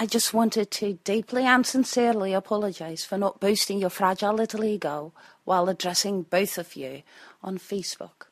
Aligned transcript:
I 0.00 0.06
just 0.06 0.32
wanted 0.32 0.70
to 0.70 0.94
deeply 1.04 1.44
and 1.44 1.66
sincerely 1.66 2.32
apologise 2.32 3.04
for 3.04 3.18
not 3.18 3.38
boosting 3.38 3.80
your 3.80 3.90
fragile 3.90 4.32
little 4.32 4.64
ego 4.64 5.12
while 5.44 5.68
addressing 5.68 6.22
both 6.22 6.56
of 6.56 6.74
you 6.74 7.02
on 7.42 7.58
Facebook. 7.58 8.28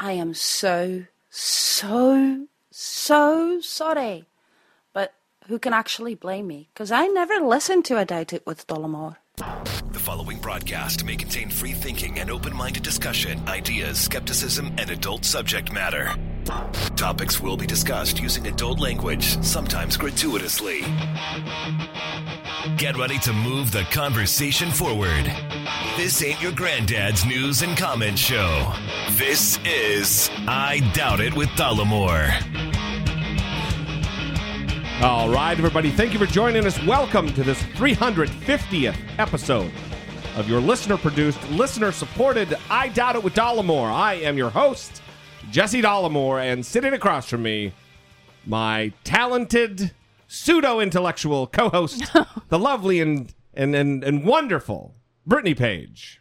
I 0.00 0.12
am 0.12 0.32
so, 0.32 1.04
so, 1.28 2.46
so 2.70 3.60
sorry. 3.60 4.24
But 4.94 5.12
who 5.46 5.58
can 5.58 5.74
actually 5.74 6.14
blame 6.14 6.46
me? 6.46 6.70
Because 6.72 6.90
I 6.90 7.06
never 7.08 7.34
listened 7.38 7.84
to 7.84 7.98
I 7.98 8.04
Doubt 8.04 8.32
It 8.32 8.46
with 8.46 8.66
Dollamore. 8.66 9.16
The 9.36 9.98
following 9.98 10.38
broadcast 10.38 11.04
may 11.04 11.16
contain 11.16 11.50
free 11.50 11.72
thinking 11.72 12.18
and 12.18 12.30
open 12.30 12.56
minded 12.56 12.82
discussion, 12.82 13.46
ideas, 13.46 14.00
skepticism, 14.00 14.72
and 14.78 14.88
adult 14.88 15.26
subject 15.26 15.70
matter. 15.70 16.16
Topics 16.44 17.40
will 17.40 17.56
be 17.56 17.66
discussed 17.66 18.20
using 18.20 18.46
adult 18.46 18.78
language, 18.78 19.42
sometimes 19.42 19.96
gratuitously. 19.96 20.80
Get 22.76 22.96
ready 22.96 23.18
to 23.20 23.32
move 23.32 23.72
the 23.72 23.86
conversation 23.90 24.70
forward. 24.70 25.30
This 25.96 26.22
ain't 26.22 26.42
your 26.42 26.52
granddad's 26.52 27.24
news 27.24 27.62
and 27.62 27.76
comment 27.76 28.18
show. 28.18 28.72
This 29.12 29.58
is 29.64 30.30
I 30.46 30.80
Doubt 30.94 31.20
It 31.20 31.34
with 31.34 31.48
Dollamore. 31.50 32.32
All 35.02 35.28
right, 35.28 35.56
everybody, 35.58 35.90
thank 35.90 36.12
you 36.12 36.18
for 36.18 36.26
joining 36.26 36.66
us. 36.66 36.82
Welcome 36.84 37.32
to 37.34 37.42
this 37.42 37.62
350th 37.74 38.96
episode 39.18 39.70
of 40.36 40.48
your 40.48 40.60
listener 40.60 40.96
produced, 40.96 41.42
listener 41.50 41.92
supported 41.92 42.56
I 42.68 42.88
Doubt 42.88 43.16
It 43.16 43.22
with 43.22 43.34
Dollamore. 43.34 43.92
I 43.92 44.14
am 44.14 44.36
your 44.36 44.50
host, 44.50 45.02
Jesse 45.54 45.80
Dollamore, 45.80 46.40
and 46.42 46.66
sitting 46.66 46.92
across 46.92 47.28
from 47.28 47.44
me, 47.44 47.72
my 48.44 48.92
talented, 49.04 49.92
pseudo 50.26 50.80
intellectual 50.80 51.46
co 51.46 51.68
host, 51.68 52.02
the 52.48 52.58
lovely 52.58 53.00
and, 53.00 53.32
and, 53.54 53.72
and, 53.76 54.02
and 54.02 54.24
wonderful 54.24 54.96
Brittany 55.24 55.54
Page. 55.54 56.20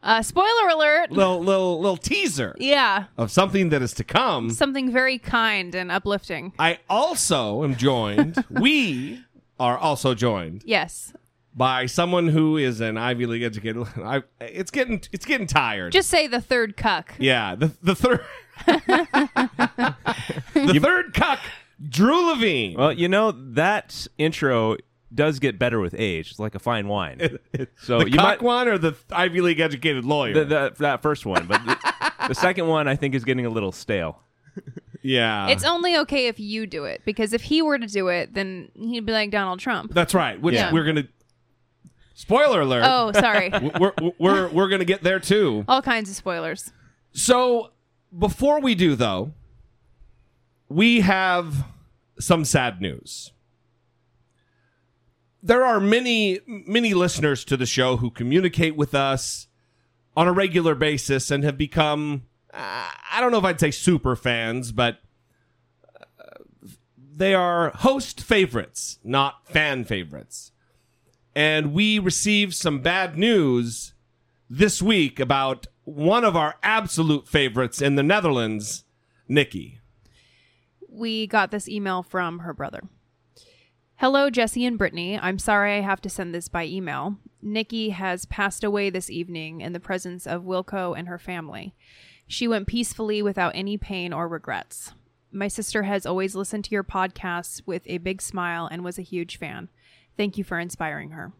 Uh, 0.00 0.22
spoiler 0.22 0.68
alert. 0.70 1.10
Little, 1.10 1.40
little, 1.40 1.80
little 1.80 1.96
teaser 1.96 2.54
Yeah. 2.60 3.06
of 3.16 3.32
something 3.32 3.70
that 3.70 3.82
is 3.82 3.92
to 3.94 4.04
come. 4.04 4.50
Something 4.50 4.92
very 4.92 5.18
kind 5.18 5.74
and 5.74 5.90
uplifting. 5.90 6.52
I 6.60 6.78
also 6.88 7.64
am 7.64 7.74
joined, 7.74 8.44
we 8.50 9.24
are 9.58 9.76
also 9.76 10.14
joined 10.14 10.62
Yes. 10.64 11.12
By 11.58 11.84
someone 11.86 12.28
who 12.28 12.56
is 12.56 12.80
an 12.80 12.96
Ivy 12.96 13.26
League 13.26 13.42
educated. 13.42 13.86
I, 14.02 14.22
it's 14.40 14.70
getting 14.70 15.02
it's 15.12 15.26
getting 15.26 15.46
tired. 15.46 15.92
Just 15.92 16.08
say 16.08 16.26
the 16.26 16.40
third 16.40 16.76
cuck. 16.76 17.14
yeah, 17.18 17.54
the 17.54 17.72
the 17.82 17.94
third 17.94 18.24
the 20.54 20.80
third 20.82 21.14
cuck, 21.14 21.40
Drew 21.88 22.30
Levine. 22.30 22.76
Well, 22.76 22.92
you 22.92 23.08
know 23.08 23.32
that 23.32 24.06
intro 24.18 24.76
does 25.14 25.38
get 25.38 25.58
better 25.58 25.80
with 25.80 25.94
age. 25.98 26.30
It's 26.30 26.38
like 26.38 26.54
a 26.54 26.58
fine 26.58 26.86
wine. 26.88 27.38
So 27.82 27.98
the 28.00 28.10
you 28.10 28.16
cuck 28.16 28.24
might 28.24 28.42
one 28.42 28.68
or 28.68 28.78
the 28.78 28.94
Ivy 29.10 29.40
League 29.40 29.58
educated 29.60 30.04
lawyer. 30.04 30.34
the, 30.34 30.44
the, 30.44 30.74
that 30.78 31.02
first 31.02 31.24
one, 31.26 31.46
but 31.46 31.64
the, 31.64 32.12
the 32.28 32.34
second 32.34 32.66
one 32.68 32.86
I 32.86 32.94
think 32.94 33.14
is 33.14 33.24
getting 33.24 33.46
a 33.46 33.50
little 33.50 33.72
stale. 33.72 34.20
yeah, 35.02 35.48
It's 35.48 35.64
only 35.64 35.96
okay 35.98 36.26
if 36.28 36.38
you 36.38 36.66
do 36.66 36.84
it 36.84 37.00
because 37.04 37.32
if 37.32 37.42
he 37.42 37.62
were 37.62 37.78
to 37.78 37.86
do 37.86 38.08
it, 38.08 38.34
then 38.34 38.70
he'd 38.74 39.06
be 39.06 39.12
like 39.12 39.30
Donald 39.30 39.60
Trump. 39.60 39.92
that's 39.94 40.12
right. 40.14 40.40
Which 40.40 40.54
Yeah. 40.54 40.72
we're 40.72 40.84
gonna. 40.84 41.08
Spoiler 42.18 42.62
alert. 42.62 42.82
Oh, 42.84 43.12
sorry. 43.12 43.48
We're, 43.80 43.92
we're 44.18 44.48
we're 44.48 44.68
gonna 44.68 44.84
get 44.84 45.04
there 45.04 45.20
too. 45.20 45.64
All 45.68 45.80
kinds 45.80 46.10
of 46.10 46.16
spoilers. 46.16 46.72
So 47.12 47.70
before 48.18 48.60
we 48.60 48.74
do 48.74 48.96
though, 48.96 49.34
we 50.68 51.02
have 51.02 51.64
some 52.18 52.44
sad 52.44 52.80
news. 52.80 53.32
There 55.44 55.64
are 55.64 55.78
many 55.78 56.40
many 56.44 56.92
listeners 56.92 57.44
to 57.44 57.56
the 57.56 57.66
show 57.66 57.98
who 57.98 58.10
communicate 58.10 58.74
with 58.74 58.96
us 58.96 59.46
on 60.16 60.26
a 60.26 60.32
regular 60.32 60.74
basis 60.74 61.30
and 61.30 61.44
have 61.44 61.56
become 61.56 62.24
uh, 62.52 62.90
I 63.12 63.20
don't 63.20 63.30
know 63.30 63.38
if 63.38 63.44
I'd 63.44 63.60
say 63.60 63.70
super 63.70 64.16
fans, 64.16 64.72
but 64.72 64.98
uh, 66.18 66.42
they 66.98 67.32
are 67.32 67.70
host 67.70 68.20
favorites, 68.20 68.98
not 69.04 69.46
fan 69.46 69.84
favorites. 69.84 70.50
And 71.38 71.72
we 71.72 72.00
received 72.00 72.54
some 72.54 72.80
bad 72.80 73.16
news 73.16 73.94
this 74.50 74.82
week 74.82 75.20
about 75.20 75.68
one 75.84 76.24
of 76.24 76.34
our 76.34 76.56
absolute 76.64 77.28
favorites 77.28 77.80
in 77.80 77.94
the 77.94 78.02
Netherlands, 78.02 78.82
Nikki. 79.28 79.78
we 80.88 81.28
got 81.28 81.52
this 81.52 81.68
email 81.68 82.02
from 82.02 82.40
her 82.40 82.52
brother. 82.52 82.82
Hello, 83.98 84.30
Jesse 84.30 84.66
and 84.66 84.76
Brittany. 84.76 85.16
I'm 85.16 85.38
sorry 85.38 85.76
I 85.76 85.80
have 85.80 86.00
to 86.00 86.10
send 86.10 86.34
this 86.34 86.48
by 86.48 86.66
email. 86.66 87.18
Nikki 87.40 87.90
has 87.90 88.26
passed 88.26 88.64
away 88.64 88.90
this 88.90 89.08
evening 89.08 89.60
in 89.60 89.72
the 89.72 89.78
presence 89.78 90.26
of 90.26 90.42
Wilco 90.42 90.98
and 90.98 91.06
her 91.06 91.20
family. 91.20 91.72
She 92.26 92.48
went 92.48 92.66
peacefully 92.66 93.22
without 93.22 93.54
any 93.54 93.78
pain 93.78 94.12
or 94.12 94.26
regrets. 94.26 94.92
My 95.30 95.46
sister 95.46 95.84
has 95.84 96.04
always 96.04 96.34
listened 96.34 96.64
to 96.64 96.72
your 96.72 96.82
podcasts 96.82 97.62
with 97.64 97.82
a 97.86 97.98
big 97.98 98.20
smile 98.20 98.66
and 98.68 98.82
was 98.82 98.98
a 98.98 99.02
huge 99.02 99.36
fan. 99.38 99.68
Thank 100.18 100.36
you 100.36 100.44
for 100.44 100.58
inspiring 100.58 101.10
her. 101.12 101.32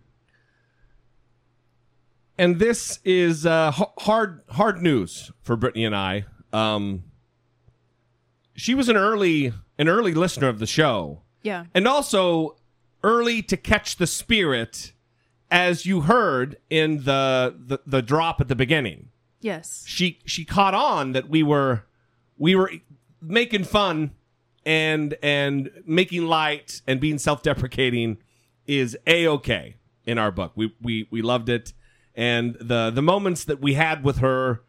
And 2.38 2.58
this 2.60 3.00
is 3.04 3.44
uh, 3.44 3.72
hard 3.72 4.40
hard 4.50 4.80
news 4.80 5.30
for 5.42 5.56
Brittany 5.56 5.84
and 5.84 5.94
I. 5.96 6.24
Um, 6.52 7.02
she 8.54 8.74
was 8.74 8.88
an 8.88 8.96
early 8.96 9.52
an 9.78 9.88
early 9.88 10.14
listener 10.14 10.48
of 10.48 10.58
the 10.60 10.66
show. 10.66 11.22
Yeah. 11.42 11.66
and 11.72 11.86
also 11.86 12.56
early 13.04 13.42
to 13.42 13.56
catch 13.56 13.96
the 13.96 14.06
spirit 14.08 14.92
as 15.50 15.86
you 15.86 16.02
heard 16.02 16.56
in 16.68 17.04
the, 17.04 17.54
the 17.58 17.80
the 17.86 18.02
drop 18.02 18.40
at 18.40 18.48
the 18.48 18.56
beginning 18.56 19.08
Yes. 19.40 19.84
she 19.86 20.18
she 20.26 20.44
caught 20.44 20.74
on 20.74 21.12
that 21.12 21.28
we 21.28 21.42
were 21.44 21.84
we 22.36 22.54
were 22.56 22.70
making 23.22 23.64
fun 23.64 24.10
and 24.66 25.16
and 25.22 25.70
making 25.86 26.26
light 26.26 26.82
and 26.88 27.00
being 27.00 27.18
self-deprecating 27.18 28.18
is 28.68 28.96
a-okay 29.06 29.74
in 30.06 30.18
our 30.18 30.30
book 30.30 30.52
we 30.54 30.72
we 30.80 31.08
we 31.10 31.20
loved 31.20 31.48
it 31.48 31.72
and 32.14 32.56
the 32.60 32.90
the 32.90 33.02
moments 33.02 33.44
that 33.44 33.60
we 33.60 33.74
had 33.74 34.04
with 34.04 34.18
her 34.18 34.62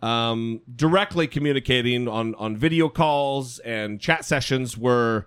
um 0.00 0.60
directly 0.74 1.26
communicating 1.26 2.08
on 2.08 2.34
on 2.36 2.56
video 2.56 2.88
calls 2.88 3.58
and 3.60 4.00
chat 4.00 4.24
sessions 4.24 4.78
were 4.78 5.26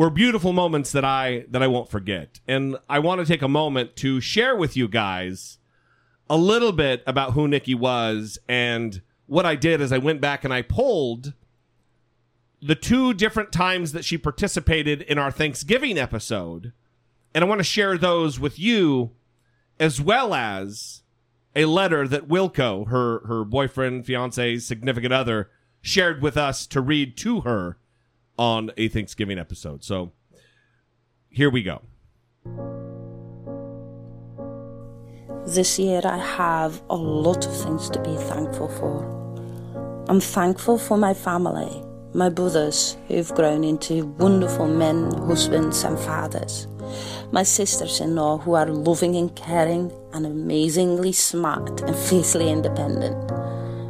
were 0.00 0.08
beautiful 0.08 0.54
moments 0.54 0.92
that 0.92 1.04
I 1.04 1.44
that 1.50 1.62
I 1.62 1.66
won't 1.66 1.90
forget. 1.90 2.40
And 2.48 2.78
I 2.88 2.98
want 3.00 3.20
to 3.20 3.26
take 3.26 3.42
a 3.42 3.48
moment 3.48 3.96
to 3.96 4.18
share 4.18 4.56
with 4.56 4.74
you 4.74 4.88
guys 4.88 5.58
a 6.30 6.38
little 6.38 6.72
bit 6.72 7.02
about 7.06 7.34
who 7.34 7.46
Nikki 7.46 7.74
was 7.74 8.38
and 8.48 9.02
what 9.26 9.44
I 9.44 9.56
did 9.56 9.82
is 9.82 9.92
I 9.92 9.98
went 9.98 10.22
back 10.22 10.42
and 10.42 10.54
I 10.54 10.62
pulled 10.62 11.34
the 12.62 12.74
two 12.74 13.12
different 13.12 13.52
times 13.52 13.92
that 13.92 14.06
she 14.06 14.16
participated 14.16 15.02
in 15.02 15.18
our 15.18 15.30
Thanksgiving 15.30 15.98
episode. 15.98 16.72
And 17.34 17.44
I 17.44 17.46
want 17.46 17.60
to 17.60 17.64
share 17.64 17.96
those 17.96 18.40
with 18.40 18.58
you 18.58 19.12
as 19.78 20.00
well 20.00 20.34
as 20.34 21.02
a 21.54 21.64
letter 21.64 22.06
that 22.06 22.28
Wilco, 22.28 22.88
her 22.88 23.26
her 23.26 23.44
boyfriend, 23.44 24.06
fiance, 24.06 24.58
significant 24.58 25.12
other, 25.12 25.50
shared 25.80 26.22
with 26.22 26.36
us 26.36 26.66
to 26.68 26.80
read 26.80 27.16
to 27.18 27.40
her 27.42 27.78
on 28.38 28.70
a 28.76 28.88
Thanksgiving 28.88 29.38
episode. 29.38 29.84
So 29.84 30.12
here 31.28 31.50
we 31.50 31.62
go. 31.62 31.82
This 35.46 35.78
year 35.78 36.00
I 36.04 36.18
have 36.18 36.82
a 36.90 36.96
lot 36.96 37.46
of 37.46 37.56
things 37.56 37.88
to 37.90 38.00
be 38.02 38.14
thankful 38.16 38.68
for. 38.68 39.20
I'm 40.08 40.20
thankful 40.20 40.78
for 40.78 40.96
my 40.96 41.14
family, 41.14 41.82
my 42.14 42.28
brothers 42.28 42.96
who've 43.08 43.32
grown 43.34 43.64
into 43.64 44.06
wonderful 44.18 44.68
men, 44.68 45.12
husbands, 45.12 45.82
and 45.84 45.98
fathers. 45.98 46.66
My 47.32 47.42
sisters 47.42 48.00
in 48.00 48.14
law 48.14 48.38
who 48.38 48.54
are 48.54 48.66
loving 48.66 49.16
and 49.16 49.34
caring 49.36 49.92
and 50.12 50.26
amazingly 50.26 51.12
smart 51.12 51.80
and 51.82 51.96
fiercely 51.96 52.50
independent. 52.50 53.30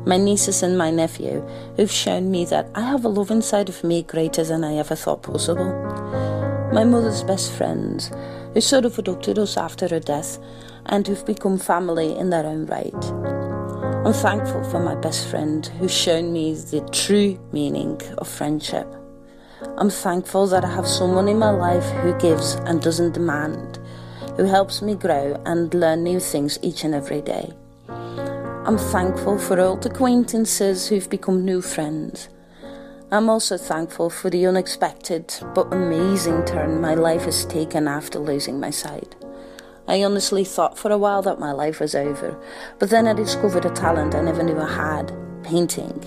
My 0.07 0.17
nieces 0.17 0.63
and 0.63 0.79
my 0.79 0.91
nephew 0.91 1.41
who've 1.77 1.91
shown 1.91 2.31
me 2.31 2.45
that 2.47 2.69
I 2.75 2.81
have 2.81 3.05
a 3.05 3.09
love 3.09 3.31
inside 3.31 3.69
of 3.69 3.85
me 3.85 4.03
greater 4.03 4.45
than 4.45 4.65
I 4.65 4.77
ever 4.77 4.95
thought 4.95 5.23
possible. 5.23 5.73
My 6.73 6.85
mother's 6.85 7.23
best 7.23 7.53
friends 7.53 8.11
who 8.55 8.61
sort 8.61 8.85
of 8.85 8.99
adopted 8.99 9.39
us 9.39 9.57
after 9.57 9.89
her 9.89 10.01
death 10.01 10.39
and 10.87 11.07
who've 11.07 11.27
become 11.27 11.59
family 11.59 12.17
in 12.17 12.31
their 12.31 12.47
own 12.47 12.67
right. 12.67 13.05
I'm 14.07 14.15
thankful 14.15 14.65
for 14.71 14.81
my 14.81 14.95
best 14.95 15.29
friend 15.29 15.67
who's 15.79 15.95
shown 15.95 16.33
me 16.33 16.55
the 16.55 16.81
true 16.91 17.39
meaning 17.53 18.01
of 18.19 18.29
friendship. 18.29 18.87
I'm 19.77 19.91
thankful 19.91 20.47
that 20.47 20.65
I 20.65 20.75
have 20.75 20.87
someone 20.87 21.29
in 21.29 21.39
my 21.39 21.51
life 21.51 21.85
who 22.03 22.19
gives 22.19 22.55
and 22.55 22.81
doesn't 22.81 23.13
demand, 23.13 23.79
who 24.37 24.45
helps 24.45 24.81
me 24.81 24.95
grow 24.95 25.41
and 25.45 25.73
learn 25.75 26.03
new 26.03 26.19
things 26.19 26.59
each 26.63 26.85
and 26.85 26.95
every 26.95 27.21
day. 27.21 27.53
I'm 27.89 28.79
thankful 28.79 29.39
for 29.39 29.61
old 29.61 29.85
acquaintances 29.85 30.89
who've 30.89 31.11
become 31.11 31.45
new 31.45 31.61
friends. 31.61 32.29
I'm 33.11 33.29
also 33.29 33.59
thankful 33.59 34.09
for 34.09 34.31
the 34.31 34.47
unexpected 34.47 35.35
but 35.55 35.73
amazing 35.75 36.45
turn 36.47 36.81
my 36.81 36.95
life 36.95 37.25
has 37.25 37.45
taken 37.45 37.87
after 37.87 38.19
losing 38.19 38.61
my 38.61 38.71
sight. 38.71 39.15
I 39.87 40.05
honestly 40.05 40.45
thought 40.45 40.79
for 40.79 40.91
a 40.91 40.99
while 40.99 41.21
that 41.23 41.41
my 41.41 41.53
life 41.53 41.81
was 41.81 41.95
over, 41.95 42.41
but 42.79 42.89
then 42.89 43.07
I 43.07 43.13
discovered 43.13 43.65
a 43.65 43.71
talent 43.71 44.15
I 44.15 44.23
never 44.23 44.43
knew 44.43 44.59
I 44.59 44.73
had 44.73 45.13
painting. 45.43 46.03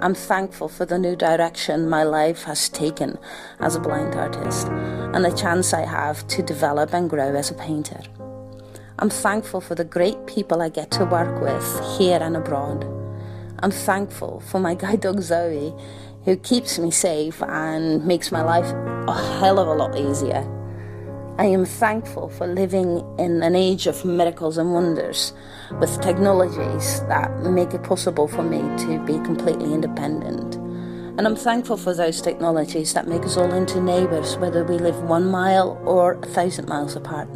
I'm 0.00 0.14
thankful 0.14 0.68
for 0.68 0.86
the 0.86 0.96
new 0.96 1.16
direction 1.16 1.90
my 1.90 2.04
life 2.04 2.44
has 2.44 2.68
taken 2.68 3.18
as 3.58 3.74
a 3.74 3.80
blind 3.80 4.14
artist 4.14 4.68
and 4.68 5.24
the 5.24 5.32
chance 5.32 5.74
I 5.74 5.84
have 5.84 6.24
to 6.28 6.42
develop 6.42 6.94
and 6.94 7.10
grow 7.10 7.34
as 7.34 7.50
a 7.50 7.54
painter. 7.54 8.00
I'm 9.00 9.10
thankful 9.10 9.60
for 9.60 9.74
the 9.74 9.84
great 9.84 10.26
people 10.26 10.62
I 10.62 10.68
get 10.68 10.92
to 10.92 11.04
work 11.04 11.42
with 11.42 11.98
here 11.98 12.20
and 12.22 12.36
abroad. 12.36 12.84
I'm 13.58 13.72
thankful 13.72 14.38
for 14.40 14.60
my 14.60 14.74
guide 14.82 15.00
dog 15.00 15.20
Zoe, 15.20 15.74
who 16.24 16.36
keeps 16.36 16.78
me 16.78 16.92
safe 16.92 17.42
and 17.42 18.06
makes 18.06 18.30
my 18.30 18.42
life 18.42 18.72
a 19.08 19.38
hell 19.40 19.58
of 19.58 19.66
a 19.66 19.74
lot 19.74 19.98
easier. 19.98 20.57
I 21.38 21.44
am 21.44 21.64
thankful 21.64 22.30
for 22.30 22.48
living 22.48 23.04
in 23.16 23.44
an 23.44 23.54
age 23.54 23.86
of 23.86 24.04
miracles 24.04 24.58
and 24.58 24.72
wonders 24.72 25.32
with 25.78 26.00
technologies 26.00 27.00
that 27.02 27.30
make 27.44 27.72
it 27.74 27.84
possible 27.84 28.26
for 28.26 28.42
me 28.42 28.58
to 28.86 28.98
be 29.06 29.12
completely 29.24 29.72
independent. 29.72 30.56
And 30.56 31.28
I'm 31.28 31.36
thankful 31.36 31.76
for 31.76 31.94
those 31.94 32.20
technologies 32.20 32.92
that 32.94 33.06
make 33.06 33.22
us 33.22 33.36
all 33.36 33.52
into 33.52 33.80
neighbours, 33.80 34.36
whether 34.38 34.64
we 34.64 34.78
live 34.78 35.00
one 35.04 35.30
mile 35.30 35.80
or 35.84 36.14
a 36.14 36.26
thousand 36.26 36.68
miles 36.68 36.96
apart. 36.96 37.28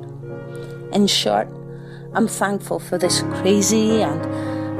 In 0.93 1.07
short, 1.07 1.47
I'm 2.13 2.27
thankful 2.27 2.81
for 2.81 2.99
this 2.99 3.23
crazy 3.35 4.03
and 4.03 4.21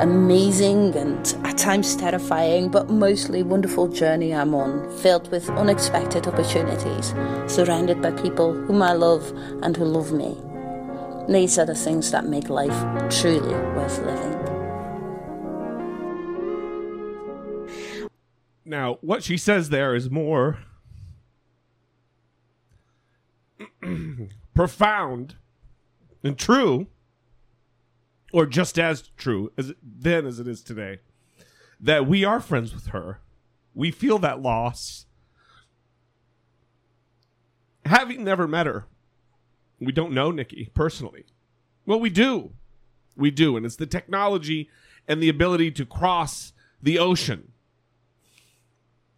amazing 0.01 0.95
and 0.97 1.37
at 1.45 1.59
times 1.59 1.97
terrifying, 1.97 2.69
but 2.69 2.89
mostly 2.91 3.43
wonderful 3.43 3.89
journey 3.89 4.35
I'm 4.35 4.55
on, 4.55 4.91
filled 4.99 5.31
with 5.31 5.49
unexpected 5.51 6.27
opportunities, 6.27 7.15
surrounded 7.47 8.01
by 8.01 8.13
people 8.13 8.53
whom 8.53 8.83
I 8.83 8.93
love 8.93 9.31
and 9.63 9.77
who 9.77 9.85
love 9.85 10.13
me. 10.13 10.37
These 11.29 11.59
are 11.59 11.67
the 11.67 11.75
things 11.75 12.11
that 12.11 12.27
make 12.27 12.49
life 12.49 13.11
truly 13.11 13.55
worth 13.75 13.99
living. 14.01 14.43
Now, 18.65 18.99
what 19.01 19.23
she 19.23 19.37
says 19.37 19.69
there 19.69 19.95
is 19.95 20.11
more 20.11 20.59
profound 24.55 25.37
and 26.23 26.39
true 26.39 26.87
or 28.33 28.47
just 28.47 28.79
as 28.79 29.11
true 29.17 29.53
as 29.57 29.73
then 29.83 30.27
as 30.27 30.41
it 30.41 30.49
is 30.49 30.63
today, 30.63 30.99
that 31.79 32.07
we 32.07 32.25
are 32.25 32.41
friends 32.41 32.75
with 32.75 32.87
her. 32.89 33.21
We 33.75 33.91
feel 33.91 34.19
that 34.19 34.41
loss. 34.41 35.07
Having 37.85 38.25
never 38.25 38.49
met 38.49 38.67
her, 38.67 38.87
we 39.79 39.93
don't 39.93 40.13
know 40.13 40.31
Nikki 40.31 40.71
personally. 40.75 41.25
Well, 41.85 42.01
we 42.01 42.11
do. 42.11 42.53
We 43.17 43.31
do. 43.31 43.57
And 43.57 43.67
it's 43.67 43.77
the 43.77 43.87
technology 43.87 44.71
and 45.07 45.23
the 45.23 45.29
ability 45.29 45.73
to 45.73 45.85
cross 45.85 46.53
the 46.81 46.99
ocean. 46.99 47.53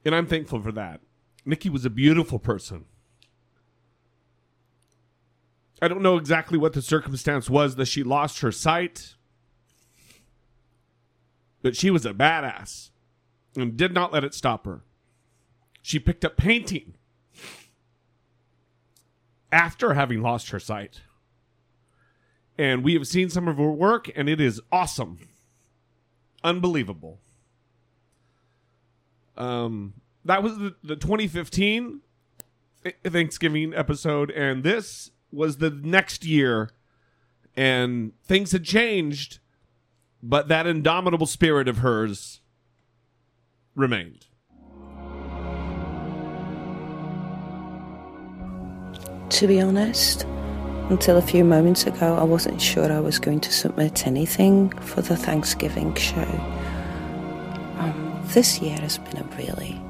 And 0.04 0.14
I'm 0.14 0.26
thankful 0.26 0.60
for 0.60 0.72
that. 0.72 1.00
Nikki 1.44 1.68
was 1.68 1.84
a 1.84 1.90
beautiful 1.90 2.38
person. 2.38 2.86
I 5.82 5.88
don't 5.88 6.02
know 6.02 6.16
exactly 6.16 6.56
what 6.56 6.72
the 6.72 6.82
circumstance 6.82 7.50
was 7.50 7.76
that 7.76 7.86
she 7.86 8.02
lost 8.02 8.40
her 8.40 8.52
sight, 8.52 9.14
but 11.62 11.76
she 11.76 11.90
was 11.90 12.06
a 12.06 12.14
badass 12.14 12.90
and 13.56 13.76
did 13.76 13.92
not 13.92 14.12
let 14.12 14.24
it 14.24 14.34
stop 14.34 14.66
her. 14.66 14.82
She 15.82 15.98
picked 15.98 16.24
up 16.24 16.36
painting 16.36 16.94
after 19.52 19.94
having 19.94 20.22
lost 20.22 20.50
her 20.50 20.58
sight. 20.58 21.00
And 22.56 22.84
we 22.84 22.94
have 22.94 23.06
seen 23.06 23.30
some 23.30 23.48
of 23.48 23.56
her 23.56 23.70
work, 23.70 24.10
and 24.14 24.28
it 24.28 24.40
is 24.40 24.60
awesome. 24.70 25.18
Unbelievable. 26.42 27.18
Um, 29.36 29.94
that 30.24 30.42
was 30.42 30.56
the, 30.58 30.74
the 30.82 30.96
2015 30.96 32.00
Thanksgiving 33.04 33.74
episode, 33.74 34.30
and 34.30 34.62
this 34.62 35.10
was 35.34 35.58
the 35.58 35.70
next 35.70 36.24
year, 36.24 36.70
and 37.56 38.12
things 38.24 38.52
had 38.52 38.64
changed, 38.64 39.38
but 40.22 40.48
that 40.48 40.66
indomitable 40.66 41.26
spirit 41.26 41.68
of 41.68 41.78
hers 41.78 42.40
remained. 43.74 44.26
To 49.30 49.46
be 49.48 49.60
honest, 49.60 50.24
until 50.90 51.16
a 51.16 51.22
few 51.22 51.44
moments 51.44 51.86
ago, 51.86 52.14
I 52.14 52.24
wasn't 52.24 52.60
sure 52.60 52.92
I 52.92 53.00
was 53.00 53.18
going 53.18 53.40
to 53.40 53.52
submit 53.52 54.06
anything 54.06 54.70
for 54.80 55.02
the 55.02 55.16
Thanksgiving 55.16 55.94
show. 55.94 56.28
Um, 57.78 58.22
this 58.26 58.60
year 58.60 58.78
has 58.78 58.98
been 58.98 59.16
a 59.16 59.24
really 59.36 59.80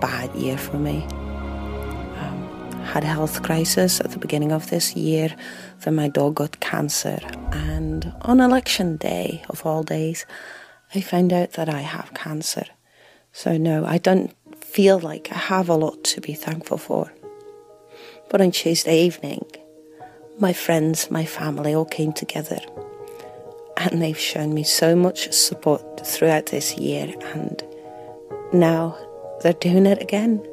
bad 0.00 0.34
year 0.34 0.58
for 0.58 0.78
me 0.78 1.06
had 2.84 3.04
a 3.04 3.08
health 3.08 3.42
crisis 3.42 4.00
at 4.00 4.10
the 4.10 4.18
beginning 4.18 4.52
of 4.52 4.70
this 4.70 4.94
year. 4.94 5.34
Then 5.80 5.94
my 5.94 6.08
dog 6.08 6.36
got 6.36 6.60
cancer. 6.60 7.18
And 7.52 8.12
on 8.22 8.40
election 8.40 8.96
day, 8.96 9.42
of 9.48 9.64
all 9.64 9.82
days, 9.82 10.26
I 10.94 11.00
found 11.00 11.32
out 11.32 11.52
that 11.52 11.68
I 11.68 11.80
have 11.80 12.14
cancer. 12.14 12.64
So, 13.32 13.56
no, 13.56 13.86
I 13.86 13.98
don't 13.98 14.34
feel 14.62 14.98
like 14.98 15.30
I 15.32 15.36
have 15.36 15.68
a 15.68 15.74
lot 15.74 16.04
to 16.04 16.20
be 16.20 16.34
thankful 16.34 16.78
for. 16.78 17.12
But 18.28 18.40
on 18.40 18.50
Tuesday 18.50 19.04
evening, 19.04 19.44
my 20.38 20.52
friends, 20.52 21.10
my 21.10 21.24
family 21.24 21.74
all 21.74 21.84
came 21.84 22.12
together. 22.12 22.58
And 23.76 24.02
they've 24.02 24.18
shown 24.18 24.54
me 24.54 24.64
so 24.64 24.94
much 24.94 25.32
support 25.32 26.06
throughout 26.06 26.46
this 26.46 26.76
year. 26.76 27.14
And 27.34 27.62
now 28.52 28.96
they're 29.42 29.52
doing 29.52 29.86
it 29.86 30.00
again. 30.00 30.44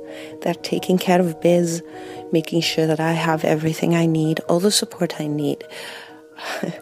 They're 0.42 0.54
taking 0.54 0.98
care 0.98 1.20
of 1.20 1.40
Biz, 1.42 1.84
making 2.32 2.62
sure 2.62 2.88
that 2.88 3.00
I 3.00 3.14
have 3.14 3.44
everything 3.44 3.96
I 3.96 4.06
need, 4.06 4.40
all 4.42 4.60
the 4.60 4.72
support 4.72 5.20
I 5.20 5.28
need. 5.28 5.64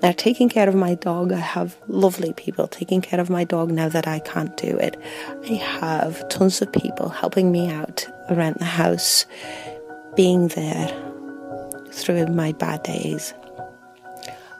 They're 0.00 0.12
taking 0.12 0.50
care 0.50 0.68
of 0.68 0.74
my 0.74 0.94
dog. 0.94 1.32
I 1.32 1.38
have 1.38 1.76
lovely 1.88 2.34
people 2.34 2.68
taking 2.68 3.00
care 3.00 3.18
of 3.18 3.30
my 3.30 3.44
dog 3.44 3.70
now 3.70 3.88
that 3.88 4.06
I 4.06 4.18
can't 4.18 4.54
do 4.56 4.76
it. 4.76 4.96
I 5.48 5.54
have 5.54 6.28
tons 6.28 6.60
of 6.60 6.70
people 6.70 7.08
helping 7.08 7.50
me 7.50 7.70
out 7.70 8.06
around 8.28 8.56
the 8.56 8.66
house, 8.66 9.24
being 10.14 10.48
there 10.48 10.88
through 11.90 12.26
my 12.26 12.52
bad 12.52 12.82
days. 12.82 13.32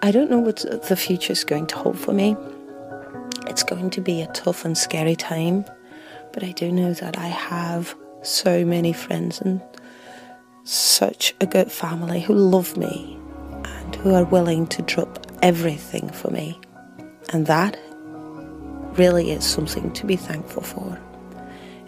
I 0.01 0.11
don't 0.11 0.31
know 0.31 0.39
what 0.39 0.65
the 0.89 0.97
future 0.97 1.33
is 1.33 1.45
going 1.45 1.67
to 1.69 1.77
hold 1.77 1.99
for 1.99 2.13
me. 2.13 2.35
It's 3.47 3.63
going 3.63 3.91
to 3.91 4.01
be 4.01 4.23
a 4.23 4.27
tough 4.29 4.65
and 4.65 4.77
scary 4.77 5.17
time. 5.17 5.67
But 6.37 6.45
I 6.45 6.53
do 6.53 6.71
know 6.71 6.93
that 6.93 7.17
I 7.17 7.29
have 7.29 7.95
so 8.21 8.63
many 8.63 8.93
friends 8.93 9.41
and 9.41 9.63
such 10.65 11.35
a 11.41 11.47
good 11.47 11.73
family 11.73 12.21
who 12.21 12.35
love 12.35 12.77
me 12.77 13.19
and 13.65 13.97
who 13.97 14.13
are 14.13 14.25
willing 14.25 14.67
to 14.67 14.83
drop 14.83 15.27
everything 15.41 16.11
for 16.11 16.31
me. 16.31 16.61
And 17.33 17.47
that 17.47 17.81
really 18.99 19.31
is 19.31 19.47
something 19.47 19.91
to 19.95 20.05
be 20.05 20.17
thankful 20.17 20.63
for. 20.63 21.01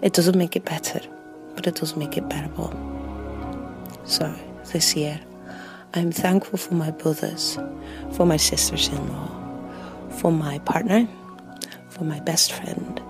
It 0.01 0.15
doesn't 0.15 0.39
make 0.39 0.57
it 0.57 0.65
better, 0.65 1.03
but 1.55 1.67
it 1.67 1.75
does 1.75 1.95
make 1.95 2.17
it 2.17 2.27
bearable. 2.31 2.73
So, 4.05 4.35
this 4.73 4.97
year, 4.97 5.21
I'm 5.93 6.11
thankful 6.11 6.57
for 6.57 6.73
my 6.73 6.91
brothers, 6.91 7.59
for 8.13 8.25
my 8.25 8.39
sisters 8.39 8.89
in 8.89 9.13
law, 9.13 9.29
for 10.09 10.33
my 10.33 10.59
partner, 10.61 11.07
for 11.91 12.05
my 12.05 12.21
best 12.21 12.55
friend, 12.55 13.03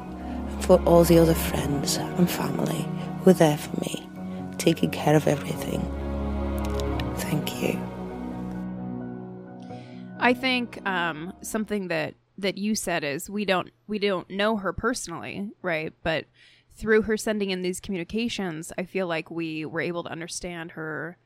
for 0.69 0.79
all 0.85 1.03
the 1.03 1.19
other 1.19 1.33
friends 1.33 1.97
and 1.97 2.31
family 2.31 2.87
who 3.23 3.31
are 3.31 3.33
there 3.33 3.57
for 3.57 3.75
me, 3.81 4.07
taking 4.59 4.91
care 4.91 5.17
of 5.17 5.27
everything. 5.27 5.81
Thank 7.17 7.63
you. 7.63 7.81
I 10.21 10.35
think 10.35 10.87
um, 10.87 11.33
something 11.41 11.89
that 11.89 12.17
that 12.37 12.59
you 12.59 12.75
said 12.75 13.03
is 13.03 13.31
we 13.31 13.47
don't 13.47 13.71
we 13.87 13.99
don't 13.99 14.29
know 14.29 14.59
her 14.59 14.75
personally, 14.75 15.51
right? 15.63 15.95
But 16.03 16.27
through 16.77 17.01
her 17.03 17.17
sending 17.17 17.49
in 17.49 17.63
these 17.63 17.81
communications, 17.81 18.71
I 18.77 18.83
feel 18.83 19.07
like 19.07 19.31
we 19.31 19.65
were 19.65 19.81
able 19.81 20.03
to 20.03 20.11
understand 20.11 20.73
her 20.73 21.17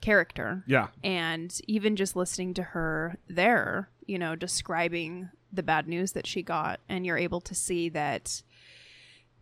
character. 0.00 0.62
Yeah. 0.68 0.88
And 1.02 1.60
even 1.66 1.96
just 1.96 2.14
listening 2.14 2.54
to 2.54 2.62
her 2.62 3.18
there, 3.28 3.90
you 4.06 4.20
know, 4.20 4.36
describing 4.36 5.30
the 5.52 5.64
bad 5.64 5.88
news 5.88 6.12
that 6.12 6.28
she 6.28 6.44
got, 6.44 6.78
and 6.88 7.04
you're 7.04 7.18
able 7.18 7.40
to 7.40 7.54
see 7.54 7.88
that 7.88 8.44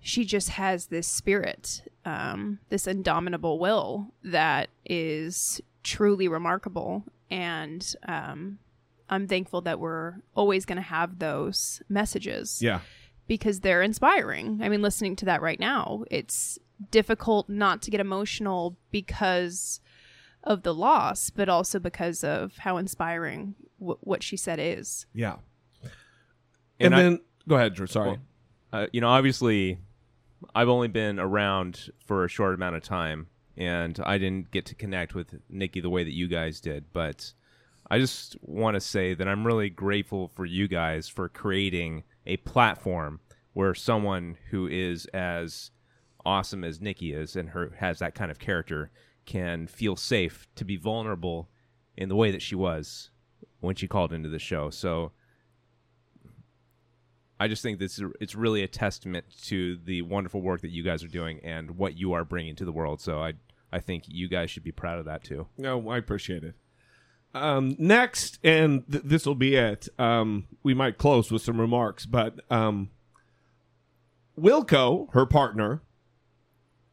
she 0.00 0.24
just 0.24 0.50
has 0.50 0.86
this 0.86 1.06
spirit, 1.06 1.82
um, 2.04 2.58
this 2.70 2.86
indomitable 2.86 3.58
will 3.58 4.08
that 4.24 4.68
is 4.86 5.60
truly 5.82 6.26
remarkable. 6.28 7.04
And 7.30 7.86
um, 8.08 8.58
I'm 9.08 9.26
thankful 9.28 9.60
that 9.62 9.78
we're 9.78 10.14
always 10.34 10.64
going 10.64 10.76
to 10.76 10.82
have 10.82 11.18
those 11.18 11.82
messages 11.88 12.60
Yeah. 12.62 12.80
because 13.26 13.60
they're 13.60 13.82
inspiring. 13.82 14.60
I 14.62 14.68
mean, 14.68 14.82
listening 14.82 15.16
to 15.16 15.24
that 15.26 15.42
right 15.42 15.60
now, 15.60 16.04
it's 16.10 16.58
difficult 16.90 17.48
not 17.48 17.82
to 17.82 17.90
get 17.90 18.00
emotional 18.00 18.76
because 18.90 19.80
of 20.42 20.62
the 20.62 20.72
loss, 20.72 21.28
but 21.28 21.48
also 21.50 21.78
because 21.78 22.24
of 22.24 22.56
how 22.58 22.78
inspiring 22.78 23.54
w- 23.78 23.98
what 24.00 24.22
she 24.22 24.36
said 24.38 24.58
is. 24.58 25.04
Yeah. 25.12 25.36
And 25.82 25.90
And, 26.80 26.94
I- 26.94 27.02
then 27.02 27.20
go 27.46 27.56
ahead, 27.56 27.74
Drew. 27.74 27.86
Sorry. 27.86 28.18
uh, 28.72 28.86
you 28.92 29.00
know, 29.02 29.08
obviously, 29.08 29.78
I've 30.54 30.68
only 30.68 30.88
been 30.88 31.18
around 31.18 31.90
for 32.06 32.24
a 32.24 32.28
short 32.28 32.54
amount 32.54 32.76
of 32.76 32.82
time, 32.82 33.28
and 33.56 33.98
I 34.04 34.18
didn't 34.18 34.50
get 34.50 34.66
to 34.66 34.74
connect 34.74 35.14
with 35.14 35.34
Nikki 35.48 35.80
the 35.80 35.90
way 35.90 36.04
that 36.04 36.14
you 36.14 36.28
guys 36.28 36.60
did. 36.60 36.86
But 36.92 37.32
I 37.90 37.98
just 37.98 38.36
want 38.42 38.74
to 38.74 38.80
say 38.80 39.14
that 39.14 39.28
I'm 39.28 39.46
really 39.46 39.70
grateful 39.70 40.30
for 40.34 40.44
you 40.44 40.68
guys 40.68 41.08
for 41.08 41.28
creating 41.28 42.04
a 42.26 42.36
platform 42.38 43.20
where 43.52 43.74
someone 43.74 44.36
who 44.50 44.66
is 44.68 45.06
as 45.06 45.70
awesome 46.24 46.64
as 46.64 46.80
Nikki 46.80 47.12
is 47.12 47.36
and 47.36 47.50
her 47.50 47.72
has 47.78 47.98
that 47.98 48.14
kind 48.14 48.30
of 48.30 48.38
character 48.38 48.90
can 49.26 49.66
feel 49.66 49.96
safe 49.96 50.46
to 50.54 50.64
be 50.64 50.76
vulnerable 50.76 51.48
in 51.96 52.08
the 52.08 52.16
way 52.16 52.30
that 52.30 52.42
she 52.42 52.54
was 52.54 53.10
when 53.60 53.74
she 53.74 53.88
called 53.88 54.12
into 54.12 54.28
the 54.28 54.38
show. 54.38 54.70
So 54.70 55.12
I 57.40 57.48
just 57.48 57.62
think 57.62 57.78
this 57.78 57.98
is 57.98 58.04
it's 58.20 58.34
really 58.34 58.62
a 58.62 58.68
testament 58.68 59.24
to 59.46 59.78
the 59.84 60.02
wonderful 60.02 60.42
work 60.42 60.60
that 60.60 60.70
you 60.70 60.82
guys 60.82 61.02
are 61.02 61.08
doing 61.08 61.40
and 61.42 61.78
what 61.78 61.96
you 61.96 62.12
are 62.12 62.24
bringing 62.24 62.54
to 62.56 62.66
the 62.66 62.72
world. 62.72 63.00
So 63.00 63.20
I 63.20 63.32
I 63.72 63.80
think 63.80 64.04
you 64.06 64.28
guys 64.28 64.50
should 64.50 64.62
be 64.62 64.72
proud 64.72 64.98
of 64.98 65.06
that 65.06 65.24
too. 65.24 65.46
No, 65.56 65.88
I 65.88 65.96
appreciate 65.96 66.44
it. 66.44 66.54
Um, 67.32 67.76
next, 67.78 68.38
and 68.44 68.84
th- 68.90 69.04
this 69.04 69.24
will 69.24 69.36
be 69.36 69.54
it. 69.54 69.88
Um, 69.98 70.48
we 70.62 70.74
might 70.74 70.98
close 70.98 71.30
with 71.30 71.42
some 71.42 71.60
remarks, 71.60 72.04
but 72.04 72.40
um, 72.50 72.90
Wilco, 74.38 75.12
her 75.14 75.24
partner, 75.26 75.82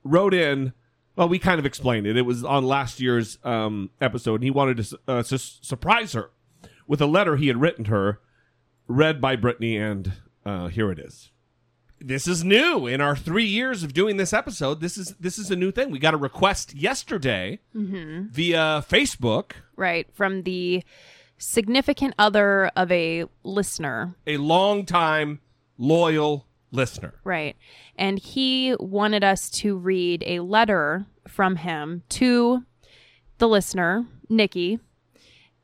wrote 0.03 0.33
in. 0.33 0.73
Well, 1.15 1.27
we 1.27 1.39
kind 1.39 1.57
of 1.59 1.65
explained 1.65 2.05
it. 2.05 2.15
It 2.15 2.21
was 2.21 2.43
on 2.43 2.63
last 2.63 2.99
year's 2.99 3.39
um, 3.43 3.89
episode, 3.99 4.35
and 4.35 4.43
he 4.43 4.51
wanted 4.51 4.77
to 4.77 4.99
uh, 5.07 5.23
su- 5.23 5.37
surprise 5.37 6.13
her 6.13 6.29
with 6.85 7.01
a 7.01 7.07
letter 7.07 7.35
he 7.35 7.47
had 7.47 7.59
written 7.59 7.85
her, 7.85 8.21
read 8.87 9.19
by 9.19 9.35
Brittany, 9.35 9.75
and 9.75 10.13
uh, 10.47 10.67
here 10.67 10.91
it 10.91 10.99
is. 10.99 11.31
This 11.99 12.27
is 12.27 12.43
new 12.43 12.85
in 12.85 13.01
our 13.01 13.15
three 13.15 13.45
years 13.45 13.83
of 13.83 13.91
doing 13.93 14.17
this 14.17 14.31
episode. 14.31 14.81
This 14.81 14.97
is 14.97 15.15
this 15.19 15.39
is 15.39 15.49
a 15.49 15.55
new 15.55 15.71
thing. 15.71 15.89
We 15.89 15.97
got 15.99 16.13
a 16.13 16.17
request 16.17 16.75
yesterday 16.75 17.59
via 17.73 18.83
Facebook, 18.87 19.53
Right. 19.75 20.07
From 20.13 20.43
the 20.43 20.83
significant 21.39 22.13
other 22.19 22.67
of 22.75 22.91
a 22.91 23.25
listener. 23.43 24.15
a 24.27 24.37
longtime 24.37 25.39
loyal 25.77 26.45
listener. 26.71 27.13
Right. 27.23 27.55
And 27.97 28.19
he 28.19 28.75
wanted 28.79 29.23
us 29.23 29.49
to 29.61 29.75
read 29.75 30.23
a 30.27 30.39
letter 30.41 31.05
from 31.27 31.55
him 31.57 32.03
to 32.09 32.63
the 33.39 33.47
listener, 33.47 34.05
Nikki. 34.29 34.79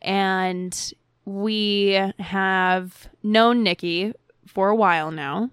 And 0.01 0.93
we 1.25 1.99
have 2.19 3.07
known 3.23 3.63
Nikki 3.63 4.13
for 4.45 4.69
a 4.69 4.75
while 4.75 5.11
now. 5.11 5.49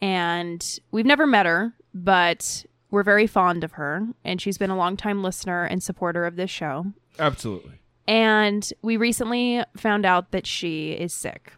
And 0.00 0.78
we've 0.90 1.06
never 1.06 1.26
met 1.26 1.46
her, 1.46 1.74
but 1.92 2.64
we're 2.90 3.02
very 3.02 3.26
fond 3.26 3.64
of 3.64 3.72
her. 3.72 4.06
And 4.24 4.40
she's 4.40 4.58
been 4.58 4.70
a 4.70 4.76
longtime 4.76 5.22
listener 5.22 5.64
and 5.64 5.82
supporter 5.82 6.24
of 6.26 6.36
this 6.36 6.50
show. 6.50 6.86
Absolutely. 7.18 7.80
And 8.06 8.70
we 8.82 8.96
recently 8.96 9.62
found 9.76 10.04
out 10.04 10.30
that 10.32 10.46
she 10.46 10.92
is 10.92 11.14
sick. 11.14 11.52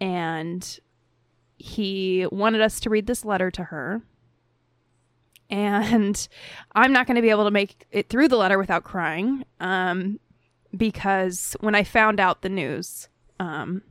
And 0.00 0.80
he 1.56 2.26
wanted 2.32 2.60
us 2.60 2.80
to 2.80 2.90
read 2.90 3.06
this 3.06 3.24
letter 3.24 3.50
to 3.52 3.64
her. 3.64 4.02
And 5.48 6.26
I'm 6.74 6.92
not 6.92 7.06
going 7.06 7.16
to 7.16 7.22
be 7.22 7.30
able 7.30 7.44
to 7.44 7.50
make 7.50 7.86
it 7.92 8.08
through 8.08 8.28
the 8.28 8.36
letter 8.36 8.58
without 8.58 8.84
crying 8.84 9.44
um, 9.60 10.18
because 10.76 11.54
when 11.60 11.74
I 11.74 11.84
found 11.84 12.18
out 12.18 12.42
the 12.42 12.48
news 12.48 13.08
um, 13.38 13.82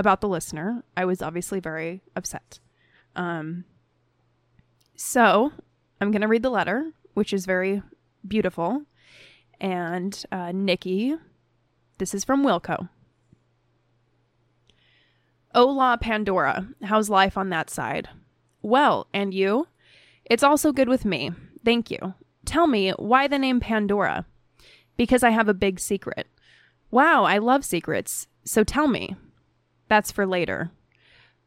about 0.00 0.20
the 0.20 0.28
listener, 0.28 0.82
I 0.96 1.04
was 1.04 1.22
obviously 1.22 1.60
very 1.60 2.02
upset. 2.16 2.58
Um, 3.14 3.64
so 4.96 5.52
I'm 6.00 6.10
going 6.10 6.22
to 6.22 6.28
read 6.28 6.42
the 6.42 6.50
letter, 6.50 6.92
which 7.14 7.32
is 7.32 7.46
very 7.46 7.82
beautiful. 8.26 8.82
And 9.60 10.20
uh, 10.32 10.52
Nikki, 10.52 11.16
this 11.98 12.14
is 12.14 12.24
from 12.24 12.42
Wilco. 12.42 12.88
Hola, 15.54 15.98
Pandora. 16.00 16.66
How's 16.82 17.10
life 17.10 17.36
on 17.36 17.50
that 17.50 17.68
side? 17.68 18.08
Well, 18.62 19.06
and 19.12 19.34
you? 19.34 19.68
It's 20.24 20.42
also 20.42 20.72
good 20.72 20.88
with 20.88 21.04
me. 21.04 21.32
Thank 21.64 21.90
you. 21.90 22.14
Tell 22.46 22.66
me, 22.66 22.92
why 22.92 23.28
the 23.28 23.38
name 23.38 23.60
Pandora? 23.60 24.24
Because 24.96 25.22
I 25.22 25.30
have 25.30 25.48
a 25.48 25.54
big 25.54 25.78
secret. 25.78 26.26
Wow, 26.90 27.24
I 27.24 27.38
love 27.38 27.64
secrets. 27.64 28.28
So 28.44 28.64
tell 28.64 28.88
me. 28.88 29.16
That's 29.90 30.12
for 30.12 30.24
later. 30.24 30.70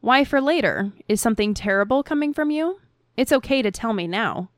Why 0.02 0.26
for 0.26 0.42
later? 0.42 0.92
Is 1.08 1.22
something 1.22 1.54
terrible 1.54 2.04
coming 2.04 2.34
from 2.34 2.52
you? 2.52 2.78
It's 3.16 3.32
okay 3.32 3.62
to 3.62 3.72
tell 3.72 3.94
me 3.94 4.06
now. 4.06 4.50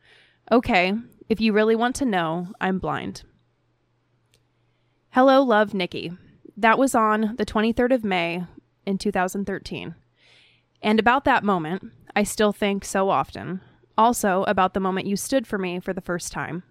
Okay, 0.51 0.93
if 1.29 1.39
you 1.39 1.53
really 1.53 1.75
want 1.75 1.95
to 1.97 2.05
know, 2.05 2.47
I'm 2.59 2.79
blind. 2.79 3.21
Hello, 5.11 5.43
love, 5.43 5.75
Nikki. 5.75 6.11
That 6.57 6.79
was 6.79 6.95
on 6.95 7.35
the 7.37 7.45
23rd 7.45 7.93
of 7.93 8.03
May 8.03 8.43
in 8.87 8.97
2013. 8.97 9.93
And 10.81 10.99
about 10.99 11.23
that 11.25 11.43
moment, 11.43 11.91
I 12.15 12.23
still 12.23 12.51
think 12.51 12.83
so 12.83 13.11
often. 13.11 13.61
Also, 13.99 14.45
about 14.45 14.73
the 14.73 14.79
moment 14.79 15.05
you 15.05 15.15
stood 15.15 15.45
for 15.45 15.59
me 15.59 15.79
for 15.79 15.93
the 15.93 16.01
first 16.01 16.31
time. 16.31 16.63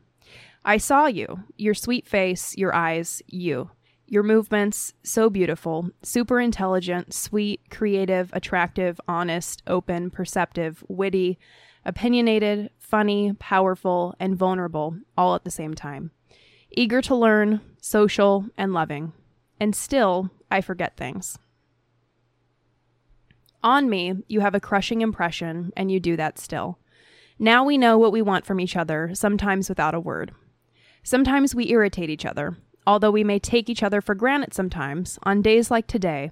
I 0.65 0.79
saw 0.79 1.07
you, 1.07 1.45
your 1.57 1.75
sweet 1.75 2.09
face, 2.09 2.57
your 2.57 2.75
eyes, 2.75 3.23
you. 3.29 3.71
Your 4.07 4.23
movements, 4.23 4.93
so 5.03 5.31
beautiful, 5.31 5.91
super 6.03 6.39
intelligent, 6.39 7.15
sweet, 7.15 7.61
creative, 7.71 8.31
attractive, 8.33 9.01
honest, 9.09 9.63
open, 9.67 10.11
perceptive, 10.11 10.85
witty, 10.89 11.39
opinionated, 11.85 12.71
funny, 12.79 13.33
powerful, 13.39 14.15
and 14.21 14.37
vulnerable, 14.37 14.97
all 15.17 15.35
at 15.35 15.45
the 15.45 15.51
same 15.51 15.75
time. 15.75 16.11
Eager 16.71 17.01
to 17.03 17.15
learn, 17.15 17.61
social, 17.81 18.47
and 18.59 18.75
loving. 18.75 19.13
And 19.59 19.75
still, 19.75 20.31
I 20.51 20.61
forget 20.61 20.97
things. 20.97 21.39
On 23.63 23.89
me, 23.89 24.23
you 24.29 24.41
have 24.41 24.55
a 24.55 24.61
crushing 24.61 25.01
impression, 25.01 25.73
and 25.77 25.91
you 25.91 25.99
do 25.99 26.17
that 26.17 26.39
still. 26.39 26.79
Now 27.39 27.65
we 27.65 27.79
know 27.79 27.97
what 27.97 28.13
we 28.13 28.21
want 28.21 28.45
from 28.45 28.61
each 28.61 28.77
other, 28.77 29.11
sometimes 29.15 29.69
without 29.71 29.95
a 29.95 30.01
word. 30.01 30.33
Sometimes 31.03 31.55
we 31.55 31.71
irritate 31.71 32.11
each 32.11 32.27
other. 32.27 32.57
Although 32.87 33.11
we 33.11 33.25
may 33.25 33.39
take 33.39 33.71
each 33.71 33.83
other 33.83 34.01
for 34.01 34.15
granted 34.15 34.53
sometimes, 34.53 35.19
on 35.23 35.43
days 35.43 35.71
like 35.71 35.87
today, 35.87 36.31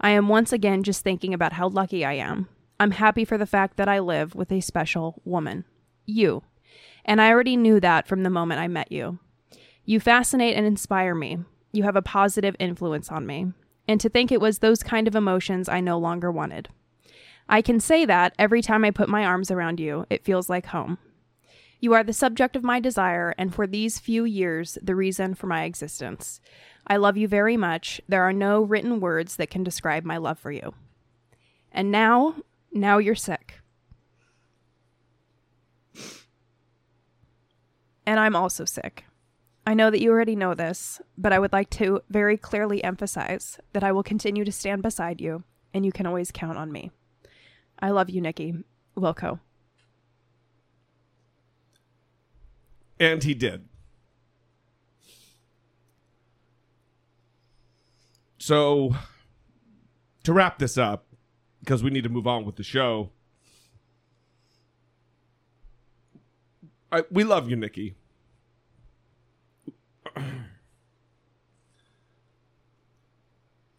I 0.00 0.10
am 0.10 0.28
once 0.28 0.52
again 0.52 0.82
just 0.82 1.02
thinking 1.02 1.32
about 1.32 1.54
how 1.54 1.68
lucky 1.68 2.04
I 2.04 2.14
am. 2.14 2.48
I'm 2.78 2.90
happy 2.90 3.24
for 3.24 3.38
the 3.38 3.46
fact 3.46 3.76
that 3.76 3.88
I 3.88 4.00
live 4.00 4.34
with 4.34 4.52
a 4.52 4.60
special 4.60 5.22
woman. 5.24 5.64
You. 6.04 6.42
And 7.04 7.20
I 7.20 7.30
already 7.30 7.56
knew 7.56 7.80
that 7.80 8.06
from 8.06 8.22
the 8.22 8.30
moment 8.30 8.60
I 8.60 8.68
met 8.68 8.92
you. 8.92 9.18
You 9.84 10.00
fascinate 10.00 10.56
and 10.56 10.66
inspire 10.66 11.14
me. 11.14 11.38
You 11.72 11.84
have 11.84 11.96
a 11.96 12.02
positive 12.02 12.56
influence 12.58 13.10
on 13.10 13.26
me. 13.26 13.52
And 13.86 14.00
to 14.00 14.08
think 14.08 14.32
it 14.32 14.40
was 14.40 14.58
those 14.58 14.82
kind 14.82 15.06
of 15.06 15.14
emotions 15.14 15.68
I 15.68 15.80
no 15.80 15.98
longer 15.98 16.30
wanted. 16.30 16.68
I 17.48 17.62
can 17.62 17.80
say 17.80 18.04
that 18.06 18.34
every 18.38 18.62
time 18.62 18.84
I 18.84 18.90
put 18.90 19.08
my 19.08 19.24
arms 19.24 19.50
around 19.50 19.78
you, 19.78 20.06
it 20.08 20.24
feels 20.24 20.48
like 20.48 20.66
home. 20.66 20.98
You 21.84 21.92
are 21.92 22.02
the 22.02 22.14
subject 22.14 22.56
of 22.56 22.64
my 22.64 22.80
desire, 22.80 23.34
and 23.36 23.54
for 23.54 23.66
these 23.66 23.98
few 23.98 24.24
years, 24.24 24.78
the 24.80 24.94
reason 24.94 25.34
for 25.34 25.48
my 25.48 25.64
existence. 25.64 26.40
I 26.86 26.96
love 26.96 27.18
you 27.18 27.28
very 27.28 27.58
much. 27.58 28.00
There 28.08 28.22
are 28.22 28.32
no 28.32 28.62
written 28.62 29.00
words 29.00 29.36
that 29.36 29.50
can 29.50 29.62
describe 29.62 30.02
my 30.02 30.16
love 30.16 30.38
for 30.38 30.50
you. 30.50 30.72
And 31.70 31.90
now, 31.90 32.36
now 32.72 32.96
you're 32.96 33.14
sick. 33.14 33.60
And 38.06 38.18
I'm 38.18 38.34
also 38.34 38.64
sick. 38.64 39.04
I 39.66 39.74
know 39.74 39.90
that 39.90 40.00
you 40.00 40.10
already 40.10 40.36
know 40.36 40.54
this, 40.54 41.02
but 41.18 41.34
I 41.34 41.38
would 41.38 41.52
like 41.52 41.68
to 41.72 42.00
very 42.08 42.38
clearly 42.38 42.82
emphasize 42.82 43.58
that 43.74 43.84
I 43.84 43.92
will 43.92 44.02
continue 44.02 44.46
to 44.46 44.52
stand 44.52 44.82
beside 44.82 45.20
you, 45.20 45.44
and 45.74 45.84
you 45.84 45.92
can 45.92 46.06
always 46.06 46.32
count 46.32 46.56
on 46.56 46.72
me. 46.72 46.92
I 47.78 47.90
love 47.90 48.08
you, 48.08 48.22
Nikki. 48.22 48.54
Wilco. 48.96 49.40
And 53.04 53.22
he 53.22 53.34
did. 53.34 53.68
So, 58.38 58.96
to 60.22 60.32
wrap 60.32 60.58
this 60.58 60.78
up, 60.78 61.04
because 61.60 61.82
we 61.82 61.90
need 61.90 62.04
to 62.04 62.08
move 62.08 62.26
on 62.26 62.46
with 62.46 62.56
the 62.56 62.62
show, 62.62 63.10
I, 66.90 67.04
we 67.10 67.24
love 67.24 67.50
you, 67.50 67.56
Nikki. 67.56 67.94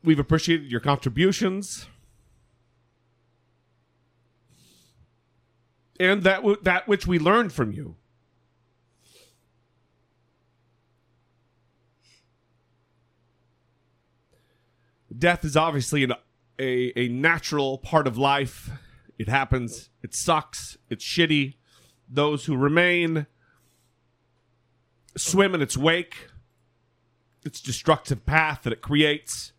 We've 0.03 0.19
appreciated 0.19 0.69
your 0.69 0.81
contributions. 0.81 1.87
And 5.99 6.21
that 6.21 6.37
w- 6.37 6.57
that 6.61 6.87
which 6.87 7.07
we 7.07 7.17
learned 7.17 7.51
from 7.51 7.71
you. 7.71 7.95
Death 15.17 15.45
is 15.45 15.55
obviously 15.55 16.03
an, 16.03 16.13
a, 16.59 16.97
a 16.99 17.07
natural 17.07 17.77
part 17.77 18.07
of 18.07 18.17
life. 18.17 18.71
It 19.17 19.29
happens. 19.29 19.89
It 20.03 20.13
sucks. 20.13 20.77
It's 20.89 21.05
shitty. 21.05 21.55
Those 22.09 22.45
who 22.45 22.55
remain 22.55 23.27
swim 25.17 25.55
in 25.55 25.61
its 25.61 25.77
wake, 25.77 26.27
its 27.43 27.61
destructive 27.61 28.25
path 28.25 28.63
that 28.63 28.73
it 28.73 28.81
creates. 28.81 29.53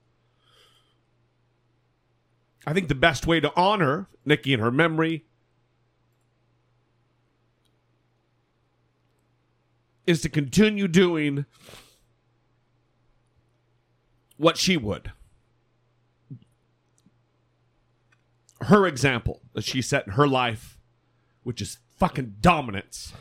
I 2.66 2.72
think 2.72 2.88
the 2.88 2.94
best 2.94 3.26
way 3.26 3.40
to 3.40 3.52
honor 3.56 4.08
Nikki 4.24 4.52
and 4.52 4.62
her 4.62 4.72
memory 4.72 5.24
is 10.06 10.20
to 10.22 10.28
continue 10.28 10.88
doing 10.88 11.46
what 14.36 14.56
she 14.56 14.76
would. 14.76 15.12
Her 18.62 18.86
example 18.86 19.42
that 19.52 19.64
she 19.64 19.82
set 19.82 20.06
in 20.06 20.14
her 20.14 20.26
life, 20.26 20.78
which 21.42 21.60
is 21.60 21.78
fucking 21.96 22.36
dominance. 22.40 23.12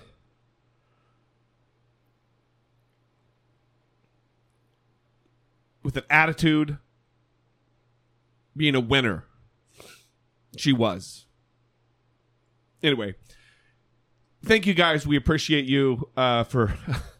With 5.83 5.97
an 5.97 6.03
attitude, 6.09 6.77
being 8.55 8.75
a 8.75 8.79
winner. 8.79 9.25
She 10.57 10.71
was. 10.71 11.25
Anyway, 12.81 13.15
thank 14.43 14.65
you 14.65 14.73
guys. 14.73 15.05
We 15.05 15.17
appreciate 15.17 15.65
you 15.65 16.09
uh, 16.15 16.43
for 16.43 16.73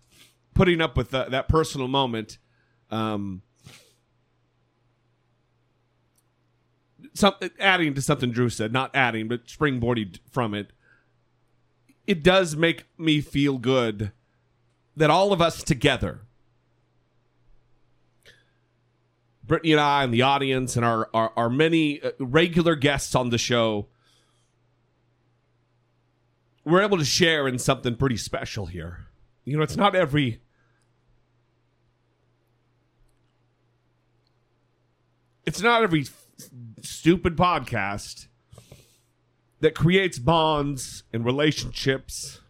putting 0.53 0.79
up 0.81 0.95
with 0.95 1.13
uh, 1.13 1.29
that 1.29 1.47
personal 1.47 1.87
moment. 1.87 2.37
Um, 2.89 3.41
some, 7.15 7.33
adding 7.59 7.93
to 7.93 8.01
something 8.01 8.31
Drew 8.31 8.49
said, 8.49 8.71
not 8.71 8.93
adding, 8.93 9.27
but 9.27 9.47
springboarding 9.47 10.19
from 10.29 10.53
it. 10.53 10.71
It 12.05 12.21
does 12.21 12.55
make 12.55 12.83
me 12.99 13.21
feel 13.21 13.57
good 13.57 14.11
that 14.95 15.09
all 15.09 15.33
of 15.33 15.41
us 15.41 15.63
together, 15.63 16.21
Brittany 19.43 19.71
and 19.71 19.81
I, 19.81 20.03
and 20.03 20.13
the 20.13 20.21
audience, 20.21 20.75
and 20.75 20.85
our 20.85 21.09
our, 21.13 21.31
our 21.35 21.49
many 21.49 22.01
uh, 22.01 22.11
regular 22.19 22.75
guests 22.75 23.15
on 23.15 23.29
the 23.29 23.37
show, 23.37 23.87
we're 26.63 26.81
able 26.81 26.97
to 26.97 27.05
share 27.05 27.47
in 27.47 27.57
something 27.57 27.95
pretty 27.95 28.17
special 28.17 28.65
here. 28.65 29.07
You 29.45 29.57
know, 29.57 29.63
it's 29.63 29.77
not 29.77 29.95
every 29.95 30.41
it's 35.45 35.61
not 35.61 35.83
every 35.83 36.05
stupid 36.81 37.35
podcast 37.35 38.27
that 39.59 39.75
creates 39.75 40.19
bonds 40.19 41.03
and 41.13 41.25
relationships. 41.25 42.41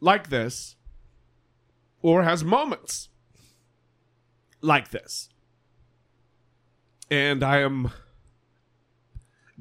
Like 0.00 0.28
this, 0.28 0.76
or 2.02 2.22
has 2.22 2.44
moments 2.44 3.08
like 4.60 4.90
this. 4.90 5.30
And 7.10 7.42
I 7.42 7.60
am 7.60 7.90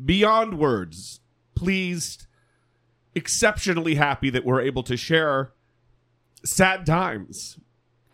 beyond 0.03 0.59
words 0.59 1.21
pleased, 1.55 2.27
exceptionally 3.15 3.95
happy 3.95 4.29
that 4.29 4.45
we're 4.45 4.61
able 4.61 4.83
to 4.83 4.97
share 4.97 5.53
sad 6.43 6.85
times. 6.85 7.57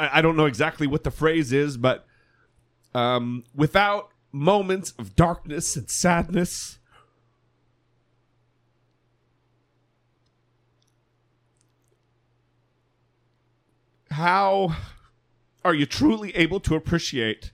I, 0.01 0.17
I 0.17 0.21
don't 0.21 0.35
know 0.35 0.47
exactly 0.47 0.87
what 0.87 1.03
the 1.03 1.11
phrase 1.11 1.53
is, 1.53 1.77
but 1.77 2.07
um, 2.95 3.43
without 3.53 4.09
moments 4.31 4.93
of 4.97 5.15
darkness 5.15 5.75
and 5.75 5.89
sadness, 5.89 6.79
how 14.09 14.75
are 15.63 15.75
you 15.75 15.85
truly 15.85 16.35
able 16.35 16.59
to 16.61 16.73
appreciate 16.73 17.51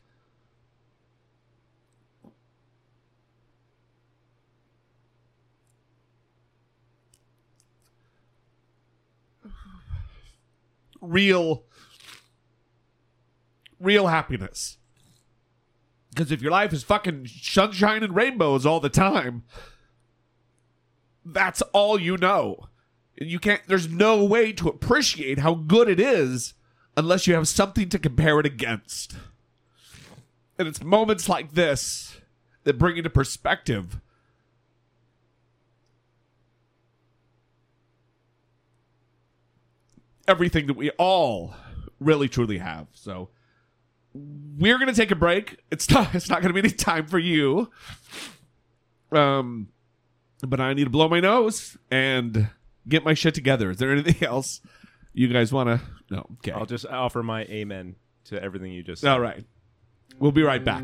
real 11.02 11.64
real 13.80 14.08
happiness. 14.08 14.78
Because 16.10 16.32
if 16.32 16.42
your 16.42 16.52
life 16.52 16.74
is 16.74 16.84
fucking 16.84 17.28
sunshine 17.28 18.04
and 18.04 18.16
rainbows 18.16 18.66
all 18.66 18.80
the 18.80 18.90
time 18.90 19.44
that's 21.34 21.62
all 21.74 22.00
you 22.00 22.18
know. 22.18 22.70
You 23.16 23.40
can't 23.40 23.62
there's 23.68 23.90
no 23.90 24.24
way 24.24 24.54
to 24.54 24.70
appreciate 24.70 25.40
how 25.40 25.56
good 25.56 25.90
it 25.90 26.00
is 26.00 26.54
unless 26.96 27.28
you 27.28 27.34
have 27.34 27.48
something 27.48 27.90
to 27.90 28.00
compare 28.00 28.40
it 28.40 28.46
against. 28.46 29.16
And 30.58 30.68
it's 30.68 30.84
moments 30.84 31.28
like 31.28 31.54
this 31.54 32.20
that 32.64 32.78
bring 32.78 32.98
into 32.98 33.10
perspective 33.10 34.00
everything 40.28 40.68
that 40.68 40.76
we 40.76 40.90
all 40.92 41.56
really 42.00 42.28
truly 42.28 42.58
have. 42.60 42.88
So 42.94 43.30
we're 44.58 44.78
gonna 44.80 44.94
take 44.94 45.12
a 45.12 45.16
break. 45.16 45.58
It's 45.72 45.90
not 45.90 46.14
it's 46.16 46.30
not 46.30 46.42
gonna 46.42 46.54
be 46.54 46.60
any 46.60 46.70
time 46.70 47.08
for 47.08 47.20
you. 47.20 47.72
Um 49.12 49.70
but 50.46 50.60
i 50.60 50.72
need 50.74 50.84
to 50.84 50.90
blow 50.92 51.10
my 51.10 51.20
nose 51.20 51.78
and 51.90 52.50
get 52.88 53.04
my 53.04 53.14
shit 53.14 53.34
together. 53.34 53.72
Is 53.72 53.78
there 53.78 53.92
anything 53.92 54.28
else 54.28 54.62
you 55.14 55.28
guys 55.28 55.52
want 55.52 55.70
to 55.70 55.82
no 56.10 56.28
okay. 56.38 56.52
I'll 56.52 56.66
just 56.66 56.86
offer 56.86 57.24
my 57.24 57.44
amen 57.46 57.96
to 58.26 58.42
everything 58.42 58.72
you 58.72 58.84
just 58.84 59.02
said. 59.02 59.12
all 59.12 59.20
right. 59.20 59.44
We'll 60.20 60.32
be 60.32 60.44
right 60.44 60.64
back 60.64 60.84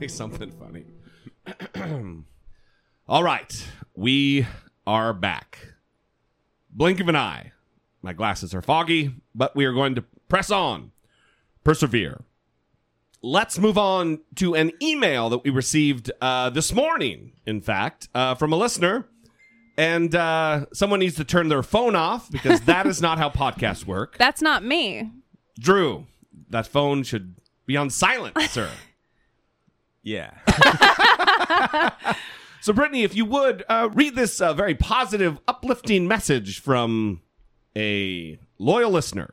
Hopefully, 0.00 0.08
something 0.16 0.50
funny. 0.52 0.84
All 3.08 3.22
right, 3.22 3.66
we 3.94 4.46
are 4.86 5.12
back. 5.12 5.58
Blink 6.70 7.00
of 7.00 7.08
an 7.08 7.16
eye. 7.16 7.52
My 8.00 8.14
glasses 8.14 8.54
are 8.54 8.62
foggy, 8.62 9.14
but 9.34 9.54
we 9.54 9.66
are 9.66 9.72
going 9.72 9.94
to 9.96 10.04
press 10.28 10.50
on, 10.50 10.92
persevere. 11.64 12.22
Let's 13.22 13.58
move 13.58 13.76
on 13.76 14.20
to 14.36 14.54
an 14.54 14.72
email 14.80 15.28
that 15.28 15.44
we 15.44 15.50
received 15.50 16.10
uh, 16.22 16.48
this 16.48 16.72
morning, 16.72 17.32
in 17.44 17.60
fact, 17.60 18.08
uh, 18.14 18.34
from 18.36 18.54
a 18.54 18.56
listener. 18.56 19.06
And 19.76 20.14
uh, 20.14 20.66
someone 20.72 21.00
needs 21.00 21.16
to 21.16 21.24
turn 21.24 21.48
their 21.48 21.62
phone 21.62 21.94
off 21.94 22.30
because 22.30 22.62
that 22.62 22.86
is 22.86 23.02
not 23.02 23.18
how 23.18 23.28
podcasts 23.28 23.84
work. 23.84 24.16
That's 24.18 24.40
not 24.40 24.64
me. 24.64 25.10
Drew, 25.58 26.06
that 26.48 26.66
phone 26.66 27.02
should 27.02 27.34
be 27.66 27.76
on 27.76 27.90
silent, 27.90 28.40
sir. 28.48 28.70
Yeah. 30.02 30.30
So, 32.62 32.74
Brittany, 32.74 33.04
if 33.04 33.16
you 33.16 33.24
would 33.24 33.64
uh, 33.70 33.88
read 33.94 34.14
this 34.14 34.38
uh, 34.38 34.52
very 34.52 34.74
positive, 34.74 35.38
uplifting 35.48 36.06
message 36.06 36.60
from 36.60 37.22
a 37.74 38.38
loyal 38.58 38.90
listener. 38.90 39.32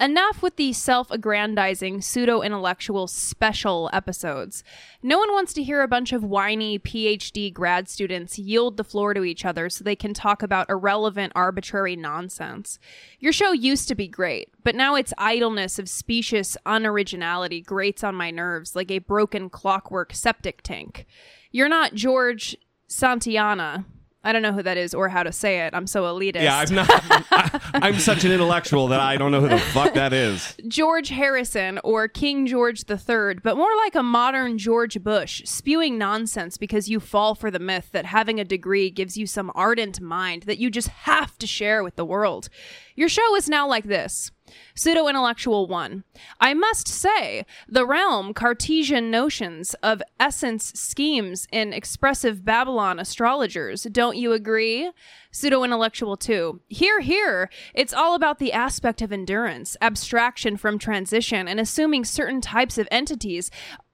Enough 0.00 0.40
with 0.40 0.56
the 0.56 0.72
self 0.72 1.10
aggrandizing, 1.10 2.00
pseudo 2.00 2.40
intellectual 2.40 3.06
special 3.06 3.90
episodes. 3.92 4.64
No 5.02 5.18
one 5.18 5.30
wants 5.30 5.52
to 5.52 5.62
hear 5.62 5.82
a 5.82 5.88
bunch 5.88 6.14
of 6.14 6.24
whiny 6.24 6.78
PhD 6.78 7.52
grad 7.52 7.86
students 7.86 8.38
yield 8.38 8.78
the 8.78 8.84
floor 8.84 9.12
to 9.12 9.24
each 9.24 9.44
other 9.44 9.68
so 9.68 9.84
they 9.84 9.94
can 9.94 10.14
talk 10.14 10.42
about 10.42 10.70
irrelevant, 10.70 11.34
arbitrary 11.36 11.96
nonsense. 11.96 12.78
Your 13.18 13.34
show 13.34 13.52
used 13.52 13.88
to 13.88 13.94
be 13.94 14.08
great, 14.08 14.48
but 14.64 14.74
now 14.74 14.94
its 14.94 15.12
idleness 15.18 15.78
of 15.78 15.86
specious 15.86 16.56
unoriginality 16.64 17.62
grates 17.62 18.02
on 18.02 18.14
my 18.14 18.30
nerves 18.30 18.74
like 18.74 18.90
a 18.90 19.00
broken 19.00 19.50
clockwork 19.50 20.14
septic 20.14 20.62
tank. 20.62 21.04
You're 21.52 21.68
not 21.68 21.92
George 21.92 22.56
Santayana. 22.88 23.84
I 24.22 24.32
don't 24.32 24.42
know 24.42 24.52
who 24.52 24.62
that 24.62 24.76
is 24.76 24.92
or 24.92 25.08
how 25.08 25.22
to 25.22 25.32
say 25.32 25.60
it. 25.60 25.72
I'm 25.74 25.86
so 25.86 26.02
elitist. 26.02 26.42
Yeah, 26.42 26.58
I'm 26.58 26.74
not. 26.74 26.88
I, 27.30 27.60
I'm 27.74 27.98
such 27.98 28.24
an 28.24 28.32
intellectual 28.32 28.88
that 28.88 29.00
I 29.00 29.16
don't 29.16 29.32
know 29.32 29.40
who 29.40 29.48
the 29.48 29.58
fuck 29.58 29.94
that 29.94 30.12
is. 30.12 30.56
George 30.68 31.08
Harrison 31.08 31.80
or 31.82 32.06
King 32.06 32.46
George 32.46 32.84
III, 32.88 33.36
but 33.42 33.56
more 33.56 33.74
like 33.78 33.94
a 33.94 34.02
modern 34.02 34.58
George 34.58 35.02
Bush, 35.02 35.42
spewing 35.46 35.96
nonsense 35.96 36.58
because 36.58 36.90
you 36.90 37.00
fall 37.00 37.34
for 37.34 37.50
the 37.50 37.58
myth 37.58 37.88
that 37.92 38.04
having 38.04 38.38
a 38.38 38.44
degree 38.44 38.90
gives 38.90 39.16
you 39.16 39.26
some 39.26 39.50
ardent 39.54 40.02
mind 40.02 40.42
that 40.42 40.58
you 40.58 40.70
just 40.70 40.88
have 40.88 41.38
to 41.38 41.46
share 41.46 41.82
with 41.82 41.96
the 41.96 42.04
world. 42.04 42.50
Your 42.96 43.08
show 43.08 43.34
is 43.36 43.48
now 43.48 43.66
like 43.66 43.84
this. 43.84 44.30
Pseudo 44.74 45.08
intellectual 45.08 45.66
one. 45.66 46.04
I 46.40 46.54
must 46.54 46.88
say, 46.88 47.44
the 47.68 47.86
realm 47.86 48.34
Cartesian 48.34 49.10
notions 49.10 49.74
of 49.82 50.02
essence 50.18 50.72
schemes 50.74 51.46
in 51.52 51.72
expressive 51.72 52.44
Babylon 52.44 52.98
astrologers. 52.98 53.84
Don't 53.84 54.16
you 54.16 54.32
agree? 54.32 54.90
Pseudo 55.32 55.62
intellectual 55.62 56.16
two. 56.16 56.60
Here, 56.68 57.00
here. 57.00 57.50
It's 57.74 57.94
all 57.94 58.14
about 58.14 58.38
the 58.38 58.52
aspect 58.52 59.00
of 59.02 59.12
endurance, 59.12 59.76
abstraction 59.80 60.56
from 60.56 60.78
transition, 60.78 61.46
and 61.46 61.60
assuming 61.60 62.04
certain 62.04 62.40
types 62.40 62.78
of 62.78 62.88
entities 62.90 63.50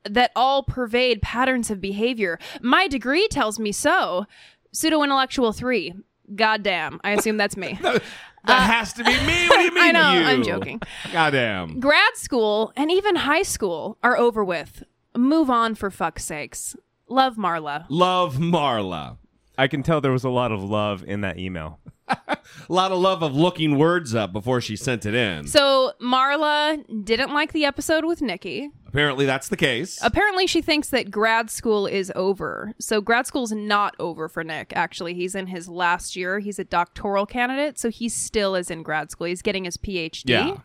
that 0.08 0.32
all 0.36 0.62
pervade 0.62 1.20
patterns 1.20 1.70
of 1.70 1.80
behavior. 1.80 2.38
My 2.60 2.88
degree 2.88 3.28
tells 3.28 3.58
me 3.58 3.72
so. 3.72 4.26
Pseudo 4.72 5.02
intellectual 5.02 5.52
three. 5.52 5.94
Goddamn. 6.34 7.00
I 7.04 7.12
assume 7.12 7.36
that's 7.36 7.56
me. 7.56 7.78
That 8.46 8.68
uh, 8.68 8.72
has 8.72 8.92
to 8.94 9.04
be 9.04 9.10
me. 9.26 9.48
What 9.48 9.56
do 9.58 9.62
you 9.64 9.70
mean? 9.74 9.84
I 9.84 9.90
know, 9.92 10.12
you? 10.20 10.26
I'm 10.26 10.42
joking. 10.42 10.80
Goddamn. 11.12 11.80
grad 11.80 12.16
school 12.16 12.72
and 12.76 12.90
even 12.90 13.16
high 13.16 13.42
school 13.42 13.98
are 14.02 14.16
over 14.16 14.44
with. 14.44 14.82
Move 15.16 15.50
on 15.50 15.74
for 15.74 15.90
fuck's 15.90 16.24
sakes. 16.24 16.76
Love 17.08 17.36
Marla. 17.36 17.86
Love 17.88 18.36
Marla. 18.36 19.16
I 19.58 19.68
can 19.68 19.82
tell 19.82 20.00
there 20.00 20.12
was 20.12 20.24
a 20.24 20.28
lot 20.30 20.52
of 20.52 20.62
love 20.62 21.02
in 21.04 21.22
that 21.22 21.38
email. 21.38 21.80
A 22.08 22.38
lot 22.68 22.92
of 22.92 22.98
love 22.98 23.22
of 23.22 23.34
looking 23.34 23.78
words 23.78 24.14
up 24.14 24.32
before 24.32 24.60
she 24.60 24.76
sent 24.76 25.06
it 25.06 25.14
in. 25.14 25.46
So 25.46 25.92
Marla 26.00 27.04
didn't 27.04 27.32
like 27.32 27.52
the 27.52 27.64
episode 27.64 28.04
with 28.04 28.22
Nikki. 28.22 28.70
Apparently, 28.86 29.26
that's 29.26 29.48
the 29.48 29.56
case. 29.56 29.98
Apparently, 30.02 30.46
she 30.46 30.62
thinks 30.62 30.88
that 30.90 31.10
grad 31.10 31.50
school 31.50 31.86
is 31.86 32.12
over. 32.14 32.72
So 32.78 33.00
grad 33.00 33.26
school's 33.26 33.52
not 33.52 33.94
over 33.98 34.28
for 34.28 34.42
Nick. 34.42 34.72
Actually, 34.74 35.14
he's 35.14 35.34
in 35.34 35.48
his 35.48 35.68
last 35.68 36.16
year. 36.16 36.38
He's 36.38 36.58
a 36.58 36.64
doctoral 36.64 37.26
candidate, 37.26 37.78
so 37.78 37.90
he 37.90 38.08
still 38.08 38.54
is 38.54 38.70
in 38.70 38.82
grad 38.82 39.10
school. 39.10 39.26
He's 39.26 39.42
getting 39.42 39.64
his 39.64 39.76
PhD. 39.76 40.24
Yeah. 40.30 40.56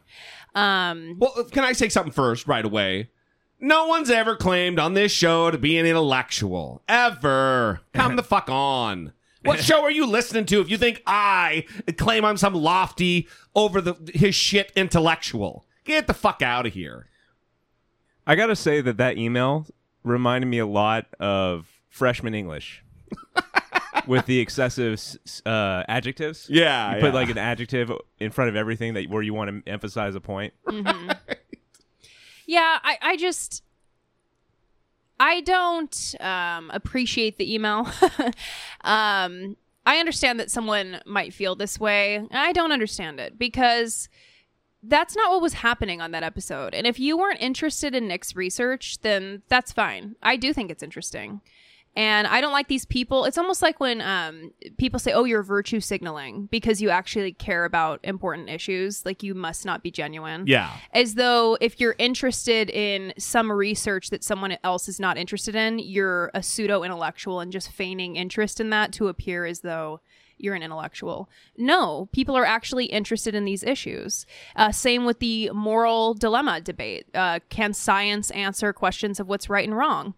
Um. 0.56 1.17
Well, 1.19 1.45
can 1.51 1.63
I 1.63 1.73
say 1.73 1.89
something 1.89 2.13
first, 2.13 2.47
right 2.47 2.63
away? 2.63 3.10
No 3.60 3.86
one's 3.86 4.10
ever 4.10 4.36
claimed 4.36 4.80
on 4.80 4.95
this 4.95 5.12
show 5.12 5.51
to 5.51 5.58
be 5.58 5.77
an 5.77 5.86
intellectual. 5.86 6.82
Ever. 6.88 7.82
Come 7.93 8.15
the 8.17 8.23
fuck 8.23 8.49
on. 8.49 9.13
What 9.43 9.60
show 9.60 9.82
are 9.84 9.91
you 9.91 10.06
listening 10.06 10.45
to 10.47 10.62
if 10.62 10.69
you 10.69 10.77
think 10.77 11.01
I 11.06 11.65
claim 11.97 12.23
I'm 12.25 12.38
some 12.38 12.54
lofty, 12.54 13.27
over 13.56 13.82
the 13.82 13.95
his 14.13 14.36
shit 14.36 14.71
intellectual? 14.75 15.65
Get 15.84 16.08
the 16.08 16.13
fuck 16.13 16.41
out 16.41 16.65
of 16.65 16.73
here. 16.73 17.08
I 18.27 18.36
gotta 18.36 18.56
say 18.56 18.82
that 18.82 18.97
that 18.97 19.17
email 19.17 19.65
reminded 20.04 20.47
me 20.47 20.60
a 20.60 20.65
lot 20.65 21.08
of 21.19 21.67
freshman 21.89 22.36
English, 22.36 22.84
with 24.08 24.25
the 24.27 24.39
excessive 24.39 24.93
s- 24.93 25.17
s- 25.25 25.41
uh, 25.45 25.84
adjectives. 25.88 26.47
Yeah, 26.49 26.95
you 26.95 27.01
put 27.01 27.08
yeah. 27.08 27.19
like 27.19 27.30
an 27.30 27.38
adjective 27.39 27.91
in 28.19 28.32
front 28.32 28.49
of 28.49 28.56
everything 28.56 28.93
that 28.93 29.10
where 29.10 29.23
you 29.23 29.34
want 29.34 29.65
to 29.65 29.71
emphasize 29.71 30.13
a 30.15 30.21
point. 30.21 30.54
Yeah, 32.47 32.80
I, 32.84 32.97
I 33.01 33.17
just 33.17 33.63
I 35.22 35.42
don't 35.42 36.16
um, 36.20 36.72
appreciate 36.72 37.38
the 37.38 37.54
email. 37.54 37.88
um, 38.82 39.56
I 39.86 39.98
understand 39.98 40.40
that 40.40 40.50
someone 40.50 41.00
might 41.06 41.32
feel 41.32 41.54
this 41.56 41.80
way. 41.80 42.28
I 42.32 42.52
don't 42.54 42.72
understand 42.72 43.20
it 43.20 43.38
because 43.38 44.10
that's 44.82 45.16
not 45.16 45.30
what 45.30 45.44
was 45.44 45.54
happening 45.54 46.02
on 46.02 46.10
that 46.10 46.24
episode. 46.24 46.74
And 46.74 46.88
if 46.88 47.00
you 47.00 47.20
weren't 47.20 47.40
interested 47.40 47.94
in 47.94 48.08
Nick's 48.08 48.36
research, 48.36 49.00
then 49.02 49.44
that's 49.48 49.72
fine. 49.72 50.16
I 50.24 50.38
do 50.38 50.54
think 50.54 50.72
it's 50.72 50.82
interesting. 50.82 51.42
And 51.95 52.25
I 52.27 52.39
don't 52.39 52.54
like 52.54 52.69
these 52.69 52.86
people. 52.86 53.25
It's 53.25 53.38
almost 53.38 53.62
like 53.62 53.82
when 53.82 53.99
um, 54.01 54.51
people 54.77 54.97
say, 54.97 55.12
oh, 55.12 55.25
you're 55.25 55.43
virtue 55.43 55.82
signaling 55.82 56.47
because 56.49 56.82
you 56.82 56.89
actually 56.89 57.34
care 57.34 57.65
about 57.65 57.99
important 58.04 58.49
issues. 58.49 59.06
Like 59.06 59.23
you 59.23 59.34
must 59.36 59.65
not 59.65 59.84
be 59.84 59.91
genuine 59.91 60.45
Yeah. 60.47 60.71
as 60.93 61.15
though 61.15 61.58
if 61.60 61.82
you're 61.82 61.95
interested 61.97 62.69
in 62.69 63.13
some 63.17 63.51
research 63.51 64.10
that 64.10 64.23
someone 64.23 64.58
else 64.63 64.88
is 64.88 64.99
not 65.01 65.17
interested 65.17 65.54
in, 65.54 65.80
you're 65.80 66.32
a 66.34 66.41
pseudo 66.41 66.84
intellectual 66.84 67.41
and 67.41 67.51
just 67.51 67.69
feigning 67.69 68.15
interest 68.15 68.62
in 68.62 68.69
that 68.69 68.93
to 68.93 69.10
appear 69.10 69.45
as 69.45 69.60
though 69.60 69.99
you're 70.38 70.56
an 70.56 70.63
intellectual. 70.63 71.30
No, 71.58 72.08
people 72.13 72.36
are 72.36 72.45
actually 72.45 72.86
interested 72.86 73.36
in 73.36 73.45
these 73.45 73.63
issues. 73.63 74.25
Uh, 74.56 74.71
same 74.71 75.06
with 75.06 75.19
the 75.19 75.51
moral 75.54 76.13
dilemma 76.15 76.62
debate. 76.62 77.06
Uh, 77.13 77.39
can 77.49 77.73
science 77.73 78.32
answer 78.32 78.73
questions 78.73 79.19
of 79.19 79.27
what's 79.27 79.49
right 79.49 79.67
and 79.67 79.77
wrong? 79.77 80.15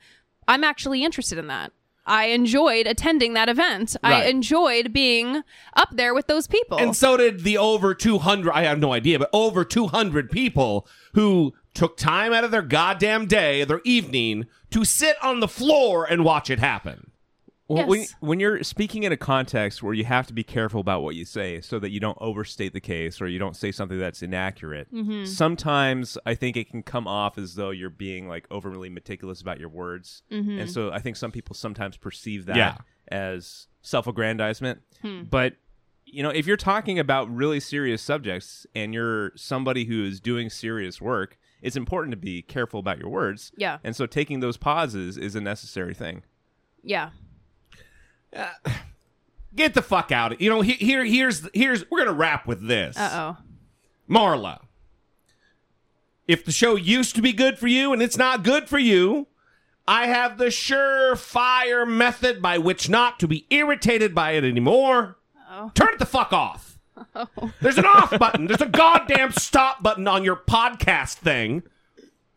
I'm 0.48 0.64
actually 0.64 1.04
interested 1.04 1.38
in 1.38 1.48
that. 1.48 1.72
I 2.06 2.26
enjoyed 2.26 2.86
attending 2.86 3.34
that 3.34 3.48
event. 3.48 3.96
I 4.04 4.26
enjoyed 4.26 4.92
being 4.92 5.42
up 5.74 5.90
there 5.94 6.14
with 6.14 6.28
those 6.28 6.48
people. 6.48 6.78
And 6.78 6.96
so 6.96 7.16
did 7.16 7.46
the 7.46 7.58
over 7.58 7.96
200, 7.96 8.52
I 8.52 8.64
have 8.64 8.80
no 8.80 8.92
idea, 8.92 9.20
but 9.20 9.30
over 9.32 9.64
200 9.64 10.30
people 10.30 10.86
who 11.14 11.54
took 11.74 11.96
time 11.96 12.34
out 12.34 12.44
of 12.44 12.52
their 12.52 12.62
goddamn 12.62 13.26
day, 13.26 13.64
their 13.64 13.80
evening, 13.86 14.48
to 14.72 14.84
sit 14.84 15.16
on 15.24 15.40
the 15.40 15.48
floor 15.48 16.04
and 16.04 16.26
watch 16.26 16.50
it 16.50 16.60
happen. 16.60 17.12
Well, 17.70 17.88
when, 17.88 18.00
Yes. 18.02 18.16
when 18.20 18.40
you're 18.42 18.62
speaking 18.64 19.04
in 19.04 19.12
a 19.14 19.18
context 19.18 19.82
where 19.82 19.94
you 19.94 20.04
have 20.04 20.28
to 20.28 20.34
be 20.34 20.44
careful 20.44 20.82
about 20.82 21.02
what 21.02 21.16
you 21.16 21.24
say 21.24 21.62
so 21.62 21.80
that 21.80 21.92
you 21.92 22.00
don't 22.00 22.18
overstate 22.20 22.74
the 22.74 22.82
case 22.82 23.22
or 23.22 23.28
you 23.28 23.40
don't 23.40 23.56
say 23.56 23.72
something 23.72 23.98
that's 23.98 24.22
inaccurate, 24.22 24.94
mm-hmm. 24.94 25.24
sometimes 25.26 26.18
I 26.26 26.36
think 26.36 26.58
it 26.58 26.70
can 26.70 26.84
come 26.84 27.08
off 27.08 27.38
as 27.38 27.56
though 27.56 27.70
you're 27.70 27.90
being 27.90 28.28
like 28.28 28.46
overly 28.52 28.90
meticulous 28.90 29.40
about 29.42 29.60
your 29.60 29.70
words. 29.70 30.24
Mm-hmm. 30.30 30.60
And 30.60 30.70
so 30.72 30.92
I 30.92 31.00
think 31.00 31.16
some 31.16 31.32
people 31.32 31.56
sometimes 31.56 31.96
perceive 31.96 32.46
that 32.48 32.58
Yeah. 32.58 32.78
as 33.08 33.68
self 33.82 34.08
aggrandizement. 34.08 34.82
Hmm. 35.02 35.24
But, 35.24 35.54
you 36.06 36.22
know, 36.22 36.30
if 36.32 36.46
you're 36.46 36.58
talking 36.58 37.00
about 37.00 37.34
really 37.34 37.62
serious 37.62 38.02
subjects 38.02 38.68
and 38.76 38.94
you're 38.94 39.32
somebody 39.36 39.86
who 39.86 40.04
is 40.04 40.20
doing 40.20 40.50
serious 40.50 41.00
work, 41.02 41.38
it's 41.62 41.78
important 41.78 42.12
to 42.12 42.18
be 42.18 42.42
careful 42.42 42.80
about 42.82 43.00
your 43.00 43.10
words. 43.10 43.54
Yeah. 43.56 43.78
And 43.86 43.96
so 43.96 44.06
taking 44.06 44.42
those 44.42 44.58
pauses 44.58 45.18
is 45.18 45.34
a 45.36 45.42
necessary 45.42 45.94
thing. 45.94 46.24
yeah. 46.84 47.12
Get 49.56 49.74
the 49.76 49.82
fuck 49.82 50.12
out. 50.12 50.34
Of. 50.34 50.42
You 50.42 50.50
know, 50.50 50.62
he- 50.62 50.74
here, 50.74 51.04
here's, 51.06 51.48
here's, 51.54 51.90
we're 51.92 52.00
going 52.00 52.08
to 52.10 52.14
wrap 52.14 52.48
with 52.48 52.68
this. 52.68 52.98
Uh 52.98 53.36
oh. 53.40 53.44
Marla, 54.10 54.62
if 56.28 56.44
the 56.44 56.52
show 56.52 56.76
used 56.76 57.16
to 57.16 57.22
be 57.22 57.34
good 57.34 57.58
for 57.60 57.68
you 57.68 57.94
and 57.94 58.02
it's 58.02 58.18
not 58.18 58.44
good 58.44 58.68
for 58.68 58.80
you, 58.80 59.28
I 59.88 60.08
have 60.08 60.38
the 60.38 60.46
surefire 60.46 61.88
method 61.88 62.42
by 62.42 62.58
which 62.58 62.90
not 62.90 63.20
to 63.20 63.28
be 63.28 63.46
irritated 63.50 64.16
by 64.16 64.32
it 64.32 64.44
anymore. 64.44 65.18
Turn 65.76 65.90
it 65.94 66.00
the 66.00 66.06
fuck 66.06 66.34
off. 66.34 66.80
There's 67.62 67.78
an 67.78 67.86
off 67.86 68.18
button. 68.18 68.48
There's 68.48 68.62
a 68.62 68.66
goddamn 68.68 69.32
stop 69.34 69.84
button 69.84 70.08
on 70.08 70.24
your 70.24 70.36
podcast 70.36 71.16
thing. 71.16 71.64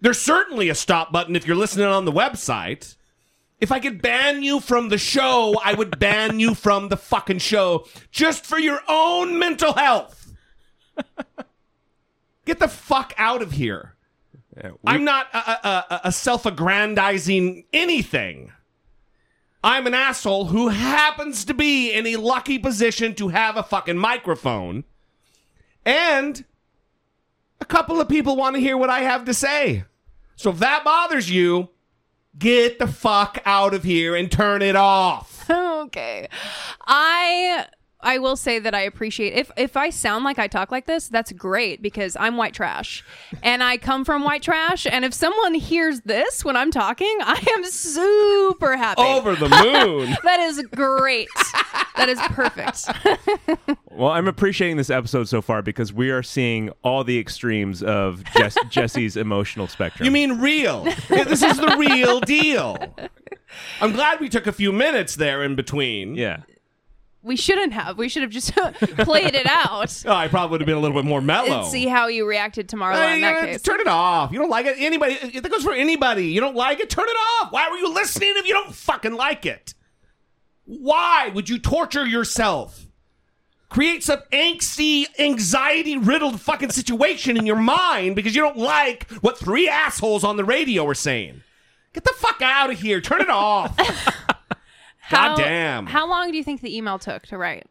There's 0.01 0.21
certainly 0.21 0.69
a 0.69 0.75
stop 0.75 1.13
button 1.13 1.35
if 1.37 1.47
you're 1.47 1.57
listening 1.57 1.87
on 1.87 2.05
the 2.05 2.13
website. 2.13 2.97
If 3.61 3.73
I 3.73 3.81
could 3.81 4.03
ban 4.03 4.43
you 4.43 4.61
from 4.61 4.91
the 4.91 4.99
show, 4.99 5.59
I 5.65 5.73
would 5.75 5.99
ban 5.99 6.41
you 6.41 6.55
from 6.55 6.89
the 6.89 6.97
fucking 6.97 7.39
show 7.39 7.87
just 8.11 8.45
for 8.45 8.59
your 8.59 8.81
own 8.89 9.39
mental 9.39 9.73
health. 9.73 10.35
Get 12.45 12.59
the 12.59 12.69
fuck 12.69 13.15
out 13.17 13.43
of 13.43 13.53
here. 13.53 13.95
Yeah, 14.57 14.71
we- 14.71 14.77
I'm 14.85 15.05
not 15.05 15.27
a, 15.33 15.39
a, 15.39 15.85
a, 15.91 16.01
a 16.05 16.13
self-aggrandizing 16.13 17.65
anything. 17.73 18.53
I'm 19.65 19.87
an 19.87 19.95
asshole 19.95 20.47
who 20.47 20.69
happens 20.69 21.45
to 21.47 21.55
be 21.55 21.93
in 21.93 22.07
a 22.07 22.17
lucky 22.17 22.59
position 22.59 23.15
to 23.17 23.29
have 23.29 23.57
a 23.57 23.63
fucking 23.63 23.99
microphone. 23.99 24.85
And 25.85 26.45
a 27.61 27.65
couple 27.65 28.01
of 28.01 28.09
people 28.09 28.37
want 28.37 28.55
to 28.55 28.61
hear 28.61 28.77
what 28.77 28.91
I 28.91 29.01
have 29.01 29.25
to 29.25 29.35
say. 29.35 29.85
So 30.37 30.51
if 30.51 30.59
that 30.59 30.85
bothers 30.85 31.31
you, 31.31 31.71
get 32.39 32.79
the 32.79 32.87
fuck 32.87 33.39
out 33.45 33.75
of 33.75 33.85
here 33.85 34.15
and 34.15 34.31
turn 34.31 34.63
it 34.63 34.77
off. 34.77 35.37
okay. 35.51 36.29
I 36.87 37.67
I 38.01 38.19
will 38.19 38.37
say 38.37 38.59
that 38.59 38.75
I 38.75 38.81
appreciate 38.83 39.33
if 39.33 39.51
if 39.57 39.77
I 39.77 39.91
sound 39.91 40.25
like 40.25 40.39
I 40.39 40.47
talk 40.49 40.71
like 40.71 40.87
this, 40.87 41.09
that's 41.09 41.33
great 41.33 41.81
because 41.83 42.17
I'm 42.21 42.37
white 42.37 42.53
trash. 42.55 43.03
And 43.43 43.63
I 43.63 43.79
come 43.79 44.05
from 44.05 44.23
white 44.23 44.43
trash 44.43 44.87
and 44.87 45.05
if 45.05 45.15
someone 45.15 45.55
hears 45.55 46.03
this 46.03 46.45
when 46.45 46.57
I'm 46.57 46.71
talking, 46.71 47.17
I 47.23 47.43
am 47.57 47.65
super 47.65 48.77
happy. 48.77 49.03
Over 49.03 49.35
the 49.35 49.49
moon. 49.49 50.15
That 50.25 50.41
is 50.41 50.63
great. 50.75 51.29
that 51.97 52.09
is 52.09 52.19
perfect. 52.21 52.87
Well, 53.97 54.11
I'm 54.11 54.29
appreciating 54.29 54.77
this 54.77 54.91
episode 54.91 55.27
so 55.27 55.41
far 55.41 55.63
because 55.63 55.91
we 55.91 56.11
are 56.11 56.23
seeing 56.23 56.69
all 56.85 57.03
the 57.03 57.19
extremes 57.19 57.83
of 57.83 58.23
Jess- 58.37 58.59
Jesse's 58.69 59.17
emotional 59.17 59.69
spectrum. 59.69 60.05
You 60.05 60.11
mean 60.11 60.39
real? 60.39 60.85
this 61.09 61.43
is 61.43 61.57
the 61.57 61.75
real 61.79 62.21
deal. 62.21 62.77
I'm 63.81 63.93
glad 63.93 64.21
we 64.21 64.29
took 64.29 64.47
a 64.47 64.53
few 64.53 64.71
minutes 64.71 65.15
there 65.17 65.43
in 65.43 65.55
between. 65.57 66.15
Yeah. 66.15 66.43
We 67.27 67.35
shouldn't 67.37 67.73
have. 67.73 67.99
We 67.99 68.09
should 68.09 68.23
have 68.23 68.31
just 68.31 68.55
played 68.99 69.35
it 69.35 69.47
out. 69.47 69.77
Oh, 70.07 70.13
I 70.13 70.29
probably 70.29 70.53
would 70.53 70.61
have 70.61 70.67
been 70.67 70.77
a 70.77 70.81
little 70.81 70.97
bit 70.97 71.05
more 71.07 71.21
mellow. 71.21 71.63
And 71.63 71.67
see 71.67 71.87
how 71.87 72.07
you 72.07 72.27
reacted 72.27 72.69
to 72.69 72.77
in 72.77 73.21
that 73.23 73.45
case. 73.45 73.63
Turn 73.63 73.81
it 73.81 73.87
off. 73.89 74.31
You 74.31 74.39
don't 74.39 74.49
like 74.51 74.67
it. 74.67 74.77
Anybody? 74.79 75.41
That 75.41 75.51
goes 75.51 75.65
for 75.65 75.73
anybody. 75.73 76.27
You 76.27 76.41
don't 76.41 76.55
like 76.55 76.79
it. 76.81 76.89
Turn 76.89 77.07
it 77.09 77.17
off. 77.43 77.53
Why 77.53 77.69
were 77.69 77.77
you 77.77 77.93
listening 77.93 78.35
if 78.37 78.47
you 78.47 78.55
don't 78.55 78.73
fucking 78.75 79.15
like 79.15 79.45
it? 79.47 79.75
Why 80.65 81.31
would 81.35 81.49
you 81.49 81.59
torture 81.59 82.07
yourself? 82.07 82.87
Create 83.69 84.05
some 84.05 84.21
angsty, 84.33 85.07
anxiety 85.19 85.97
riddled 85.97 86.41
fucking 86.41 86.71
situation 86.71 87.37
in 87.37 87.47
your 87.47 87.57
mind 87.57 88.15
because 88.15 88.37
you 88.37 88.43
don't 88.43 88.59
like 88.59 89.11
what 89.21 89.39
three 89.39 89.69
assholes 89.69 90.23
on 90.23 90.37
the 90.37 90.45
radio 90.45 90.87
are 90.87 90.95
saying. 90.95 91.43
Get 91.93 92.05
the 92.05 92.15
fuck 92.17 92.41
out 92.43 92.71
of 92.71 92.79
here. 92.79 93.01
Turn 93.01 93.21
it 93.21 93.31
off. 93.31 93.77
How- 95.07 95.37
God 95.37 95.43
damn. 95.43 95.87
How 95.87 96.09
long 96.09 96.31
do 96.31 96.37
you 96.37 96.45
think 96.45 96.61
the 96.61 96.77
email 96.77 96.99
took 96.99 97.27
to 97.27 97.39
write? 97.39 97.67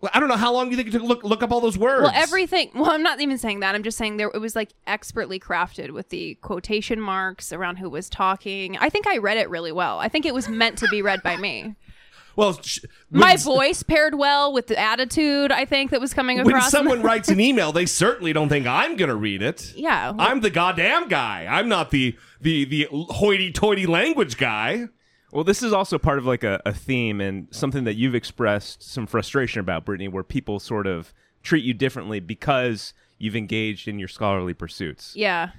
Well, 0.00 0.10
I 0.12 0.20
don't 0.20 0.28
know 0.28 0.36
how 0.36 0.52
long 0.52 0.66
do 0.66 0.72
you 0.72 0.76
think 0.76 0.88
it 0.88 0.92
took 0.92 1.00
to 1.02 1.06
look 1.08 1.24
look 1.24 1.42
up 1.42 1.50
all 1.50 1.60
those 1.60 1.78
words. 1.78 2.02
Well, 2.02 2.12
everything. 2.14 2.70
Well, 2.74 2.90
I'm 2.90 3.02
not 3.02 3.20
even 3.22 3.38
saying 3.38 3.60
that. 3.60 3.74
I'm 3.74 3.82
just 3.82 3.96
saying 3.96 4.18
there 4.18 4.30
it 4.34 4.40
was 4.40 4.54
like 4.54 4.72
expertly 4.86 5.40
crafted 5.40 5.92
with 5.92 6.10
the 6.10 6.34
quotation 6.42 7.00
marks 7.00 7.50
around 7.52 7.76
who 7.76 7.88
was 7.88 8.10
talking. 8.10 8.76
I 8.76 8.90
think 8.90 9.06
I 9.06 9.16
read 9.16 9.38
it 9.38 9.48
really 9.48 9.72
well. 9.72 9.98
I 9.98 10.08
think 10.08 10.26
it 10.26 10.34
was 10.34 10.48
meant 10.50 10.76
to 10.78 10.88
be 10.88 11.00
read 11.00 11.22
by 11.22 11.38
me. 11.38 11.74
well, 12.36 12.60
sh- 12.60 12.80
My 13.10 13.36
voice 13.38 13.82
paired 13.82 14.16
well 14.16 14.52
with 14.52 14.66
the 14.66 14.78
attitude. 14.78 15.50
I 15.50 15.64
think 15.64 15.90
that 15.92 16.00
was 16.00 16.12
coming 16.12 16.40
across. 16.40 16.52
when 16.52 16.70
someone 16.70 17.02
writes 17.08 17.30
an 17.30 17.40
email, 17.40 17.72
they 17.72 17.86
certainly 17.86 18.34
don't 18.34 18.50
think 18.50 18.66
I'm 18.66 18.96
going 18.96 19.08
to 19.08 19.16
read 19.16 19.40
it. 19.40 19.72
yeah, 19.74 20.12
I'm 20.18 20.40
the 20.42 20.50
goddamn 20.50 21.08
guy. 21.08 21.46
I'm 21.48 21.70
not 21.70 21.90
the 21.90 22.14
the 22.42 22.66
the 22.66 22.86
hoity-toity 22.90 23.86
language 23.86 24.36
guy. 24.36 24.88
Well, 25.32 25.44
this 25.44 25.62
is 25.62 25.72
also 25.72 25.98
part 25.98 26.18
of 26.18 26.26
like 26.26 26.44
a, 26.44 26.60
a 26.64 26.72
theme 26.72 27.20
and 27.20 27.48
something 27.50 27.84
that 27.84 27.94
you've 27.94 28.14
expressed 28.14 28.82
some 28.82 29.06
frustration 29.06 29.60
about, 29.60 29.84
Brittany, 29.84 30.08
where 30.08 30.22
people 30.22 30.60
sort 30.60 30.86
of 30.86 31.12
treat 31.42 31.64
you 31.64 31.74
differently 31.74 32.20
because 32.20 32.94
you've 33.18 33.36
engaged 33.36 33.88
in 33.88 33.98
your 33.98 34.08
scholarly 34.08 34.54
pursuits. 34.54 35.12
yeah. 35.16 35.50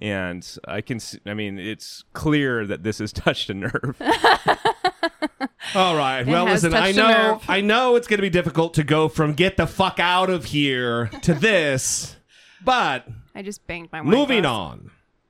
And 0.00 0.44
I 0.66 0.80
can, 0.80 0.98
I 1.26 1.34
mean, 1.34 1.58
it's 1.60 2.02
clear 2.12 2.66
that 2.66 2.82
this 2.82 2.98
has 2.98 3.12
touched 3.12 3.50
a 3.50 3.54
nerve. 3.54 3.96
All 5.74 5.96
right. 5.96 6.26
well, 6.26 6.44
listen. 6.44 6.74
I 6.74 6.92
know. 6.92 7.40
I 7.46 7.60
know 7.60 7.94
it's 7.96 8.08
going 8.08 8.18
to 8.18 8.22
be 8.22 8.30
difficult 8.30 8.74
to 8.74 8.84
go 8.84 9.08
from 9.08 9.34
"get 9.34 9.56
the 9.56 9.66
fuck 9.66 10.00
out 10.00 10.28
of 10.28 10.46
here" 10.46 11.06
to 11.22 11.34
this, 11.34 12.16
but 12.64 13.06
I 13.34 13.42
just 13.42 13.64
banged 13.66 13.90
my. 13.92 14.02
moving 14.02 14.42
glass. 14.42 14.50
on. 14.52 14.90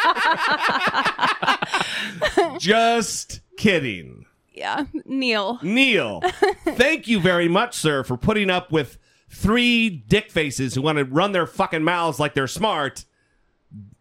Just 2.58 3.40
kidding. 3.56 4.26
Yeah, 4.52 4.84
Neil. 5.04 5.58
Neil, 5.62 6.20
thank 6.64 7.08
you 7.08 7.20
very 7.20 7.48
much, 7.48 7.74
sir, 7.74 8.04
for 8.04 8.16
putting 8.16 8.50
up 8.50 8.70
with 8.70 8.98
three 9.30 9.88
dick 9.88 10.30
faces 10.30 10.74
who 10.74 10.82
want 10.82 10.98
to 10.98 11.04
run 11.04 11.32
their 11.32 11.46
fucking 11.46 11.84
mouths 11.84 12.20
like 12.20 12.34
they're 12.34 12.46
smart, 12.46 13.04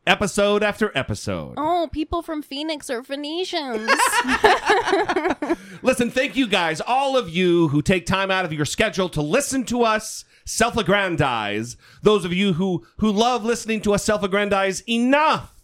episode 0.07 0.63
after 0.63 0.91
episode. 0.97 1.53
Oh, 1.57 1.87
people 1.91 2.21
from 2.21 2.41
Phoenix 2.41 2.89
are 2.89 3.03
Phoenicians. 3.03 3.91
Listen, 5.81 6.09
thank 6.09 6.35
you 6.35 6.47
guys, 6.47 6.81
all 6.81 7.15
of 7.15 7.29
you 7.29 7.67
who 7.69 7.81
take 7.81 8.05
time 8.05 8.31
out 8.31 8.43
of 8.43 8.51
your 8.51 8.65
schedule 8.65 9.07
to 9.09 9.21
listen 9.21 9.63
to 9.65 9.83
us 9.83 10.25
self-aggrandize. 10.45 11.77
Those 12.01 12.25
of 12.25 12.33
you 12.33 12.53
who 12.53 12.85
who 12.97 13.11
love 13.11 13.45
listening 13.45 13.81
to 13.81 13.93
us 13.93 14.03
self-aggrandize 14.03 14.81
enough 14.89 15.58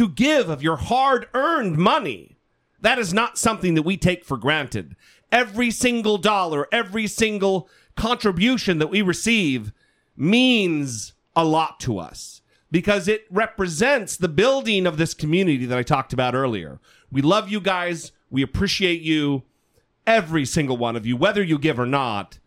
to 0.00 0.08
give 0.08 0.48
of 0.48 0.62
your 0.62 0.76
hard-earned 0.76 1.76
money. 1.76 2.38
That 2.80 2.98
is 2.98 3.12
not 3.12 3.36
something 3.36 3.74
that 3.74 3.82
we 3.82 3.98
take 3.98 4.24
for 4.24 4.38
granted. 4.38 4.96
Every 5.30 5.70
single 5.70 6.16
dollar, 6.16 6.66
every 6.72 7.06
single 7.06 7.68
contribution 7.96 8.78
that 8.78 8.86
we 8.86 9.02
receive 9.02 9.74
means 10.16 11.12
a 11.36 11.44
lot 11.44 11.80
to 11.80 11.98
us 11.98 12.40
because 12.70 13.08
it 13.08 13.26
represents 13.30 14.16
the 14.16 14.30
building 14.30 14.86
of 14.86 14.96
this 14.96 15.12
community 15.12 15.66
that 15.66 15.76
I 15.76 15.82
talked 15.82 16.14
about 16.14 16.34
earlier. 16.34 16.80
We 17.12 17.20
love 17.20 17.50
you 17.50 17.60
guys. 17.60 18.10
We 18.30 18.40
appreciate 18.40 19.02
you, 19.02 19.42
every 20.06 20.46
single 20.46 20.78
one 20.78 20.96
of 20.96 21.04
you, 21.04 21.14
whether 21.14 21.42
you 21.42 21.58
give 21.58 21.78
or 21.78 21.84
not. 21.84 22.38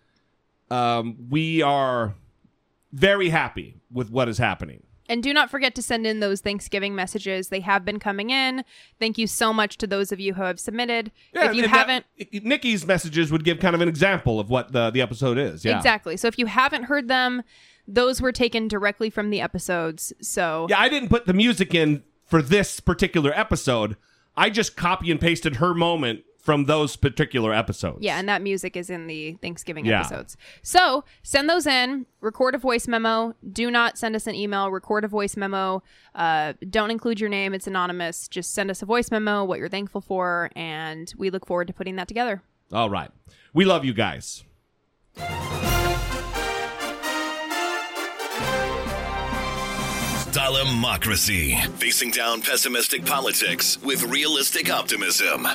Um, 0.72 1.28
we 1.30 1.62
are 1.62 2.16
very 2.92 3.30
happy 3.30 3.76
with 3.92 4.10
what 4.10 4.28
is 4.28 4.40
happening. 4.40 4.82
And 5.10 5.22
do 5.22 5.34
not 5.34 5.50
forget 5.50 5.76
to 5.76 5.82
send 5.82 6.08
in 6.08 6.20
those 6.22 6.42
Thanksgiving 6.42 6.96
messages. 6.96 7.50
They 7.50 7.60
have 7.60 7.84
been 7.84 8.00
coming 8.00 8.30
in. 8.30 8.64
Thank 9.00 9.18
you 9.18 9.28
so 9.28 9.54
much 9.54 9.78
to 9.80 9.88
those 9.88 10.12
of 10.12 10.20
you 10.20 10.34
who 10.34 10.44
have 10.44 10.60
submitted. 10.60 11.12
if 11.34 11.54
you 11.56 11.68
haven't, 11.68 12.06
that- 12.18 12.44
Nikki's 12.44 12.86
messages 12.86 13.32
would 13.32 13.44
give 13.44 13.60
kind 13.60 13.76
of 13.76 13.82
an 13.82 13.90
example 13.90 14.40
of 14.40 14.50
what 14.50 14.72
the, 14.72 14.90
the 14.92 15.02
episode 15.02 15.38
is. 15.38 15.66
Yeah. 15.66 15.76
exactly. 15.78 16.16
So 16.18 16.28
if 16.28 16.40
you 16.40 16.46
haven't 16.46 16.84
heard 16.84 17.08
them, 17.08 17.44
those 17.88 18.22
were 18.22 18.32
taken 18.32 18.68
directly 18.68 19.10
from 19.10 19.30
the 19.30 19.42
episodes. 19.42 20.14
So 20.22 20.68
Yeah, 20.70 20.80
I 20.80 20.88
didn't 20.90 21.10
put 21.10 21.26
the 21.26 21.34
music 21.34 21.76
in 21.76 22.04
for 22.26 22.42
this 22.42 22.80
particular 22.80 23.32
episode. 23.38 23.98
I 24.36 24.50
just 24.50 24.76
copy 24.76 25.12
and 25.12 25.20
pasted 25.20 25.58
her 25.58 25.74
moment 25.74 26.24
from 26.44 26.66
those 26.66 26.98
particular 26.98 27.54
episodes. 27.54 28.00
Yeah, 28.02 28.20
and 28.20 28.28
that 28.28 28.42
music 28.42 28.76
is 28.76 28.90
in 28.90 29.08
the 29.08 29.34
Thanksgiving 29.42 29.86
Yeah. 29.86 30.02
episodes. 30.02 30.36
So 30.62 31.06
send 31.24 31.50
those 31.50 31.66
in. 31.66 32.06
Record 32.20 32.54
a 32.54 32.58
voice 32.58 32.86
memo. 32.86 33.34
Do 33.50 33.72
not 33.72 33.98
send 33.98 34.14
us 34.16 34.28
an 34.28 34.36
email. 34.36 34.70
Record 34.70 35.06
a 35.06 35.08
voice 35.08 35.38
memo. 35.38 35.82
Uh, 36.14 36.52
don't 36.70 36.92
include 36.92 37.22
your 37.22 37.30
name. 37.30 37.54
It's 37.54 37.66
anonymous. 37.66 38.28
Just 38.28 38.54
send 38.54 38.70
us 38.70 38.82
a 38.82 38.86
voice 38.86 39.10
memo. 39.10 39.46
What 39.46 39.58
you're 39.58 39.70
thankful 39.70 40.02
for, 40.02 40.50
and 40.54 41.12
we 41.18 41.30
look 41.30 41.48
forward 41.48 41.68
to 41.68 41.74
putting 41.74 41.96
that 41.96 42.10
together. 42.10 42.42
All 42.74 42.90
right. 42.90 43.10
We 43.54 43.64
love 43.64 43.86
you 43.86 43.94
guys. 43.94 44.44
Dollamocracy. 50.34 51.56
Facing 51.78 52.10
down 52.12 52.42
pessimistic 52.42 53.06
politics 53.06 53.78
with 53.84 54.04
realistic 54.04 54.72
optimism. 54.72 55.46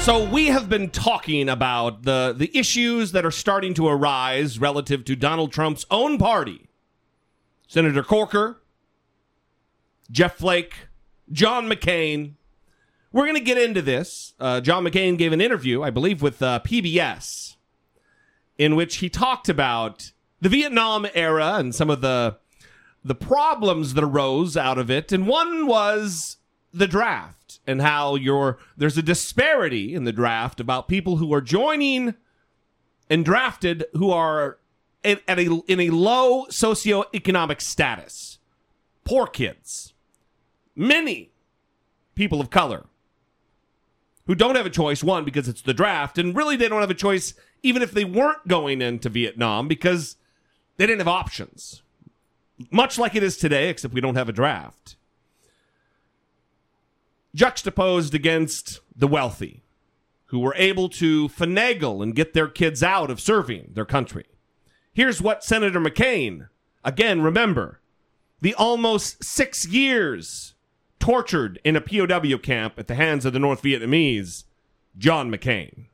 So 0.00 0.26
we 0.26 0.46
have 0.46 0.70
been 0.70 0.88
talking 0.88 1.50
about 1.50 2.04
the 2.04 2.34
the 2.36 2.50
issues 2.56 3.12
that 3.12 3.26
are 3.26 3.30
starting 3.30 3.74
to 3.74 3.88
arise 3.88 4.58
relative 4.58 5.04
to 5.04 5.14
Donald 5.14 5.52
Trump's 5.52 5.84
own 5.90 6.16
party. 6.16 6.68
Senator 7.66 8.02
Corker, 8.02 8.62
Jeff 10.10 10.36
Flake, 10.36 10.88
John 11.30 11.68
McCain. 11.68 12.36
We're 13.12 13.24
going 13.24 13.36
to 13.36 13.44
get 13.44 13.58
into 13.58 13.82
this. 13.82 14.32
Uh, 14.40 14.62
John 14.62 14.84
McCain 14.84 15.18
gave 15.18 15.32
an 15.32 15.40
interview, 15.42 15.82
I 15.82 15.90
believe, 15.90 16.22
with 16.22 16.42
uh, 16.42 16.60
PBS, 16.64 17.56
in 18.56 18.76
which 18.76 18.96
he 18.96 19.10
talked 19.10 19.50
about 19.50 20.12
the 20.40 20.48
Vietnam 20.48 21.06
era 21.14 21.56
and 21.56 21.74
some 21.74 21.90
of 21.90 22.00
the 22.00 22.38
the 23.04 23.14
problems 23.14 23.94
that 23.94 24.04
arose 24.04 24.56
out 24.56 24.78
of 24.78 24.90
it. 24.90 25.12
And 25.12 25.26
one 25.26 25.66
was 25.66 26.38
the 26.78 26.86
draft 26.86 27.60
and 27.66 27.82
how 27.82 28.14
your 28.14 28.58
there's 28.76 28.98
a 28.98 29.02
disparity 29.02 29.94
in 29.94 30.04
the 30.04 30.12
draft 30.12 30.60
about 30.60 30.88
people 30.88 31.16
who 31.16 31.32
are 31.32 31.40
joining 31.40 32.14
and 33.10 33.24
drafted 33.24 33.84
who 33.94 34.10
are 34.10 34.58
at, 35.04 35.22
at 35.26 35.38
a 35.38 35.60
in 35.66 35.80
a 35.80 35.90
low 35.90 36.46
socioeconomic 36.46 37.60
status, 37.60 38.38
poor 39.04 39.26
kids, 39.26 39.94
many 40.74 41.30
people 42.14 42.40
of 42.40 42.50
color 42.50 42.86
who 44.26 44.34
don't 44.34 44.56
have 44.56 44.66
a 44.66 44.70
choice. 44.70 45.02
One 45.02 45.24
because 45.24 45.48
it's 45.48 45.62
the 45.62 45.74
draft, 45.74 46.18
and 46.18 46.36
really 46.36 46.56
they 46.56 46.68
don't 46.68 46.80
have 46.80 46.90
a 46.90 46.94
choice 46.94 47.34
even 47.62 47.82
if 47.82 47.92
they 47.92 48.04
weren't 48.04 48.46
going 48.46 48.80
into 48.80 49.08
Vietnam 49.08 49.66
because 49.68 50.16
they 50.76 50.86
didn't 50.86 51.00
have 51.00 51.08
options. 51.08 51.82
Much 52.70 52.98
like 52.98 53.14
it 53.14 53.22
is 53.22 53.36
today, 53.36 53.68
except 53.68 53.94
we 53.94 54.00
don't 54.00 54.16
have 54.16 54.28
a 54.28 54.32
draft. 54.32 54.96
Juxtaposed 57.34 58.14
against 58.14 58.80
the 58.94 59.08
wealthy 59.08 59.64
who 60.26 60.40
were 60.40 60.54
able 60.56 60.88
to 60.88 61.28
finagle 61.28 62.02
and 62.02 62.14
get 62.14 62.34
their 62.34 62.48
kids 62.48 62.82
out 62.82 63.10
of 63.10 63.20
serving 63.20 63.70
their 63.74 63.84
country. 63.84 64.26
Here's 64.92 65.22
what 65.22 65.44
Senator 65.44 65.80
McCain, 65.80 66.48
again, 66.84 67.22
remember, 67.22 67.80
the 68.40 68.54
almost 68.54 69.24
six 69.24 69.66
years 69.66 70.54
tortured 70.98 71.60
in 71.64 71.76
a 71.76 71.80
POW 71.80 72.38
camp 72.38 72.78
at 72.78 72.88
the 72.88 72.94
hands 72.94 73.24
of 73.24 73.32
the 73.32 73.38
North 73.38 73.62
Vietnamese, 73.62 74.44
John 74.96 75.30
McCain. 75.30 75.86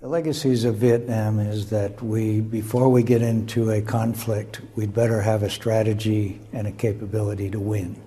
The 0.00 0.08
legacies 0.08 0.64
of 0.64 0.76
Vietnam 0.76 1.40
is 1.40 1.70
that 1.70 2.02
we, 2.02 2.40
before 2.40 2.88
we 2.88 3.02
get 3.02 3.22
into 3.22 3.70
a 3.70 3.82
conflict, 3.82 4.60
we'd 4.76 4.94
better 4.94 5.20
have 5.20 5.42
a 5.42 5.50
strategy 5.50 6.40
and 6.52 6.66
a 6.66 6.72
capability 6.72 7.50
to 7.50 7.58
win. 7.58 8.00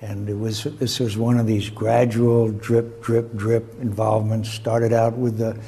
And 0.00 0.28
it 0.28 0.34
was 0.34 0.64
this 0.64 1.00
was 1.00 1.16
one 1.16 1.38
of 1.38 1.46
these 1.46 1.70
gradual 1.70 2.50
drip, 2.52 3.02
drip, 3.02 3.34
drip 3.34 3.80
involvements. 3.80 4.50
Started 4.50 4.92
out 4.92 5.16
with 5.16 5.38
the 5.38 5.58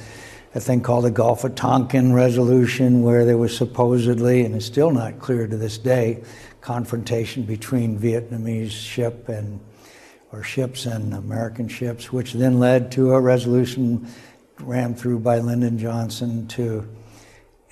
a 0.55 0.61
thing 0.61 0.81
called 0.81 1.05
the 1.05 1.11
Gulf 1.11 1.45
of 1.45 1.55
Tonkin 1.55 2.12
resolution, 2.12 3.03
where 3.03 3.25
there 3.25 3.37
was 3.37 3.57
supposedly, 3.57 4.45
and 4.45 4.55
it's 4.55 4.64
still 4.64 4.91
not 4.91 5.19
clear 5.19 5.47
to 5.47 5.57
this 5.57 5.79
day, 5.79 6.23
confrontation 6.61 7.45
between 7.45 7.99
Vietnamese 7.99 8.71
ship 8.71 9.29
and 9.29 9.61
or 10.33 10.43
ships 10.43 10.85
and 10.85 11.14
American 11.14 11.69
ships, 11.69 12.12
which 12.12 12.35
then 12.35 12.59
led 12.59 12.93
to 12.93 13.14
a 13.14 13.21
resolution 13.21 14.07
rammed 14.61 14.99
through 14.99 15.21
by 15.21 15.38
Lyndon 15.38 15.79
Johnson 15.79 16.47
to 16.49 16.87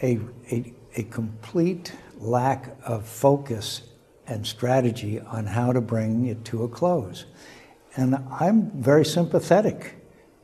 a, 0.02 0.18
a, 0.50 0.72
a 0.94 1.02
complete 1.04 1.92
lack 2.18 2.76
of 2.84 3.06
focus 3.06 3.82
and 4.26 4.46
strategy 4.46 5.20
on 5.20 5.46
how 5.46 5.72
to 5.72 5.80
bring 5.80 6.26
it 6.26 6.44
to 6.46 6.64
a 6.64 6.68
close. 6.68 7.26
And 7.96 8.16
I'm 8.30 8.70
very 8.72 9.04
sympathetic 9.04 9.94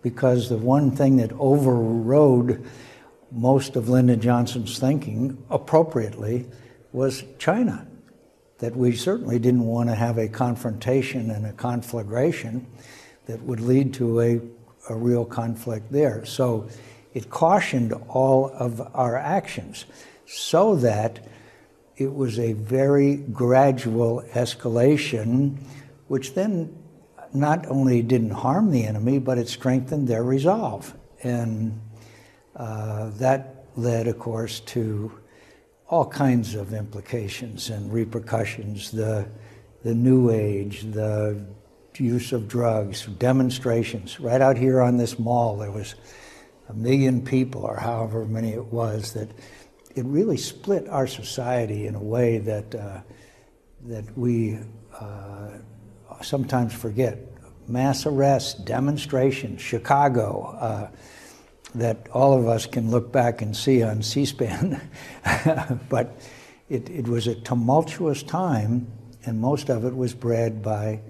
because 0.02 0.48
the 0.48 0.56
one 0.56 0.90
thing 0.90 1.16
that 1.18 1.32
overrode 1.38 2.66
most 3.30 3.76
of 3.76 3.88
Lyndon 3.88 4.20
Johnson's 4.20 4.78
thinking 4.78 5.42
appropriately 5.50 6.46
was 6.92 7.24
China. 7.38 7.86
That 8.58 8.76
we 8.76 8.94
certainly 8.94 9.38
didn't 9.38 9.66
want 9.66 9.88
to 9.88 9.94
have 9.94 10.18
a 10.18 10.28
confrontation 10.28 11.30
and 11.30 11.46
a 11.46 11.52
conflagration 11.52 12.66
that 13.26 13.42
would 13.42 13.60
lead 13.60 13.94
to 13.94 14.20
a, 14.20 14.40
a 14.88 14.94
real 14.94 15.24
conflict 15.24 15.90
there. 15.90 16.24
So 16.24 16.68
it 17.14 17.30
cautioned 17.30 17.92
all 18.08 18.50
of 18.50 18.80
our 18.94 19.16
actions 19.16 19.84
so 20.26 20.76
that 20.76 21.26
it 21.96 22.12
was 22.12 22.38
a 22.38 22.52
very 22.54 23.16
gradual 23.16 24.22
escalation, 24.32 25.58
which 26.08 26.34
then 26.34 26.76
not 27.34 27.66
only 27.66 28.02
didn't 28.02 28.30
harm 28.30 28.70
the 28.70 28.84
enemy, 28.84 29.18
but 29.18 29.38
it 29.38 29.48
strengthened 29.48 30.08
their 30.08 30.22
resolve. 30.22 30.94
And 31.22 31.80
uh, 32.56 33.10
that 33.18 33.66
led, 33.76 34.06
of 34.06 34.18
course, 34.18 34.60
to 34.60 35.12
all 35.88 36.06
kinds 36.06 36.54
of 36.54 36.72
implications 36.72 37.70
and 37.70 37.92
repercussions 37.92 38.90
the, 38.90 39.26
the 39.82 39.94
New 39.94 40.30
Age, 40.30 40.82
the 40.92 41.44
use 41.98 42.32
of 42.32 42.48
drugs, 42.48 43.06
demonstrations. 43.18 44.18
Right 44.18 44.40
out 44.40 44.56
here 44.56 44.80
on 44.80 44.96
this 44.96 45.18
mall, 45.18 45.58
there 45.58 45.70
was 45.70 45.94
a 46.68 46.74
million 46.74 47.22
people, 47.22 47.62
or 47.62 47.76
however 47.76 48.24
many 48.24 48.52
it 48.52 48.64
was, 48.66 49.12
that 49.12 49.28
it 49.94 50.04
really 50.04 50.36
split 50.36 50.88
our 50.88 51.06
society 51.06 51.86
in 51.86 51.94
a 51.94 52.02
way 52.02 52.38
that, 52.38 52.74
uh, 52.74 53.00
that 53.86 54.16
we 54.16 54.58
uh, 54.98 55.48
sometimes 56.22 56.72
forget. 56.74 57.18
Mass 57.68 58.06
arrests, 58.06 58.54
demonstrations, 58.54 59.60
Chicago, 59.60 60.56
uh, 60.58 60.90
that 61.74 62.08
all 62.12 62.38
of 62.38 62.48
us 62.48 62.66
can 62.66 62.90
look 62.90 63.12
back 63.12 63.42
and 63.42 63.56
see 63.56 63.82
on 63.82 64.02
C 64.02 64.24
SPAN. 64.24 64.80
but 65.88 66.20
it, 66.68 66.88
it 66.90 67.06
was 67.06 67.26
a 67.26 67.34
tumultuous 67.34 68.22
time, 68.22 68.90
and 69.24 69.40
most 69.40 69.68
of 69.68 69.84
it 69.84 69.94
was 69.94 70.14
bred 70.14 70.62
by 70.62 71.00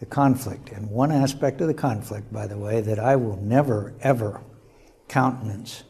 the 0.00 0.06
conflict. 0.06 0.70
And 0.70 0.90
one 0.90 1.10
aspect 1.10 1.60
of 1.60 1.66
the 1.68 1.74
conflict, 1.74 2.32
by 2.32 2.46
the 2.46 2.58
way, 2.58 2.80
that 2.80 2.98
I 2.98 3.16
will 3.16 3.36
never, 3.36 3.94
ever 4.00 4.42
countenance 5.08 5.84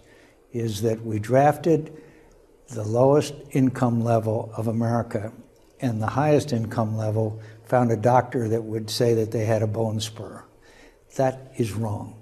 is 0.53 0.83
that 0.83 1.05
we 1.05 1.19
drafted 1.19 2.03
the 2.69 2.85
lowest 2.85 3.35
income 3.53 4.03
level 4.03 4.53
of 4.57 4.69
America 4.69 5.33
and 5.81 6.03
the 6.03 6.07
highest 6.07 6.53
income 6.53 6.97
level 6.97 7.41
found 7.65 7.91
a 7.91 7.97
doctor 7.97 8.49
that 8.49 8.63
would 8.63 8.91
say 8.91 9.15
that 9.15 9.31
they 9.31 9.45
had 9.45 9.63
a 9.63 9.67
bone 9.67 10.01
spur. 10.01 10.45
That 11.17 11.53
is 11.57 11.73
wrong. 11.73 12.15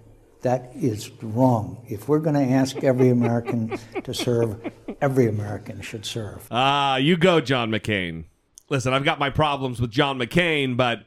That 0.42 0.70
is 0.74 1.10
wrong. 1.22 1.84
If 1.88 2.08
we're 2.08 2.20
going 2.20 2.34
to 2.34 2.54
ask 2.54 2.82
every 2.84 3.08
American 3.08 3.78
to 4.04 4.14
serve, 4.14 4.70
every 5.00 5.26
American 5.26 5.80
should 5.80 6.06
serve. 6.06 6.46
Ah, 6.50 6.96
you 6.96 7.16
go, 7.16 7.40
John 7.40 7.70
McCain. 7.70 8.24
Listen, 8.68 8.92
I've 8.92 9.04
got 9.04 9.18
my 9.18 9.30
problems 9.30 9.80
with 9.80 9.90
John 9.90 10.18
McCain, 10.18 10.76
but 10.76 11.04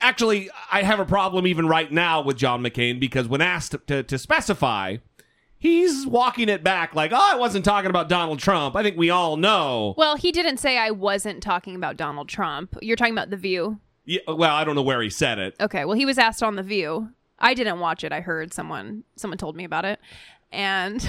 actually, 0.00 0.50
I 0.70 0.82
have 0.82 1.00
a 1.00 1.04
problem 1.04 1.46
even 1.46 1.66
right 1.66 1.90
now 1.90 2.22
with 2.22 2.36
John 2.36 2.62
McCain 2.62 2.98
because 2.98 3.28
when 3.28 3.40
asked 3.40 3.76
to, 3.86 4.02
to 4.02 4.18
specify, 4.18 4.96
he's 5.62 6.04
walking 6.08 6.48
it 6.48 6.64
back 6.64 6.92
like, 6.92 7.12
oh, 7.12 7.30
I 7.32 7.36
wasn't 7.36 7.64
talking 7.64 7.88
about 7.88 8.08
Donald 8.08 8.40
Trump. 8.40 8.74
I 8.74 8.82
think 8.82 8.96
we 8.96 9.10
all 9.10 9.36
know. 9.36 9.94
Well, 9.96 10.16
he 10.16 10.32
didn't 10.32 10.56
say 10.56 10.76
I 10.76 10.90
wasn't 10.90 11.40
talking 11.40 11.76
about 11.76 11.96
Donald 11.96 12.28
Trump. 12.28 12.76
You're 12.82 12.96
talking 12.96 13.14
about 13.14 13.30
The 13.30 13.36
View. 13.36 13.78
Yeah, 14.04 14.20
well, 14.26 14.56
I 14.56 14.64
don't 14.64 14.74
know 14.74 14.82
where 14.82 15.00
he 15.00 15.08
said 15.08 15.38
it. 15.38 15.54
Okay, 15.60 15.84
well, 15.84 15.96
he 15.96 16.04
was 16.04 16.18
asked 16.18 16.42
on 16.42 16.56
The 16.56 16.64
View. 16.64 17.10
I 17.38 17.54
didn't 17.54 17.78
watch 17.78 18.02
it. 18.02 18.12
I 18.12 18.20
heard 18.20 18.52
someone 18.52 19.04
someone 19.14 19.38
told 19.38 19.54
me 19.54 19.62
about 19.62 19.84
it. 19.84 20.00
And 20.52 21.08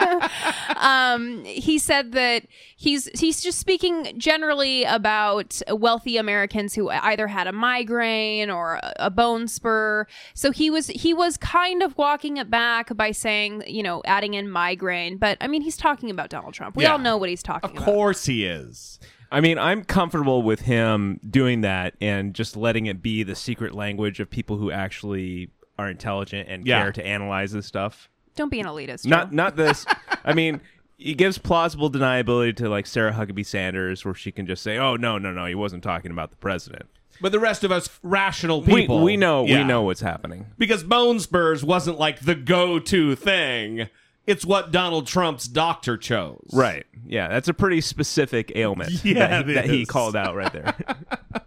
um, 0.76 1.44
he 1.44 1.78
said 1.78 2.12
that 2.12 2.44
he's 2.76 3.08
he's 3.18 3.40
just 3.42 3.58
speaking 3.58 4.18
generally 4.18 4.84
about 4.84 5.60
wealthy 5.70 6.16
Americans 6.16 6.74
who 6.74 6.90
either 6.90 7.26
had 7.26 7.46
a 7.46 7.52
migraine 7.52 8.50
or 8.50 8.74
a, 8.74 8.92
a 8.96 9.10
bone 9.10 9.48
spur. 9.48 10.06
So 10.34 10.50
he 10.50 10.70
was 10.70 10.88
he 10.88 11.14
was 11.14 11.36
kind 11.36 11.82
of 11.82 11.96
walking 11.96 12.36
it 12.36 12.50
back 12.50 12.94
by 12.96 13.10
saying, 13.12 13.64
you 13.66 13.82
know, 13.82 14.02
adding 14.04 14.34
in 14.34 14.50
migraine. 14.50 15.16
But 15.18 15.38
I 15.40 15.46
mean, 15.48 15.62
he's 15.62 15.76
talking 15.76 16.10
about 16.10 16.30
Donald 16.30 16.54
Trump. 16.54 16.76
We 16.76 16.84
Yeah. 16.84 16.92
all 16.92 16.98
know 16.98 17.16
what 17.16 17.28
he's 17.28 17.42
talking 17.42 17.70
about. 17.70 17.76
Of 17.78 17.82
about. 17.88 17.94
course 17.94 18.26
he 18.26 18.44
is. 18.46 18.98
I 19.32 19.40
mean, 19.40 19.58
I'm 19.58 19.82
comfortable 19.84 20.42
with 20.42 20.60
him 20.60 21.18
doing 21.28 21.62
that 21.62 21.94
and 22.00 22.34
just 22.34 22.56
letting 22.56 22.86
it 22.86 23.02
be 23.02 23.24
the 23.24 23.34
secret 23.34 23.74
language 23.74 24.20
of 24.20 24.30
people 24.30 24.58
who 24.58 24.70
actually 24.70 25.50
are 25.76 25.88
intelligent 25.90 26.48
and 26.48 26.64
Yeah. 26.66 26.82
care 26.82 26.92
to 26.92 27.04
analyze 27.04 27.50
this 27.52 27.66
stuff. 27.66 28.08
Don't 28.36 28.48
be 28.50 28.60
an 28.60 28.66
elitist. 28.66 29.06
Not 29.06 29.30
Joe. 29.30 29.36
not 29.36 29.56
this. 29.56 29.86
I 30.24 30.32
mean, 30.34 30.60
he 30.98 31.14
gives 31.14 31.38
plausible 31.38 31.90
deniability 31.90 32.56
to 32.56 32.68
like 32.68 32.86
Sarah 32.86 33.12
Huckabee 33.12 33.46
Sanders, 33.46 34.04
where 34.04 34.14
she 34.14 34.32
can 34.32 34.46
just 34.46 34.62
say, 34.62 34.76
"Oh 34.78 34.96
no, 34.96 35.18
no, 35.18 35.32
no, 35.32 35.46
he 35.46 35.54
wasn't 35.54 35.82
talking 35.82 36.10
about 36.10 36.30
the 36.30 36.36
president." 36.36 36.86
But 37.20 37.30
the 37.30 37.38
rest 37.38 37.62
of 37.62 37.70
us 37.70 37.88
rational 38.02 38.60
people. 38.62 39.02
we 39.02 39.16
know 39.16 39.44
Yeah. 39.46 39.58
we 39.58 39.64
know 39.64 39.82
what's 39.82 40.00
happening. 40.00 40.46
Because 40.58 40.82
bone 40.82 41.20
spurs 41.20 41.64
wasn't 41.64 41.98
like 41.98 42.20
the 42.20 42.34
go 42.34 42.80
to 42.80 43.14
thing. 43.14 43.88
It's 44.26 44.44
what 44.44 44.72
Donald 44.72 45.06
Trump's 45.06 45.46
doctor 45.46 45.96
chose. 45.98 46.48
Right. 46.52 46.86
Yeah, 47.06 47.28
that's 47.28 47.46
a 47.46 47.54
pretty 47.54 47.82
specific 47.82 48.50
ailment 48.56 48.90
Yeah, 49.04 49.28
that, 49.28 49.48
it 49.50 49.54
that 49.54 49.64
he 49.66 49.84
called 49.86 50.16
out 50.16 50.34
right 50.34 50.52
there. 50.52 50.74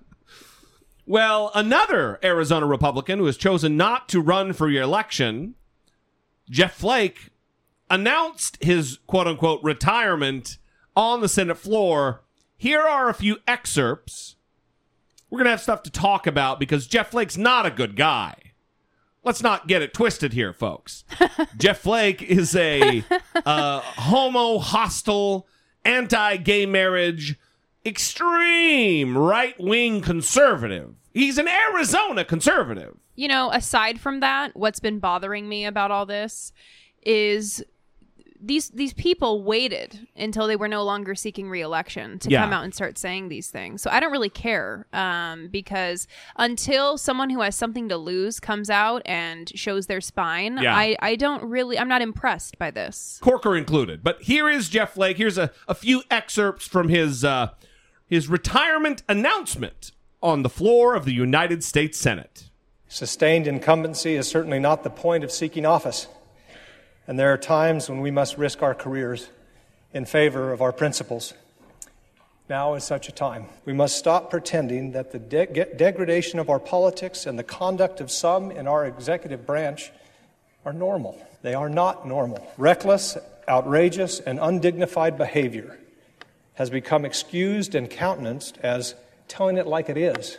Well, 1.05 1.51
another 1.55 2.19
Arizona 2.21 2.65
Republican 2.65 3.19
who 3.19 3.25
has 3.27 3.37
chosen 3.37 3.77
not 3.77 4.09
to 4.09 4.19
run 4.19 4.51
for 4.51 4.67
re-election, 4.67 5.55
Jeff 6.49 6.75
Flake, 6.75 7.29
announced 7.89 8.57
his 8.61 8.99
quote 9.07 9.27
unquote 9.27 9.63
retirement 9.63 10.57
on 10.95 11.21
the 11.21 11.29
Senate 11.29 11.57
floor. 11.57 12.23
Here 12.57 12.81
are 12.81 13.09
a 13.09 13.13
few 13.13 13.37
excerpts 13.47 14.35
we're 15.29 15.39
going 15.39 15.45
to 15.45 15.51
have 15.51 15.61
stuff 15.61 15.83
to 15.83 15.91
talk 15.91 16.25
about 16.25 16.59
because 16.59 16.87
Jeff 16.87 17.11
Flake's 17.11 17.37
not 17.37 17.65
a 17.65 17.71
good 17.71 17.95
guy. 17.95 18.35
Let's 19.23 19.43
not 19.43 19.67
get 19.67 19.81
it 19.81 19.93
twisted 19.93 20.31
here, 20.31 20.53
folks. 20.53 21.03
Jeff 21.57 21.79
Flake 21.79 22.21
is 22.21 22.55
a 22.55 23.03
uh, 23.45 23.81
homo 23.81 24.57
hostile, 24.59 25.47
anti 25.83 26.37
gay 26.37 26.65
marriage, 26.65 27.37
extreme 27.85 29.17
right 29.17 29.59
wing 29.59 29.99
conservative. 29.99 30.95
He's 31.17 31.37
an 31.37 31.47
Arizona 31.47 32.23
conservative. 32.23 32.95
You 33.15 33.27
know, 33.27 33.49
aside 33.51 33.99
from 33.99 34.19
that, 34.19 34.55
what's 34.55 34.79
been 34.79 34.99
bothering 34.99 35.49
me 35.49 35.65
about 35.65 35.89
all 35.91 36.05
this 36.05 36.51
is 37.03 37.63
these 38.39 38.69
these 38.69 38.93
people 38.93 39.41
waited 39.43 40.07
until 40.15 40.45
they 40.45 40.55
were 40.55 40.67
no 40.67 40.83
longer 40.83 41.15
seeking 41.15 41.49
reelection 41.49 42.19
to 42.19 42.29
Yeah. 42.29 42.43
come 42.43 42.53
out 42.53 42.63
and 42.63 42.73
start 42.75 42.99
saying 42.99 43.29
these 43.29 43.49
things. 43.49 43.81
So 43.81 43.89
I 43.89 43.99
don't 43.99 44.11
really 44.11 44.29
care 44.29 44.85
um, 44.93 45.47
because 45.47 46.07
until 46.35 46.99
someone 46.99 47.31
who 47.31 47.41
has 47.41 47.55
something 47.55 47.89
to 47.89 47.97
lose 47.97 48.39
comes 48.39 48.69
out 48.69 49.01
and 49.05 49.49
shows 49.57 49.87
their 49.87 50.01
spine, 50.01 50.59
Yeah. 50.61 50.75
I 50.75 50.95
I 51.01 51.15
don't 51.15 51.43
really 51.45 51.79
I'm 51.79 51.87
not 51.87 52.03
impressed 52.03 52.59
by 52.59 52.69
this. 52.69 53.17
Corker 53.23 53.57
included. 53.57 54.03
But 54.03 54.21
here 54.21 54.47
is 54.47 54.69
Jeff 54.69 54.93
Flake. 54.93 55.17
Here's 55.17 55.39
a, 55.39 55.51
a 55.67 55.73
few 55.73 56.03
excerpts 56.11 56.67
from 56.67 56.89
his 56.89 57.25
uh, 57.25 57.53
his 58.05 58.27
retirement 58.27 59.01
announcement 59.09 59.93
on 60.21 60.41
the 60.41 60.49
floor 60.49 60.95
of 60.95 61.05
the 61.05 61.13
United 61.13 61.63
States 61.63 61.97
Senate. 61.97 62.49
Sustained 62.87 63.47
incumbency 63.47 64.15
is 64.15 64.27
certainly 64.27 64.59
not 64.59 64.83
the 64.83 64.89
point 64.89 65.23
of 65.23 65.31
seeking 65.31 65.65
office. 65.65 66.07
And 67.05 67.19
there 67.19 67.31
are 67.33 67.37
times 67.37 67.89
when 67.89 68.01
we 68.01 68.11
must 68.11 68.37
risk 68.37 68.63
our 68.63 68.73
careers 68.73 69.29
in 69.93 70.05
favor 70.05 70.51
of 70.51 70.61
our 70.61 70.71
principles. 70.71 71.33
Now 72.49 72.75
is 72.75 72.83
such 72.83 73.09
a 73.09 73.11
time. 73.11 73.47
We 73.65 73.73
must 73.73 73.97
stop 73.97 74.29
pretending 74.29 74.93
that 74.93 75.11
the 75.11 75.19
de- 75.19 75.75
degradation 75.75 76.39
of 76.39 76.49
our 76.49 76.59
politics 76.59 77.25
and 77.25 77.37
the 77.37 77.43
conduct 77.43 77.99
of 77.99 78.09
some 78.09 78.51
in 78.51 78.67
our 78.67 78.85
executive 78.85 79.45
branch 79.45 79.91
are 80.65 80.73
normal. 80.73 81.21
They 81.41 81.53
are 81.53 81.69
not 81.69 82.07
normal. 82.07 82.45
Reckless, 82.57 83.17
outrageous, 83.49 84.19
and 84.21 84.39
undignified 84.39 85.17
behavior 85.17 85.77
has 86.53 86.69
become 86.69 87.05
excused 87.05 87.75
and 87.75 87.89
countenanced 87.89 88.57
as 88.63 88.95
telling 89.27 89.57
it 89.57 89.67
like 89.67 89.89
it 89.89 89.97
is 89.97 90.37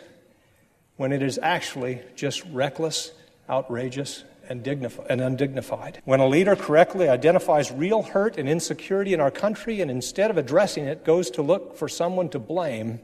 when 0.97 1.11
it 1.11 1.23
is 1.23 1.39
actually 1.41 2.01
just 2.15 2.43
reckless, 2.51 3.13
outrageous, 3.49 4.23
and, 4.49 4.63
dignif- 4.63 5.05
and 5.09 5.21
undignified. 5.21 6.01
When 6.03 6.19
a 6.19 6.27
leader 6.27 6.55
correctly 6.55 7.07
identifies 7.07 7.71
real 7.71 8.01
hurt 8.01 8.37
and 8.37 8.49
insecurity 8.49 9.13
in 9.13 9.21
our 9.21 9.31
country 9.31 9.79
and 9.79 9.89
instead 9.89 10.31
of 10.31 10.37
addressing 10.37 10.85
it 10.85 11.05
goes 11.05 11.29
to 11.31 11.41
look 11.41 11.77
for 11.77 11.87
someone 11.87 12.29
to 12.29 12.39
blame, 12.39 12.99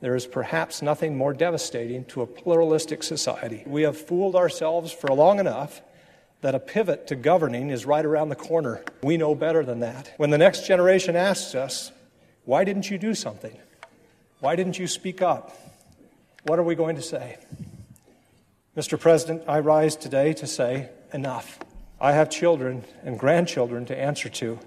there 0.00 0.14
is 0.14 0.26
perhaps 0.26 0.82
nothing 0.82 1.16
more 1.16 1.32
devastating 1.32 2.04
to 2.06 2.20
a 2.20 2.26
pluralistic 2.26 3.02
society. 3.02 3.62
We 3.64 3.82
have 3.82 3.96
fooled 3.96 4.36
ourselves 4.36 4.92
for 4.92 5.08
long 5.08 5.38
enough 5.38 5.80
that 6.42 6.54
a 6.54 6.60
pivot 6.60 7.06
to 7.06 7.16
governing 7.16 7.70
is 7.70 7.86
right 7.86 8.04
around 8.04 8.28
the 8.28 8.36
corner. 8.36 8.84
We 9.02 9.16
know 9.16 9.34
better 9.34 9.64
than 9.64 9.80
that. 9.80 10.12
When 10.18 10.28
the 10.28 10.36
next 10.36 10.66
generation 10.66 11.16
asks 11.16 11.54
us, 11.54 11.90
why 12.44 12.64
didn't 12.64 12.90
you 12.90 12.98
do 12.98 13.14
something? 13.14 13.56
Why 14.40 14.56
didn't 14.56 14.78
you 14.78 14.86
speak 14.86 15.22
up? 15.22 15.56
What 16.44 16.58
are 16.58 16.62
we 16.62 16.74
going 16.74 16.96
to 16.96 17.02
say? 17.02 17.38
Mr. 18.76 18.98
President, 18.98 19.44
I 19.46 19.60
rise 19.60 19.96
today 19.96 20.32
to 20.34 20.46
say 20.46 20.90
enough. 21.12 21.58
I 22.00 22.12
have 22.12 22.28
children 22.28 22.84
and 23.02 23.18
grandchildren 23.18 23.86
to 23.86 23.96
answer 23.96 24.28
to, 24.28 24.58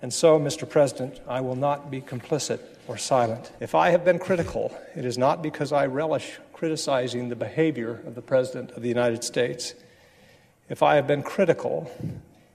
and 0.00 0.12
so, 0.12 0.38
Mr. 0.38 0.68
President, 0.68 1.20
I 1.26 1.40
will 1.40 1.56
not 1.56 1.90
be 1.90 2.00
complicit 2.00 2.60
or 2.86 2.96
silent. 2.96 3.50
If 3.58 3.74
I 3.74 3.90
have 3.90 4.04
been 4.04 4.18
critical, 4.18 4.76
it 4.94 5.04
is 5.04 5.18
not 5.18 5.42
because 5.42 5.72
I 5.72 5.86
relish 5.86 6.38
criticizing 6.52 7.28
the 7.28 7.36
behavior 7.36 8.00
of 8.06 8.14
the 8.14 8.22
President 8.22 8.70
of 8.72 8.82
the 8.82 8.88
United 8.88 9.24
States. 9.24 9.74
If 10.68 10.82
I 10.82 10.94
have 10.94 11.06
been 11.06 11.22
critical, 11.22 11.90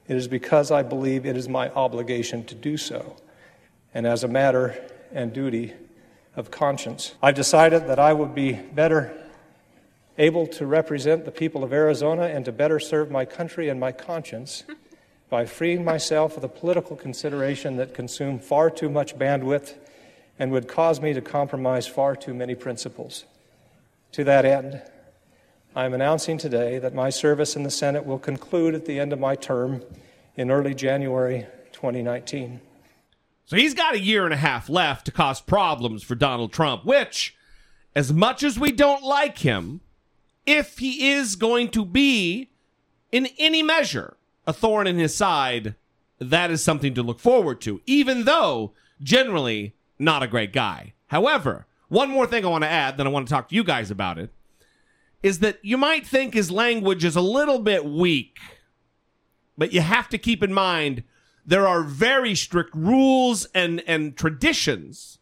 it 0.08 0.16
is 0.16 0.28
because 0.28 0.70
I 0.70 0.82
believe 0.82 1.26
it 1.26 1.36
is 1.36 1.48
my 1.48 1.68
obligation 1.70 2.44
to 2.44 2.54
do 2.54 2.76
so, 2.76 3.16
and 3.92 4.06
as 4.06 4.24
a 4.24 4.28
matter 4.28 4.82
and 5.12 5.32
duty 5.32 5.74
of 6.36 6.50
conscience. 6.50 7.14
I've 7.22 7.34
decided 7.34 7.86
that 7.86 7.98
I 7.98 8.12
would 8.12 8.34
be 8.34 8.52
better 8.52 9.12
able 10.18 10.46
to 10.46 10.66
represent 10.66 11.24
the 11.24 11.30
people 11.30 11.64
of 11.64 11.72
Arizona 11.72 12.24
and 12.24 12.44
to 12.44 12.52
better 12.52 12.78
serve 12.78 13.10
my 13.10 13.24
country 13.24 13.68
and 13.68 13.80
my 13.80 13.92
conscience 13.92 14.64
by 15.30 15.44
freeing 15.44 15.84
myself 15.84 16.36
of 16.36 16.42
the 16.42 16.48
political 16.48 16.96
consideration 16.96 17.76
that 17.76 17.94
consume 17.94 18.38
far 18.38 18.70
too 18.70 18.88
much 18.88 19.18
bandwidth 19.18 19.74
and 20.38 20.50
would 20.50 20.68
cause 20.68 21.00
me 21.00 21.12
to 21.12 21.20
compromise 21.20 21.86
far 21.86 22.14
too 22.14 22.34
many 22.34 22.54
principles. 22.54 23.24
To 24.12 24.24
that 24.24 24.44
end, 24.44 24.82
I 25.74 25.86
am 25.86 25.94
announcing 25.94 26.38
today 26.38 26.78
that 26.78 26.94
my 26.94 27.10
service 27.10 27.56
in 27.56 27.64
the 27.64 27.70
Senate 27.70 28.04
will 28.04 28.18
conclude 28.18 28.74
at 28.74 28.84
the 28.84 29.00
end 29.00 29.12
of 29.12 29.18
my 29.18 29.34
term 29.34 29.82
in 30.36 30.50
early 30.50 30.74
January 30.74 31.46
2019. 31.72 32.60
So 33.46 33.56
he's 33.56 33.74
got 33.74 33.94
a 33.94 34.00
year 34.00 34.24
and 34.24 34.32
a 34.32 34.38
half 34.38 34.68
left 34.68 35.04
to 35.06 35.12
cause 35.12 35.40
problems 35.40 36.02
for 36.02 36.14
Donald 36.14 36.52
Trump, 36.52 36.84
which, 36.84 37.36
as 37.94 38.12
much 38.12 38.42
as 38.42 38.58
we 38.58 38.72
don't 38.72 39.02
like 39.02 39.38
him, 39.38 39.80
if 40.46 40.78
he 40.78 41.10
is 41.10 41.36
going 41.36 41.68
to 41.70 41.84
be, 41.84 42.50
in 43.12 43.28
any 43.38 43.62
measure, 43.62 44.16
a 44.46 44.52
thorn 44.52 44.86
in 44.86 44.98
his 44.98 45.14
side, 45.14 45.74
that 46.18 46.50
is 46.50 46.62
something 46.62 46.94
to 46.94 47.02
look 47.02 47.20
forward 47.20 47.60
to, 47.62 47.80
even 47.86 48.24
though 48.24 48.72
generally 49.02 49.74
not 49.98 50.22
a 50.22 50.28
great 50.28 50.52
guy. 50.52 50.94
However, 51.08 51.66
one 51.88 52.10
more 52.10 52.26
thing 52.26 52.44
I 52.44 52.48
want 52.48 52.64
to 52.64 52.70
add, 52.70 52.96
then 52.96 53.06
I 53.06 53.10
want 53.10 53.28
to 53.28 53.32
talk 53.32 53.48
to 53.50 53.54
you 53.54 53.62
guys 53.62 53.90
about 53.90 54.18
it, 54.18 54.30
is 55.22 55.40
that 55.40 55.58
you 55.62 55.76
might 55.76 56.06
think 56.06 56.34
his 56.34 56.50
language 56.50 57.04
is 57.04 57.16
a 57.16 57.20
little 57.20 57.58
bit 57.58 57.84
weak, 57.84 58.38
but 59.56 59.72
you 59.72 59.80
have 59.80 60.08
to 60.08 60.18
keep 60.18 60.42
in 60.42 60.52
mind 60.52 61.04
there 61.46 61.66
are 61.66 61.82
very 61.82 62.34
strict 62.34 62.74
rules 62.74 63.46
and, 63.54 63.82
and 63.86 64.16
traditions 64.16 65.18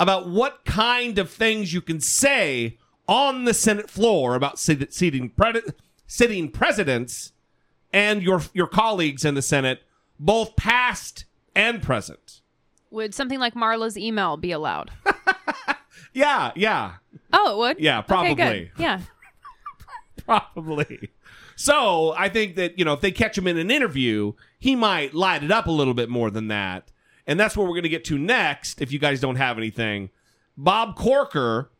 about 0.00 0.28
what 0.28 0.64
kind 0.64 1.18
of 1.18 1.30
things 1.30 1.72
you 1.72 1.80
can 1.80 2.00
say 2.00 2.78
on 3.08 3.44
the 3.44 3.54
Senate 3.54 3.88
floor 3.90 4.34
about 4.34 4.58
sit- 4.58 4.92
seating 4.92 5.30
pre- 5.30 5.62
sitting 6.06 6.50
presidents 6.50 7.32
and 7.92 8.22
your 8.22 8.42
your 8.52 8.66
colleagues 8.66 9.24
in 9.24 9.34
the 9.34 9.42
Senate, 9.42 9.82
both 10.18 10.56
past 10.56 11.24
and 11.54 11.82
present. 11.82 12.40
Would 12.90 13.14
something 13.14 13.38
like 13.38 13.54
Marla's 13.54 13.96
email 13.96 14.36
be 14.36 14.52
allowed? 14.52 14.90
Yeah, 16.12 16.52
yeah, 16.56 16.94
Oh, 17.30 17.52
it 17.52 17.58
would. 17.58 17.78
Yeah, 17.78 17.98
Okay, 17.98 18.06
probably. 18.08 18.34
good. 18.36 18.70
Yeah. 18.78 19.00
probably. 20.24 21.10
So 21.56 22.14
I 22.16 22.28
think 22.28 22.54
that 22.56 22.78
you 22.78 22.84
know 22.84 22.92
if 22.92 23.00
they 23.00 23.10
catch 23.10 23.36
him 23.36 23.46
in 23.46 23.56
an 23.56 23.70
interview, 23.70 24.34
he 24.58 24.76
might 24.76 25.14
light 25.14 25.42
it 25.42 25.50
up 25.50 25.66
a 25.66 25.70
little 25.72 25.94
bit 25.94 26.08
more 26.08 26.30
than 26.30 26.48
that, 26.48 26.92
and 27.26 27.40
that's 27.40 27.56
what 27.56 27.64
we're 27.64 27.72
going 27.72 27.82
to 27.84 27.88
get 27.88 28.04
to 28.06 28.18
next. 28.18 28.80
If 28.80 28.92
you 28.92 28.98
guys 28.98 29.20
don't 29.20 29.36
have 29.36 29.56
anything, 29.56 30.10
Bob 30.56 30.96
Corker 30.96 31.70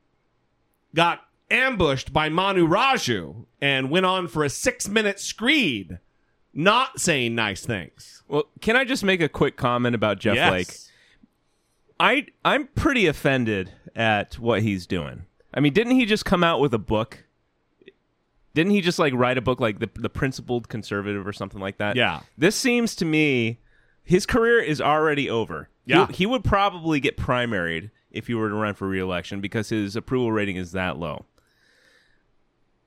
got 0.94 1.20
ambushed 1.50 2.12
by 2.12 2.28
Manu 2.28 2.66
Raju 2.66 3.44
and 3.60 3.90
went 3.90 4.06
on 4.06 4.26
for 4.28 4.42
a 4.44 4.48
six-minute 4.48 5.20
screed, 5.20 5.98
not 6.54 6.98
saying 6.98 7.34
nice 7.34 7.64
things. 7.64 8.22
Well, 8.28 8.44
can 8.60 8.76
I 8.76 8.84
just 8.84 9.04
make 9.04 9.20
a 9.20 9.28
quick 9.28 9.56
comment 9.56 9.94
about 9.94 10.18
Jeff 10.18 10.36
Yes. 10.36 10.48
Flake? 10.48 10.76
I 12.00 12.26
I'm 12.44 12.68
pretty 12.68 13.06
offended 13.06 13.72
at 13.94 14.38
what 14.38 14.62
he's 14.62 14.86
doing. 14.86 15.26
I 15.54 15.60
mean, 15.60 15.72
didn't 15.74 15.96
he 15.96 16.06
just 16.06 16.24
come 16.24 16.42
out 16.42 16.60
with 16.60 16.74
a 16.74 16.78
book? 16.78 17.24
Didn't 18.56 18.72
he 18.72 18.80
just 18.80 18.98
like 18.98 19.12
write 19.14 19.36
a 19.36 19.42
book 19.42 19.60
like 19.60 19.78
the 19.80 19.90
the 19.94 20.08
principled 20.08 20.68
conservative 20.70 21.26
or 21.26 21.32
something 21.34 21.60
like 21.60 21.76
that? 21.76 21.94
Yeah. 21.94 22.20
This 22.38 22.56
seems 22.56 22.96
to 22.96 23.04
me 23.04 23.58
his 24.02 24.24
career 24.24 24.58
is 24.60 24.80
already 24.80 25.28
over. 25.28 25.68
He- 25.84 25.92
Yeah. 25.92 26.06
He, 26.10 26.24
would 26.26 26.42
probably 26.42 26.98
get 27.00 27.16
primaried 27.18 27.90
if 28.10 28.28
he 28.28 28.34
were 28.34 28.48
to 28.48 28.54
run 28.54 28.74
for 28.74 28.88
reelection 28.88 29.40
because 29.40 29.68
his 29.68 29.94
approval 29.94 30.32
rating 30.32 30.56
is 30.56 30.72
that 30.72 30.96
low. 30.98 31.26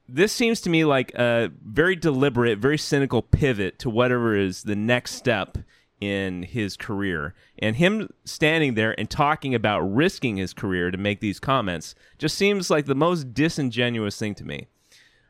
This 0.08 0.32
seems 0.34 0.60
to 0.62 0.70
me 0.72 0.86
like 0.86 1.14
a 1.14 1.52
very 1.64 1.96
deliberate, 1.96 2.58
very 2.58 2.78
cynical 2.80 3.22
pivot 3.22 3.78
to 3.80 3.90
whatever 3.92 4.36
is 4.36 4.64
the 4.64 4.76
next 4.76 5.14
step 5.14 5.58
in 6.02 6.44
his 6.44 6.76
career. 6.78 7.36
And 7.60 7.76
him 7.76 8.10
standing 8.26 8.74
there 8.74 8.98
and 9.00 9.08
talking 9.10 9.54
about 9.54 9.82
risking 9.82 10.38
his 10.38 10.54
career 10.54 10.90
to 10.90 10.98
make 10.98 11.20
these 11.20 11.40
comments 11.40 11.94
just 12.18 12.36
seems 12.38 12.70
like 12.72 12.86
the 12.88 12.96
most 12.96 13.34
disingenuous 13.36 14.18
thing 14.18 14.34
to 14.36 14.44
me. 14.46 14.68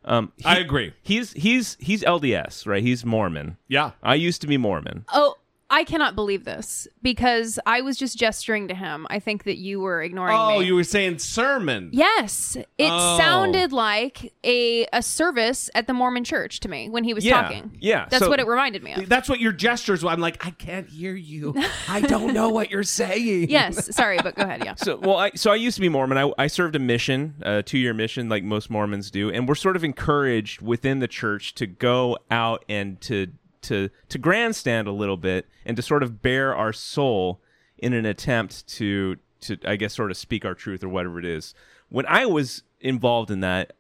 Um, 0.10 0.34
he- 0.38 0.46
I 0.46 0.56
agree. 0.58 0.94
He's 1.04 1.32
he's 1.34 1.78
he's 1.80 2.04
LDS, 2.04 2.66
right? 2.66 2.82
He's 2.84 3.06
Mormon. 3.06 3.58
Yeah. 3.68 3.92
I 4.04 4.16
used 4.16 4.42
to 4.42 4.48
be 4.48 4.58
Mormon. 4.58 5.06
Oh, 5.14 5.36
I 5.72 5.84
cannot 5.84 6.16
believe 6.16 6.46
this 6.46 6.88
because 7.04 7.60
I 7.66 7.82
was 7.82 7.96
just 7.98 8.18
gesturing 8.18 8.68
to 8.70 8.74
him. 8.74 9.06
I 9.10 9.20
think 9.20 9.44
that 9.44 9.58
you 9.58 9.80
were 9.80 10.02
ignoring 10.02 10.36
Oh, 10.36 10.60
me. 10.60 10.66
you 10.66 10.74
were 10.76 10.84
saying 10.84 11.20
sermon. 11.20 11.90
Yes, 11.94 12.56
it 12.78 12.90
Oh. 12.92 13.18
sounded 13.20 13.72
like 13.72 14.34
a 14.44 14.86
a 14.92 15.04
service 15.04 15.70
at 15.76 15.86
the 15.86 15.94
Mormon 15.94 16.24
church 16.24 16.60
to 16.62 16.70
me 16.70 16.90
when 16.90 17.04
he 17.04 17.14
was 17.14 17.24
Yeah, 17.24 17.42
talking. 17.44 17.78
yeah, 17.80 18.08
that's 18.10 18.24
so- 18.24 18.30
what 18.30 18.40
it 18.40 18.48
reminded 18.48 18.82
me 18.84 18.94
of. 18.94 19.08
That's 19.10 19.30
what 19.30 19.40
your 19.40 19.52
gestures 19.52 20.04
were. 20.04 20.10
I'm 20.10 20.20
like, 20.22 20.44
I 20.46 20.52
can't 20.52 20.90
hear 20.90 21.14
you. 21.14 21.54
I 21.88 22.02
don't 22.02 22.34
know 22.34 22.50
what 22.50 22.72
you're 22.72 22.82
saying. 22.84 23.50
yes, 23.50 23.96
sorry, 23.96 24.18
but 24.24 24.36
go 24.36 24.44
ahead. 24.44 24.64
Yeah. 24.66 24.74
So 24.76 24.98
well, 24.98 25.18
I 25.18 25.32
so 25.36 25.52
I 25.52 25.56
used 25.56 25.76
to 25.76 25.82
be 25.82 25.90
Mormon. 25.90 26.18
I, 26.18 26.32
I 26.38 26.48
served 26.48 26.76
a 26.76 26.80
mission, 26.80 27.36
a 27.42 27.62
two 27.62 27.78
year 27.78 27.94
mission, 27.94 28.28
like 28.28 28.44
most 28.44 28.70
Mormons 28.72 29.12
do, 29.12 29.30
and 29.30 29.48
we're 29.48 29.56
sort 29.56 29.76
of 29.76 29.84
encouraged 29.84 30.62
within 30.62 30.98
the 31.00 31.08
church 31.08 31.54
to 31.56 31.68
go 31.68 32.18
out 32.32 32.66
and 32.68 33.00
to 33.02 33.28
to 33.64 33.90
to 34.10 34.18
grandstand 34.18 34.88
a 34.88 34.92
little 34.92 35.18
bit 35.18 35.48
and 35.66 35.76
to 35.78 35.84
sort 35.84 36.04
of 36.04 36.22
bare 36.22 36.56
our 36.56 36.74
soul 36.74 37.42
in 37.78 37.94
an 37.94 38.06
attempt 38.06 38.68
to 38.68 39.18
to 39.42 39.58
I 39.66 39.76
guess 39.76 39.94
sort 39.94 40.12
of 40.12 40.18
speak 40.18 40.46
our 40.46 40.54
truth 40.54 40.84
or 40.84 40.90
whatever 40.90 41.20
it 41.20 41.26
is. 41.26 41.54
When 41.90 42.06
I 42.08 42.26
was 42.26 42.64
involved 42.82 43.32
in 43.32 43.40
that, 43.42 43.74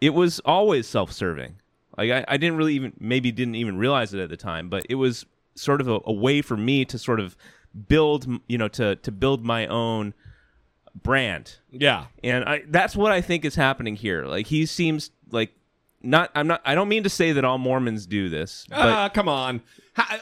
it 0.00 0.10
was 0.10 0.40
always 0.44 0.86
self 0.86 1.12
serving. 1.12 1.56
Like 1.98 2.10
I, 2.10 2.24
I 2.28 2.36
didn't 2.36 2.56
really 2.56 2.74
even 2.74 2.92
maybe 2.98 3.30
didn't 3.32 3.56
even 3.56 3.76
realize 3.76 4.14
it 4.14 4.20
at 4.20 4.30
the 4.30 4.36
time, 4.36 4.68
but 4.68 4.86
it 4.88 4.94
was 4.94 5.26
sort 5.54 5.80
of 5.80 5.88
a, 5.88 6.00
a 6.04 6.12
way 6.12 6.40
for 6.42 6.56
me 6.56 6.84
to 6.86 6.98
sort 6.98 7.20
of 7.20 7.36
build 7.88 8.26
you 8.48 8.56
know 8.58 8.68
to 8.68 8.96
to 8.96 9.12
build 9.12 9.44
my 9.44 9.66
own 9.66 10.14
brand 11.02 11.58
Yeah. 11.70 12.06
and 12.24 12.44
I 12.44 12.62
that's 12.68 12.96
what 12.96 13.12
I 13.12 13.20
think 13.20 13.44
is 13.44 13.54
happening 13.54 13.96
here. 13.96 14.24
Like 14.26 14.46
he 14.48 14.66
seems 14.66 15.10
like 15.30 15.52
not 16.02 16.30
I'm 16.34 16.46
not 16.46 16.62
I 16.64 16.74
don't 16.74 16.88
mean 16.88 17.02
to 17.04 17.10
say 17.10 17.32
that 17.32 17.44
all 17.44 17.58
Mormons 17.58 18.06
do 18.06 18.28
this, 18.28 18.66
but 18.68 18.78
Ah, 18.78 19.08
come 19.08 19.28
on. 19.28 19.62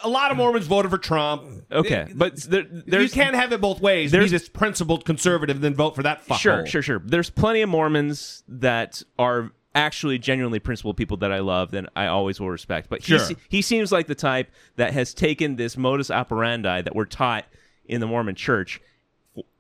A 0.03 0.09
lot 0.09 0.31
of 0.33 0.37
Mormons 0.37 0.67
voted 0.67 0.91
for 0.91 0.99
Trump. 0.99 1.45
okay, 1.71 2.11
but 2.15 2.37
there, 2.37 3.01
you 3.01 3.09
can't 3.09 3.37
have 3.37 3.53
it 3.53 3.61
both 3.61 3.81
ways. 3.81 4.11
There's- 4.11 4.31
this 4.31 4.49
principled 4.49 5.05
conservative 5.05 5.57
and 5.57 5.65
then 5.65 5.75
vote 5.75 5.95
for 5.95 6.03
that 6.03 6.27
fuckhole. 6.27 6.39
Sure, 6.39 6.67
sure, 6.67 6.83
sure. 6.83 7.03
There's 7.05 7.31
plenty 7.31 7.61
of 7.61 7.69
Mormons 7.69 8.43
that 8.49 9.03
are 9.19 9.53
actually 9.75 10.19
genuinely 10.19 10.59
principled 10.59 10.97
people 10.97 11.19
that 11.19 11.31
I 11.31 11.39
love 11.39 11.73
and 11.75 11.89
I 11.95 12.07
always 12.07 12.41
will 12.41 12.51
respect. 12.51 12.89
But 12.89 13.01
he, 13.01 13.07
Sure. 13.07 13.19
se- 13.21 13.37
he 13.49 13.63
seems 13.63 13.93
like 13.93 14.09
the 14.09 14.15
type 14.17 14.51
that 14.77 14.93
has 14.95 15.15
taken 15.15 15.55
this 15.57 15.77
modus 15.77 16.11
operandi 16.11 16.83
that 16.83 16.97
we're 16.97 17.05
taught 17.05 17.45
in 17.85 18.01
the 18.01 18.07
Mormon 18.07 18.35
church 18.35 18.81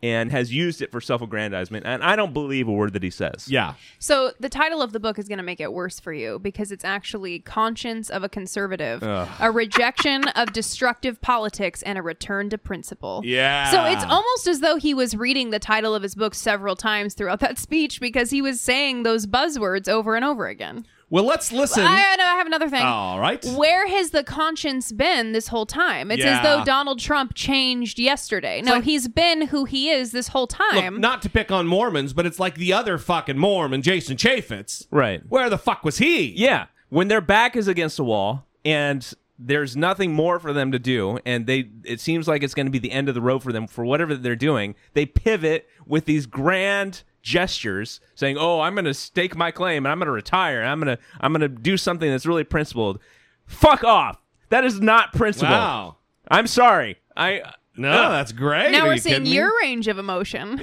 and 0.03 0.31
has 0.31 0.53
used 0.53 0.81
it 0.81 0.93
for 0.93 1.01
self-aggrandizement 1.01 1.85
and 1.85 2.03
I 2.05 2.17
don't 2.17 2.33
believe 2.33 2.69
a 2.69 2.73
word 2.73 2.93
that 2.93 3.03
he 3.03 3.11
says. 3.11 3.49
Yeah. 3.49 3.75
So 3.99 4.33
the 4.39 4.49
title 4.49 4.81
of 4.81 4.93
the 4.93 5.01
book 5.01 5.19
is 5.19 5.29
going 5.29 5.39
to 5.39 5.45
make 5.45 5.61
it 5.61 5.73
worse 5.73 5.99
for 5.99 6.13
you 6.13 6.39
because 6.39 6.71
it's 6.71 6.85
actually 6.85 7.41
Conscience 7.41 8.11
of 8.11 8.23
a 8.23 8.29
Conservative, 8.29 9.03
a 9.03 9.51
rejection 9.51 10.29
of 10.29 10.53
destructive 10.53 11.21
politics 11.21 11.83
and 11.83 11.99
a 11.99 12.03
return 12.03 12.51
to 12.51 12.59
principle. 12.59 13.23
Yeah. 13.25 13.71
So 13.71 13.85
it's 13.85 14.05
almost 14.05 14.47
as 14.47 14.61
though 14.61 14.77
he 14.77 14.95
was 14.95 15.17
reading 15.17 15.51
the 15.51 15.59
title 15.59 15.95
of 15.95 16.03
his 16.03 16.15
book 16.15 16.35
several 16.35 16.77
times 16.77 17.15
throughout 17.15 17.41
that 17.41 17.59
speech 17.59 18.01
because 18.01 18.31
he 18.31 18.43
was 18.43 18.61
saying 18.61 19.03
those 19.03 19.27
buzzwords 19.27 19.89
over 19.89 20.15
and 20.15 20.25
over 20.25 20.47
again. 20.47 20.87
Well, 21.11 21.25
let's 21.25 21.51
listen. 21.53 21.85
I, 21.87 22.17
know 22.17 22.25
I 22.25 22.37
have 22.37 22.47
another 22.47 22.69
thing. 22.69 22.83
All 22.83 23.19
right. 23.19 23.43
Where 23.57 23.89
has 23.89 24.11
the 24.11 24.23
conscience 24.23 24.93
been 24.93 25.33
this 25.33 25.49
whole 25.49 25.65
time? 25.65 26.11
It's 26.11 26.23
Yeah. 26.23 26.39
as 26.39 26.43
though 26.43 26.65
Donald 26.65 26.99
Trump 26.99 27.35
changed 27.35 27.99
yesterday. 27.99 28.61
No, 28.63 28.75
like- 28.75 28.85
he's 28.85 29.09
been 29.09 29.47
who 29.49 29.65
he 29.65 29.89
is 29.89 30.13
this 30.13 30.29
whole 30.29 30.47
time. 30.47 30.75
Look, 30.75 30.85
time. 30.85 31.01
not 31.01 31.23
to 31.23 31.31
pick 31.31 31.51
on 31.51 31.67
Mormons, 31.67 32.13
but 32.13 32.27
it's 32.27 32.39
like 32.39 32.57
the 32.57 32.73
other 32.73 32.99
fucking 32.99 33.39
Mormon, 33.39 33.81
Jason 33.81 34.17
Chaffetz. 34.19 34.87
Right. 34.91 35.23
Where 35.29 35.49
the 35.49 35.59
fuck 35.59 35.83
was 35.85 35.99
he? 35.99 36.27
Yeah, 36.33 36.67
when 36.91 37.09
their 37.09 37.23
back 37.23 37.57
is 37.57 37.69
against 37.69 37.97
the 37.97 38.05
wall 38.05 38.47
and 38.65 39.11
there's 39.39 39.77
nothing 39.77 40.13
more 40.13 40.39
for 40.41 40.53
them 40.53 40.73
to 40.73 40.79
do, 40.79 41.19
and 41.25 41.47
they 41.47 41.71
it 41.85 42.01
seems 42.01 42.27
like 42.29 42.43
it's 42.43 42.55
going 42.55 42.67
to 42.67 42.73
be 42.73 42.81
the 42.81 42.91
end 42.91 43.09
of 43.09 43.15
the 43.15 43.21
road 43.23 43.43
for 43.43 43.53
them 43.53 43.67
for 43.67 43.85
whatever 43.85 44.15
they're 44.17 44.35
doing, 44.37 44.75
they 44.95 45.07
pivot 45.07 45.69
with 45.87 46.05
these 46.07 46.27
grand 46.27 47.03
gestures, 47.29 48.01
saying, 48.15 48.37
"Oh, 48.39 48.61
I'm 48.61 48.75
going 48.75 48.85
to 48.87 48.95
stake 48.95 49.37
my 49.37 49.51
claim, 49.51 49.85
and 49.85 49.93
I'm 49.93 49.99
going 49.99 50.07
to 50.07 50.13
retire, 50.13 50.61
and 50.63 50.69
I'm 50.71 50.81
going 50.81 50.97
to 50.97 51.03
I'm 51.21 51.33
going 51.33 51.43
to 51.43 51.49
do 51.49 51.77
something 51.77 52.11
that's 52.11 52.27
really 52.27 52.45
principled." 52.45 52.99
Fuck 53.47 53.85
off. 53.85 54.19
That 54.51 54.65
is 54.65 54.81
not 54.81 55.13
principled. 55.13 55.51
Wow. 55.53 55.97
I'm 56.31 56.47
sorry. 56.47 56.97
I 57.17 57.43
No, 57.77 57.91
Ugh. 57.91 58.11
that's 58.13 58.33
great. 58.33 58.73
now 58.73 58.85
Are 58.85 58.87
we're 58.89 58.95
you 58.95 59.01
seeing 59.01 59.15
kidding 59.17 59.25
me? 59.31 59.35
your 59.37 59.53
range 59.63 59.89
of 59.89 59.99
emotion. 59.99 60.61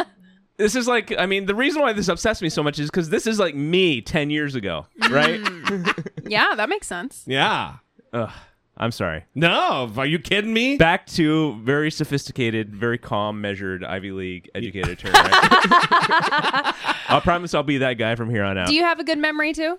this 0.56 0.74
is 0.76 0.86
like 0.86 1.12
I 1.18 1.26
mean 1.26 1.46
the 1.46 1.54
reason 1.54 1.82
why 1.82 1.92
this 1.92 2.08
upsets 2.08 2.40
me 2.42 2.48
so 2.48 2.62
much 2.62 2.78
is 2.78 2.90
because 2.90 3.08
this 3.10 3.26
is 3.26 3.38
like 3.38 3.54
me 3.54 4.00
ten 4.00 4.30
years 4.30 4.54
ago, 4.54 4.86
right? 5.10 5.40
Mm. 5.42 6.06
yeah, 6.28 6.54
that 6.56 6.68
makes 6.68 6.86
sense. 6.86 7.24
Yeah. 7.26 7.76
Ugh, 8.12 8.30
I'm 8.76 8.90
sorry. 8.90 9.24
No, 9.34 9.92
are 9.96 10.06
you 10.06 10.18
kidding 10.18 10.52
me? 10.52 10.76
back 10.76 11.06
to 11.08 11.54
very 11.62 11.90
sophisticated, 11.90 12.74
very 12.74 12.98
calm, 12.98 13.40
measured 13.40 13.84
Ivy 13.84 14.12
League 14.12 14.50
educated 14.54 14.90
attorney. 14.92 15.12
Right? 15.14 15.30
I 17.08 17.20
promise 17.22 17.54
I'll 17.54 17.62
be 17.62 17.78
that 17.78 17.94
guy 17.94 18.14
from 18.14 18.30
here 18.30 18.42
on 18.44 18.56
out. 18.58 18.66
Do 18.68 18.74
you 18.74 18.82
have 18.82 18.98
a 18.98 19.04
good 19.04 19.18
memory 19.18 19.52
too? 19.52 19.78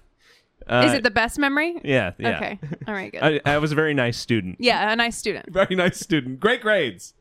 Uh, 0.67 0.83
Is 0.87 0.93
it 0.93 1.03
the 1.03 1.11
best 1.11 1.37
memory? 1.39 1.81
Yeah, 1.83 2.13
yeah. 2.17 2.37
Okay. 2.37 2.59
All 2.87 2.93
right, 2.93 3.11
good. 3.11 3.41
I, 3.45 3.53
I 3.55 3.57
was 3.57 3.71
a 3.71 3.75
very 3.75 3.93
nice 3.93 4.17
student. 4.17 4.57
yeah, 4.59 4.91
a 4.91 4.95
nice 4.95 5.17
student. 5.17 5.51
Very 5.51 5.75
nice 5.75 5.99
student. 5.99 6.39
Great 6.39 6.61
grades. 6.61 7.13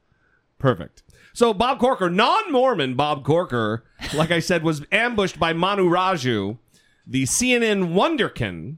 Perfect. 0.59 1.03
So 1.33 1.53
Bob 1.55 1.79
Corker, 1.81 2.11
non-Mormon 2.11 2.95
Bob 2.95 3.25
Corker, 3.25 3.85
like 4.15 4.31
I 4.31 4.39
said, 4.39 4.63
was 4.63 4.85
ambushed 4.93 5.41
by 5.41 5.53
Manu 5.55 5.89
Raju, 5.89 6.59
the 7.07 7.25
CNN 7.25 7.95
wonderkin, 7.95 8.77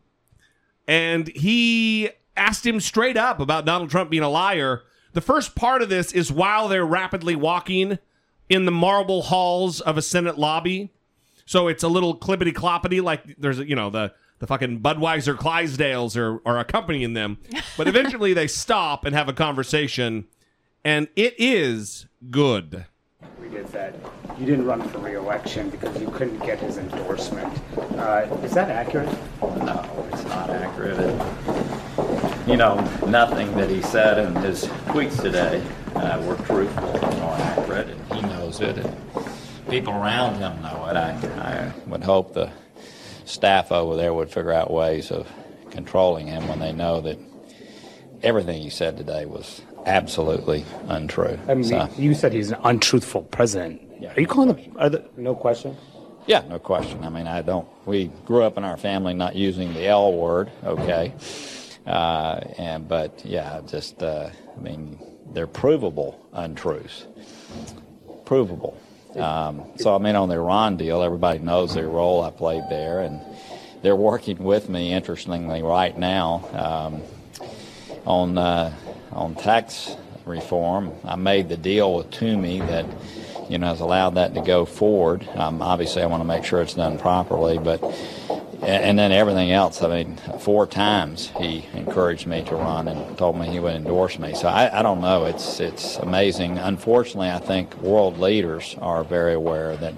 and 0.86 1.28
he 1.28 2.10
asked 2.36 2.66
him 2.66 2.80
straight 2.80 3.16
up 3.16 3.40
about 3.40 3.64
Donald 3.64 3.90
Trump 3.90 4.10
being 4.10 4.22
a 4.22 4.28
liar. 4.28 4.82
The 5.12 5.20
first 5.20 5.54
part 5.54 5.82
of 5.82 5.88
this 5.88 6.12
is 6.12 6.32
while 6.32 6.68
they're 6.68 6.84
rapidly 6.84 7.36
walking 7.36 7.98
in 8.48 8.64
the 8.64 8.72
marble 8.72 9.22
halls 9.22 9.80
of 9.80 9.96
a 9.96 10.02
Senate 10.02 10.38
lobby. 10.38 10.92
So 11.46 11.68
it's 11.68 11.82
a 11.82 11.88
little 11.88 12.18
clippity 12.18 12.52
cloppity, 12.52 13.02
like 13.02 13.36
there's 13.38 13.58
you 13.58 13.76
know 13.76 13.90
the 13.90 14.12
the 14.38 14.46
fucking 14.46 14.80
Budweiser 14.80 15.36
Clydesdales 15.36 16.16
are 16.16 16.40
are 16.46 16.58
accompanying 16.58 17.14
them. 17.14 17.38
But 17.76 17.88
eventually 17.88 18.32
they 18.34 18.46
stop 18.46 19.04
and 19.04 19.16
have 19.16 19.28
a 19.28 19.32
conversation, 19.32 20.26
and 20.84 21.08
it 21.16 21.34
is 21.38 22.06
good. 22.30 22.86
is 23.52 23.70
that 23.70 23.94
you 24.38 24.46
didn't 24.46 24.64
run 24.64 24.80
for 24.88 24.98
re-election 24.98 25.70
because 25.70 26.00
you 26.00 26.08
couldn't 26.10 26.38
get 26.40 26.60
his 26.60 26.78
endorsement. 26.78 27.52
Uh, 27.98 28.26
is 28.42 28.52
that 28.52 28.70
accurate? 28.70 29.08
No, 29.42 30.08
it's 30.12 30.24
not 30.24 30.50
accurate. 30.50 30.98
You 32.46 32.58
know, 32.58 32.74
nothing 33.06 33.54
that 33.56 33.70
he 33.70 33.80
said 33.80 34.18
in 34.18 34.34
his 34.42 34.64
tweets 34.88 35.20
today 35.20 35.64
uh, 35.96 36.22
were 36.26 36.36
truthful 36.44 36.90
or 36.90 37.34
accurate, 37.36 37.88
and 37.88 38.12
he 38.12 38.20
knows 38.20 38.60
it, 38.60 38.76
and 38.76 38.96
people 39.70 39.94
around 39.94 40.34
him 40.34 40.60
know 40.60 40.86
it. 40.86 40.94
I, 40.96 41.12
I 41.38 41.72
would 41.86 42.02
hope 42.04 42.34
the 42.34 42.50
staff 43.24 43.72
over 43.72 43.96
there 43.96 44.12
would 44.12 44.28
figure 44.30 44.52
out 44.52 44.70
ways 44.70 45.10
of 45.10 45.26
controlling 45.70 46.26
him 46.26 46.46
when 46.46 46.58
they 46.58 46.72
know 46.72 47.00
that 47.00 47.18
everything 48.22 48.60
he 48.60 48.68
said 48.68 48.98
today 48.98 49.24
was 49.24 49.62
absolutely 49.86 50.66
untrue. 50.88 51.38
I 51.48 51.54
mean, 51.54 51.64
So- 51.64 51.88
you 51.96 52.12
said 52.12 52.34
he's 52.34 52.50
an 52.50 52.58
untruthful 52.62 53.22
president. 53.22 53.80
Are 54.14 54.20
you 54.20 54.26
calling 54.26 54.54
him? 54.54 55.02
No 55.16 55.34
question. 55.34 55.74
Yeah, 56.26 56.42
no 56.48 56.58
question. 56.58 57.04
I 57.04 57.08
mean, 57.08 57.26
I 57.26 57.40
don't. 57.40 57.66
We 57.86 58.08
grew 58.26 58.42
up 58.42 58.58
in 58.58 58.64
our 58.64 58.76
family 58.76 59.14
not 59.14 59.34
using 59.34 59.72
the 59.72 59.86
L 59.86 60.12
word, 60.12 60.50
okay, 60.62 61.14
uh, 61.86 62.40
and 62.58 62.88
but 62.88 63.24
yeah, 63.24 63.60
just 63.66 64.02
uh, 64.02 64.30
I 64.56 64.60
mean, 64.60 64.98
they're 65.32 65.46
provable 65.46 66.24
untruths, 66.32 67.06
provable. 68.24 68.80
Um, 69.16 69.64
so 69.76 69.94
I 69.94 69.98
mean, 69.98 70.16
on 70.16 70.28
the 70.28 70.36
Iran 70.36 70.76
deal, 70.76 71.02
everybody 71.02 71.38
knows 71.38 71.74
the 71.74 71.86
role 71.86 72.22
I 72.22 72.30
played 72.30 72.64
there, 72.70 73.00
and 73.00 73.20
they're 73.82 73.96
working 73.96 74.38
with 74.38 74.68
me. 74.68 74.92
Interestingly, 74.92 75.62
right 75.62 75.96
now 75.96 76.48
um, 76.52 77.02
on 78.06 78.38
uh, 78.38 78.74
on 79.12 79.34
tax 79.34 79.96
reform, 80.24 80.92
I 81.04 81.16
made 81.16 81.48
the 81.48 81.56
deal 81.56 81.94
with 81.94 82.10
Toomey 82.10 82.60
that 82.60 82.86
you 83.50 83.58
know 83.58 83.66
has 83.66 83.80
allowed 83.80 84.14
that 84.14 84.34
to 84.34 84.40
go 84.40 84.64
forward. 84.64 85.28
Um, 85.34 85.60
obviously, 85.60 86.02
I 86.02 86.06
want 86.06 86.22
to 86.22 86.26
make 86.26 86.44
sure 86.44 86.62
it's 86.62 86.74
done 86.74 86.98
properly, 86.98 87.58
but 87.58 87.80
and 88.64 88.98
then 88.98 89.12
everything 89.12 89.52
else. 89.52 89.82
I 89.82 89.88
mean, 89.88 90.16
four 90.40 90.66
times 90.66 91.30
he 91.38 91.66
encouraged 91.74 92.26
me 92.26 92.42
to 92.44 92.56
run 92.56 92.88
and 92.88 93.16
told 93.18 93.38
me 93.38 93.48
he 93.48 93.60
would 93.60 93.74
endorse 93.74 94.18
me. 94.18 94.34
So 94.34 94.48
I, 94.48 94.80
I 94.80 94.82
don't 94.82 95.00
know. 95.00 95.24
It's 95.24 95.60
it's 95.60 95.96
amazing. 95.96 96.58
Unfortunately, 96.58 97.30
I 97.30 97.38
think 97.38 97.76
world 97.78 98.18
leaders 98.18 98.76
are 98.80 99.04
very 99.04 99.34
aware 99.34 99.76
that. 99.76 99.94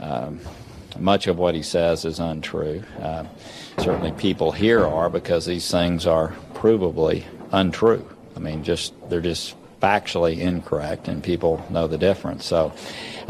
Um, 0.00 0.40
much 0.98 1.26
of 1.26 1.38
what 1.38 1.54
he 1.54 1.62
says 1.62 2.04
is 2.04 2.20
untrue. 2.20 2.82
Uh, 3.00 3.24
certainly, 3.78 4.12
people 4.12 4.52
here 4.52 4.84
are 4.84 5.08
because 5.08 5.46
these 5.46 5.70
things 5.70 6.06
are 6.06 6.34
provably 6.54 7.24
untrue. 7.50 8.06
I 8.36 8.38
mean, 8.40 8.64
just 8.64 8.92
they're 9.08 9.20
just 9.20 9.54
factually 9.80 10.38
incorrect, 10.38 11.08
and 11.08 11.22
people 11.22 11.64
know 11.70 11.86
the 11.86 11.98
difference. 11.98 12.44
So, 12.44 12.72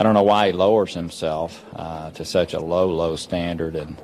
I 0.03 0.05
don't 0.05 0.15
know 0.15 0.25
why 0.25 0.49
he 0.49 0.53
lowers 0.53 0.95
himself 0.95 1.65
uh, 1.77 2.11
to 2.11 2.25
such 2.25 2.55
a 2.55 2.59
low, 2.59 2.89
low 2.89 3.15
standard 3.15 3.77
and 3.77 3.97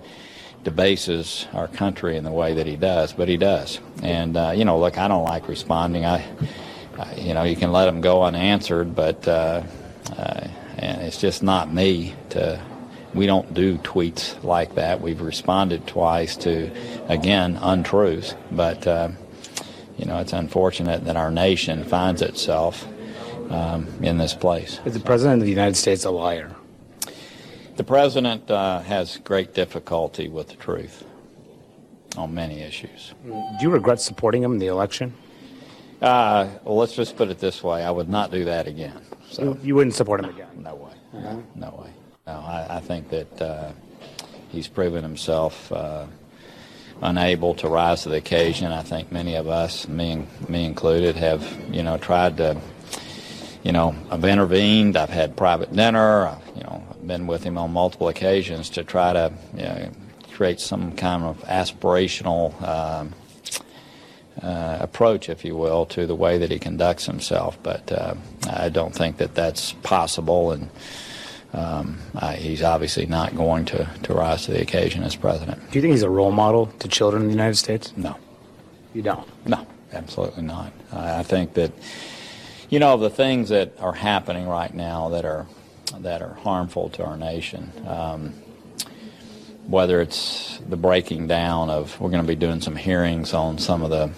debases 0.63 1.49
our 1.53 1.67
country 1.67 2.17
in 2.17 2.23
the 2.23 2.31
way 2.31 2.55
that 2.55 2.69
he 2.69 2.77
does, 2.77 3.13
but 3.13 3.27
he 3.27 3.37
does. 3.37 3.81
And 4.01 4.37
uh, 4.37 4.53
you 4.55 4.65
know, 4.65 4.79
look, 4.79 4.97
I 4.97 5.09
don't 5.09 5.25
like 5.25 5.49
responding. 5.49 6.05
I, 6.05 6.25
I 6.97 7.17
you 7.17 7.35
know, 7.35 7.43
you 7.43 7.57
can 7.57 7.73
let 7.73 7.87
them 7.87 8.01
go 8.01 8.23
unanswered, 8.23 8.95
but 8.95 9.27
uh, 9.27 9.65
uh, 10.17 10.47
it's 10.77 11.21
just 11.21 11.43
not 11.43 11.75
me 11.75 12.15
to. 12.31 12.63
We 13.13 13.27
don't 13.27 13.53
do 13.53 13.77
tweets 13.79 14.41
like 14.45 14.77
that. 14.77 15.01
We've 15.01 15.21
responded 15.21 15.89
twice 15.89 16.37
to, 16.37 16.71
again, 17.09 17.59
untruths. 17.61 18.37
But 18.53 18.87
uh, 18.87 19.09
you 19.97 20.05
know, 20.05 20.21
it's 20.21 20.33
unfortunate 20.33 21.07
that 21.07 21.17
our 21.17 21.33
nation 21.33 21.83
finds 21.83 22.23
itself 22.23 22.87
um, 23.51 23.87
in 24.03 24.19
this 24.19 24.35
place. 24.35 24.81
Is 24.85 24.95
the 24.95 25.01
president 25.01 25.41
of 25.41 25.45
the 25.45 25.51
United 25.51 25.77
States 25.77 26.05
a 26.05 26.11
liar? 26.11 26.55
The 27.77 27.85
president 27.85 28.51
uh, 28.51 28.81
has 28.81 29.19
great 29.19 29.55
difficulty 29.55 30.29
with 30.29 30.49
the 30.49 30.57
truth 30.57 31.05
on 32.17 32.35
many 32.35 32.61
issues. 32.61 33.15
Do 33.25 33.57
you 33.61 33.71
regret 33.71 34.01
supporting 34.01 34.43
him 34.43 34.53
in 34.53 34.59
the 34.59 34.67
election? 34.67 35.15
Uh, 36.03 36.49
well, 36.65 36.77
let's 36.77 36.95
just 36.95 37.17
put 37.17 37.29
it 37.29 37.39
this 37.39 37.63
way: 37.63 37.83
I 37.85 37.91
would 37.91 38.09
not 38.09 38.31
do 38.31 38.45
that 38.45 38.67
again. 38.67 39.01
So 39.31 39.43
You, 39.43 39.61
you 39.63 39.75
wouldn't 39.75 39.95
support 39.95 40.21
him 40.21 40.31
again? 40.31 40.49
no 40.57 40.75
way, 40.75 40.93
no 41.55 41.71
way. 41.83 41.91
No, 42.27 42.33
I, 42.35 42.77
I 42.77 42.81
think 42.81 43.09
that 43.11 43.43
uh, 43.43 43.73
he's 44.51 44.69
proven 44.69 45.03
himself 45.03 45.71
uh, 45.73 46.07
unable 47.03 47.55
to 47.55 47.69
rise 47.69 48.03
to 48.03 48.09
the 48.11 48.17
occasion. 48.17 48.71
I 48.73 48.83
think 48.83 49.11
many 49.13 49.35
of 49.37 49.49
us, 49.49 49.89
me 49.89 50.27
me 50.49 50.65
included, 50.65 51.17
have 51.17 51.43
you 51.73 51.83
know 51.85 51.97
tried 51.97 52.37
to. 52.39 52.61
You 53.63 53.73
know, 53.73 53.95
I've 54.11 54.25
intervened. 54.25 54.97
I've 54.97 55.11
had 55.11 55.37
private 55.37 55.75
dinner. 55.75 56.27
I've, 56.27 56.57
you 56.57 56.63
know, 56.63 56.83
I've 56.91 57.07
been 57.07 57.27
with 57.27 57.43
him 57.43 57.59
on 57.59 57.73
multiple 57.73 58.09
occasions 58.09 58.71
to 58.71 58.85
try 58.85 59.13
to 59.13 59.33
you 59.55 59.63
know, 59.63 59.91
create 60.33 60.61
some 60.61 60.93
kind 60.93 61.25
of 61.25 61.41
aspirational 61.43 62.61
um, 62.63 63.15
uh, 64.43 64.79
approach, 64.81 65.29
if 65.29 65.45
you 65.45 65.57
will, 65.57 65.87
to 65.87 66.07
the 66.07 66.15
way 66.15 66.39
that 66.39 66.51
he 66.51 66.59
conducts 66.59 67.07
himself. 67.07 67.59
But 67.63 67.91
uh, 67.91 68.15
I 68.49 68.69
don't 68.69 68.95
think 68.95 69.17
that 69.17 69.35
that's 69.35 69.73
possible, 69.83 70.53
and 70.53 70.71
um, 71.53 71.99
I, 72.15 72.37
he's 72.37 72.63
obviously 72.63 73.07
not 73.07 73.35
going 73.35 73.65
to, 73.67 73.91
to 74.05 74.15
rise 74.15 74.45
to 74.45 74.53
the 74.53 74.63
occasion 74.63 75.03
as 75.03 75.17
president. 75.17 75.59
Do 75.71 75.79
you 75.79 75.83
think 75.83 75.93
he's 75.93 76.03
a 76.03 76.11
role 76.11 76.31
model 76.31 76.67
to 76.67 76.89
children 76.89 77.23
in 77.23 77.29
the 77.29 77.35
United 77.35 77.57
States? 77.57 77.93
No. 77.97 78.17
You 78.95 79.03
don't? 79.03 79.27
No, 79.47 79.67
absolutely 79.93 80.45
not. 80.45 80.73
I, 80.93 81.19
I 81.19 81.23
think 81.25 81.55
that, 81.55 81.73
you 82.69 82.79
know, 82.79 82.97
the 82.97 83.11
things 83.11 83.49
that 83.49 83.81
are 83.81 83.95
happening 83.95 84.47
right 84.47 84.73
now 84.73 85.09
that 85.11 85.25
are 85.25 85.47
that 86.01 86.21
are 86.23 86.35
harmful 86.35 86.91
to 86.91 87.05
our 87.05 87.17
nation. 87.17 87.73
Um, 87.87 88.35
whether 89.67 90.01
it's 90.01 90.59
the 90.67 90.77
breaking 90.77 91.27
down 91.27 91.69
of, 91.69 92.01
we're 92.01 92.11
going 92.11 92.23
to 92.23 92.29
be 92.29 92.35
doing 92.35 92.61
some 92.61 92.77
hearings 92.77 93.35
on 93.35 93.59
some 93.59 93.83
of 93.83 93.91
the 93.91 94.09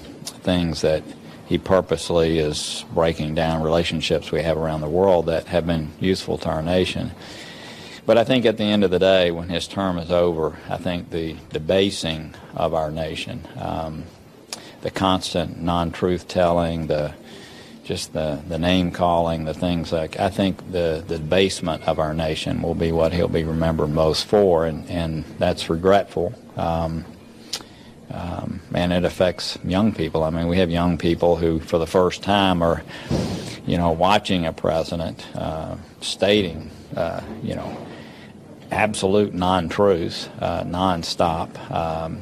things 0.44 0.82
that 0.82 1.02
he 1.46 1.58
purposely 1.58 2.38
is 2.38 2.84
breaking 2.94 3.34
down 3.34 3.60
relationships 3.60 4.30
we 4.30 4.42
have 4.42 4.56
around 4.56 4.80
the 4.80 4.88
world 4.88 5.26
that 5.26 5.46
have 5.46 5.66
been 5.66 5.90
useful 5.98 6.38
to 6.38 6.48
our 6.48 6.62
nation. 6.62 7.10
But 8.06 8.16
I 8.16 8.22
think 8.22 8.46
at 8.46 8.56
the 8.56 8.64
end 8.64 8.84
of 8.84 8.92
the 8.92 9.00
day, 9.00 9.32
when 9.32 9.48
his 9.48 9.66
term 9.66 9.98
is 9.98 10.12
over, 10.12 10.56
I 10.68 10.76
think 10.76 11.10
the 11.10 11.36
debasing 11.52 12.34
of 12.54 12.72
our 12.72 12.92
nation, 12.92 13.46
um, 13.56 14.04
the 14.82 14.90
constant 14.92 15.60
non-truth 15.60 16.28
telling, 16.28 16.86
the 16.86 17.14
just 17.84 18.12
the, 18.12 18.40
the 18.48 18.58
name 18.58 18.90
calling, 18.90 19.44
the 19.44 19.54
things 19.54 19.92
like 19.92 20.18
I 20.20 20.30
think 20.30 20.72
the, 20.72 21.02
the 21.06 21.18
debasement 21.18 21.86
of 21.88 21.98
our 21.98 22.14
nation 22.14 22.62
will 22.62 22.74
be 22.74 22.92
what 22.92 23.12
he'll 23.12 23.28
be 23.28 23.44
remembered 23.44 23.90
most 23.90 24.26
for, 24.26 24.66
and, 24.66 24.88
and 24.90 25.24
that's 25.38 25.68
regretful. 25.68 26.34
Um, 26.56 27.04
um, 28.12 28.60
and 28.74 28.92
it 28.92 29.04
affects 29.04 29.58
young 29.64 29.92
people. 29.92 30.24
I 30.24 30.30
mean, 30.30 30.48
we 30.48 30.58
have 30.58 30.70
young 30.70 30.98
people 30.98 31.36
who, 31.36 31.60
for 31.60 31.78
the 31.78 31.86
first 31.86 32.22
time, 32.22 32.60
are, 32.60 32.82
you 33.66 33.78
know, 33.78 33.92
watching 33.92 34.46
a 34.46 34.52
president 34.52 35.24
uh, 35.36 35.76
stating, 36.00 36.70
uh, 36.96 37.20
you 37.42 37.54
know, 37.54 37.86
absolute 38.72 39.32
non-truths, 39.32 40.28
uh, 40.40 40.64
non-stop, 40.66 41.70
um, 41.70 42.20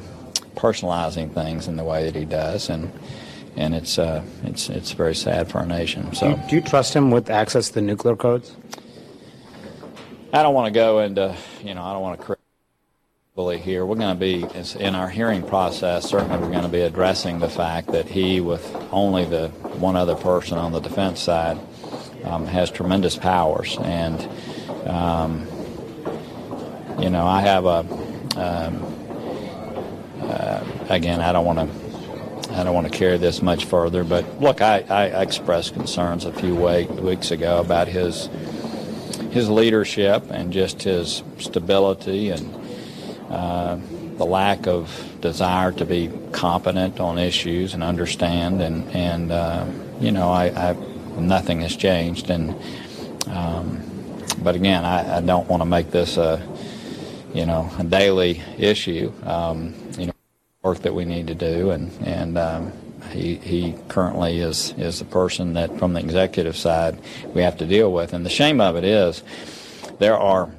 personalizing 0.55 1.33
things 1.33 1.67
in 1.67 1.75
the 1.75 1.83
way 1.83 2.05
that 2.05 2.15
he 2.15 2.25
does, 2.25 2.69
and 2.69 2.91
and 3.59 3.75
it's 3.75 3.99
uh, 3.99 4.23
it's 4.45 4.69
it's 4.69 4.93
very 4.93 5.13
sad 5.13 5.51
for 5.51 5.59
our 5.59 5.65
nation. 5.65 6.09
Do 6.09 6.15
So 6.15 6.29
you, 6.29 6.39
do 6.49 6.55
you 6.55 6.61
trust 6.61 6.95
him 6.95 7.11
with 7.11 7.29
access 7.29 7.67
to 7.67 7.73
the 7.75 7.81
nuclear 7.81 8.15
codes? 8.15 8.55
I 10.31 10.41
don't 10.43 10.53
want 10.53 10.67
to 10.67 10.71
go 10.71 10.99
into, 10.99 11.35
you 11.63 11.73
know, 11.73 11.83
I 11.83 11.91
don't 11.91 12.01
want 12.01 12.21
to 12.21 12.37
bully 13.35 13.57
here. 13.57 13.85
We're 13.85 13.95
going 13.95 14.15
to 14.15 14.19
be 14.19 14.45
in 14.79 14.95
our 14.95 15.09
hearing 15.09 15.43
process. 15.43 16.09
Certainly, 16.09 16.37
we're 16.37 16.51
going 16.51 16.63
to 16.63 16.69
be 16.69 16.81
addressing 16.81 17.39
the 17.39 17.49
fact 17.49 17.91
that 17.91 18.07
he, 18.07 18.39
with 18.39 18.63
only 18.91 19.25
the 19.25 19.49
one 19.79 19.95
other 19.97 20.15
person 20.15 20.57
on 20.57 20.71
the 20.71 20.79
defense 20.79 21.19
side, 21.19 21.59
um, 22.23 22.45
has 22.45 22.71
tremendous 22.71 23.17
powers, 23.17 23.77
and 23.81 24.27
um, 24.87 25.47
you 26.97 27.09
know, 27.09 27.27
I 27.27 27.41
have 27.41 27.65
a. 27.65 27.79
Um, 28.37 28.85
uh, 30.21 30.63
again, 30.89 31.19
I 31.19 31.33
don't 31.33 31.45
want 31.45 31.59
to. 31.59 31.88
I 32.51 32.63
don't 32.63 32.73
want 32.73 32.91
to 32.91 32.97
carry 32.97 33.17
this 33.17 33.41
much 33.41 33.65
further, 33.65 34.03
but 34.03 34.41
look, 34.41 34.61
I, 34.61 34.83
I 34.89 35.21
expressed 35.21 35.73
concerns 35.73 36.25
a 36.25 36.33
few 36.33 36.55
weeks 36.55 37.31
ago 37.31 37.59
about 37.59 37.87
his 37.87 38.29
his 39.31 39.49
leadership 39.49 40.23
and 40.31 40.51
just 40.51 40.83
his 40.83 41.21
stability 41.37 42.31
and 42.31 42.55
uh, 43.29 43.77
the 44.17 44.25
lack 44.25 44.67
of 44.67 45.17
desire 45.21 45.71
to 45.71 45.85
be 45.85 46.11
competent 46.31 46.99
on 46.99 47.17
issues 47.17 47.73
and 47.73 47.83
understand 47.83 48.61
and 48.61 48.89
and 48.89 49.31
uh, 49.31 49.65
you 49.99 50.11
know 50.11 50.31
I, 50.31 50.45
I 50.47 50.73
nothing 51.19 51.61
has 51.61 51.75
changed 51.75 52.29
and 52.29 52.55
um, 53.27 53.81
but 54.41 54.55
again 54.55 54.83
I, 54.83 55.17
I 55.17 55.21
don't 55.21 55.47
want 55.47 55.61
to 55.61 55.65
make 55.65 55.91
this 55.91 56.17
a 56.17 56.41
you 57.33 57.45
know 57.45 57.69
a 57.77 57.83
daily 57.83 58.41
issue 58.57 59.13
um, 59.23 59.75
you 59.97 60.07
know 60.07 60.13
work 60.69 60.79
that 60.83 60.93
we 60.93 61.03
need 61.05 61.25
to 61.27 61.35
do 61.35 61.71
and 61.71 61.91
and 62.05 62.37
um, 62.37 62.71
he, 63.11 63.35
he 63.35 63.75
currently 63.87 64.39
is 64.39 64.73
is 64.77 64.99
the 64.99 65.05
person 65.05 65.53
that 65.53 65.79
from 65.79 65.93
the 65.93 65.99
executive 65.99 66.55
side 66.55 66.99
we 67.33 67.41
have 67.41 67.57
to 67.57 67.65
deal 67.65 67.91
with. 67.91 68.13
And 68.13 68.23
the 68.23 68.29
shame 68.29 68.61
of 68.61 68.75
it 68.75 68.83
is 68.83 69.23
there 69.97 70.17
are 70.17 70.49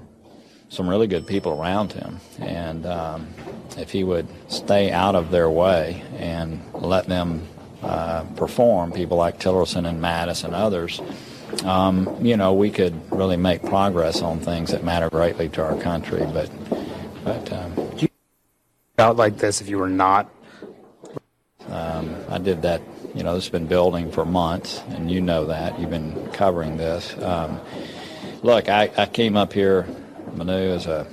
some 0.69 0.89
really 0.89 1.07
good 1.07 1.27
people 1.27 1.53
around 1.53 1.93
him. 1.93 2.19
And 2.41 2.87
um, 2.87 3.29
if 3.77 3.91
he 3.91 4.03
would 4.03 4.27
stay 4.49 4.91
out 4.91 5.15
of 5.15 5.31
their 5.31 5.51
way 5.51 6.03
and 6.19 6.61
let 6.75 7.07
them 7.07 7.47
uh, 7.83 8.25
perform 8.37 8.93
people 8.93 9.17
like 9.17 9.39
Tillerson 9.39 9.89
and 9.89 10.03
Mattis 10.03 10.45
and 10.45 10.55
others 10.55 11.01
um, 11.65 12.25
you 12.25 12.37
know 12.37 12.53
we 12.53 12.71
could 12.71 12.95
really 13.13 13.37
make 13.37 13.63
progress 13.63 14.23
on 14.23 14.39
things 14.41 14.71
that 14.71 14.85
matter 14.85 15.11
greatly 15.11 15.49
to 15.51 15.63
our 15.63 15.77
country. 15.81 16.25
But 16.33 16.51
but 17.25 17.53
um, 17.53 17.90
Out 19.01 19.17
like 19.17 19.39
this 19.39 19.61
if 19.61 19.69
you 19.69 19.79
were 19.79 19.89
not 19.89 20.31
um, 21.71 22.17
I 22.29 22.39
did 22.39 22.63
that. 22.63 22.83
You 23.15 23.23
know, 23.25 23.35
this 23.35 23.45
has 23.45 23.51
been 23.51 23.67
building 23.67 24.13
for 24.13 24.25
months, 24.25 24.83
and 24.89 25.11
you 25.11 25.21
know 25.21 25.47
that. 25.47 25.79
You've 25.81 25.91
been 25.91 26.31
covering 26.33 26.77
this. 26.77 27.17
Um, 27.21 27.61
look, 28.43 28.69
I, 28.69 28.91
I 28.97 29.07
came 29.07 29.37
up 29.37 29.53
here, 29.53 29.87
Manu, 30.35 30.53
as 30.53 30.87
a 30.87 31.07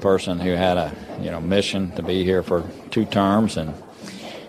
person 0.00 0.38
who 0.38 0.50
had 0.50 0.78
a 0.78 0.92
you 1.20 1.30
know 1.30 1.40
mission 1.40 1.90
to 1.92 2.02
be 2.02 2.24
here 2.24 2.42
for 2.42 2.64
two 2.90 3.04
terms, 3.04 3.56
and 3.56 3.74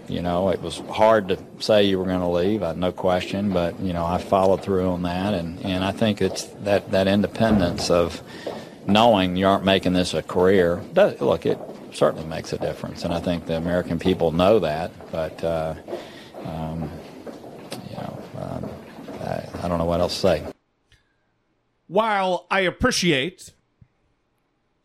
you 0.08 0.22
know 0.22 0.50
it 0.50 0.62
was 0.62 0.78
hard 0.90 1.28
to 1.30 1.40
say 1.60 1.84
you 1.84 2.00
were 2.00 2.06
going 2.06 2.22
to 2.22 2.28
leave, 2.28 2.64
uh, 2.64 2.74
no 2.74 2.92
question. 2.92 3.52
But 3.52 3.80
you 3.80 3.94
know 3.94 4.06
I 4.06 4.18
followed 4.18 4.62
through 4.62 4.90
on 4.90 5.04
that, 5.04 5.34
and, 5.34 5.60
and 5.66 5.84
I 5.84 5.92
think 5.92 6.22
it's 6.22 6.46
that 6.64 6.92
that 6.92 7.08
independence 7.08 7.90
of 7.90 8.22
knowing 8.88 9.36
you 9.36 9.48
aren't 9.48 9.66
making 9.66 9.94
this 9.94 10.14
a 10.14 10.24
career. 10.24 10.82
Does, 10.94 11.20
look, 11.20 11.46
it 11.46 11.60
certainly 11.92 12.26
makes 12.26 12.54
a 12.54 12.58
difference, 12.58 13.04
and 13.04 13.14
I 13.14 13.20
think 13.20 13.46
the 13.46 13.58
American 13.58 14.00
people 14.00 14.32
know 14.32 14.60
that. 14.60 14.92
But 15.12 15.44
uh, 15.44 15.76
um, 16.46 16.90
you 17.90 17.96
know, 17.98 18.22
um, 18.38 18.70
I, 19.22 19.48
I 19.64 19.68
don't 19.68 19.78
know 19.78 19.86
what 19.86 20.00
else 20.02 20.16
to 20.16 20.20
say. 20.22 20.46
while 21.88 22.48
I 22.50 22.62
appreciate 22.62 23.52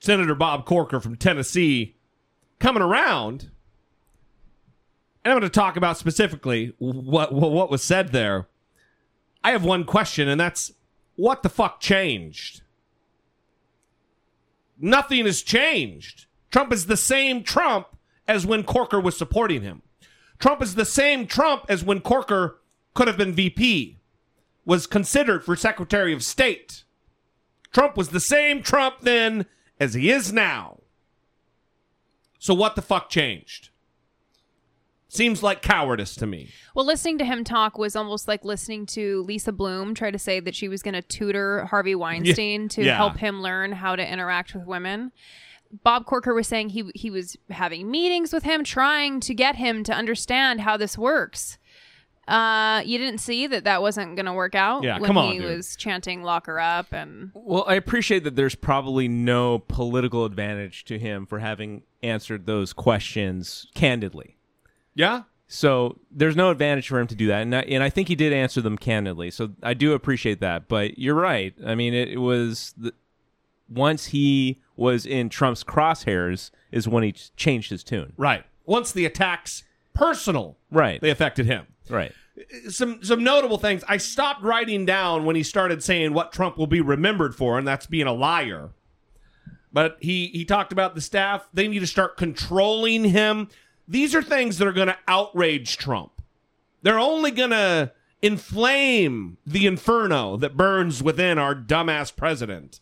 Senator 0.01 0.35
Bob 0.35 0.65
Corker 0.67 1.01
from 1.01 1.17
Tennessee 1.17 1.97
coming 2.59 2.83
around, 2.83 3.51
and 5.25 5.33
I'm 5.33 5.39
going 5.41 5.43
to 5.43 5.49
talk 5.49 5.77
about 5.77 5.99
specifically 5.99 6.75
what, 6.79 7.33
what 7.33 7.53
what 7.53 7.71
was 7.71 7.83
said 7.83 8.11
there. 8.13 8.49
I 9.45 9.53
have 9.53 9.65
one 9.65 9.85
question, 9.85 10.29
and 10.29 10.41
that's 10.41 10.73
what 11.17 11.43
the 11.43 11.49
fuck 11.49 11.81
changed? 11.81 12.63
Nothing 14.79 15.25
has 15.27 15.43
changed. 15.43 16.26
Trump 16.51 16.73
is 16.73 16.87
the 16.87 16.97
same 16.97 17.43
Trump 17.43 17.89
as 18.29 18.47
when 18.47 18.63
Corker 18.65 19.01
was 19.01 19.17
supporting 19.17 19.63
him. 19.63 19.83
Trump 20.39 20.63
is 20.63 20.75
the 20.75 20.85
same 20.85 21.27
Trump 21.27 21.65
as 21.69 21.85
when 21.85 22.01
Corker 22.01 22.59
could 22.95 23.09
have 23.09 23.17
been 23.17 23.33
VP, 23.33 23.99
was 24.65 24.87
considered 24.87 25.45
for 25.45 25.55
Secretary 25.57 26.13
of 26.13 26.23
State. 26.25 26.85
Trump 27.73 27.97
was 27.97 28.09
the 28.09 28.21
same 28.21 28.63
Trump 28.63 28.97
then 29.03 29.47
as 29.79 29.95
he 29.95 30.11
is 30.11 30.33
now. 30.33 30.81
So 32.39 32.55
what 32.55 32.75
the 32.77 32.83
fuck 32.83 33.09
changed? 33.11 33.71
Seems 35.09 35.43
like 35.43 35.63
cowardice 35.63 36.15
to 36.17 36.27
me. 36.27 36.51
Well, 36.75 36.85
listening 36.85 37.19
to 37.19 37.25
him 37.25 37.45
talk 37.45 37.79
was 37.79 37.97
almost 37.97 38.29
like 38.29 38.45
listening 38.45 38.87
to 38.87 39.23
Lisa 39.23 39.53
Bloom 39.53 39.95
try 39.95 40.11
to 40.11 40.19
say 40.19 40.41
that 40.41 40.55
she 40.55 40.69
was 40.69 40.83
going 40.83 40.95
to 40.95 41.03
tutor 41.03 41.65
Harvey 41.67 41.95
Weinstein 41.97 42.69
to 42.71 42.83
Yeah. 42.85 42.97
help 42.97 43.17
him 43.17 43.41
learn 43.41 43.73
how 43.73 43.97
to 43.97 44.07
interact 44.13 44.55
with 44.55 44.67
women. 44.67 45.13
Bob 45.83 46.07
Corker 46.07 46.35
was 46.35 46.47
saying 46.47 46.71
he 46.71 46.91
he 46.95 47.11
was 47.11 47.37
having 47.51 47.91
meetings 47.91 48.33
with 48.33 48.43
him, 48.45 48.65
trying 48.65 49.21
to 49.21 49.35
get 49.35 49.57
him 49.57 49.85
to 49.85 49.93
understand 49.93 50.61
how 50.61 50.77
this 50.77 50.97
works. 50.99 51.59
Uh, 52.29 52.83
you 52.85 52.99
didn't 52.99 53.19
see 53.19 53.47
that 53.47 53.63
that 53.63 53.81
wasn't 53.81 54.17
going 54.17 54.27
to 54.27 54.33
work 54.33 54.57
out 54.57 54.83
Yeah, 54.83 54.99
when 54.99 55.07
come 55.07 55.17
on, 55.17 55.33
he 55.33 55.39
dude. 55.39 55.57
was 55.57 55.77
chanting 55.77 56.25
"lock 56.25 56.47
her 56.47 56.59
up" 56.59 56.93
and 56.93 57.31
Well, 57.35 57.65
I 57.69 57.75
appreciate 57.75 58.25
that 58.25 58.35
there's 58.35 58.57
probably 58.57 59.07
no 59.07 59.61
political 59.61 60.25
advantage 60.25 60.85
to 60.87 60.99
him 60.99 61.25
for 61.27 61.39
having 61.39 61.83
answered 62.03 62.47
those 62.47 62.73
questions 62.73 63.69
candidly. 63.77 64.37
Yeah. 64.95 65.23
So 65.47 66.01
there's 66.11 66.35
no 66.35 66.51
advantage 66.51 66.89
for 66.89 66.99
him 66.99 67.07
to 67.07 67.15
do 67.15 67.29
that, 67.29 67.43
and 67.43 67.55
I, 67.55 67.61
and 67.61 67.81
I 67.85 67.91
think 67.91 68.09
he 68.09 68.17
did 68.17 68.33
answer 68.33 68.61
them 68.61 68.77
candidly. 68.77 69.31
So 69.31 69.51
I 69.63 69.75
do 69.75 69.93
appreciate 69.93 70.41
that. 70.41 70.67
But 70.67 70.99
you're 70.99 71.15
right. 71.15 71.55
I 71.65 71.77
mean, 71.77 71.95
it, 71.95 72.09
it 72.09 72.17
was 72.19 72.75
the, 72.77 72.93
once 73.69 74.07
he 74.07 74.61
was 74.77 75.07
in 75.07 75.29
Trump's 75.29 75.65
crosshairs 75.65 76.51
is 76.71 76.87
when 76.87 77.03
he 77.03 77.13
ch- 77.13 77.35
changed 77.37 77.71
his 77.71 77.83
tune. 77.83 78.13
Right. 78.17 78.45
Once 78.65 78.93
the 78.93 79.05
attacks 79.07 79.65
personal, 79.95 80.57
Right. 80.71 81.01
they 81.01 81.11
affected 81.11 81.47
him. 81.47 81.67
Right. 81.89 82.13
Some 82.69 83.03
some 83.03 83.25
notable 83.25 83.57
things. 83.59 83.83
I 83.89 83.97
stopped 83.97 84.43
writing 84.43 84.85
down 84.85 85.25
when 85.25 85.37
he 85.37 85.43
started 85.43 85.83
saying 85.83 86.13
what 86.13 86.33
Trump 86.33 86.59
will 86.59 86.67
be 86.67 86.81
remembered 86.83 87.35
for, 87.35 87.59
and 87.59 87.67
that's 87.67 87.87
being 87.87 88.07
a 88.07 88.13
liar. 88.13 88.71
But 89.73 89.97
he 90.01 90.27
he 90.29 90.45
talked 90.45 90.71
about 90.73 90.95
the 90.95 91.01
staff. 91.01 91.49
They 91.55 91.67
need 91.67 91.79
to 91.79 91.87
start 91.87 92.17
controlling 92.19 93.05
him. 93.05 93.49
These 93.89 94.15
are 94.15 94.23
things 94.23 94.59
that 94.59 94.69
are 94.69 94.73
going 94.73 94.89
to 94.89 94.99
outrage 95.09 95.77
Trump. 95.79 96.21
They're 96.83 96.99
only 96.99 97.31
going 97.31 97.51
to 97.51 97.93
inflame 98.21 99.39
the 99.47 99.67
inferno 99.67 100.37
that 100.37 100.57
burns 100.57 101.03
within 101.03 101.39
our 101.39 101.55
dumbass 101.55 102.15
president. 102.15 102.81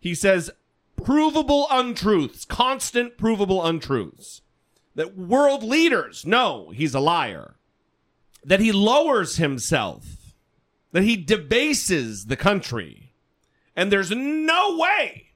He 0.00 0.14
says 0.14 0.50
provable 0.96 1.66
untruths, 1.70 2.44
constant 2.44 3.16
provable 3.16 3.64
untruths. 3.64 4.42
That 4.94 5.16
world 5.16 5.62
leaders 5.62 6.26
know 6.26 6.70
he's 6.74 6.94
a 6.94 7.00
liar. 7.00 7.54
That 8.44 8.60
he 8.60 8.72
lowers 8.72 9.36
himself. 9.36 10.34
That 10.92 11.04
he 11.04 11.16
debases 11.16 12.26
the 12.26 12.36
country. 12.36 13.12
And 13.76 13.92
there's 13.92 14.10
no 14.10 14.76
way 14.76 15.28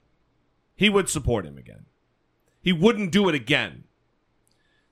he 0.74 0.88
would 0.88 1.08
support 1.08 1.46
him 1.46 1.58
again. 1.58 1.86
He 2.60 2.72
wouldn't 2.72 3.12
do 3.12 3.28
it 3.28 3.34
again. 3.34 3.84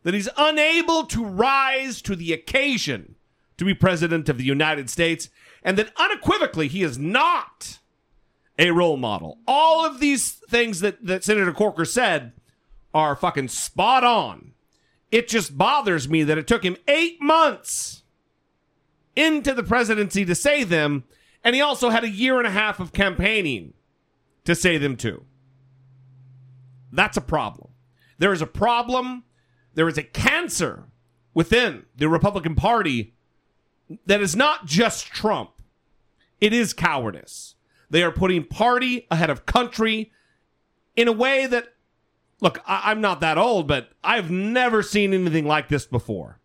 That 0.03 0.15
he's 0.15 0.29
unable 0.37 1.05
to 1.07 1.25
rise 1.25 2.01
to 2.03 2.15
the 2.15 2.33
occasion 2.33 3.17
to 3.57 3.65
be 3.65 3.75
president 3.75 4.29
of 4.29 4.39
the 4.39 4.45
United 4.45 4.89
States, 4.89 5.29
and 5.63 5.77
that 5.77 5.93
unequivocally 5.97 6.67
he 6.67 6.83
is 6.83 6.99
not 6.99 7.80
a 8.61 8.71
role 8.71 8.99
model. 8.99 9.39
All 9.49 9.87
of 9.87 10.01
these 10.01 10.33
things 10.33 10.81
that, 10.81 11.05
that 11.05 11.25
Senator 11.25 11.53
Corker 11.53 11.87
said 11.87 12.33
are 12.93 13.17
fucking 13.17 13.49
spot 13.49 14.05
on. 14.05 14.53
It 15.11 15.29
just 15.29 15.57
bothers 15.57 16.09
me 16.09 16.23
that 16.25 16.39
it 16.39 16.47
took 16.47 16.63
him 16.63 16.77
eight 16.87 17.21
months 17.23 18.03
into 19.17 19.55
the 19.55 19.63
presidency 19.63 20.27
to 20.27 20.35
say 20.35 20.63
them, 20.63 21.05
and 21.43 21.55
he 21.55 21.63
also 21.63 21.89
had 21.89 22.05
a 22.05 22.09
year 22.09 22.39
and 22.39 22.47
a 22.47 22.51
half 22.51 22.79
of 22.79 22.93
campaigning 22.93 23.73
to 24.45 24.55
say 24.55 24.77
them 24.77 24.95
too. 24.95 25.25
That's 26.93 27.17
a 27.17 27.23
problem. 27.23 27.71
There 28.19 28.33
is 28.33 28.43
a 28.43 28.47
problem. 28.47 29.25
There 29.75 29.89
is 29.89 29.97
a 29.97 30.03
cancer 30.03 30.85
within 31.33 31.87
the 31.97 32.11
Republican 32.11 32.57
Party 32.57 33.15
that 34.05 34.21
is 34.21 34.37
not 34.37 34.67
just 34.67 35.07
Trump, 35.07 35.63
it 36.43 36.53
is 36.53 36.75
cowardice. 36.75 37.55
They 37.91 38.03
are 38.03 38.13
putting 38.13 38.45
party 38.45 39.07
ahead 39.11 39.31
of 39.31 39.45
country 39.47 40.13
in 40.97 41.09
a 41.09 41.13
way 41.13 41.47
that, 41.47 41.67
look, 42.41 42.61
I- 42.67 42.91
I'm 42.91 43.01
not 43.01 43.21
that 43.21 43.37
old, 43.37 43.67
but 43.67 43.91
I've 44.05 44.31
never 44.31 44.83
seen 44.83 45.13
anything 45.13 45.47
like 45.47 45.69
this 45.69 45.87
before. 45.87 46.39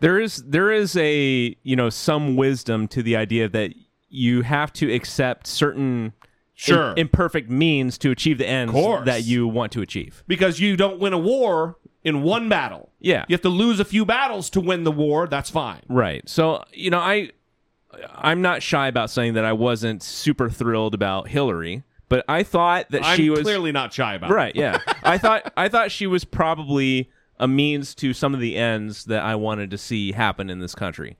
there 0.00 0.18
is 0.18 0.42
there 0.48 0.72
is 0.72 0.96
a 0.96 1.56
you 1.62 1.76
know 1.76 1.88
some 1.88 2.34
wisdom 2.34 2.88
to 2.88 3.04
the 3.04 3.14
idea 3.14 3.48
that 3.48 3.72
you 4.08 4.42
have 4.42 4.72
to 4.72 4.92
accept 4.92 5.46
certain 5.46 6.12
Sure. 6.54 6.90
im- 6.90 6.98
imperfect 7.06 7.48
means 7.48 7.96
to 7.98 8.10
achieve 8.10 8.38
the 8.38 8.46
ends 8.48 8.72
that 9.04 9.22
you 9.24 9.46
want 9.48 9.70
to 9.72 9.80
achieve. 9.80 10.22
Because 10.26 10.58
you 10.60 10.76
don't 10.76 10.98
win 10.98 11.12
a 11.12 11.18
war 11.18 11.76
in 12.04 12.22
one 12.22 12.48
battle. 12.48 12.90
Yeah. 13.00 13.24
You 13.28 13.34
have 13.34 13.42
to 13.42 13.48
lose 13.48 13.78
a 13.80 13.84
few 13.84 14.04
battles 14.04 14.50
to 14.50 14.60
win 14.60 14.82
the 14.84 14.90
war. 14.92 15.26
That's 15.28 15.50
fine. 15.50 15.80
Right. 15.88 16.28
So, 16.28 16.62
you 16.72 16.90
know, 16.90 16.98
I 16.98 17.30
I'm 18.14 18.42
not 18.42 18.62
shy 18.62 18.88
about 18.88 19.10
saying 19.10 19.34
that 19.34 19.44
I 19.44 19.52
wasn't 19.52 20.02
super 20.02 20.48
thrilled 20.50 20.94
about 20.94 21.28
Hillary, 21.28 21.82
but 22.08 22.24
I 22.28 22.42
thought 22.42 22.90
that 22.90 23.04
I'm 23.04 23.16
she 23.16 23.30
was 23.30 23.42
clearly 23.42 23.72
not 23.72 23.92
shy 23.92 24.14
about 24.14 24.30
it. 24.30 24.34
Right, 24.34 24.56
yeah. 24.56 24.80
I 25.02 25.18
thought 25.18 25.52
I 25.56 25.68
thought 25.68 25.90
she 25.90 26.06
was 26.06 26.24
probably 26.24 27.10
a 27.38 27.48
means 27.48 27.94
to 27.96 28.12
some 28.12 28.34
of 28.34 28.40
the 28.40 28.56
ends 28.56 29.04
that 29.06 29.22
I 29.22 29.34
wanted 29.34 29.70
to 29.72 29.78
see 29.78 30.12
happen 30.12 30.48
in 30.50 30.60
this 30.60 30.74
country. 30.74 31.16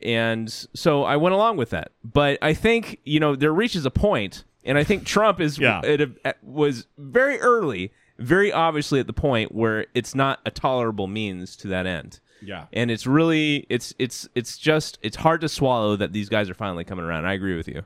And 0.00 0.48
so 0.74 1.04
I 1.04 1.16
went 1.16 1.34
along 1.34 1.56
with 1.56 1.70
that. 1.70 1.90
But 2.04 2.38
I 2.40 2.54
think, 2.54 3.00
you 3.04 3.20
know, 3.20 3.34
there 3.34 3.52
reaches 3.52 3.84
a 3.84 3.90
point 3.90 4.44
and 4.64 4.78
I 4.78 4.84
think 4.84 5.04
Trump 5.04 5.40
is 5.40 5.58
Yeah. 5.58 5.80
it, 5.82 6.00
it 6.00 6.36
was 6.42 6.86
very 6.96 7.38
early, 7.40 7.92
very 8.18 8.52
obviously 8.52 9.00
at 9.00 9.06
the 9.06 9.12
point 9.12 9.54
where 9.54 9.86
it's 9.94 10.14
not 10.14 10.40
a 10.46 10.50
tolerable 10.50 11.06
means 11.08 11.56
to 11.56 11.68
that 11.68 11.86
end. 11.86 12.20
Yeah. 12.42 12.66
And 12.72 12.90
it's 12.90 13.06
really 13.06 13.66
it's 13.68 13.94
it's 13.98 14.28
it's 14.34 14.56
just 14.58 14.98
it's 15.02 15.16
hard 15.16 15.40
to 15.42 15.48
swallow 15.48 15.96
that 15.96 16.12
these 16.12 16.28
guys 16.28 16.48
are 16.48 16.54
finally 16.54 16.84
coming 16.84 17.04
around. 17.04 17.26
I 17.26 17.32
agree 17.34 17.56
with 17.56 17.68
you. 17.68 17.82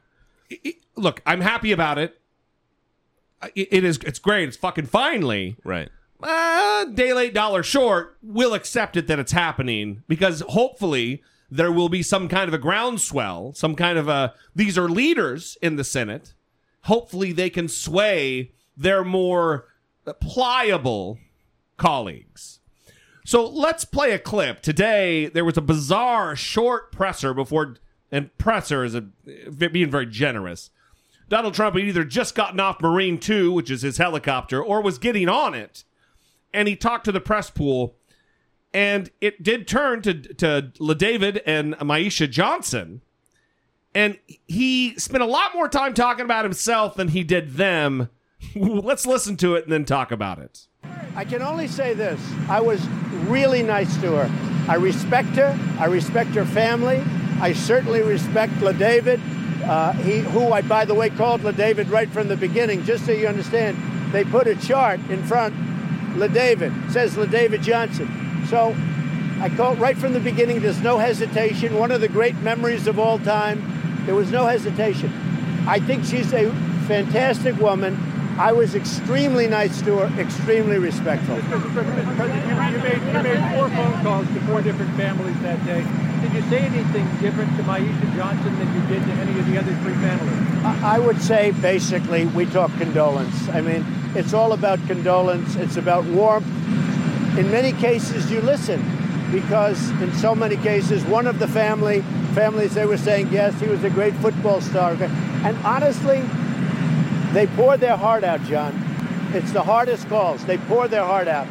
Look, 0.97 1.23
I'm 1.27 1.41
happy 1.41 1.73
about 1.73 1.99
it. 1.99 2.21
It- 3.55 3.69
it 3.73 3.85
is. 3.85 3.99
It's 3.99 4.19
great. 4.19 4.49
It's 4.49 4.57
fucking 4.57 4.87
finally. 4.87 5.57
Right. 5.65 5.89
uh, 6.23 6.85
day 6.85 7.13
late, 7.13 7.35
dollar 7.35 7.63
short, 7.65 8.17
we'll 8.23 8.55
accept 8.55 8.97
it 8.97 9.07
that 9.09 9.19
it's 9.19 9.33
happening 9.33 10.03
because 10.07 10.41
hopefully 10.51 11.23
there 11.51 11.73
will 11.73 11.89
be 11.89 12.03
some 12.03 12.29
kind 12.29 12.47
of 12.47 12.55
a 12.55 12.59
groundswell, 12.59 13.53
some 13.55 13.75
kind 13.75 13.99
of 13.99 14.09
a. 14.09 14.35
These 14.55 14.79
are 14.79 14.89
leaders 14.89 15.59
in 15.61 15.77
the 15.77 15.85
Senate. 15.85 16.35
Hopefully 16.83 17.33
they 17.33 17.51
can 17.51 17.69
sway 17.69 18.53
their 18.77 19.03
more 19.05 19.67
pliable 20.21 21.19
colleagues. 21.77 22.61
So 23.25 23.49
let's 23.49 23.85
play 23.85 24.13
a 24.13 24.19
clip. 24.19 24.63
Today 24.63 25.27
there 25.27 25.45
was 25.45 25.57
a 25.57 25.63
bizarre 25.63 26.35
short 26.35 26.91
presser 26.93 27.33
before, 27.33 27.77
and 28.11 28.37
presser 28.39 28.85
is 28.85 28.95
a 28.95 29.01
being 29.01 29.91
very 29.91 30.07
generous. 30.07 30.71
Donald 31.29 31.55
Trump 31.55 31.77
had 31.77 31.85
either 31.85 32.05
just 32.05 32.35
gotten 32.35 32.61
off 32.61 32.81
Marine 32.81 33.19
2, 33.19 33.53
which 33.53 33.71
is 33.71 33.83
his 33.83 33.97
helicopter, 33.97 34.63
or 34.63 34.83
was 34.83 34.99
getting 34.99 35.29
on 35.29 35.55
it. 35.55 35.85
And 36.53 36.69
he 36.69 36.77
talked 36.77 37.05
to 37.07 37.13
the 37.13 37.21
press 37.21 37.49
pool. 37.49 37.97
And 38.75 39.11
it 39.21 39.43
did 39.43 39.67
turn 39.67 40.03
to, 40.03 40.15
to 40.15 40.73
LaDavid 40.79 41.41
and 41.47 41.75
Myeshia 41.77 42.31
Johnson. 42.31 43.03
And 43.95 44.19
he 44.47 44.99
spent 44.99 45.23
a 45.23 45.27
lot 45.27 45.55
more 45.55 45.69
time 45.69 45.95
talking 45.95 46.25
about 46.25 46.45
himself 46.45 46.97
than 46.97 47.09
he 47.09 47.25
did 47.25 47.55
them. 47.55 48.09
Let's 48.55 49.07
listen 49.07 49.37
to 49.39 49.55
it 49.55 49.65
and 49.65 49.73
then 49.73 49.85
talk 49.85 50.13
about 50.13 50.39
it. 50.39 50.67
I 51.15 51.25
can 51.25 51.43
only 51.43 51.69
say 51.69 51.95
this. 51.95 52.21
I 52.49 52.61
was 52.61 52.87
really 53.27 53.63
nice 53.63 53.95
to 54.01 54.17
her. 54.17 54.71
I 54.71 54.77
respect 54.77 55.31
her. 55.37 55.59
I 55.79 55.87
respect 55.87 56.31
her 56.31 56.45
family. 56.45 57.03
I 57.41 57.53
certainly 57.53 58.03
respect 58.03 58.53
LaDavid, 58.55 59.21
uh, 59.67 59.93
he, 59.95 60.21
who 60.21 60.53
I, 60.53 60.63
by 60.63 60.85
the 60.85 60.95
way, 60.95 61.11
called 61.11 61.41
LaDavid 61.43 61.91
right 61.91 62.09
from 62.09 62.29
the 62.29 62.37
beginning, 62.37 62.85
just 62.85 63.05
so 63.05 63.13
you 63.13 63.27
understand. 63.27 63.77
They 64.13 64.25
put 64.25 64.47
a 64.47 64.55
chart 64.55 65.01
in 65.11 65.25
front, 65.25 65.55
LaDavid, 66.15 66.93
says 66.93 67.17
LaDavid 67.17 67.63
Johnson. 67.63 68.09
So 68.49 68.77
I 69.41 69.49
called 69.57 69.81
right 69.81 69.99
from 69.99 70.13
the 70.13 70.21
beginning, 70.21 70.61
there's 70.61 70.81
no 70.83 70.99
hesitation. 70.99 71.77
One 71.77 71.91
of 71.91 72.01
the 72.01 72.09
great 72.09 72.37
memories 72.37 72.87
of 72.87 72.99
all 72.99 73.19
time. 73.19 74.05
There 74.07 74.15
was 74.15 74.31
no 74.31 74.47
hesitation. 74.47 75.13
I 75.67 75.81
think 75.81 76.05
she's 76.05 76.33
a 76.33 76.51
fantastic 76.87 77.57
woman. 77.59 77.97
I 78.39 78.53
was 78.53 78.75
extremely 78.75 79.47
nice 79.47 79.83
to 79.83 79.99
her, 79.99 80.21
extremely 80.21 80.79
respectful. 80.79 81.37
Mr. 81.37 81.73
President, 81.73 82.47
you, 82.47 82.53
you 82.53 82.83
made, 82.83 83.03
you 83.07 83.23
made 83.23 83.55
four 83.55 83.69
phone 83.71 84.03
calls 84.03 84.27
to 84.29 84.41
four 84.41 84.63
different 84.63 84.95
families 84.97 85.39
that 85.43 85.65
day. 85.67 85.85
Did 86.23 86.33
you 86.33 86.43
say 86.49 86.61
anything 86.61 87.05
different 87.21 87.55
to 87.57 87.63
Myeshia 87.65 88.17
Johnson 88.17 88.59
than 88.59 88.75
you 88.75 88.89
did 88.89 89.05
to 89.05 89.13
any 89.13 89.39
of 89.39 89.47
the 89.47 89.59
other 89.59 89.75
three 89.83 89.95
families? 89.95 90.65
I 90.65 90.97
I 90.97 90.99
would 90.99 91.21
say 91.21 91.51
basically 91.61 92.27
we 92.27 92.47
talk 92.47 92.71
condolence. 92.79 93.49
I 93.49 93.61
mean, 93.61 93.85
it's 94.15 94.33
all 94.33 94.53
about 94.53 94.79
condolence, 94.87 95.57
it's 95.57 95.77
about 95.77 96.05
warmth. 96.05 96.47
In 97.37 97.51
many 97.51 97.73
cases, 97.73 98.31
you 98.31 98.41
listen 98.41 98.83
because 99.33 99.91
in 100.03 100.13
so 100.15 100.35
many 100.35 100.57
cases, 100.57 101.05
one 101.05 101.27
of 101.27 101.39
the 101.39 101.49
family 101.49 102.03
families 102.35 102.75
they 102.75 102.87
were 102.87 102.99
saying, 102.99 103.29
yes, 103.33 103.59
he 103.61 103.69
was 103.69 103.83
a 103.85 103.91
great 103.91 104.15
football 104.17 104.61
star. 104.61 104.93
And 104.93 105.57
honestly, 105.65 106.23
they 107.33 107.47
poured 107.49 107.81
their 107.81 107.97
heart 107.97 108.25
out, 108.25 108.43
John. 108.45 108.75
It's 109.33 109.53
the 109.53 109.63
hardest 109.63 110.09
calls. 110.09 110.45
They 110.45 110.59
pour 110.59 110.89
their 110.89 111.05
heart 111.05 111.29
out. 111.29 111.47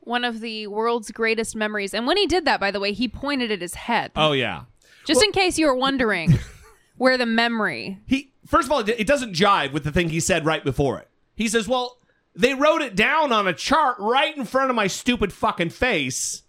One 0.00 0.24
of 0.24 0.40
the 0.40 0.66
world's 0.66 1.10
greatest 1.10 1.56
memories. 1.56 1.94
And 1.94 2.06
when 2.06 2.16
he 2.16 2.26
did 2.26 2.44
that, 2.44 2.60
by 2.60 2.70
the 2.70 2.78
way, 2.78 2.92
he 2.92 3.08
pointed 3.08 3.50
at 3.50 3.60
his 3.60 3.74
head. 3.74 4.12
Oh 4.14 4.32
yeah. 4.32 4.62
Just 5.04 5.22
in 5.22 5.32
case 5.32 5.58
you 5.58 5.66
were 5.66 5.74
wondering 5.74 6.38
where 6.96 7.18
the 7.18 7.26
memory. 7.26 7.98
He 8.06 8.32
first 8.46 8.66
of 8.66 8.72
all, 8.72 8.80
it 8.80 8.88
it 8.88 9.06
doesn't 9.06 9.34
jive 9.34 9.72
with 9.72 9.84
the 9.84 9.92
thing 9.92 10.10
he 10.10 10.20
said 10.20 10.44
right 10.44 10.62
before 10.62 10.98
it. 10.98 11.08
He 11.34 11.48
says, 11.48 11.66
"Well, 11.66 11.98
they 12.36 12.54
wrote 12.54 12.82
it 12.82 12.96
down 12.96 13.32
on 13.32 13.46
a 13.46 13.52
chart 13.52 13.96
right 13.98 14.36
in 14.36 14.44
front 14.44 14.70
of 14.70 14.76
my 14.76 14.86
stupid 14.86 15.32
fucking 15.32 15.70
face. 15.70 16.42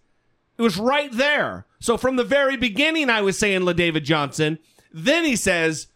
It 0.58 0.62
was 0.62 0.78
right 0.78 1.12
there. 1.12 1.66
So 1.80 1.96
from 1.96 2.16
the 2.16 2.24
very 2.24 2.56
beginning, 2.56 3.10
I 3.10 3.20
was 3.20 3.38
saying 3.38 3.62
LaDavid 3.62 4.02
Johnson. 4.04 4.58
Then 4.92 5.24
he 5.24 5.36
says, 5.36 5.88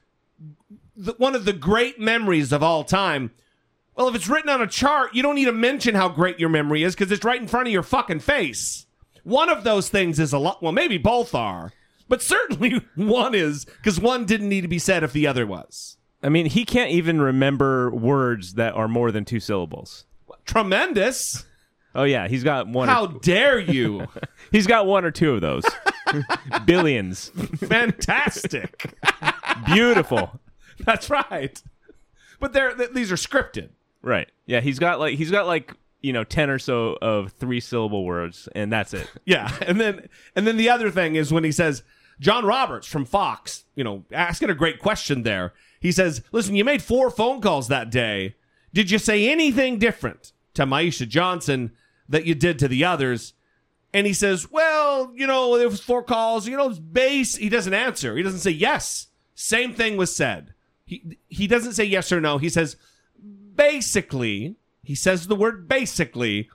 the, 1.01 1.14
one 1.18 1.34
of 1.34 1.44
the 1.44 1.53
great 1.53 1.98
memories 1.98 2.53
of 2.53 2.62
all 2.62 2.84
time. 2.84 3.30
Well, 3.96 4.09
if 4.09 4.14
it's 4.14 4.28
written 4.28 4.51
on 4.51 4.62
a 4.62 4.66
chart, 4.66 5.14
you 5.14 5.22
don't 5.22 5.34
need 5.34 5.46
to 5.46 5.53
mention 5.53 5.94
how 5.94 6.09
great 6.09 6.38
your 6.38 6.48
memory 6.48 6.82
is 6.82 6.94
because 6.94 7.11
it's 7.11 7.24
right 7.24 7.40
in 7.40 7.48
front 7.48 7.66
of 7.66 7.72
your 7.72 7.82
fucking 7.82 8.20
face. 8.20 8.86
One 9.24 9.48
of 9.48 9.64
those 9.64 9.88
things 9.88 10.18
is 10.18 10.32
a 10.32 10.38
lot. 10.38 10.62
Well, 10.62 10.72
maybe 10.72 10.98
both 10.98 11.34
are, 11.34 11.72
but 12.09 12.22
certainly 12.22 12.82
one 12.94 13.34
is 13.34 13.64
because 13.64 14.01
one 14.01 14.24
didn't 14.24 14.48
need 14.48 14.62
to 14.62 14.68
be 14.68 14.78
said 14.78 15.03
if 15.03 15.12
the 15.12 15.26
other 15.26 15.46
was. 15.46 15.96
I 16.22 16.28
mean, 16.28 16.46
he 16.46 16.64
can't 16.64 16.90
even 16.90 17.20
remember 17.20 17.90
words 17.90 18.55
that 18.55 18.74
are 18.74 18.88
more 18.88 19.11
than 19.11 19.24
two 19.24 19.40
syllables. 19.40 20.05
Tremendous. 20.44 21.44
Oh 21.94 22.05
yeah, 22.05 22.28
he's 22.28 22.44
got 22.44 22.68
one. 22.68 22.88
How 22.88 23.07
or, 23.07 23.18
dare 23.20 23.59
you? 23.59 24.07
he's 24.53 24.66
got 24.66 24.86
one 24.86 25.05
or 25.05 25.11
two 25.11 25.32
of 25.32 25.40
those. 25.40 25.64
Billions. 26.64 27.30
Fantastic. 27.57 28.94
Beautiful. 29.66 30.38
That's 30.85 31.11
right. 31.11 31.62
But 32.39 32.53
they're 32.53 32.74
th- 32.74 32.91
these 32.91 33.12
are 33.12 33.16
scripted. 33.16 33.70
Right. 34.03 34.31
Yeah, 34.47 34.61
he's 34.61 34.78
got 34.78 34.99
like 34.99 35.16
he's 35.18 35.31
got 35.31 35.47
like 35.47 35.74
you 36.01 36.12
know 36.12 36.24
ten 36.24 36.51
or 36.51 36.59
so 36.59 36.97
of 37.03 37.33
three 37.33 37.61
syllable 37.61 38.05
words, 38.05 38.49
and 38.55 38.72
that's 38.72 38.95
it. 38.95 39.09
Yeah, 39.26 39.55
and 39.66 39.81
then 39.81 40.09
and 40.35 40.47
then 40.47 40.57
the 40.57 40.70
other 40.70 40.91
thing 40.91 41.16
is 41.16 41.33
when 41.33 41.45
he 41.45 41.53
says 41.53 41.83
John 42.18 42.45
Roberts 42.45 42.87
from 42.87 43.05
Fox, 43.05 43.64
you 43.74 43.85
know, 43.85 44.05
asking 44.12 44.51
a 44.51 44.55
great 44.55 44.78
question 44.78 45.22
there. 45.22 45.53
He 45.81 45.93
says, 45.93 46.22
"Listen, 46.33 46.57
you 46.57 46.64
made 46.64 46.83
four 46.83 47.11
phone 47.11 47.41
calls 47.41 47.68
that 47.68 47.91
day. 47.91 48.37
Did 48.72 48.91
you 48.91 48.99
say 48.99 49.28
anything 49.28 49.78
different 49.78 50.33
to 50.55 50.64
Myeshia 50.66 51.09
Johnson 51.09 51.72
that 52.09 52.24
you 52.24 52.35
did 52.35 52.59
to 52.61 52.68
the 52.68 52.85
others?" 52.85 53.35
And 53.93 54.07
he 54.07 54.12
says, 54.12 54.51
"Well, 54.51 55.12
you 55.14 55.26
know, 55.26 55.59
there 55.59 55.68
was 55.68 55.81
four 55.81 56.03
calls. 56.03 56.49
You 56.49 56.57
know, 56.57 56.70
it's 56.70 56.78
base." 56.78 57.37
He 57.37 57.49
doesn't 57.49 57.74
answer. 57.74 58.16
He 58.16 58.22
doesn't 58.22 58.41
say 58.41 58.51
yes. 58.51 59.09
Same 59.35 59.74
thing 59.74 59.97
was 59.97 60.14
said. 60.14 60.55
He 60.91 61.18
he 61.28 61.47
doesn't 61.47 61.74
say 61.74 61.84
yes 61.84 62.11
or 62.11 62.20
no. 62.20 62.38
He 62.38 62.49
says 62.49 62.74
basically. 63.55 64.57
He 64.82 64.97
says 64.97 65.28
the 65.28 65.36
word 65.36 65.68
basically. 65.68 66.51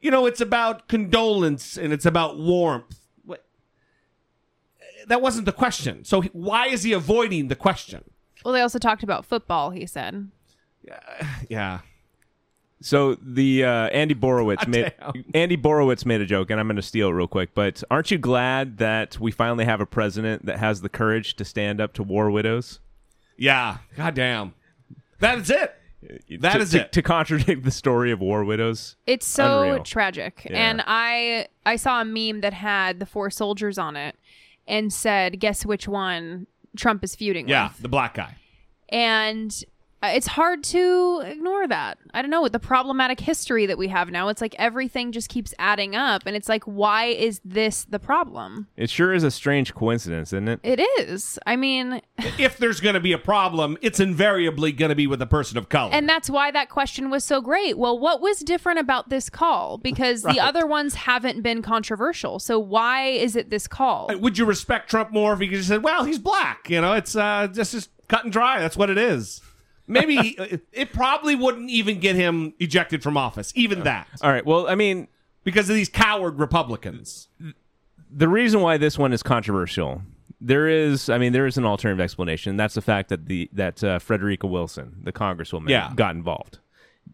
You 0.00 0.12
know, 0.12 0.26
it's 0.26 0.40
about 0.40 0.86
condolence 0.86 1.76
and 1.76 1.92
it's 1.92 2.06
about 2.06 2.38
warmth. 2.38 3.00
What- 3.24 3.44
That 5.08 5.20
wasn't 5.20 5.46
the 5.46 5.52
question. 5.52 6.04
So 6.04 6.20
he- 6.20 6.30
why 6.32 6.68
is 6.68 6.84
he 6.84 6.92
avoiding 6.92 7.48
the 7.48 7.56
question? 7.56 8.04
Well, 8.44 8.54
they 8.54 8.60
also 8.60 8.78
talked 8.78 9.02
about 9.02 9.24
football, 9.26 9.70
he 9.70 9.86
said. 9.86 10.30
Yeah. 10.86 11.00
yeah. 11.48 11.78
So 12.80 13.16
the 13.16 13.64
uh, 13.64 13.88
Andy 13.88 14.14
Borowitz 14.14 14.66
made 14.76 14.92
Andy 15.34 15.56
Borowitz 15.56 16.06
made 16.06 16.20
a 16.20 16.26
joke, 16.26 16.48
and 16.50 16.60
I'm 16.60 16.66
going 16.68 16.76
to 16.76 16.82
steal 16.82 17.08
it 17.08 17.12
real 17.12 17.26
quick. 17.26 17.54
But 17.54 17.82
aren't 17.90 18.10
you 18.12 18.18
glad 18.18 18.78
that 18.78 19.18
we 19.18 19.32
finally 19.32 19.64
have 19.64 19.80
a 19.80 19.86
president 19.86 20.46
that 20.46 20.58
has 20.60 20.80
the 20.80 20.88
courage 20.88 21.34
to 21.36 21.44
stand 21.44 21.80
up 21.80 21.92
to 21.94 22.02
war 22.04 22.30
widows? 22.30 22.78
Yeah. 23.40 23.78
God 23.96 24.14
damn. 24.14 24.54
That 25.18 25.38
is 25.38 25.50
it. 25.50 25.74
That 26.40 26.54
to, 26.54 26.58
is 26.60 26.70
to, 26.70 26.80
it. 26.82 26.92
to 26.92 27.02
contradict 27.02 27.62
the 27.64 27.70
story 27.70 28.10
of 28.12 28.20
war 28.20 28.44
widows. 28.44 28.96
It's 29.06 29.26
so 29.26 29.62
Unreal. 29.62 29.82
tragic. 29.82 30.46
Yeah. 30.48 30.56
And 30.70 30.82
I 30.86 31.46
I 31.66 31.76
saw 31.76 32.00
a 32.00 32.04
meme 32.04 32.42
that 32.42 32.52
had 32.52 33.00
the 33.00 33.06
four 33.06 33.30
soldiers 33.30 33.78
on 33.78 33.96
it 33.96 34.16
and 34.68 34.92
said, 34.92 35.40
"Guess 35.40 35.66
which 35.66 35.88
one 35.88 36.46
Trump 36.76 37.02
is 37.02 37.14
feuding 37.16 37.48
Yeah, 37.48 37.68
with." 37.68 37.78
Yeah, 37.78 37.82
the 37.82 37.88
black 37.88 38.14
guy. 38.14 38.36
And 38.90 39.54
it's 40.02 40.26
hard 40.26 40.64
to 40.64 41.22
ignore 41.26 41.68
that. 41.68 41.98
I 42.14 42.22
don't 42.22 42.30
know 42.30 42.42
with 42.42 42.52
the 42.52 42.58
problematic 42.58 43.20
history 43.20 43.66
that 43.66 43.76
we 43.78 43.88
have 43.88 44.10
now. 44.10 44.28
It's 44.28 44.40
like 44.40 44.54
everything 44.58 45.12
just 45.12 45.28
keeps 45.28 45.52
adding 45.58 45.94
up 45.94 46.22
and 46.26 46.34
it's 46.34 46.48
like 46.48 46.64
why 46.64 47.06
is 47.06 47.40
this 47.44 47.84
the 47.84 47.98
problem? 47.98 48.68
It 48.76 48.90
sure 48.90 49.12
is 49.12 49.24
a 49.24 49.30
strange 49.30 49.74
coincidence, 49.74 50.32
isn't 50.32 50.48
it? 50.48 50.60
It 50.62 50.80
is. 50.98 51.38
I 51.46 51.56
mean, 51.56 52.00
If 52.38 52.56
there's 52.58 52.80
going 52.80 52.94
to 52.94 53.00
be 53.00 53.12
a 53.12 53.18
problem, 53.18 53.76
it's 53.82 54.00
invariably 54.00 54.72
going 54.72 54.88
to 54.88 54.94
be 54.94 55.06
with 55.06 55.20
a 55.20 55.26
person 55.26 55.58
of 55.58 55.68
color. 55.68 55.90
And 55.92 56.08
that's 56.08 56.30
why 56.30 56.50
that 56.50 56.70
question 56.70 57.10
was 57.10 57.24
so 57.24 57.40
great. 57.40 57.76
Well, 57.78 57.98
what 57.98 58.20
was 58.20 58.40
different 58.40 58.78
about 58.78 59.08
this 59.10 59.28
call? 59.28 59.78
Because 59.78 60.24
Right. 60.24 60.34
the 60.34 60.40
other 60.40 60.66
ones 60.66 60.94
haven't 60.94 61.42
been 61.42 61.62
controversial. 61.62 62.38
So 62.38 62.58
why 62.58 63.08
is 63.08 63.36
it 63.36 63.50
this 63.50 63.66
call? 63.66 64.10
Would 64.12 64.38
you 64.38 64.44
respect 64.44 64.88
Trump 64.90 65.10
more 65.12 65.32
if 65.34 65.40
he 65.40 65.48
just 65.48 65.68
said, 65.68 65.82
"Well, 65.82 66.04
he's 66.04 66.18
black"? 66.18 66.68
You 66.70 66.80
know, 66.80 66.92
it's 66.94 67.14
uh, 67.16 67.48
just 67.52 67.72
just 67.72 67.90
cut 68.08 68.24
and 68.24 68.32
dry. 68.32 68.60
That's 68.60 68.76
what 68.76 68.90
it 68.90 68.98
is. 68.98 69.40
Maybe 69.90 70.36
it 70.72 70.92
probably 70.92 71.34
wouldn't 71.34 71.68
even 71.70 71.98
get 72.00 72.16
him 72.16 72.54
ejected 72.58 73.02
from 73.02 73.16
office. 73.16 73.52
Even 73.56 73.82
that. 73.84 74.06
All 74.22 74.30
right. 74.30 74.46
Well, 74.46 74.68
I 74.68 74.74
mean, 74.76 75.08
because 75.44 75.68
of 75.68 75.74
these 75.74 75.88
coward 75.88 76.38
Republicans. 76.38 77.28
the 78.10 78.28
reason 78.28 78.60
why 78.60 78.76
this 78.76 78.96
one 78.98 79.12
is 79.12 79.22
controversial 79.22 80.02
there 80.42 80.66
is 80.68 81.10
i 81.10 81.18
mean 81.18 81.32
there 81.34 81.46
is 81.46 81.58
an 81.58 81.66
alternative 81.66 82.00
explanation 82.00 82.56
that's 82.56 82.74
the 82.74 82.80
fact 82.80 83.10
that 83.10 83.26
the 83.26 83.48
that 83.52 83.84
uh, 83.84 83.98
frederica 83.98 84.46
wilson 84.46 84.96
the 85.02 85.12
congresswoman 85.12 85.68
Yeah. 85.68 85.92
got 85.94 86.14
involved 86.16 86.58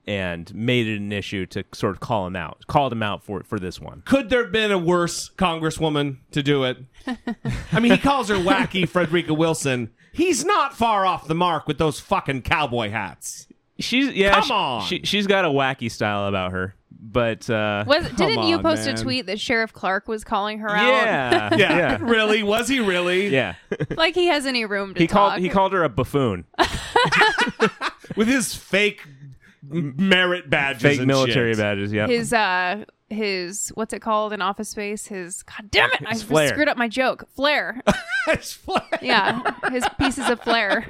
and 0.06 0.54
made 0.54 0.86
it 0.86 0.98
an 1.00 1.10
issue 1.12 1.46
to 1.46 1.64
sort 1.72 1.94
of 1.94 2.00
call 2.00 2.26
him 2.26 2.36
out 2.36 2.64
called 2.68 2.92
him 2.92 3.02
out 3.02 3.24
for 3.24 3.42
for 3.42 3.58
this 3.58 3.80
one 3.80 4.02
Could 4.04 4.30
there 4.30 4.42
have 4.44 4.52
been 4.52 4.70
a 4.70 4.78
worse 4.78 5.30
congresswoman 5.36 6.18
to 6.30 6.42
do 6.42 6.64
it? 6.64 6.78
I 7.72 7.80
mean, 7.80 7.92
he 7.92 7.98
calls 7.98 8.28
her 8.28 8.36
wacky 8.36 8.88
Frederica 8.88 9.34
Wilson. 9.34 9.90
He's 10.12 10.44
not 10.44 10.74
far 10.74 11.04
off 11.06 11.26
the 11.28 11.34
mark 11.34 11.66
with 11.68 11.78
those 11.78 12.00
fucking 12.00 12.42
cowboy 12.42 12.90
hats. 12.90 13.46
she's 13.78 14.12
yeah 14.12 14.34
Come 14.34 14.42
she- 14.44 14.52
on. 14.52 14.82
she, 14.84 15.00
she's 15.04 15.26
got 15.26 15.44
a 15.44 15.48
wacky 15.48 15.90
style 15.90 16.26
about 16.26 16.52
her 16.52 16.74
but 16.98 17.48
uh 17.50 17.84
Was, 17.86 18.08
didn't 18.12 18.44
you 18.48 18.58
post 18.60 18.86
man. 18.86 18.94
a 18.94 18.98
tweet 18.98 19.26
that 19.26 19.38
Sheriff 19.38 19.72
Clarke 19.72 20.08
was 20.08 20.24
calling 20.24 20.60
her 20.60 20.70
out? 20.70 20.86
yeah 20.86 21.48
Yeah, 21.56 21.76
yeah 21.76 21.98
really? 22.00 22.42
Was 22.42 22.68
he 22.68 22.80
really? 22.80 23.28
yeah 23.28 23.56
like 23.96 24.14
he 24.14 24.26
has 24.28 24.46
any 24.46 24.64
room 24.64 24.94
to 24.94 25.00
he 25.00 25.06
talk. 25.06 25.32
called 25.32 25.40
he 25.42 25.48
called 25.50 25.72
her 25.74 25.82
a 25.84 25.88
buffoon 25.90 26.44
With 28.16 28.28
his 28.28 28.54
fake 28.54 29.02
m- 29.04 29.15
merit 29.70 30.48
badges, 30.50 30.82
fake 30.82 30.98
and 30.98 31.06
military 31.06 31.52
shit. 31.52 31.58
badges 31.60 31.92
yeah 31.92 32.06
his 32.06 32.32
uh 32.32 32.84
his 33.08 33.68
what's 33.74 33.92
it 33.94 34.00
called 34.00 34.32
in 34.32 34.42
Office 34.42 34.68
Space? 34.70 35.06
His 35.06 35.44
God 35.44 35.70
damn 35.70 35.92
it! 35.92 36.00
I 36.04 36.10
His 36.10 36.18
just 36.22 36.28
flair. 36.28 36.48
screwed 36.48 36.66
up 36.68 36.76
my 36.76 36.88
joke. 36.88 37.28
Flair. 37.36 37.80
His 38.26 38.52
flag. 38.52 38.82
Yeah, 39.00 39.52
his 39.70 39.86
pieces 40.00 40.28
of 40.28 40.40
flair. 40.42 40.84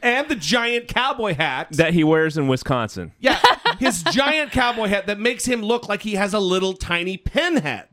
and 0.00 0.28
the 0.28 0.36
giant 0.36 0.86
cowboy 0.86 1.34
hat. 1.34 1.66
that 1.72 1.92
he 1.94 2.04
wears 2.04 2.38
in 2.38 2.46
wisconsin 2.46 3.10
yeah, 3.18 3.40
his 3.80 4.04
giant 4.04 4.52
cowboy 4.52 4.86
hat 4.86 5.08
that 5.08 5.18
makes 5.18 5.44
him 5.46 5.62
look 5.62 5.88
like 5.88 6.02
he 6.02 6.14
has 6.14 6.32
a 6.32 6.38
little 6.38 6.74
tiny 6.74 7.16
pinhead. 7.16 7.88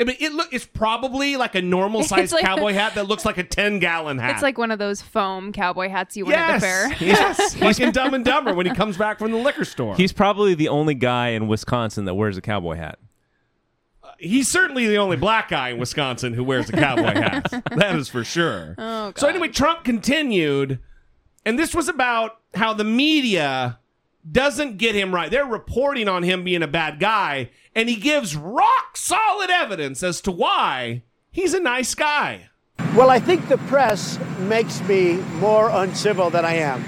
I 0.00 0.04
mean, 0.04 0.16
it 0.18 0.32
look 0.32 0.52
it's 0.52 0.64
probably 0.64 1.36
like 1.36 1.54
a 1.54 1.62
normal 1.62 2.02
sized 2.04 2.32
like- 2.32 2.42
cowboy 2.44 2.72
hat 2.72 2.94
that 2.94 3.04
looks 3.08 3.24
like 3.24 3.38
a 3.38 3.44
ten 3.44 3.78
gallon 3.78 4.18
hat. 4.18 4.32
It's 4.32 4.42
like 4.42 4.56
one 4.58 4.70
of 4.70 4.78
those 4.78 5.02
foam 5.02 5.52
cowboy 5.52 5.88
hats 5.90 6.16
you 6.16 6.24
win 6.24 6.34
at 6.36 6.54
the 6.54 6.60
fair. 6.60 6.92
yes, 7.00 7.56
like 7.60 7.78
in 7.78 7.92
Dumb 7.92 8.14
and 8.14 8.24
Dumber 8.24 8.54
when 8.54 8.66
he 8.66 8.74
comes 8.74 8.96
back 8.96 9.18
from 9.18 9.30
the 9.30 9.36
liquor 9.36 9.64
store. 9.64 9.94
he's 9.96 10.12
probably 10.12 10.54
the 10.54 10.68
only 10.68 10.94
guy 10.94 11.28
in 11.28 11.46
wisconsin 11.48 12.06
that 12.06 12.14
wears 12.14 12.36
a 12.36 12.40
cowboy 12.40 12.76
hat 12.76 12.98
uh, 14.02 14.08
He's 14.18 14.48
certainly 14.48 14.86
the 14.86 14.96
only 14.96 15.16
black 15.16 15.48
guy 15.50 15.68
in 15.70 15.78
Wisconsin 15.78 16.32
who 16.34 16.44
wears 16.44 16.68
a 16.70 16.72
cowboy 16.72 17.14
hat. 17.20 17.50
That 17.76 17.94
is 17.96 18.08
for 18.08 18.24
sure. 18.24 18.74
Oh, 18.78 19.12
so 19.16 19.28
anyway, 19.28 19.48
Trump 19.48 19.84
continued, 19.84 20.78
and 21.44 21.58
this 21.58 21.74
was 21.74 21.88
about 21.88 22.38
how 22.54 22.72
the 22.72 22.84
media 22.84 23.78
doesn't 24.30 24.78
get 24.78 24.94
him 24.94 25.14
right. 25.14 25.30
They're 25.30 25.44
reporting 25.44 26.08
on 26.08 26.22
him 26.22 26.44
being 26.44 26.62
a 26.62 26.68
bad 26.68 27.00
guy, 27.00 27.50
and 27.74 27.88
he 27.88 27.96
gives 27.96 28.36
rock 28.36 28.96
solid 28.96 29.50
evidence 29.50 30.02
as 30.02 30.20
to 30.22 30.30
why 30.30 31.02
he's 31.30 31.54
a 31.54 31.60
nice 31.60 31.94
guy. 31.94 32.48
Well, 32.96 33.10
I 33.10 33.20
think 33.20 33.48
the 33.48 33.58
press 33.58 34.18
makes 34.40 34.80
me 34.82 35.16
more 35.38 35.68
uncivil 35.70 36.30
than 36.30 36.44
I 36.44 36.54
am. 36.54 36.84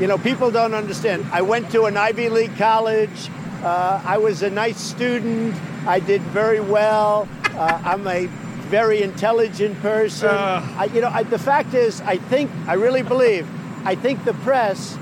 You 0.00 0.06
know, 0.06 0.16
people 0.18 0.50
don't 0.50 0.74
understand. 0.74 1.26
I 1.30 1.42
went 1.42 1.70
to 1.72 1.84
an 1.84 1.96
Ivy 1.96 2.28
League 2.28 2.56
college. 2.56 3.28
Uh, 3.62 4.00
I 4.04 4.18
was 4.18 4.42
a 4.42 4.50
nice 4.50 4.80
student. 4.80 5.54
I 5.86 6.00
did 6.00 6.22
very 6.22 6.60
well. 6.60 7.28
Uh, 7.50 7.80
I'm 7.84 8.06
a 8.06 8.26
very 8.72 9.02
intelligent 9.02 9.78
person. 9.80 10.30
I, 10.30 10.86
you 10.86 11.02
know, 11.02 11.10
I, 11.10 11.24
the 11.24 11.38
fact 11.38 11.74
is, 11.74 12.00
I 12.00 12.16
think, 12.16 12.50
I 12.66 12.74
really 12.74 13.02
believe, 13.02 13.46
I 13.84 13.94
think 13.94 14.24
the 14.24 14.32
press 14.34 14.96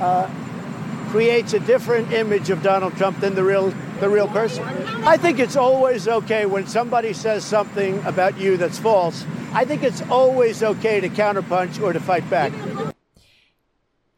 uh, 0.00 0.28
creates 1.12 1.52
a 1.52 1.60
different 1.60 2.10
image 2.10 2.48
of 2.48 2.62
Donald 2.62 2.96
Trump 2.96 3.20
than 3.20 3.34
the 3.34 3.44
real, 3.44 3.68
the 4.00 4.08
real 4.08 4.26
person. 4.28 4.64
I 5.04 5.18
think 5.18 5.38
it's 5.38 5.56
always 5.56 6.08
okay 6.08 6.46
when 6.46 6.66
somebody 6.66 7.12
says 7.12 7.44
something 7.44 8.02
about 8.04 8.38
you 8.38 8.56
that's 8.56 8.78
false. 8.78 9.26
I 9.52 9.66
think 9.66 9.82
it's 9.82 10.00
always 10.08 10.62
okay 10.62 11.00
to 11.00 11.10
counterpunch 11.10 11.82
or 11.82 11.92
to 11.92 12.00
fight 12.00 12.28
back. 12.30 12.50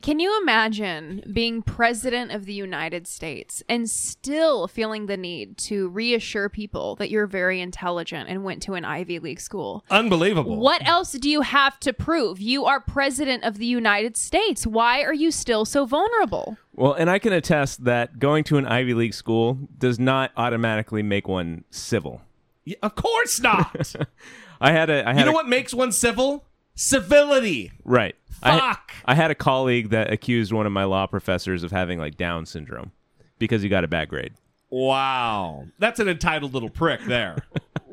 Can 0.05 0.21
you 0.21 0.39
imagine 0.43 1.23
being 1.33 1.63
president 1.63 2.31
of 2.31 2.45
the 2.45 2.53
United 2.53 3.07
States 3.07 3.63
and 3.71 3.89
still 3.89 4.69
feeling 4.69 5.07
the 5.07 5.17
need 5.17 5.57
to 5.57 5.89
reassure 5.89 6.51
people 6.51 6.95
that 6.97 7.09
you're 7.09 7.27
very 7.27 7.59
intelligent 7.59 8.29
and 8.29 8.45
went 8.45 8.63
to 8.65 8.75
an 8.75 8.85
Ivy 8.85 9.19
League 9.19 9.41
school? 9.41 9.83
Unbelievable. 9.89 10.59
What 10.59 10.87
else 10.87 11.13
do 11.13 11.31
you 11.31 11.41
have 11.41 11.81
to 11.81 11.95
prove? 11.95 12.39
You 12.39 12.67
are 12.67 12.81
president 12.81 13.45
of 13.45 13.57
the 13.57 13.65
United 13.65 14.19
States. 14.19 14.67
Why 14.67 15.01
are 15.01 15.15
you 15.15 15.31
still 15.31 15.65
so 15.65 15.87
vulnerable? 15.87 16.59
Well, 16.75 16.93
and 16.93 17.09
I 17.09 17.19
can 17.19 17.33
attest 17.33 17.85
that 17.85 18.19
going 18.19 18.45
to 18.45 18.59
an 18.59 18.67
Ivy 18.67 18.93
League 18.93 19.15
school 19.15 19.59
does 19.79 19.99
not 19.99 20.33
automatically 20.37 21.03
make 21.03 21.27
one 21.27 21.65
civil. 21.71 22.21
Yeah, 22.67 22.77
of 22.83 22.95
course 22.95 23.41
not. 23.41 23.95
I 24.61 24.73
had 24.73 24.91
a. 24.91 25.09
I 25.09 25.15
had 25.15 25.21
you 25.21 25.25
know 25.25 25.31
a, 25.31 25.35
what 25.35 25.49
makes 25.49 25.73
one 25.73 25.93
civil? 25.93 26.45
Civility. 26.75 27.73
Right. 27.85 28.17
I- 28.43 28.59
Fuck. 28.59 28.93
I, 29.05 29.15
had 29.15 29.31
a 29.31 29.35
colleague 29.35 29.91
that 29.91 30.13
accused 30.13 30.53
one 30.53 30.67
of 30.67 30.73
my 30.73 30.85
law 30.85 31.07
professors 31.07 31.63
of 31.63 31.71
having 31.73 31.99
like 31.99 32.17
Down 32.17 32.47
syndrome 32.47 32.93
because 33.39 33.63
he 33.63 33.69
got 33.69 33.85
a 33.85 33.89
bad 33.89 34.09
grade. 34.09 34.35
Wow. 34.71 35.67
That's 35.79 36.01
an 36.01 36.09
entitled 36.09 36.53
little 36.55 36.71
prick 36.71 37.01
there. 37.05 37.37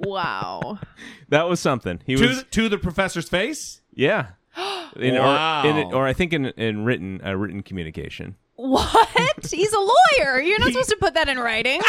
Wow. 0.03 0.79
That 1.29 1.47
was 1.47 1.59
something. 1.59 1.99
He 2.07 2.15
to, 2.15 2.27
was 2.27 2.39
the, 2.39 2.43
to 2.45 2.69
the 2.69 2.79
professor's 2.79 3.29
face? 3.29 3.81
yeah. 3.93 4.29
In, 4.95 5.13
Wow. 5.13 5.63
or, 5.63 5.69
in, 5.69 5.93
or 5.93 6.07
I 6.07 6.13
think 6.13 6.33
in 6.33 6.45
in 6.47 6.83
written 6.85 7.21
uh, 7.23 7.35
written 7.37 7.61
communication. 7.61 8.35
What? 8.55 9.45
He's 9.51 9.71
a 9.71 9.79
lawyer. 9.79 10.41
You're 10.41 10.57
not 10.59 10.69
supposed 10.71 10.89
to 10.89 10.97
put 10.97 11.13
that 11.13 11.29
in 11.29 11.37
writing. 11.39 11.81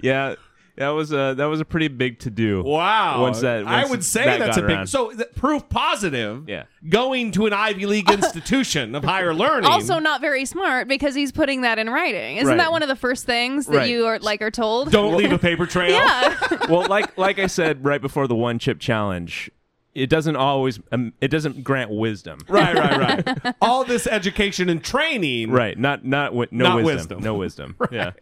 Yeah, 0.00 0.34
that 0.76 0.88
was 0.88 1.12
a 1.12 1.34
that 1.36 1.44
was 1.46 1.60
a 1.60 1.64
pretty 1.64 1.88
big 1.88 2.18
to 2.20 2.30
do. 2.30 2.62
Wow. 2.62 3.20
Once 3.22 3.40
that, 3.42 3.66
I 3.66 3.84
would 3.84 4.04
say 4.04 4.24
that 4.24 4.38
that's 4.38 4.56
got 4.56 4.64
a 4.64 4.66
big 4.66 4.76
around. 4.76 4.86
so 4.86 5.10
th- 5.12 5.28
proof 5.34 5.68
positive. 5.68 6.48
Yeah. 6.48 6.64
Going 6.88 7.30
to 7.32 7.46
an 7.46 7.52
Ivy 7.52 7.86
League 7.86 8.10
institution 8.10 8.94
of 8.94 9.04
higher 9.04 9.34
learning. 9.34 9.70
also 9.70 9.98
not 9.98 10.20
very 10.20 10.44
smart 10.44 10.88
because 10.88 11.14
he's 11.14 11.30
putting 11.32 11.60
that 11.60 11.78
in 11.78 11.90
writing. 11.90 12.38
Isn't 12.38 12.48
Right. 12.48 12.56
that 12.58 12.72
one 12.72 12.82
of 12.82 12.88
the 12.88 12.96
first 12.96 13.26
things 13.26 13.66
that 13.66 13.76
Right. 13.76 13.90
you 13.90 14.06
are 14.06 14.18
like 14.18 14.40
are 14.42 14.50
told? 14.50 14.90
don't 14.90 15.16
leave 15.16 15.32
a 15.32 15.38
paper 15.50 15.66
trail. 15.66 15.90
Yeah. 15.90 16.66
well, 16.70 16.86
like 16.88 17.16
like 17.18 17.38
I 17.38 17.46
said 17.48 17.84
right 17.84 18.00
before 18.00 18.26
the 18.26 18.34
one 18.34 18.58
chip 18.58 18.78
challenge, 18.80 19.50
it 19.94 20.08
doesn't 20.08 20.36
always 20.36 20.80
um, 20.90 21.12
it 21.20 21.28
doesn't 21.28 21.62
grant 21.62 21.90
wisdom. 21.90 22.38
Right, 22.48 22.74
right, 22.74 23.26
right. 23.44 23.54
All 23.60 23.84
this 23.84 24.06
education 24.06 24.70
and 24.70 24.82
training. 24.82 25.50
Right. 25.50 25.78
Not 25.78 26.02
not 26.06 26.28
wi- 26.28 26.48
no 26.50 26.64
Not 26.64 26.76
wisdom. 26.76 27.18
wisdom. 27.18 27.20
No 27.22 27.34
wisdom. 27.34 27.76
Yeah. 27.90 28.12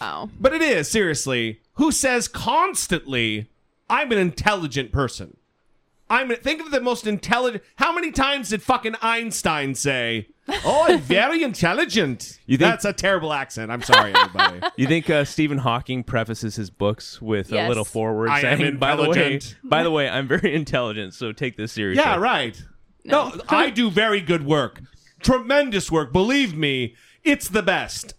Oh. 0.00 0.30
But 0.40 0.54
it 0.54 0.62
is, 0.62 0.90
seriously. 0.90 1.60
Who 1.74 1.90
says 1.92 2.28
constantly, 2.28 3.48
I'm 3.88 4.12
an 4.12 4.18
intelligent 4.18 4.92
person? 4.92 5.36
I'm 6.10 6.34
think 6.36 6.60
of 6.62 6.70
the 6.70 6.80
most 6.80 7.06
intelligent. 7.06 7.62
How 7.76 7.92
many 7.92 8.10
times 8.10 8.48
did 8.48 8.62
fucking 8.62 8.94
Einstein 9.02 9.74
say, 9.74 10.28
"Oh, 10.64 10.86
I'm 10.88 11.00
very 11.18 11.42
intelligent"? 11.42 12.38
You 12.46 12.56
think- 12.56 12.70
That's 12.70 12.86
a 12.86 12.94
terrible 12.94 13.32
accent. 13.32 13.70
I'm 13.70 13.82
sorry, 13.82 14.14
everybody. 14.14 14.60
You 14.78 14.86
think 14.86 15.10
uh, 15.10 15.24
Stephen 15.26 15.58
Hawking 15.58 16.04
prefaces 16.04 16.56
his 16.56 16.70
books 16.70 17.20
with 17.20 17.50
Yes. 17.50 17.66
a 17.66 17.68
little 17.68 17.84
forward 17.84 18.30
I 18.30 18.40
am 18.40 18.58
saying, 18.58 18.78
"By 18.78 18.96
the 18.96 19.02
way, 19.02 19.08
intelligent." 19.08 19.56
by 19.62 19.82
the 19.82 19.90
way, 19.90 20.08
I'm 20.08 20.26
very 20.26 20.54
intelligent, 20.54 21.12
so 21.12 21.32
take 21.32 21.56
this 21.58 21.72
seriously." 21.72 22.02
yeah, 22.02 22.16
right. 22.16 22.60
No, 23.04 23.32
I 23.48 23.68
do 23.68 23.90
very 23.90 24.20
good 24.22 24.46
work, 24.46 24.80
tremendous 25.20 25.90
work. 25.92 26.10
Believe 26.12 26.56
me, 26.56 26.94
it's 27.22 27.48
the 27.48 27.62
best. 27.62 28.14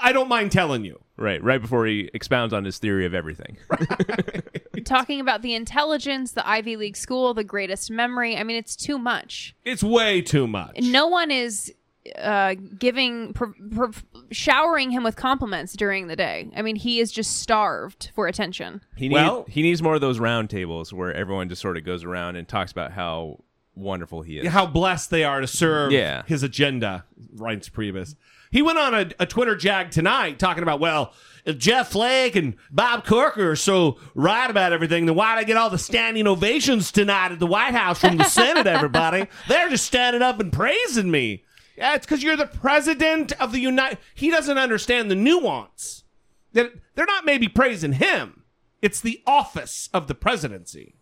I 0.00 0.12
don't 0.12 0.28
mind 0.28 0.52
telling 0.52 0.84
you. 0.84 1.00
Right. 1.16 1.42
Right 1.42 1.60
before 1.60 1.84
he 1.86 2.10
expounds 2.14 2.54
on 2.54 2.64
his 2.64 2.78
theory 2.78 3.04
of 3.04 3.12
everything. 3.14 3.56
Talking 4.84 5.20
about 5.20 5.42
the 5.42 5.54
intelligence, 5.54 6.32
the 6.32 6.48
Ivy 6.48 6.76
League 6.76 6.96
school, 6.96 7.34
the 7.34 7.44
greatest 7.44 7.90
memory. 7.90 8.36
I 8.36 8.44
mean, 8.44 8.56
it's 8.56 8.76
too 8.76 8.98
much. 8.98 9.54
It's 9.64 9.82
way 9.82 10.20
too 10.22 10.46
much. 10.46 10.80
No 10.80 11.08
one 11.08 11.30
is 11.32 11.72
uh, 12.16 12.54
giving, 12.78 13.32
pr- 13.32 13.46
pr- 13.74 13.86
showering 14.30 14.90
him 14.92 15.02
with 15.02 15.16
compliments 15.16 15.72
during 15.74 16.06
the 16.06 16.16
day. 16.16 16.48
I 16.56 16.62
mean, 16.62 16.76
he 16.76 17.00
is 17.00 17.10
just 17.10 17.38
starved 17.38 18.10
for 18.14 18.28
attention. 18.28 18.80
He 18.96 19.08
need, 19.08 19.14
Well- 19.14 19.44
he 19.48 19.62
needs 19.62 19.82
more 19.82 19.96
of 19.96 20.00
those 20.00 20.18
round 20.20 20.48
tables 20.50 20.92
where 20.92 21.12
everyone 21.12 21.48
just 21.48 21.60
sort 21.60 21.76
of 21.76 21.84
goes 21.84 22.04
around 22.04 22.36
and 22.36 22.46
talks 22.46 22.70
about 22.70 22.92
how 22.92 23.42
wonderful 23.74 24.22
he 24.22 24.38
is. 24.38 24.48
how 24.48 24.66
blessed 24.66 25.10
they 25.10 25.22
are 25.24 25.40
to 25.40 25.46
serve 25.46 25.92
Yeah. 25.92 26.22
his 26.26 26.42
agenda, 26.42 27.04
Reince 27.36 27.70
Priebus. 27.70 28.14
He 28.50 28.62
went 28.62 28.78
on 28.78 28.94
a, 28.94 29.10
a 29.20 29.26
Twitter 29.26 29.56
jag 29.56 29.90
tonight 29.90 30.38
talking 30.38 30.62
about, 30.62 30.80
well, 30.80 31.12
if 31.44 31.58
Jeff 31.58 31.92
Flake 31.92 32.36
and 32.36 32.56
Bob 32.70 33.06
Corker 33.06 33.52
are 33.52 33.56
so 33.56 33.98
right 34.14 34.50
about 34.50 34.72
everything, 34.72 35.06
then 35.06 35.14
why 35.14 35.34
did 35.34 35.40
I 35.40 35.44
get 35.44 35.56
all 35.56 35.70
the 35.70 35.78
standing 35.78 36.26
ovations 36.26 36.92
tonight 36.92 37.32
at 37.32 37.38
the 37.38 37.46
White 37.46 37.74
House 37.74 38.00
from 38.00 38.16
the 38.16 38.24
Senate, 38.28 38.66
everybody? 38.66 39.26
They're 39.48 39.68
just 39.68 39.86
standing 39.86 40.22
up 40.22 40.40
and 40.40 40.52
praising 40.52 41.10
me. 41.10 41.44
Yeah, 41.76 41.94
it's 41.94 42.06
because 42.06 42.22
you're 42.22 42.36
the 42.36 42.46
president 42.46 43.32
of 43.40 43.52
the 43.52 43.60
United... 43.60 43.98
He 44.14 44.30
doesn't 44.30 44.58
understand 44.58 45.10
the 45.10 45.14
nuance. 45.14 46.04
That 46.52 46.72
They're 46.94 47.06
not 47.06 47.24
maybe 47.24 47.48
praising 47.48 47.94
him. 47.94 48.42
It's 48.82 49.00
the 49.00 49.22
office 49.26 49.88
of 49.94 50.08
the 50.08 50.14
presidency 50.14 50.94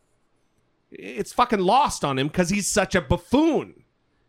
it's 0.90 1.32
fucking 1.32 1.60
lost 1.60 2.04
on 2.04 2.18
him 2.18 2.28
because 2.28 2.50
he's 2.50 2.68
such 2.68 2.94
a 2.94 3.00
buffoon. 3.00 3.84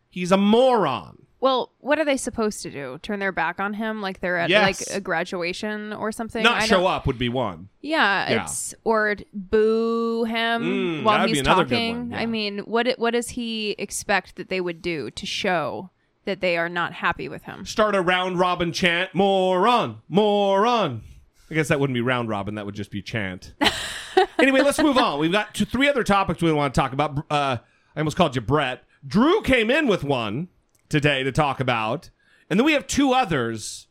He's 0.08 0.32
a 0.32 0.36
moron. 0.36 1.26
Well, 1.40 1.70
what 1.78 1.98
are 2.00 2.04
they 2.04 2.16
supposed 2.16 2.62
to 2.62 2.70
do? 2.70 2.98
Turn 3.02 3.20
their 3.20 3.30
back 3.30 3.60
on 3.60 3.74
him 3.74 4.02
like 4.02 4.20
they're 4.20 4.38
at 4.38 4.50
Yes. 4.50 4.88
like 4.88 4.96
a 4.96 5.00
graduation 5.00 5.92
or 5.92 6.10
something? 6.10 6.42
Not 6.42 6.62
I 6.62 6.66
show 6.66 6.78
don't- 6.78 6.90
up 6.90 7.06
would 7.06 7.18
be 7.18 7.28
one. 7.28 7.68
Yeah, 7.80 8.28
Yeah. 8.30 8.42
it's 8.42 8.74
or 8.82 9.14
boo 9.32 10.24
him 10.24 10.62
Mm, 10.62 11.02
while 11.04 11.28
he's 11.28 11.42
talking. 11.42 12.10
yeah. 12.10 12.18
I 12.18 12.26
mean, 12.26 12.58
what 12.60 12.88
what 12.98 13.12
does 13.12 13.30
he 13.30 13.70
expect 13.78 14.34
that 14.36 14.48
they 14.48 14.60
would 14.60 14.82
do 14.82 15.10
to 15.12 15.26
show 15.26 15.90
that 16.24 16.40
they 16.40 16.56
are 16.56 16.68
not 16.68 16.94
happy 16.94 17.28
with 17.28 17.44
him? 17.44 17.64
Start 17.64 17.94
a 17.94 18.00
round 18.00 18.38
robin 18.40 18.72
chant. 18.72 19.14
Moron, 19.14 19.98
moron. 20.08 21.02
I 21.50 21.54
guess 21.54 21.68
that 21.68 21.78
wouldn't 21.80 21.94
be 21.94 22.00
round 22.00 22.28
robin. 22.28 22.56
That 22.56 22.66
would 22.66 22.74
just 22.74 22.90
be 22.90 23.00
chant. 23.00 23.54
anyway, 24.38 24.60
let's 24.60 24.78
move 24.82 24.98
on. 24.98 25.18
We've 25.20 25.32
got 25.32 25.54
two, 25.54 25.64
three 25.64 25.88
other 25.88 26.02
topics 26.04 26.42
we 26.42 26.52
want 26.52 26.74
to 26.74 26.80
talk 26.80 26.92
about. 26.92 27.18
Uh, 27.30 27.58
I 27.94 28.00
almost 28.00 28.16
called 28.16 28.34
you 28.34 28.42
Brett. 28.42 28.82
Drew 29.06 29.40
came 29.42 29.70
in 29.70 29.86
with 29.86 30.02
one 30.04 30.48
today 30.88 31.22
to 31.22 31.32
talk 31.32 31.60
about, 31.60 32.10
and 32.48 32.58
then 32.58 32.64
we 32.64 32.72
have 32.72 32.86
two 32.86 33.12
others. 33.12 33.86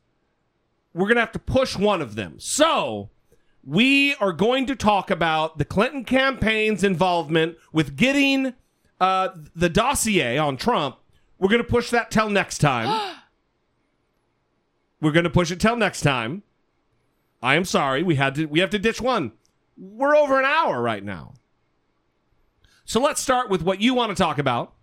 We're 0.93 1.07
gonna 1.07 1.19
have 1.19 1.31
to 1.33 1.39
push 1.39 1.77
one 1.77 2.01
of 2.01 2.15
them. 2.15 2.39
So 2.39 3.09
we 3.67 4.15
are 4.15 4.31
going 4.31 4.65
to 4.65 4.75
talk 4.75 5.11
about 5.11 5.57
the 5.57 5.65
Clinton 5.65 6.05
campaign's 6.05 6.85
involvement 6.85 7.57
with 7.73 7.97
getting 7.97 8.53
uh, 9.01 9.29
the 9.55 9.67
dossier 9.67 10.37
on 10.37 10.55
Trump. 10.55 10.95
We're 11.37 11.49
going 11.49 11.61
to 11.61 11.67
push 11.69 11.89
that 11.89 12.09
till 12.09 12.29
next 12.29 12.59
time. 12.59 13.17
We're 15.01 15.11
going 15.11 15.25
to 15.25 15.29
push 15.29 15.51
it 15.51 15.59
till 15.59 15.75
next 15.75 16.01
time. 16.01 16.43
I 17.43 17.55
am 17.55 17.65
sorry. 17.65 18.01
We 18.03 18.15
had 18.15 18.35
to. 18.35 18.45
We 18.45 18.61
have 18.61 18.71
to 18.71 18.79
ditch 18.79 19.01
one. 19.01 19.33
We're 19.77 20.15
over 20.15 20.39
an 20.39 20.45
hour 20.45 20.81
right 20.81 21.03
now. 21.03 21.33
So 22.85 23.01
let's 23.01 23.21
start 23.21 23.49
with 23.49 23.61
what 23.61 23.81
you 23.81 23.93
want 23.93 24.09
to 24.09 24.15
talk 24.15 24.37
about, 24.39 24.73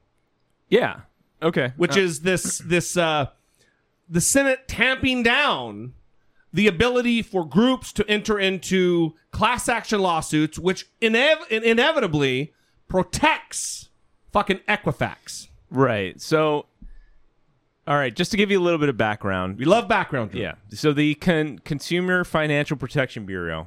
Yeah. 0.68 1.00
Okay. 1.44 1.72
which 1.76 1.96
Uh, 1.96 2.00
is 2.00 2.20
this 2.20 2.58
this 2.58 2.96
uh, 2.96 3.26
the 4.08 4.20
Senate 4.20 4.66
tamping 4.66 5.22
down 5.22 5.92
the 6.52 6.66
ability 6.66 7.20
for 7.22 7.44
groups 7.44 7.92
to 7.92 8.08
enter 8.08 8.38
into 8.38 9.14
class 9.32 9.68
action 9.68 10.00
lawsuits, 10.00 10.58
which 10.58 10.86
inev- 11.02 11.48
inevitably 11.50 12.52
protects 12.88 13.88
fucking 14.32 14.58
Equifax. 14.68 15.48
Right. 15.70 16.20
So, 16.20 16.66
all 17.86 17.96
right, 17.96 18.14
just 18.14 18.30
to 18.30 18.36
give 18.36 18.50
you 18.52 18.60
a 18.60 18.62
little 18.62 18.78
bit 18.78 18.88
of 18.88 18.96
background. 18.96 19.58
We 19.58 19.64
love 19.64 19.88
background. 19.88 20.30
Drew. 20.30 20.40
Yeah. 20.42 20.54
So 20.70 20.92
the 20.92 21.14
Con- 21.16 21.58
Consumer 21.64 22.22
Financial 22.24 22.76
Protection 22.76 23.26
Bureau, 23.26 23.66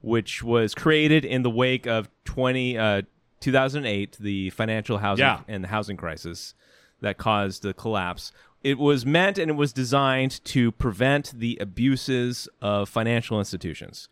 which 0.00 0.42
was 0.42 0.74
created 0.74 1.24
in 1.24 1.42
the 1.42 1.50
wake 1.50 1.86
of 1.86 2.08
20, 2.24 2.78
uh, 2.78 3.02
2008, 3.40 4.16
the 4.20 4.50
financial 4.50 4.98
housing 4.98 5.24
Yeah. 5.24 5.40
and 5.48 5.64
the 5.64 5.68
housing 5.68 5.96
crisis 5.96 6.54
that 7.00 7.18
caused 7.18 7.62
the 7.62 7.74
collapse. 7.74 8.32
It 8.62 8.78
was 8.78 9.06
meant 9.06 9.38
and 9.38 9.50
it 9.50 9.54
was 9.54 9.72
designed 9.72 10.44
to 10.46 10.72
prevent 10.72 11.32
the 11.38 11.56
abuses 11.60 12.48
of 12.60 12.88
financial 12.88 13.38
institutions. 13.38 14.08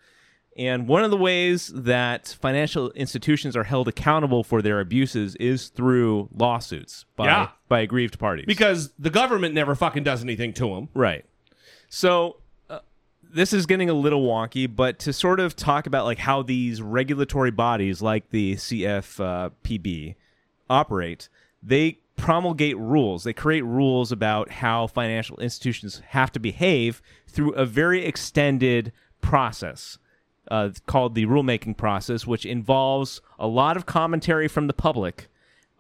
And 0.56 0.88
one 0.88 1.04
of 1.04 1.10
the 1.10 1.16
ways 1.18 1.70
that 1.74 2.34
financial 2.40 2.90
institutions 2.92 3.56
are 3.56 3.64
held 3.64 3.88
accountable 3.88 4.42
for 4.42 4.62
their 4.62 4.80
abuses 4.80 5.34
is 5.36 5.68
through 5.68 6.28
lawsuits 6.34 7.04
by, 7.16 7.26
Yeah. 7.26 7.48
by 7.68 7.80
aggrieved 7.80 8.18
parties. 8.18 8.46
because 8.46 8.92
the 8.98 9.10
government 9.10 9.52
never 9.52 9.74
fucking 9.74 10.04
does 10.04 10.22
anything 10.22 10.54
to 10.54 10.68
them. 10.74 10.88
Right. 10.94 11.26
So 11.90 12.36
uh, 12.70 12.78
this 13.22 13.52
is 13.52 13.66
getting 13.66 13.90
a 13.90 13.94
little 13.94 14.24
wonky, 14.26 14.66
but 14.74 14.98
to 15.00 15.12
sort 15.12 15.40
of 15.40 15.56
talk 15.56 15.86
about 15.86 16.06
like 16.06 16.18
how 16.18 16.40
these 16.42 16.80
regulatory 16.80 17.50
bodies 17.50 18.00
like 18.00 18.30
the 18.30 18.54
CFPB 18.54 20.14
operate, 20.70 21.28
they 21.62 21.98
promulgate 22.16 22.78
rules. 22.78 23.24
They 23.24 23.32
create 23.32 23.64
rules 23.64 24.10
about 24.10 24.50
how 24.50 24.86
financial 24.86 25.38
institutions 25.38 26.02
have 26.08 26.32
to 26.32 26.40
behave 26.40 27.02
through 27.26 27.52
a 27.52 27.64
very 27.66 28.04
extended 28.04 28.92
process. 29.20 29.98
Uh, 30.48 30.70
called 30.86 31.16
the 31.16 31.26
rulemaking 31.26 31.76
process, 31.76 32.24
which 32.24 32.46
involves 32.46 33.20
a 33.36 33.48
lot 33.48 33.76
of 33.76 33.84
commentary 33.84 34.46
from 34.46 34.68
the 34.68 34.72
public, 34.72 35.26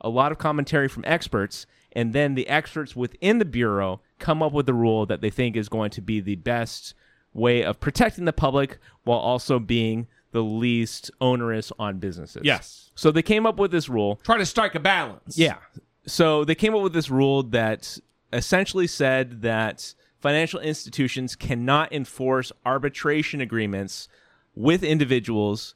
a 0.00 0.08
lot 0.08 0.32
of 0.32 0.38
commentary 0.38 0.88
from 0.88 1.04
experts, 1.06 1.66
and 1.92 2.12
then 2.12 2.34
the 2.34 2.48
experts 2.48 2.96
within 2.96 3.38
the 3.38 3.44
bureau 3.44 4.00
come 4.18 4.42
up 4.42 4.52
with 4.52 4.68
a 4.68 4.74
rule 4.74 5.06
that 5.06 5.20
they 5.20 5.30
think 5.30 5.54
is 5.54 5.68
going 5.68 5.90
to 5.90 6.00
be 6.00 6.18
the 6.18 6.34
best 6.34 6.94
way 7.32 7.62
of 7.62 7.78
protecting 7.78 8.24
the 8.24 8.32
public 8.32 8.78
while 9.04 9.20
also 9.20 9.60
being 9.60 10.08
the 10.32 10.42
least 10.42 11.10
onerous 11.20 11.72
on 11.78 11.98
businesses. 11.98 12.42
Yes. 12.44 12.90
So 12.96 13.12
they 13.12 13.22
came 13.22 13.46
up 13.46 13.58
with 13.58 13.70
this 13.70 13.88
rule. 13.88 14.16
Try 14.24 14.36
to 14.38 14.46
strike 14.46 14.74
a 14.74 14.80
balance. 14.80 15.38
Yeah. 15.38 15.58
So 16.06 16.44
they 16.44 16.54
came 16.54 16.74
up 16.74 16.82
with 16.82 16.92
this 16.92 17.10
rule 17.10 17.42
that 17.44 17.98
essentially 18.32 18.86
said 18.86 19.42
that 19.42 19.94
financial 20.20 20.60
institutions 20.60 21.36
cannot 21.36 21.92
enforce 21.92 22.52
arbitration 22.64 23.40
agreements 23.40 24.08
with 24.54 24.82
individuals 24.82 25.74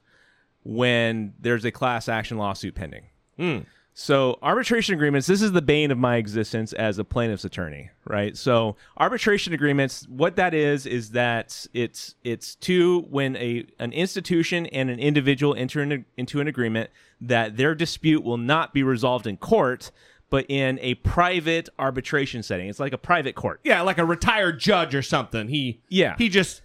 when 0.63 1.35
there's 1.39 1.65
a 1.65 1.71
class 1.71 2.09
action 2.09 2.39
lawsuit 2.39 2.75
pending. 2.75 3.05
Hmm. 3.37 3.59
So 3.93 4.39
arbitration 4.41 4.95
agreements, 4.95 5.27
this 5.27 5.43
is 5.43 5.53
the 5.53 5.61
bane 5.61 5.91
of 5.91 5.99
my 5.99 6.17
existence 6.17 6.73
as 6.73 6.99
a 6.99 7.05
plaintiff's 7.05 7.45
attorney, 7.45 7.91
right? 8.07 8.37
So 8.37 8.77
arbitration 8.97 9.53
agreements, 9.53 10.07
what 10.09 10.37
that 10.37 10.55
is 10.55 10.87
is 10.87 11.11
that 11.11 11.67
it's 11.75 12.15
it's 12.23 12.55
two 12.55 13.01
when 13.11 13.37
a 13.37 13.67
an 13.79 13.93
institution 13.93 14.67
and 14.67 14.91
an 14.91 14.99
individual 15.01 15.55
enter 15.55 15.83
in 15.83 16.05
into 16.17 16.41
an 16.41 16.49
agreement 16.49 16.91
that 17.21 17.57
their 17.57 17.75
dispute 17.75 18.23
will 18.23 18.39
not 18.39 18.73
be 18.73 18.83
resolved 18.83 19.27
in 19.27 19.37
court, 19.37 19.91
but 20.31 20.47
in 20.49 20.79
a 20.81 20.95
private 20.95 21.69
arbitration 21.79 22.43
setting. 22.43 22.69
It's 22.69 22.81
like 22.81 22.93
a 22.93 22.99
private 22.99 23.35
court. 23.35 23.61
Yeah, 23.65 23.83
like 23.83 23.99
a 23.99 24.05
retired 24.05 24.59
judge 24.59 24.95
or 24.95 25.03
something. 25.03 25.49
He 25.49 25.83
Yeah. 25.89 26.15
He 26.17 26.29
just 26.29 26.63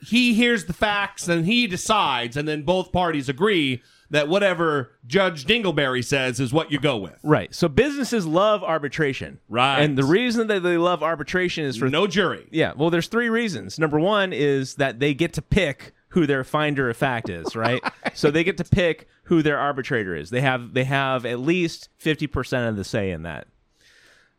he 0.00 0.34
hears 0.34 0.64
the 0.64 0.72
facts 0.72 1.28
and 1.28 1.46
he 1.46 1.66
decides, 1.66 2.36
and 2.36 2.46
then 2.46 2.62
both 2.62 2.92
parties 2.92 3.28
agree 3.28 3.82
that 4.10 4.28
whatever 4.28 4.92
Judge 5.06 5.44
Dingleberry 5.44 6.04
says 6.04 6.40
is 6.40 6.52
what 6.52 6.72
you 6.72 6.80
go 6.80 6.96
with. 6.96 7.18
Right. 7.22 7.54
So 7.54 7.68
businesses 7.68 8.26
love 8.26 8.64
arbitration. 8.64 9.38
Right. 9.48 9.80
And 9.80 9.98
the 9.98 10.04
reason 10.04 10.46
that 10.46 10.62
they 10.62 10.78
love 10.78 11.02
arbitration 11.02 11.64
is 11.64 11.76
for 11.76 11.88
no 11.88 12.06
jury. 12.06 12.46
Yeah. 12.50 12.72
Well, 12.76 12.90
there's 12.90 13.08
three 13.08 13.28
reasons. 13.28 13.78
Number 13.78 14.00
one 14.00 14.32
is 14.32 14.76
that 14.76 14.98
they 14.98 15.12
get 15.12 15.34
to 15.34 15.42
pick 15.42 15.92
who 16.10 16.26
their 16.26 16.44
finder 16.44 16.88
of 16.88 16.96
fact 16.96 17.28
is, 17.28 17.54
right? 17.54 17.82
so 18.14 18.30
they 18.30 18.44
get 18.44 18.56
to 18.58 18.64
pick 18.64 19.08
who 19.24 19.42
their 19.42 19.58
arbitrator 19.58 20.14
is. 20.14 20.30
They 20.30 20.40
have 20.40 20.74
they 20.74 20.84
have 20.84 21.26
at 21.26 21.40
least 21.40 21.88
fifty 21.98 22.26
percent 22.26 22.68
of 22.68 22.76
the 22.76 22.84
say 22.84 23.10
in 23.10 23.22
that. 23.22 23.46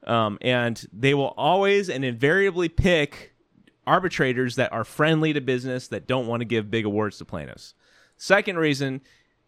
Um, 0.07 0.37
and 0.41 0.83
they 0.93 1.13
will 1.13 1.33
always 1.37 1.89
and 1.89 2.03
invariably 2.05 2.69
pick 2.69 3.33
arbitrators 3.85 4.55
that 4.55 4.71
are 4.71 4.83
friendly 4.83 5.33
to 5.33 5.41
business 5.41 5.87
that 5.89 6.07
don't 6.07 6.27
want 6.27 6.41
to 6.41 6.45
give 6.45 6.71
big 6.71 6.85
awards 6.85 7.17
to 7.17 7.25
plaintiffs. 7.25 7.73
Second 8.17 8.57
reason 8.57 9.01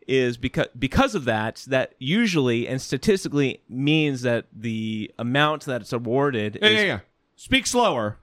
is 0.07 0.35
because 0.37 0.67
because 0.77 1.13
of 1.15 1.25
that 1.25 1.63
that 1.67 1.93
usually 1.99 2.67
and 2.67 2.81
statistically 2.81 3.61
means 3.69 4.23
that 4.23 4.45
the 4.51 5.11
amount 5.19 5.65
that 5.65 5.81
it's 5.81 5.93
awarded 5.93 6.57
Yeah, 6.61 6.67
is 6.67 6.75
yeah, 6.75 6.83
yeah. 6.83 6.99
Speak 7.35 7.65
slower. 7.67 8.17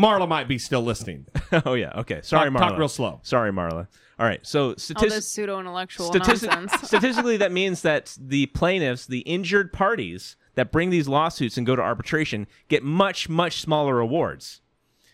Marla 0.00 0.28
might 0.28 0.48
be 0.48 0.58
still 0.58 0.82
listening. 0.82 1.26
oh 1.66 1.74
yeah, 1.74 1.92
okay. 2.00 2.20
Sorry, 2.22 2.50
Talk- 2.50 2.60
Marla. 2.60 2.68
talk 2.70 2.78
real 2.78 2.88
slow. 2.88 3.20
Sorry, 3.22 3.52
Marla. 3.52 3.86
All 4.18 4.26
right. 4.26 4.44
So 4.46 4.68
All 4.68 4.74
statis- 4.74 5.08
this 5.10 5.28
pseudo 5.28 5.58
intellectual 5.60 6.06
statistic- 6.06 6.50
nonsense. 6.50 6.82
statistically, 6.88 7.36
that 7.38 7.52
means 7.52 7.82
that 7.82 8.16
the 8.20 8.46
plaintiffs, 8.46 9.06
the 9.06 9.20
injured 9.20 9.72
parties 9.72 10.36
that 10.54 10.72
bring 10.72 10.90
these 10.90 11.08
lawsuits 11.08 11.56
and 11.56 11.66
go 11.66 11.74
to 11.76 11.82
arbitration, 11.82 12.46
get 12.68 12.82
much 12.82 13.28
much 13.28 13.60
smaller 13.60 13.98
awards. 14.00 14.60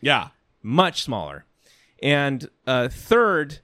Yeah, 0.00 0.28
much 0.62 1.02
smaller. 1.02 1.44
And 2.02 2.48
uh, 2.66 2.88
third, 2.88 3.60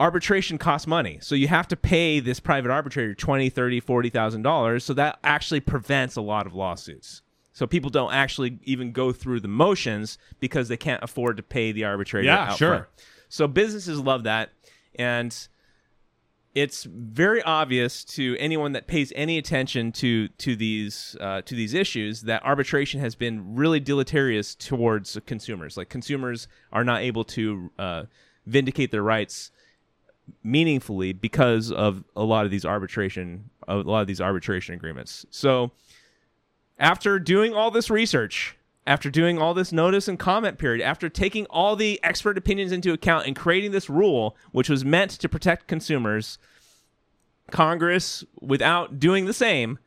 arbitration 0.00 0.58
costs 0.58 0.86
money 0.86 1.18
so 1.20 1.34
you 1.34 1.48
have 1.48 1.66
to 1.68 1.76
pay 1.76 2.20
this 2.20 2.38
private 2.38 2.70
arbitrator 2.70 3.14
20 3.14 3.50
30 3.50 3.80
40 3.80 4.10
thousand 4.10 4.42
dollars 4.42 4.84
so 4.84 4.94
that 4.94 5.18
actually 5.24 5.58
prevents 5.58 6.14
a 6.14 6.20
lot 6.20 6.46
of 6.46 6.54
lawsuits 6.54 7.22
so 7.58 7.66
people 7.66 7.90
don't 7.90 8.12
actually 8.12 8.56
even 8.62 8.92
go 8.92 9.10
through 9.10 9.40
the 9.40 9.48
motions 9.48 10.16
because 10.38 10.68
they 10.68 10.76
can't 10.76 11.02
afford 11.02 11.36
to 11.36 11.42
pay 11.42 11.72
the 11.72 11.82
arbitrator 11.82 12.26
Yeah, 12.26 12.50
out 12.50 12.56
sure. 12.56 12.68
front. 12.68 12.86
so 13.28 13.48
businesses 13.48 13.98
love 13.98 14.22
that 14.22 14.50
and 14.94 15.48
it's 16.54 16.84
very 16.84 17.42
obvious 17.42 18.04
to 18.04 18.36
anyone 18.38 18.72
that 18.72 18.86
pays 18.86 19.12
any 19.16 19.38
attention 19.38 19.90
to 19.92 20.28
to 20.28 20.54
these 20.54 21.16
uh, 21.20 21.42
to 21.42 21.54
these 21.56 21.74
issues 21.74 22.22
that 22.22 22.44
arbitration 22.44 23.00
has 23.00 23.16
been 23.16 23.54
really 23.56 23.80
deleterious 23.80 24.54
towards 24.54 25.18
consumers. 25.26 25.76
Like 25.76 25.88
consumers 25.88 26.48
are 26.72 26.84
not 26.84 27.02
able 27.02 27.24
to 27.24 27.70
uh, 27.78 28.02
vindicate 28.46 28.90
their 28.92 29.02
rights 29.02 29.50
meaningfully 30.42 31.12
because 31.12 31.70
of 31.70 32.02
a 32.16 32.24
lot 32.24 32.44
of 32.44 32.50
these 32.50 32.64
arbitration 32.64 33.50
a 33.68 33.76
lot 33.76 34.00
of 34.00 34.06
these 34.06 34.20
arbitration 34.20 34.74
agreements. 34.74 35.26
So 35.30 35.70
after 36.78 37.18
doing 37.18 37.54
all 37.54 37.70
this 37.70 37.90
research, 37.90 38.56
after 38.86 39.10
doing 39.10 39.38
all 39.38 39.54
this 39.54 39.72
notice 39.72 40.08
and 40.08 40.18
comment 40.18 40.58
period, 40.58 40.82
after 40.82 41.08
taking 41.08 41.44
all 41.46 41.76
the 41.76 42.00
expert 42.02 42.38
opinions 42.38 42.72
into 42.72 42.92
account 42.92 43.26
and 43.26 43.36
creating 43.36 43.72
this 43.72 43.90
rule, 43.90 44.36
which 44.52 44.68
was 44.68 44.84
meant 44.84 45.10
to 45.10 45.28
protect 45.28 45.66
consumers, 45.66 46.38
Congress, 47.50 48.24
without 48.40 48.98
doing 48.98 49.26
the 49.26 49.32
same, 49.32 49.78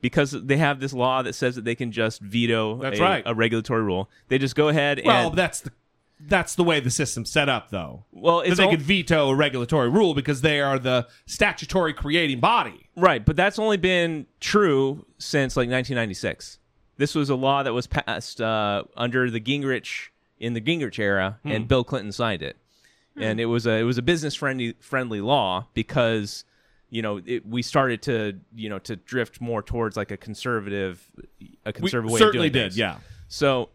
because 0.00 0.30
they 0.30 0.56
have 0.56 0.80
this 0.80 0.92
law 0.92 1.22
that 1.22 1.34
says 1.34 1.56
that 1.56 1.64
they 1.64 1.74
can 1.74 1.90
just 1.90 2.20
veto 2.20 2.76
That's 2.78 3.00
a, 3.00 3.02
right. 3.02 3.22
a 3.26 3.34
regulatory 3.34 3.82
rule, 3.82 4.08
they 4.28 4.38
just 4.38 4.54
go 4.54 4.68
ahead 4.68 5.02
Well, 5.04 5.28
and 5.28 5.36
that's 5.38 5.60
the 5.60 5.72
that's 6.20 6.56
the 6.56 6.64
way 6.64 6.80
the 6.80 6.90
system's 6.90 7.30
set 7.30 7.48
up, 7.48 7.70
though. 7.70 8.04
Well, 8.10 8.42
That 8.42 8.56
they 8.56 8.64
al- 8.64 8.70
could 8.70 8.82
veto 8.82 9.28
a 9.28 9.34
regulatory 9.36 9.88
rule 9.88 10.14
because 10.14 10.40
they 10.40 10.60
are 10.60 10.76
the 10.76 11.06
statutory 11.26 11.92
creating 11.92 12.40
body. 12.40 12.87
Right, 12.98 13.24
but 13.24 13.36
that's 13.36 13.58
only 13.58 13.76
been 13.76 14.26
true 14.40 15.04
since 15.18 15.56
like 15.56 15.68
1996. 15.68 16.58
This 16.96 17.14
was 17.14 17.30
a 17.30 17.34
law 17.36 17.62
that 17.62 17.72
was 17.72 17.86
passed 17.86 18.40
uh, 18.40 18.82
under 18.96 19.30
the 19.30 19.40
Gingrich 19.40 20.08
in 20.40 20.54
the 20.54 20.60
Gingrich 20.60 20.98
era, 20.98 21.38
Hmm. 21.42 21.50
and 21.52 21.68
Bill 21.68 21.84
Clinton 21.84 22.12
signed 22.12 22.42
it. 22.42 22.56
And 23.20 23.40
it 23.40 23.46
was 23.46 23.66
a 23.66 23.72
it 23.72 23.82
was 23.82 23.98
a 23.98 24.02
business 24.02 24.34
friendly 24.36 24.74
friendly 24.78 25.20
law 25.20 25.66
because 25.74 26.44
you 26.88 27.02
know 27.02 27.20
it, 27.26 27.44
we 27.44 27.62
started 27.62 28.00
to 28.02 28.38
you 28.54 28.68
know 28.68 28.78
to 28.80 28.94
drift 28.94 29.40
more 29.40 29.60
towards 29.60 29.96
like 29.96 30.12
a 30.12 30.16
conservative 30.16 31.04
a 31.66 31.72
conservative 31.72 32.12
way 32.12 32.18
certainly 32.20 32.46
of 32.46 32.52
doing 32.52 32.62
did, 32.64 32.68
things. 32.70 32.78
yeah. 32.78 32.98
So, 33.26 33.70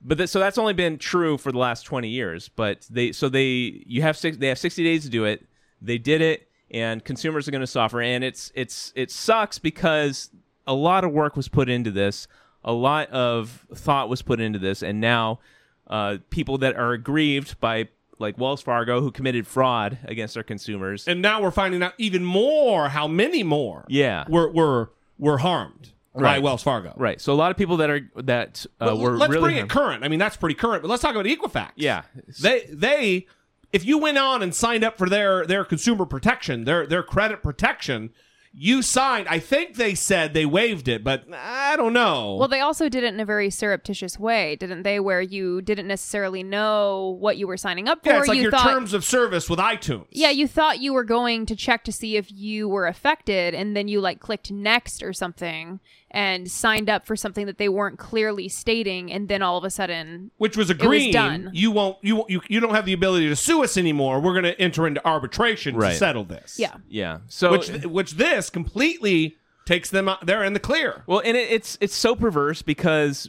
but 0.00 0.18
th- 0.18 0.30
so 0.30 0.38
that's 0.38 0.58
only 0.58 0.74
been 0.74 0.98
true 0.98 1.38
for 1.38 1.50
the 1.50 1.58
last 1.58 1.82
twenty 1.82 2.08
years. 2.08 2.48
But 2.48 2.86
they 2.88 3.10
so 3.10 3.28
they 3.28 3.82
you 3.84 4.02
have 4.02 4.16
six 4.16 4.36
they 4.36 4.46
have 4.46 4.58
sixty 4.60 4.84
days 4.84 5.02
to 5.02 5.10
do 5.10 5.24
it. 5.24 5.44
They 5.82 5.98
did 5.98 6.20
it, 6.20 6.48
and 6.70 7.04
consumers 7.04 7.46
are 7.48 7.50
going 7.50 7.60
to 7.60 7.66
suffer. 7.66 8.00
And 8.00 8.24
it's 8.24 8.50
it's 8.54 8.92
it 8.96 9.10
sucks 9.10 9.58
because 9.58 10.30
a 10.66 10.74
lot 10.74 11.04
of 11.04 11.12
work 11.12 11.36
was 11.36 11.48
put 11.48 11.68
into 11.68 11.90
this, 11.90 12.26
a 12.64 12.72
lot 12.72 13.08
of 13.10 13.66
thought 13.74 14.08
was 14.08 14.22
put 14.22 14.40
into 14.40 14.58
this, 14.58 14.82
and 14.82 15.00
now 15.00 15.40
uh, 15.88 16.18
people 16.30 16.58
that 16.58 16.76
are 16.76 16.92
aggrieved 16.92 17.60
by 17.60 17.88
like 18.18 18.38
Wells 18.38 18.62
Fargo 18.62 19.00
who 19.00 19.10
committed 19.10 19.46
fraud 19.46 19.98
against 20.04 20.34
their 20.34 20.42
consumers. 20.44 21.06
And 21.08 21.20
now 21.20 21.42
we're 21.42 21.50
finding 21.50 21.82
out 21.82 21.94
even 21.98 22.24
more 22.24 22.88
how 22.88 23.08
many 23.08 23.42
more 23.42 23.84
Yeah. 23.88 24.24
were 24.28 24.48
were 24.50 24.92
were 25.18 25.38
harmed 25.38 25.90
by 26.14 26.20
Right. 26.22 26.42
Wells 26.42 26.62
Fargo. 26.62 26.94
Right. 26.96 27.20
So 27.20 27.32
a 27.32 27.34
lot 27.34 27.50
of 27.50 27.56
people 27.56 27.76
that 27.78 27.90
are 27.90 28.08
that 28.22 28.64
uh, 28.80 28.94
were 28.96 29.16
let's 29.16 29.30
really 29.30 29.42
bring 29.42 29.56
harmed- 29.56 29.70
it 29.70 29.74
current. 29.74 30.04
I 30.04 30.08
mean, 30.08 30.20
that's 30.20 30.36
pretty 30.36 30.54
current. 30.54 30.82
But 30.82 30.88
let's 30.88 31.02
talk 31.02 31.14
about 31.16 31.26
Equifax. 31.26 31.72
Yeah. 31.74 32.02
They 32.40 32.66
they 32.70 33.26
if 33.74 33.84
you 33.84 33.98
went 33.98 34.16
on 34.16 34.40
and 34.40 34.54
signed 34.54 34.84
up 34.84 34.96
for 34.96 35.08
their 35.08 35.44
their 35.44 35.64
consumer 35.64 36.06
protection, 36.06 36.64
their 36.64 36.86
their 36.86 37.02
credit 37.02 37.42
protection, 37.42 38.10
you 38.52 38.82
signed. 38.82 39.26
I 39.28 39.40
think 39.40 39.74
they 39.74 39.96
said 39.96 40.32
they 40.32 40.46
waived 40.46 40.86
it, 40.86 41.02
but 41.02 41.24
I 41.32 41.74
don't 41.76 41.92
know. 41.92 42.36
Well, 42.36 42.46
they 42.46 42.60
also 42.60 42.88
did 42.88 43.02
it 43.02 43.12
in 43.12 43.18
a 43.18 43.24
very 43.24 43.50
surreptitious 43.50 44.16
way, 44.16 44.54
didn't 44.54 44.84
they? 44.84 45.00
Where 45.00 45.20
you 45.20 45.60
didn't 45.60 45.88
necessarily 45.88 46.44
know 46.44 47.16
what 47.18 47.36
you 47.36 47.48
were 47.48 47.56
signing 47.56 47.88
up 47.88 48.04
for. 48.04 48.10
yeah, 48.10 48.18
it's 48.20 48.28
like 48.28 48.36
you 48.36 48.42
your 48.42 48.52
thought, 48.52 48.70
terms 48.70 48.94
of 48.94 49.04
service 49.04 49.50
with 49.50 49.58
iTunes. 49.58 50.06
Yeah, 50.10 50.30
you 50.30 50.46
thought 50.46 50.78
you 50.78 50.92
were 50.92 51.04
going 51.04 51.44
to 51.46 51.56
check 51.56 51.82
to 51.84 51.92
see 51.92 52.16
if 52.16 52.30
you 52.30 52.68
were 52.68 52.86
affected, 52.86 53.54
and 53.54 53.76
then 53.76 53.88
you 53.88 54.00
like 54.00 54.20
clicked 54.20 54.52
next 54.52 55.02
or 55.02 55.12
something 55.12 55.80
and 56.14 56.50
signed 56.50 56.88
up 56.88 57.04
for 57.06 57.16
something 57.16 57.44
that 57.46 57.58
they 57.58 57.68
weren't 57.68 57.98
clearly 57.98 58.48
stating, 58.48 59.12
and 59.12 59.28
then 59.28 59.42
all 59.42 59.58
of 59.58 59.64
a 59.64 59.70
sudden, 59.70 60.30
which 60.38 60.56
was 60.56 60.70
it 60.70 60.80
agreeing 60.80 61.12
done. 61.12 61.50
you 61.52 61.70
won't 61.70 61.98
you 62.02 62.16
won't- 62.16 62.30
you 62.30 62.40
you 62.48 62.60
don't 62.60 62.74
have 62.74 62.86
the 62.86 62.92
ability 62.94 63.28
to 63.28 63.36
sue 63.36 63.62
us 63.64 63.76
anymore. 63.76 64.20
We're 64.20 64.32
going 64.32 64.44
to 64.44 64.58
enter 64.60 64.86
into 64.86 65.04
arbitration 65.06 65.76
Right. 65.76 65.90
to 65.90 65.96
settle 65.96 66.24
this. 66.24 66.56
Yeah. 66.58 66.74
Yeah. 66.88 67.18
So 67.28 67.50
which 67.52 67.68
which 67.84 68.12
this 68.12 68.48
completely 68.48 69.36
takes 69.66 69.90
them 69.90 70.08
out. 70.08 70.24
They're 70.24 70.44
in 70.44 70.52
the 70.52 70.60
clear. 70.60 71.02
Well, 71.06 71.20
and 71.24 71.36
it, 71.36 71.50
it's 71.50 71.76
it's 71.80 71.94
so 71.94 72.14
perverse 72.14 72.62
because 72.62 73.28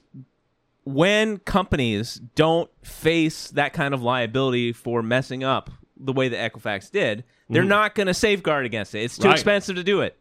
when 0.83 1.37
companies 1.39 2.21
don't 2.35 2.69
face 2.83 3.49
that 3.51 3.73
kind 3.73 3.93
of 3.93 4.03
liability 4.03 4.71
for 4.73 5.01
messing 5.01 5.43
up 5.43 5.71
the 5.97 6.13
way 6.13 6.27
that 6.29 6.53
Equifax 6.53 6.91
did, 6.91 7.23
they're 7.49 7.63
Mhm. 7.63 7.67
not 7.67 7.95
going 7.95 8.07
to 8.07 8.13
safeguard 8.13 8.65
against 8.65 8.93
it. 8.93 8.99
It's 8.99 9.17
too 9.17 9.27
Right. 9.27 9.33
expensive 9.33 9.75
to 9.77 9.83
do 9.83 10.01
it. 10.01 10.17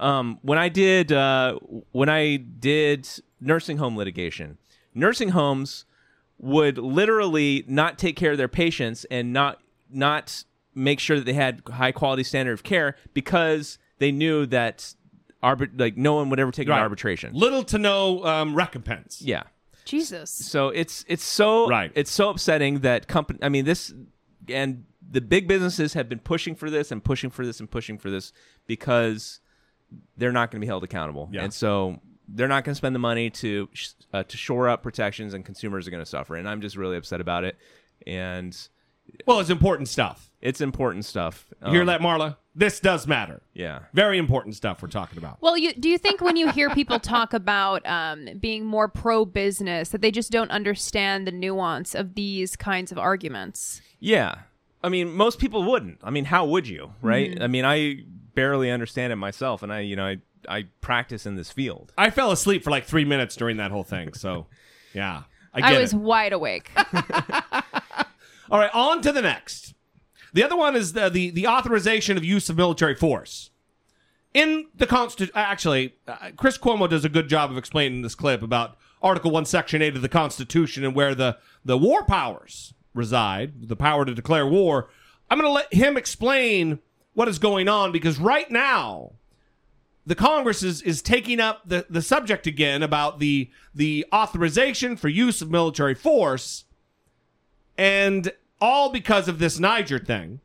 Um, 0.00 0.38
when 0.42 0.58
I 0.58 0.68
did 0.68 1.12
uh, 1.12 1.58
when 1.92 2.08
I 2.08 2.36
did 2.36 3.08
nursing 3.40 3.78
home 3.78 3.96
litigation, 3.96 4.58
nursing 4.94 5.30
homes 5.30 5.84
would 6.38 6.78
literally 6.78 7.64
not 7.66 7.98
take 7.98 8.14
care 8.16 8.32
of 8.32 8.38
their 8.38 8.48
patients 8.48 9.04
and 9.10 9.32
not 9.32 9.60
not 9.90 10.44
make 10.74 11.00
sure 11.00 11.16
that 11.16 11.24
they 11.26 11.32
had 11.32 11.62
high 11.72 11.90
quality 11.92 12.22
standard 12.22 12.52
of 12.52 12.62
care 12.62 12.94
because 13.12 13.78
they 13.98 14.12
knew 14.12 14.46
that 14.46 14.94
arbit 15.42 15.78
like 15.80 15.96
no 15.96 16.14
one 16.14 16.30
would 16.30 16.38
ever 16.38 16.52
take 16.52 16.68
Right. 16.68 16.76
an 16.76 16.82
arbitration. 16.82 17.32
Little 17.34 17.64
to 17.64 17.78
no 17.78 18.24
um, 18.24 18.54
recompense. 18.54 19.20
Yeah. 19.22 19.44
Jesus. 19.84 20.30
So 20.30 20.68
it's 20.68 21.04
it's 21.08 21.24
so 21.24 21.68
Right. 21.68 21.90
it's 21.94 22.10
so 22.12 22.28
upsetting 22.30 22.80
that 22.80 23.08
company. 23.08 23.38
I 23.42 23.48
mean 23.48 23.64
this 23.64 23.92
and 24.48 24.84
the 25.10 25.20
big 25.20 25.48
businesses 25.48 25.94
have 25.94 26.08
been 26.08 26.18
pushing 26.20 26.54
for 26.54 26.70
this 26.70 26.92
and 26.92 27.02
pushing 27.02 27.30
for 27.30 27.44
this 27.44 27.58
and 27.60 27.70
pushing 27.70 27.98
for 27.98 28.10
this 28.10 28.32
because 28.66 29.40
they're 30.16 30.32
not 30.32 30.50
going 30.50 30.60
to 30.60 30.64
be 30.64 30.66
held 30.68 30.84
accountable. 30.84 31.28
Yeah. 31.32 31.44
And 31.44 31.52
so 31.54 32.00
they're 32.28 32.48
not 32.48 32.64
going 32.64 32.72
to 32.72 32.76
spend 32.76 32.94
the 32.94 32.98
money 33.00 33.30
to 33.30 33.68
sh- 33.72 33.88
uh, 34.12 34.22
to 34.24 34.36
shore 34.36 34.68
up 34.68 34.82
protections, 34.82 35.34
and 35.34 35.44
consumers 35.44 35.86
are 35.86 35.90
going 35.90 36.02
to 36.02 36.08
suffer. 36.08 36.36
And 36.36 36.48
I'm 36.48 36.60
just 36.60 36.76
really 36.76 36.96
upset 36.96 37.20
about 37.20 37.44
it. 37.44 37.56
And 38.06 38.56
Well, 39.26 39.40
it's 39.40 39.50
important 39.50 39.88
stuff. 39.88 40.30
it's 40.40 40.60
important 40.60 41.04
stuff. 41.04 41.46
You 41.64 41.72
hear 41.72 41.80
Um, 41.82 41.86
that, 41.88 42.00
Marla? 42.00 42.36
This 42.54 42.80
does 42.80 43.06
matter. 43.06 43.40
Yeah. 43.54 43.80
Very 43.94 44.18
important 44.18 44.56
stuff 44.56 44.82
we're 44.82 44.88
talking 44.88 45.16
about. 45.18 45.38
Well, 45.40 45.56
you, 45.56 45.72
do 45.74 45.88
you 45.88 45.96
think 45.96 46.20
when 46.20 46.36
you 46.36 46.50
hear 46.50 46.70
people 46.70 46.98
talk 46.98 47.32
about 47.32 47.86
um, 47.86 48.28
being 48.40 48.64
more 48.66 48.88
pro 48.88 49.24
business 49.24 49.90
that 49.90 50.00
they 50.02 50.10
just 50.10 50.32
don't 50.32 50.50
understand 50.50 51.26
the 51.26 51.30
nuance 51.32 51.94
of 51.94 52.14
these 52.14 52.56
kinds 52.56 52.90
of 52.92 52.98
arguments? 52.98 53.80
Yeah. 54.00 54.40
I 54.82 54.88
mean, 54.88 55.12
most 55.12 55.38
people 55.38 55.62
wouldn't. 55.64 55.98
I 56.02 56.10
mean, 56.10 56.24
how 56.26 56.46
would 56.46 56.66
you, 56.68 56.92
right? 57.00 57.30
Mhm. 57.32 57.42
I 57.42 57.46
mean, 57.46 57.64
I 57.64 58.04
barely 58.38 58.70
understand 58.70 59.12
it 59.12 59.16
myself, 59.16 59.64
and 59.64 59.72
I, 59.72 59.80
you 59.80 59.96
know, 59.96 60.06
I, 60.06 60.16
I 60.48 60.66
practice 60.80 61.26
in 61.26 61.34
this 61.34 61.50
field. 61.50 61.92
I 61.98 62.10
fell 62.10 62.30
asleep 62.30 62.62
for 62.62 62.70
like 62.70 62.84
three 62.84 63.04
minutes 63.04 63.34
during 63.34 63.56
that 63.56 63.72
whole 63.72 63.82
thing. 63.82 64.12
So, 64.14 64.46
yeah. 64.94 65.24
I 65.52 65.74
I, 65.74 65.78
was 65.78 65.92
it. 65.92 65.96
wide 65.96 66.32
awake. 66.32 66.70
All 68.50 68.60
right, 68.60 68.70
on 68.72 69.02
to 69.02 69.10
the 69.10 69.22
next. 69.22 69.74
The 70.32 70.44
other 70.44 70.56
one 70.56 70.76
is 70.76 70.92
the 70.92 71.08
the, 71.08 71.30
the 71.30 71.48
authorization 71.48 72.16
of 72.16 72.24
use 72.24 72.48
of 72.48 72.56
military 72.56 72.94
force. 72.94 73.50
In 74.34 74.68
the 74.74 74.86
Constitution, 74.86 75.32
actually, 75.34 75.96
uh, 76.06 76.30
Chris 76.36 76.58
Cuomo 76.58 76.88
does 76.88 77.04
a 77.04 77.08
good 77.08 77.28
job 77.28 77.50
of 77.50 77.56
explaining 77.58 78.02
this 78.02 78.14
clip 78.14 78.42
about 78.42 78.76
Article 79.02 79.30
1, 79.32 79.46
Section 79.46 79.82
8 79.82 79.96
of 79.96 80.02
the 80.02 80.08
Constitution 80.08 80.84
and 80.84 80.94
where 80.94 81.14
the, 81.14 81.38
the 81.64 81.78
war 81.78 82.04
powers 82.04 82.74
reside, 82.94 83.68
the 83.68 83.74
power 83.74 84.04
to 84.04 84.14
declare 84.14 84.46
war. 84.46 84.90
I'm 85.30 85.38
going 85.40 85.48
to 85.48 85.52
let 85.52 85.72
him 85.72 85.96
explain 85.96 86.80
what 87.18 87.26
is 87.26 87.40
going 87.40 87.66
on 87.66 87.90
because 87.90 88.20
right 88.20 88.48
now, 88.48 89.10
the 90.06 90.14
Congress 90.14 90.62
is, 90.62 90.80
is 90.82 91.02
taking 91.02 91.40
up 91.40 91.62
the, 91.66 91.84
the 91.90 92.00
subject 92.00 92.46
again 92.46 92.80
about 92.80 93.18
the 93.18 93.50
the 93.74 94.06
authorization 94.14 94.96
for 94.96 95.08
use 95.08 95.42
of 95.42 95.50
military 95.50 95.96
force 95.96 96.64
and 97.76 98.32
all 98.60 98.92
because 98.92 99.26
of 99.26 99.40
this 99.40 99.58
Niger 99.58 99.98
thing. 99.98 100.38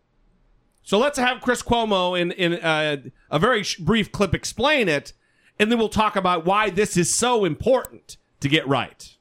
So 0.81 0.97
let's 0.97 1.19
have 1.19 1.41
Chris 1.41 1.61
Cuomo 1.61 2.19
in 2.19 2.31
in 2.31 2.55
uh, 2.55 2.97
a 3.29 3.37
very 3.37 3.61
sh- 3.61 3.77
brief 3.77 4.11
clip 4.11 4.33
explain 4.33 4.89
it, 4.89 5.13
and 5.59 5.71
then 5.71 5.77
we'll 5.77 5.89
talk 5.89 6.15
about 6.15 6.43
why 6.43 6.71
this 6.71 6.97
is 6.97 7.13
so 7.13 7.45
important 7.45 8.17
to 8.39 8.49
get 8.49 8.67
right. 8.67 9.15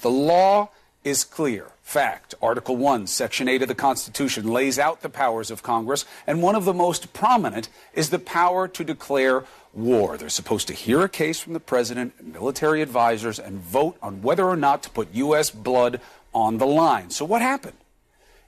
The 0.00 0.08
law 0.08 0.70
is 1.04 1.22
clear. 1.22 1.66
Fact. 1.88 2.34
Article 2.42 2.76
1, 2.76 3.06
Section 3.06 3.48
8 3.48 3.62
of 3.62 3.68
the 3.68 3.74
Constitution 3.74 4.52
lays 4.52 4.78
out 4.78 5.00
the 5.00 5.08
powers 5.08 5.50
of 5.50 5.62
Congress, 5.62 6.04
and 6.26 6.42
one 6.42 6.54
of 6.54 6.66
the 6.66 6.74
most 6.74 7.14
prominent 7.14 7.70
is 7.94 8.10
the 8.10 8.18
power 8.18 8.68
to 8.68 8.84
declare 8.84 9.46
war. 9.72 10.18
They're 10.18 10.28
supposed 10.28 10.68
to 10.68 10.74
hear 10.74 11.00
a 11.00 11.08
case 11.08 11.40
from 11.40 11.54
the 11.54 11.60
president 11.60 12.12
and 12.18 12.34
military 12.34 12.82
advisors 12.82 13.38
and 13.38 13.58
vote 13.58 13.96
on 14.02 14.20
whether 14.20 14.44
or 14.44 14.54
not 14.54 14.82
to 14.82 14.90
put 14.90 15.14
U.S. 15.14 15.50
blood 15.50 16.02
on 16.34 16.58
the 16.58 16.66
line. 16.66 17.08
So, 17.08 17.24
what 17.24 17.40
happened? 17.40 17.78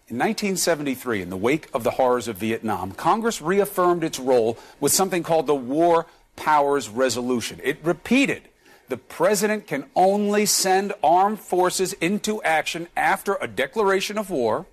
In 0.09 0.19
1973, 0.19 1.23
in 1.23 1.31
the 1.31 1.37
wake 1.39 1.71
of 1.73 1.83
the 1.83 1.93
horrors 1.93 2.29
of 2.29 2.37
Vietnam, 2.37 2.93
Congress 2.93 3.41
reaffirmed 3.41 4.05
its 4.05 4.21
role 4.21 4.59
with 4.81 4.93
something 4.93 5.23
called 5.23 5.47
the 5.47 5.55
War 5.55 6.05
Powers 6.37 6.91
Resolution. 6.91 7.59
It 7.65 7.79
repeated 7.83 8.50
the 8.91 8.97
president 8.97 9.67
can 9.67 9.87
only 9.95 10.45
send 10.45 10.93
armed 11.03 11.41
forces 11.41 11.93
into 11.95 12.43
action 12.43 12.89
after 12.97 13.39
a 13.41 13.47
declaration 13.47 14.19
of 14.19 14.31
war 14.31 14.67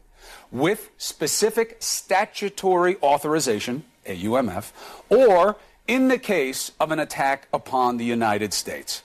with 0.52 0.89
specific 0.98 1.77
statutory 1.80 2.98
authorization, 3.03 3.84
AUMF, 4.07 4.72
or 5.10 5.56
in 5.88 6.07
the 6.07 6.18
case 6.18 6.72
of 6.80 6.91
an 6.91 6.99
attack 6.99 7.48
upon 7.53 7.98
the 7.98 8.06
United 8.06 8.53
States. 8.53 9.03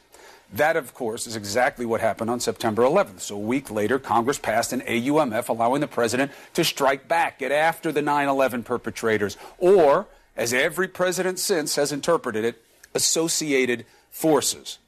That, 0.53 0.77
of 0.77 0.95
course, 0.95 1.27
is 1.27 1.37
exactly 1.37 1.87
what 1.87 2.01
happened 2.01 2.31
on 2.31 2.41
September 2.41 2.83
11th. 2.83 3.21
So 3.21 3.37
a 3.37 3.39
week 3.39 3.71
later, 3.71 3.99
Congress 3.99 4.39
passed 4.39 4.73
an 4.73 4.83
AUMF 4.83 5.49
allowing 5.49 5.81
the 5.81 5.87
president 5.87 6.33
to 6.55 6.65
strike 6.65 7.09
back, 7.09 7.39
get 7.39 7.53
after 7.53 7.93
the 7.93 8.03
9 8.03 8.29
11 8.29 8.63
perpetrators, 8.63 9.37
or, 9.59 10.07
as 10.37 10.53
every 10.53 10.89
president 10.89 11.39
since 11.39 11.77
has 11.77 11.93
interpreted 11.93 12.45
it, 12.45 12.63
associated 12.95 13.87
forces. 14.11 14.79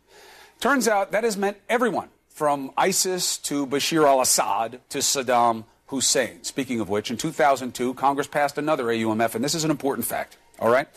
Turns 0.65 0.89
out 0.89 1.12
that 1.12 1.24
has 1.24 1.36
meant 1.36 1.59
everyone 1.69 2.09
from 2.31 2.70
ISIS 2.74 3.36
to 3.36 3.66
Bashar 3.66 4.09
al 4.09 4.23
Assad 4.23 4.81
to 4.89 5.01
Saddam 5.01 5.65
Hussein. 5.89 6.43
Speaking 6.43 6.81
of 6.81 6.89
which, 6.89 7.11
in 7.11 7.19
2002, 7.19 7.93
Congress 7.93 8.27
passed 8.27 8.57
another 8.57 8.85
AUMF, 8.85 9.35
and 9.35 9.45
this 9.45 9.55
is 9.55 9.65
an 9.65 9.70
important 9.70 10.07
fact, 10.07 10.39
all 10.59 10.70
right? 10.70 10.89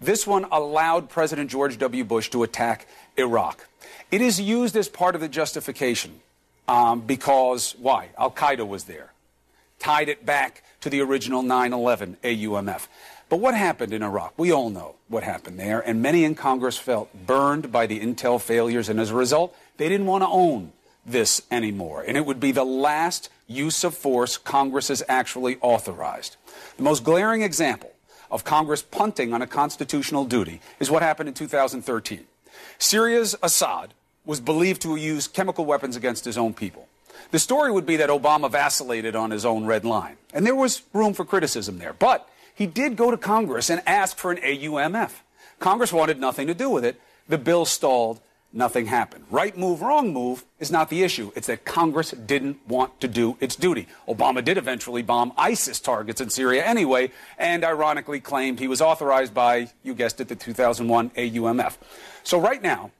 This 0.00 0.28
one 0.28 0.44
allowed 0.52 1.08
President 1.08 1.50
George 1.50 1.76
W. 1.76 2.04
Bush 2.04 2.30
to 2.30 2.44
attack 2.44 2.86
Iraq. 3.16 3.66
It 4.12 4.20
is 4.20 4.40
used 4.40 4.76
as 4.76 4.88
part 4.88 5.16
of 5.16 5.20
the 5.20 5.28
justification 5.28 6.20
um, 6.68 7.00
because, 7.00 7.74
why? 7.80 8.10
Al 8.16 8.30
Qaeda 8.30 8.64
was 8.64 8.84
there. 8.84 9.10
Tied 9.80 10.08
it 10.08 10.24
back 10.24 10.62
to 10.82 10.88
the 10.88 11.00
original 11.00 11.42
9 11.42 11.72
11 11.72 12.18
AUMF. 12.22 12.86
But 13.28 13.40
what 13.40 13.54
happened 13.54 13.92
in 13.92 14.02
Iraq? 14.02 14.34
We 14.36 14.52
all 14.52 14.70
know 14.70 14.94
what 15.08 15.24
happened 15.24 15.58
there, 15.58 15.80
and 15.80 16.00
many 16.00 16.24
in 16.24 16.34
Congress 16.34 16.78
felt 16.78 17.26
burned 17.26 17.72
by 17.72 17.86
the 17.86 17.98
intel 17.98 18.40
failures, 18.40 18.88
and 18.88 19.00
as 19.00 19.10
a 19.10 19.14
result, 19.14 19.56
they 19.78 19.88
didn't 19.88 20.06
want 20.06 20.22
to 20.22 20.28
own 20.28 20.72
this 21.04 21.42
anymore. 21.50 22.04
And 22.06 22.16
it 22.16 22.24
would 22.24 22.40
be 22.40 22.52
the 22.52 22.64
last 22.64 23.28
use 23.46 23.84
of 23.84 23.94
force 23.94 24.36
Congress 24.36 24.88
has 24.88 25.02
actually 25.08 25.56
authorized. 25.60 26.36
The 26.76 26.82
most 26.82 27.04
glaring 27.04 27.42
example 27.42 27.92
of 28.30 28.44
Congress 28.44 28.82
punting 28.82 29.32
on 29.32 29.42
a 29.42 29.46
constitutional 29.46 30.24
duty 30.24 30.60
is 30.80 30.90
what 30.90 31.02
happened 31.02 31.28
in 31.28 31.34
2013. 31.34 32.24
Syria's 32.78 33.36
Assad 33.42 33.94
was 34.24 34.40
believed 34.40 34.82
to 34.82 34.96
use 34.96 35.28
chemical 35.28 35.64
weapons 35.64 35.96
against 35.96 36.24
his 36.24 36.36
own 36.36 36.54
people. 36.54 36.88
The 37.30 37.38
story 37.38 37.72
would 37.72 37.86
be 37.86 37.96
that 37.96 38.10
Obama 38.10 38.50
vacillated 38.50 39.16
on 39.16 39.30
his 39.30 39.44
own 39.44 39.64
red 39.64 39.84
line, 39.84 40.16
and 40.32 40.44
there 40.46 40.54
was 40.54 40.82
room 40.92 41.14
for 41.14 41.24
criticism 41.24 41.78
there. 41.78 41.92
But 41.92 42.28
he 42.56 42.66
did 42.66 42.96
go 42.96 43.10
to 43.10 43.18
Congress 43.18 43.68
and 43.68 43.82
ask 43.86 44.16
for 44.16 44.32
an 44.32 44.38
AUMF. 44.38 45.12
Congress 45.60 45.92
wanted 45.92 46.18
nothing 46.18 46.46
to 46.46 46.54
do 46.54 46.70
with 46.70 46.84
it. 46.84 46.98
The 47.28 47.38
bill 47.38 47.66
stalled. 47.66 48.20
Nothing 48.52 48.86
happened. 48.86 49.26
Right 49.30 49.54
move, 49.58 49.82
wrong 49.82 50.14
move 50.14 50.46
is 50.58 50.70
not 50.70 50.88
the 50.88 51.02
issue. 51.02 51.30
It's 51.36 51.48
that 51.48 51.66
Congress 51.66 52.12
didn't 52.12 52.66
want 52.66 52.98
to 53.02 53.08
do 53.08 53.36
its 53.38 53.56
duty. 53.56 53.86
Obama 54.08 54.42
did 54.42 54.56
eventually 54.56 55.02
bomb 55.02 55.34
ISIS 55.36 55.78
targets 55.78 56.22
in 56.22 56.30
Syria 56.30 56.64
anyway, 56.64 57.10
and 57.36 57.62
ironically 57.62 58.20
claimed 58.20 58.58
he 58.58 58.68
was 58.68 58.80
authorized 58.80 59.34
by, 59.34 59.68
you 59.82 59.94
guessed 59.94 60.22
it, 60.22 60.28
the 60.28 60.36
2001 60.36 61.10
AUMF. 61.10 61.76
So 62.22 62.40
right 62.40 62.62
now, 62.62 62.92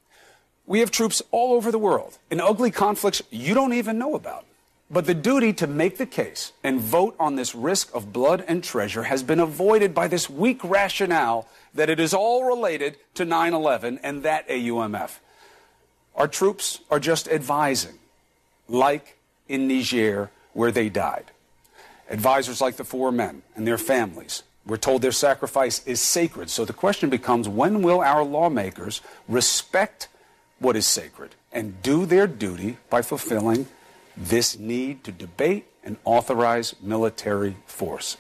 we 0.67 0.81
have 0.81 0.91
troops 0.91 1.23
all 1.31 1.55
over 1.55 1.73
the 1.73 1.79
world 1.79 2.19
in 2.31 2.39
ugly 2.39 2.71
conflicts 2.71 3.23
you 3.31 3.55
don't 3.55 3.73
even 3.73 3.97
know 3.97 4.15
about. 4.15 4.45
But 4.89 5.07
the 5.07 5.15
duty 5.15 5.53
to 5.55 5.67
make 5.67 5.99
the 5.99 6.07
case 6.07 6.53
and 6.63 6.81
vote 6.81 7.17
on 7.19 7.35
this 7.35 7.55
risk 7.55 7.93
of 7.95 8.13
blood 8.13 8.45
and 8.47 8.63
treasure 8.63 9.05
has 9.05 9.23
been 9.23 9.41
avoided 9.41 9.95
by 9.95 10.07
this 10.07 10.31
weak 10.31 10.63
rationale 10.63 11.49
that 11.75 11.91
it 11.91 11.99
is 11.99 12.15
all 12.15 12.45
related 12.45 12.97
to 13.15 13.25
9 13.25 13.53
11 13.53 13.99
and 14.03 14.23
that 14.23 14.49
AUMF. 14.49 15.19
Our 16.15 16.29
troops 16.29 16.81
are 16.91 17.01
just 17.01 17.29
advising, 17.29 17.99
like 18.69 19.19
in 19.49 19.67
Niger, 19.67 20.31
where 20.53 20.71
they 20.71 20.89
died. 20.89 21.33
Advisors 22.09 22.61
like 22.61 22.77
the 22.77 22.85
four 22.85 23.11
men 23.11 23.43
and 23.57 23.67
their 23.67 23.79
families. 23.79 24.45
We're 24.65 24.77
told 24.77 25.03
their 25.03 25.13
sacrifice 25.13 25.85
is 25.87 26.01
sacred. 26.01 26.49
So 26.49 26.65
the 26.65 26.73
question 26.73 27.11
becomes 27.11 27.49
when 27.49 27.83
will 27.83 28.01
our 28.01 28.25
lawmakers 28.25 29.01
respect 29.29 30.09
what 30.59 30.77
is 30.77 30.87
sacred 30.87 31.35
and 31.53 31.83
do 31.83 32.07
their 32.07 32.27
duty 32.27 32.79
by 32.89 33.03
fulfilling 33.03 33.67
this 34.17 34.59
need 34.59 35.05
to 35.05 35.13
debate 35.13 35.67
and 35.85 35.97
authorize 36.05 36.75
military 36.81 37.57
force? 37.67 38.17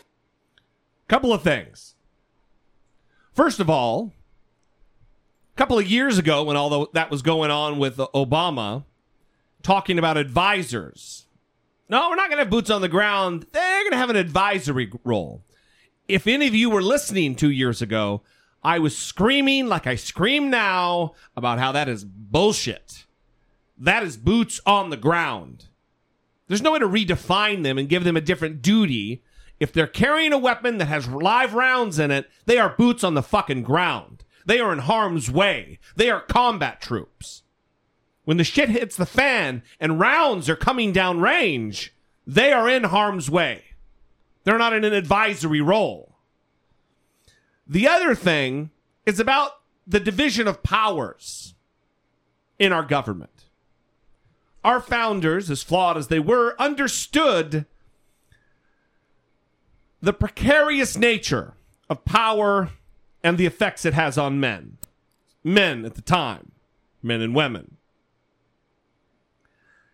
Couple 1.09 1.32
of 1.32 1.43
things. 1.43 1.94
First 3.32 3.60
of 3.60 3.70
all, 3.70 4.12
a 5.55 5.56
couple 5.56 5.78
of 5.78 5.86
years 5.86 6.18
ago, 6.18 6.44
when 6.44 6.56
all 6.56 6.89
that 6.93 7.10
was 7.10 7.23
going 7.23 7.51
on 7.51 7.78
with 7.78 7.97
Obama, 7.97 8.85
talking 9.62 9.98
about 9.98 10.16
advisors. 10.16 11.27
No, 11.89 12.09
we're 12.09 12.16
not 12.16 12.28
going 12.28 12.39
to 12.39 12.44
have 12.44 12.51
boots 12.51 12.70
on 12.70 12.81
the 12.82 12.89
ground. 12.89 13.47
They're 13.52 13.82
going 13.82 13.93
to 13.93 13.98
have 13.98 14.10
an 14.10 14.16
advisory 14.16 14.90
role. 15.05 15.43
If 16.09 16.27
any 16.27 16.47
of 16.47 16.55
you 16.55 16.70
were 16.70 16.82
listening 16.82 17.35
two 17.35 17.51
years 17.51 17.82
ago, 17.82 18.23
I 18.62 18.78
was 18.78 18.97
screaming 18.97 19.66
like 19.66 19.86
I 19.86 19.94
scream 19.94 20.51
now 20.51 21.14
about 21.36 21.59
how 21.59 21.73
that 21.73 21.89
is 21.89 22.05
bullshit. 22.05 23.05
That 23.78 24.02
is 24.02 24.16
boots 24.16 24.60
on 24.66 24.90
the 24.90 24.97
ground. 24.97 25.66
There's 26.48 26.62
no 26.62 26.73
way 26.73 26.78
to 26.78 26.89
redefine 26.89 27.62
them 27.62 27.78
and 27.78 27.89
give 27.89 28.05
them 28.05 28.16
a 28.16 28.20
different 28.20 28.62
duty. 28.62 29.23
If 29.59 29.73
they're 29.73 29.86
carrying 29.86 30.32
a 30.32 30.39
weapon 30.39 30.78
that 30.78 30.86
has 30.86 31.09
live 31.09 31.55
rounds 31.55 31.98
in 31.98 32.10
it, 32.10 32.31
they 32.44 32.59
are 32.59 32.77
boots 32.77 33.02
on 33.02 33.14
the 33.14 33.23
fucking 33.23 33.62
ground. 33.62 34.24
They 34.44 34.60
are 34.60 34.73
in 34.73 34.81
harm's 34.81 35.31
way. 35.31 35.78
They 35.97 36.09
are 36.10 36.20
combat 36.20 36.81
troops. 36.81 37.43
When 38.24 38.36
the 38.36 38.44
shit 38.44 38.68
hits 38.68 38.97
the 38.97 39.06
fan 39.06 39.62
and 39.81 40.01
rounds 40.01 40.48
are 40.48 40.56
coming 40.56 40.93
down 40.93 41.20
range, 41.20 41.94
they 42.27 42.52
are 42.52 42.68
in 42.68 42.85
harm's 42.85 43.31
way. 43.31 43.62
They're 44.44 44.59
not 44.59 44.73
in 44.73 44.85
an 44.85 44.93
advisory 44.93 45.60
role. 45.60 46.16
The 47.66 47.89
other 47.89 48.14
thing 48.14 48.70
is 49.05 49.18
about 49.18 49.52
the 49.86 50.01
division 50.01 50.47
of 50.47 50.62
powers 50.62 51.55
in 52.59 52.73
our 52.73 52.85
government. 52.85 53.36
Our 54.67 54.81
founders, 54.81 55.49
as 55.49 55.63
flawed 55.63 55.97
as 55.97 56.09
they 56.09 56.19
were, 56.19 56.61
understood 56.61 57.67
the 60.03 60.13
precarious 60.13 60.99
nature 60.99 61.55
of 61.89 62.05
power 62.05 62.71
and 63.23 63.39
the 63.39 63.47
effects 63.47 63.85
it 63.85 63.95
has 63.95 64.19
on 64.19 64.41
men. 64.41 64.79
Men 65.45 65.85
at 65.85 65.95
the 65.95 66.03
time, 66.03 66.51
men 67.01 67.21
and 67.21 67.33
women. 67.33 67.77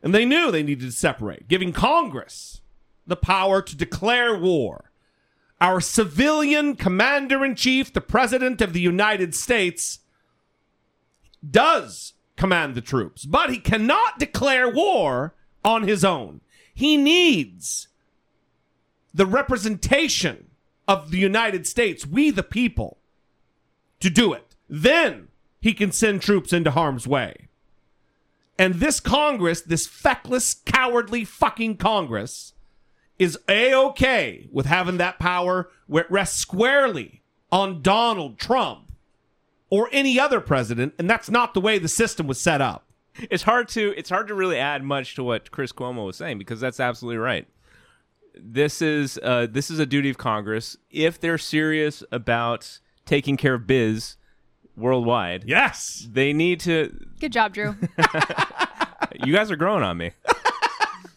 And 0.02 0.14
they 0.14 0.24
knew 0.24 0.50
they 0.50 0.62
needed 0.62 0.86
to 0.86 0.92
separate, 0.92 1.48
giving 1.48 1.74
Congress 1.74 2.62
the 3.06 3.14
power 3.14 3.60
to 3.60 3.76
declare 3.76 4.34
war. 4.34 4.90
Our 5.60 5.82
civilian 5.82 6.76
commander 6.76 7.44
in 7.44 7.56
chief, 7.56 7.92
the 7.92 8.00
President 8.00 8.62
of 8.62 8.72
the 8.72 8.80
United 8.80 9.34
States, 9.34 9.98
does 11.46 12.14
command 12.42 12.74
the 12.74 12.80
troops, 12.80 13.24
but 13.24 13.50
he 13.50 13.58
cannot 13.60 14.18
declare 14.18 14.68
war 14.68 15.32
on 15.64 15.84
his 15.84 16.04
own. 16.04 16.40
He 16.74 16.96
needs 16.96 17.86
the 19.14 19.26
representation 19.26 20.48
of 20.88 21.12
the 21.12 21.20
United 21.20 21.68
States, 21.68 22.04
we 22.04 22.32
the 22.32 22.42
people, 22.42 22.98
to 24.00 24.10
do 24.10 24.32
it. 24.32 24.56
Then 24.68 25.28
he 25.60 25.72
can 25.72 25.92
send 25.92 26.20
troops 26.20 26.52
into 26.52 26.72
harm's 26.72 27.06
way. 27.06 27.46
And 28.58 28.74
this 28.74 28.98
Congress, 28.98 29.60
this 29.60 29.86
feckless, 29.86 30.52
cowardly 30.52 31.24
fucking 31.24 31.76
Congress, 31.76 32.54
is 33.20 33.38
a 33.48 33.72
okay 33.72 34.48
with 34.50 34.66
having 34.66 34.96
that 34.96 35.20
power 35.20 35.70
where 35.86 36.02
it 36.02 36.10
rests 36.10 36.38
squarely 36.38 37.22
on 37.52 37.82
Donald 37.82 38.36
Trump 38.40 38.91
or 39.72 39.88
any 39.90 40.20
other 40.20 40.38
president, 40.38 40.92
and 40.98 41.08
that's 41.08 41.30
not 41.30 41.54
the 41.54 41.60
way 41.60 41.78
the 41.78 41.88
system 41.88 42.26
was 42.26 42.38
set 42.38 42.60
up. 42.60 42.84
It's 43.30 43.44
hard 43.44 43.68
to 43.70 43.94
it's 43.96 44.10
hard 44.10 44.28
to 44.28 44.34
really 44.34 44.58
add 44.58 44.84
much 44.84 45.14
to 45.14 45.24
what 45.24 45.50
Chris 45.50 45.72
Cuomo 45.72 46.04
was 46.04 46.16
saying 46.18 46.36
because 46.38 46.60
that's 46.60 46.78
absolutely 46.78 47.16
right. 47.16 47.48
This 48.34 48.82
is 48.82 49.18
uh, 49.22 49.46
this 49.50 49.70
is 49.70 49.78
a 49.78 49.86
duty 49.86 50.10
of 50.10 50.18
Congress 50.18 50.76
if 50.90 51.18
they're 51.18 51.38
serious 51.38 52.04
about 52.12 52.80
taking 53.06 53.38
care 53.38 53.54
of 53.54 53.66
biz 53.66 54.16
worldwide. 54.76 55.44
Yes, 55.46 56.06
they 56.10 56.34
need 56.34 56.60
to. 56.60 56.94
Good 57.18 57.32
job, 57.32 57.54
Drew. 57.54 57.74
You 59.24 59.32
guys 59.32 59.50
are 59.50 59.56
growing 59.56 59.82
on 59.82 59.98
me. 59.98 60.12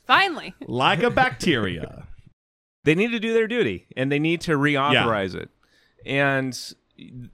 Finally. 0.06 0.54
Like 0.68 1.02
a 1.02 1.10
bacteria. 1.10 2.06
they 2.84 2.94
need 2.94 3.12
to 3.12 3.20
do 3.20 3.34
their 3.34 3.48
duty 3.48 3.88
and 3.96 4.12
they 4.12 4.20
need 4.20 4.42
to 4.42 4.58
reauthorize 4.58 5.34
it. 5.34 5.50
And 6.06 6.58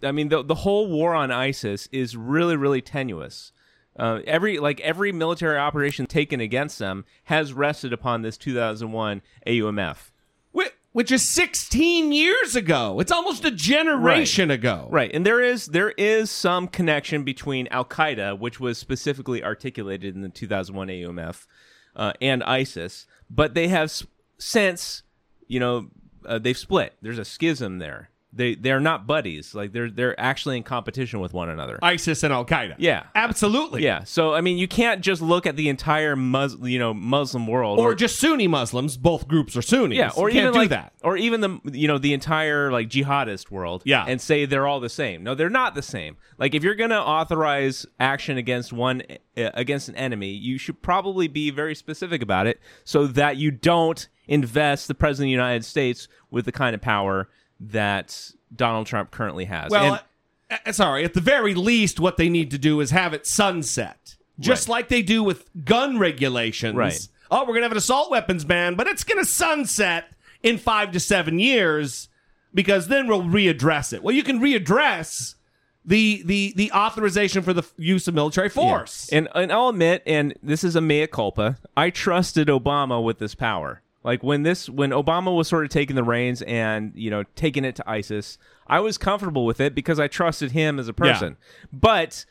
I 0.04 0.12
mean, 0.12 0.30
the 0.30 0.44
the 0.44 0.56
whole 0.56 0.88
war 0.90 1.14
on 1.14 1.32
ISIS 1.32 1.88
is 1.92 2.16
really, 2.18 2.56
really 2.56 2.82
tenuous. 2.82 3.52
Uh, 3.98 4.20
every 4.26 4.58
like 4.58 4.80
every 4.82 5.12
military 5.12 5.58
operation 5.58 6.06
taken 6.08 6.40
against 6.40 6.80
them 6.80 7.06
has 7.26 7.54
rested 7.54 7.92
upon 7.94 8.22
this 8.22 8.38
2001 8.38 9.22
AUMF. 9.46 10.12
Whi- 10.54 10.70
Which 10.94 11.12
is 11.12 11.22
16 11.28 12.12
years 12.14 12.56
ago. 12.56 13.00
It's 13.02 13.12
almost 13.12 13.44
a 13.46 13.52
generation 13.52 14.50
ago. 14.50 14.88
Right, 14.90 15.12
and 15.14 15.26
there 15.26 15.42
is 15.42 15.68
there 15.68 15.92
is 15.92 16.32
some 16.32 16.68
connection 16.70 17.24
between 17.24 17.68
Al 17.68 17.84
Qaeda, 17.86 18.40
which 18.40 18.60
was 18.60 18.78
specifically 18.78 19.44
articulated 19.44 20.16
in 20.16 20.22
the 20.22 20.30
2001 20.30 20.88
AUMF, 20.88 21.46
uh, 21.96 22.14
and 22.22 22.44
ISIS, 22.44 23.06
but 23.30 23.54
they 23.56 23.68
have 23.68 23.86
s- 23.90 24.06
since, 24.38 25.04
you 25.48 25.60
know, 25.60 25.90
uh, 26.26 26.40
they've 26.40 26.58
split. 26.58 26.94
There's 27.02 27.20
a 27.20 27.26
schism 27.26 27.80
there. 27.80 28.10
They 28.34 28.56
they're 28.56 28.80
not 28.80 29.06
buddies. 29.08 29.54
Like 29.54 29.74
they're 29.74 29.90
they're 29.92 30.18
actually 30.20 30.56
in 30.56 30.64
competition 30.64 31.20
with 31.20 31.34
one 31.34 31.50
another. 31.50 31.78
ISIS 31.84 32.24
and 32.24 32.32
Al 32.32 32.46
Qaeda. 32.46 32.76
Yeah, 32.78 33.04
absolutely. 33.14 33.84
Yeah. 33.84 34.06
So 34.06 34.34
I 34.34 34.40
mean, 34.40 34.58
you 34.58 34.70
can't 34.70 35.02
just 35.02 35.22
look 35.22 35.46
at 35.46 35.58
the 35.58 35.68
entire 35.68 36.16
Mus- 36.16 36.56
you 36.62 36.80
know 36.80 36.94
Muslim 36.94 37.46
world, 37.46 37.78
Or 37.80 37.94
just 37.94 38.20
Sunni 38.20 38.48
Muslims. 38.48 38.96
Both 38.96 39.28
groups 39.28 39.58
are 39.58 39.62
Sunnis. 39.62 39.98
yeah, 39.98 40.12
or 40.16 40.30
you 40.30 40.36
can't 40.36 40.44
even 40.46 40.54
do 40.54 40.60
like, 40.60 40.70
that. 40.70 40.94
or 41.04 41.18
even 41.18 41.42
the 41.42 41.60
you 41.74 41.90
know 41.90 41.98
the 41.98 42.14
entire 42.14 42.72
like 42.72 42.88
jihadist 42.88 43.52
world, 43.52 43.84
Yeah. 43.86 44.06
and 44.08 44.22
say 44.22 44.46
they're 44.46 44.66
all 44.68 44.80
the 44.80 44.90
same. 44.90 45.24
No, 45.24 45.36
they're 45.36 45.50
not 45.50 45.76
the 45.76 45.82
same. 45.82 46.16
Like 46.38 46.56
if 46.56 46.64
you're 46.64 46.76
gonna 46.76 47.02
authorize 47.02 47.86
action 48.00 48.38
against 48.38 48.72
one 48.72 49.02
uh, 49.38 49.50
against 49.54 49.90
an 49.90 49.96
enemy, 49.98 50.30
you 50.32 50.58
should 50.58 50.82
probably 50.82 51.28
be 51.28 51.50
very 51.52 51.76
specific 51.76 52.22
about 52.22 52.48
it, 52.48 52.62
so 52.86 53.08
that 53.08 53.36
you 53.36 53.52
don't 53.52 54.08
invest 54.28 54.88
the 54.88 54.96
president 54.96 55.26
of 55.26 55.28
the 55.28 55.32
United 55.32 55.66
States 55.66 56.08
with 56.30 56.46
the 56.46 56.52
kind 56.54 56.74
of 56.74 56.80
power 56.82 57.28
that 57.70 58.32
Donald 58.56 58.88
Trump 58.88 59.12
currently 59.12 59.46
has. 59.46 59.70
Well, 59.70 59.94
And- 59.96 60.02
uh, 60.50 60.70
uh, 60.70 60.72
sorry. 60.72 61.04
At 61.06 61.14
the 61.14 61.22
very 61.22 61.54
least, 61.56 62.00
what 62.00 62.18
they 62.18 62.28
need 62.30 62.52
to 62.52 62.58
do 62.58 62.82
is 62.82 62.92
have 62.92 63.14
it 63.14 63.26
sunset, 63.26 64.16
just 64.40 64.68
like 64.68 64.90
they 64.90 65.02
do 65.02 65.24
with 65.24 65.46
gun 65.64 65.98
regulations. 66.00 66.76
Right. 66.76 67.08
Oh, 67.30 67.42
we're 67.46 67.54
gonna 67.54 67.66
have 67.66 67.72
an 67.72 67.78
assault 67.78 68.12
weapons 68.12 68.44
ban, 68.44 68.76
but 68.76 68.88
it's 68.88 69.04
gonna 69.06 69.24
sunset 69.26 70.06
in 70.44 70.58
five 70.58 70.92
to 70.92 71.00
seven 71.00 71.40
years 71.40 72.10
because 72.54 72.88
then 72.90 73.08
we'll 73.08 73.24
readdress 73.24 73.94
it. 73.94 74.04
Well, 74.04 74.14
you 74.14 74.24
can 74.24 74.40
readdress 74.42 75.36
the 75.86 76.22
the 76.26 76.54
the 76.58 76.72
authorization 76.74 77.42
for 77.42 77.54
the 77.54 77.64
use 77.78 78.08
of 78.08 78.14
military 78.14 78.50
force. 78.50 79.08
And 79.12 79.30
and 79.34 79.52
I'll 79.54 79.70
admit, 79.70 80.04
and 80.06 80.34
this 80.44 80.64
is 80.64 80.76
a 80.76 80.82
mea 80.82 81.08
culpa. 81.08 81.58
I 81.78 81.90
trusted 81.92 82.50
Obama 82.50 83.02
with 83.02 83.20
this 83.20 83.36
power. 83.36 83.82
Like 84.04 84.24
when 84.24 84.44
this 84.44 84.68
when 84.70 84.90
Obama 84.92 85.36
was 85.36 85.48
sort 85.48 85.64
of 85.64 85.70
taking 85.70 85.96
the 85.96 86.04
reins 86.04 86.42
and 86.42 86.92
you 86.96 87.10
know 87.12 87.24
taking 87.36 87.64
it 87.66 87.76
to 87.76 87.90
ISIS, 87.90 88.38
I 88.68 88.80
was 88.80 88.98
comfortable 88.98 89.46
with 89.46 89.60
it 89.60 89.76
because 89.76 90.00
I 90.00 90.08
trusted 90.08 90.52
him 90.52 90.80
as 90.80 90.88
a 90.88 90.92
Yeah. 90.92 91.12
person. 91.14 91.38
But 91.72 92.26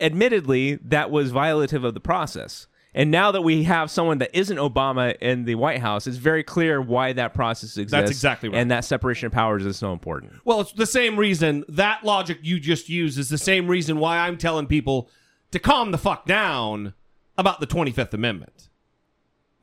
admittedly, 0.00 0.76
that 0.84 1.10
was 1.10 1.32
violative 1.32 1.84
of 1.84 1.94
the 1.94 2.00
process. 2.00 2.66
And 2.96 3.10
now 3.10 3.32
that 3.32 3.42
we 3.42 3.64
have 3.64 3.90
someone 3.90 4.18
that 4.18 4.30
isn't 4.32 4.56
Obama 4.56 5.16
in 5.20 5.46
the 5.46 5.56
White 5.56 5.80
House, 5.80 6.06
it's 6.06 6.16
very 6.16 6.44
clear 6.44 6.80
why 6.80 7.12
that 7.14 7.34
process 7.34 7.70
exists. 7.76 7.90
That's 7.90 8.10
exactly 8.10 8.48
right. 8.48 8.58
And 8.58 8.70
that 8.70 8.84
separation 8.84 9.26
of 9.26 9.32
powers 9.32 9.66
is 9.66 9.76
so 9.76 9.92
important. 9.92 10.34
Well, 10.44 10.60
it's 10.60 10.72
the 10.72 10.86
same 10.86 11.16
reason 11.18 11.64
that 11.68 12.04
logic 12.04 12.38
you 12.42 12.60
just 12.60 12.88
used 12.88 13.18
is 13.18 13.28
the 13.30 13.38
same 13.38 13.66
reason 13.66 13.98
why 13.98 14.18
I'm 14.18 14.36
telling 14.38 14.66
people 14.68 15.10
to 15.50 15.58
calm 15.58 15.90
the 15.90 15.98
fuck 15.98 16.24
down 16.26 16.94
about 17.36 17.58
the 17.58 17.66
25th 17.66 18.14
Amendment. 18.14 18.68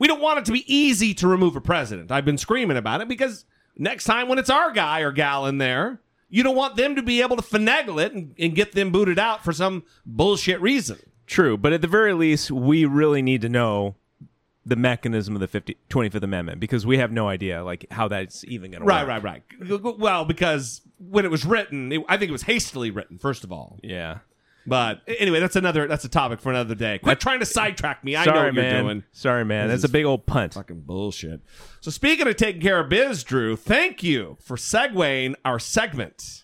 We 0.01 0.07
don't 0.07 0.19
want 0.19 0.39
it 0.39 0.45
to 0.45 0.51
be 0.51 0.65
easy 0.73 1.13
to 1.13 1.27
remove 1.27 1.55
a 1.55 1.61
president. 1.61 2.11
I've 2.11 2.25
been 2.25 2.39
screaming 2.39 2.75
about 2.75 3.01
it 3.01 3.07
because 3.07 3.45
next 3.77 4.05
time 4.05 4.27
when 4.27 4.39
it's 4.39 4.49
our 4.49 4.71
guy 4.71 5.01
or 5.01 5.11
gal 5.11 5.45
in 5.45 5.59
there, 5.59 6.01
you 6.27 6.41
don't 6.41 6.55
want 6.55 6.75
them 6.75 6.95
to 6.95 7.03
be 7.03 7.21
able 7.21 7.35
to 7.35 7.43
finagle 7.43 8.03
it 8.03 8.11
and, 8.11 8.33
and 8.39 8.55
get 8.55 8.71
them 8.71 8.91
booted 8.91 9.19
out 9.19 9.43
for 9.43 9.53
some 9.53 9.83
bullshit 10.03 10.59
reason. 10.59 10.97
True, 11.27 11.55
but 11.55 11.71
at 11.71 11.81
the 11.81 11.87
very 11.87 12.13
least, 12.13 12.49
we 12.49 12.83
really 12.83 13.21
need 13.21 13.41
to 13.41 13.49
know 13.49 13.95
the 14.65 14.75
mechanism 14.75 15.35
of 15.35 15.39
the 15.39 15.47
50, 15.47 15.77
25th 15.91 16.23
Amendment 16.23 16.59
because 16.59 16.83
we 16.83 16.97
have 16.97 17.11
no 17.11 17.27
idea 17.27 17.63
like 17.63 17.85
how 17.91 18.07
that's 18.07 18.43
even 18.45 18.71
going 18.71 18.81
to 18.81 18.87
Right, 18.87 19.01
work. 19.01 19.23
right, 19.23 19.43
right. 19.59 19.69
Right. 19.69 19.99
Well, 19.99 20.25
because 20.25 20.81
when 20.97 21.25
it 21.25 21.31
was 21.31 21.45
written, 21.45 21.91
it, 21.91 22.01
I 22.09 22.17
think 22.17 22.29
it 22.29 22.31
was 22.31 22.43
hastily 22.43 22.89
written, 22.89 23.19
first 23.19 23.43
of 23.43 23.51
all. 23.51 23.77
Yeah. 23.83 24.17
But 24.65 25.01
anyway, 25.07 25.39
that's 25.39 25.55
another 25.55 25.87
that's 25.87 26.05
a 26.05 26.09
topic 26.09 26.39
for 26.39 26.51
another 26.51 26.75
day. 26.75 26.99
Quit 26.99 27.19
trying 27.19 27.39
to 27.39 27.45
sidetrack 27.45 28.03
me. 28.03 28.15
I 28.15 28.25
know 28.25 28.31
Sorry, 28.33 28.45
what 28.49 28.53
you're 28.53 28.63
man. 28.63 28.83
doing. 28.83 29.03
Sorry, 29.11 29.45
man. 29.45 29.67
This 29.67 29.81
That's 29.81 29.85
a 29.85 29.87
is 29.87 29.91
big 29.91 30.05
old 30.05 30.25
punt. 30.25 30.53
Fucking 30.53 30.81
bullshit. 30.81 31.41
So 31.79 31.89
speaking 31.89 32.27
of 32.27 32.35
taking 32.35 32.61
care 32.61 32.79
of 32.79 32.89
biz, 32.89 33.23
Drew, 33.23 33.55
thank 33.55 34.03
you 34.03 34.37
for 34.39 34.57
segueing 34.57 35.35
our 35.43 35.57
segment. 35.59 36.43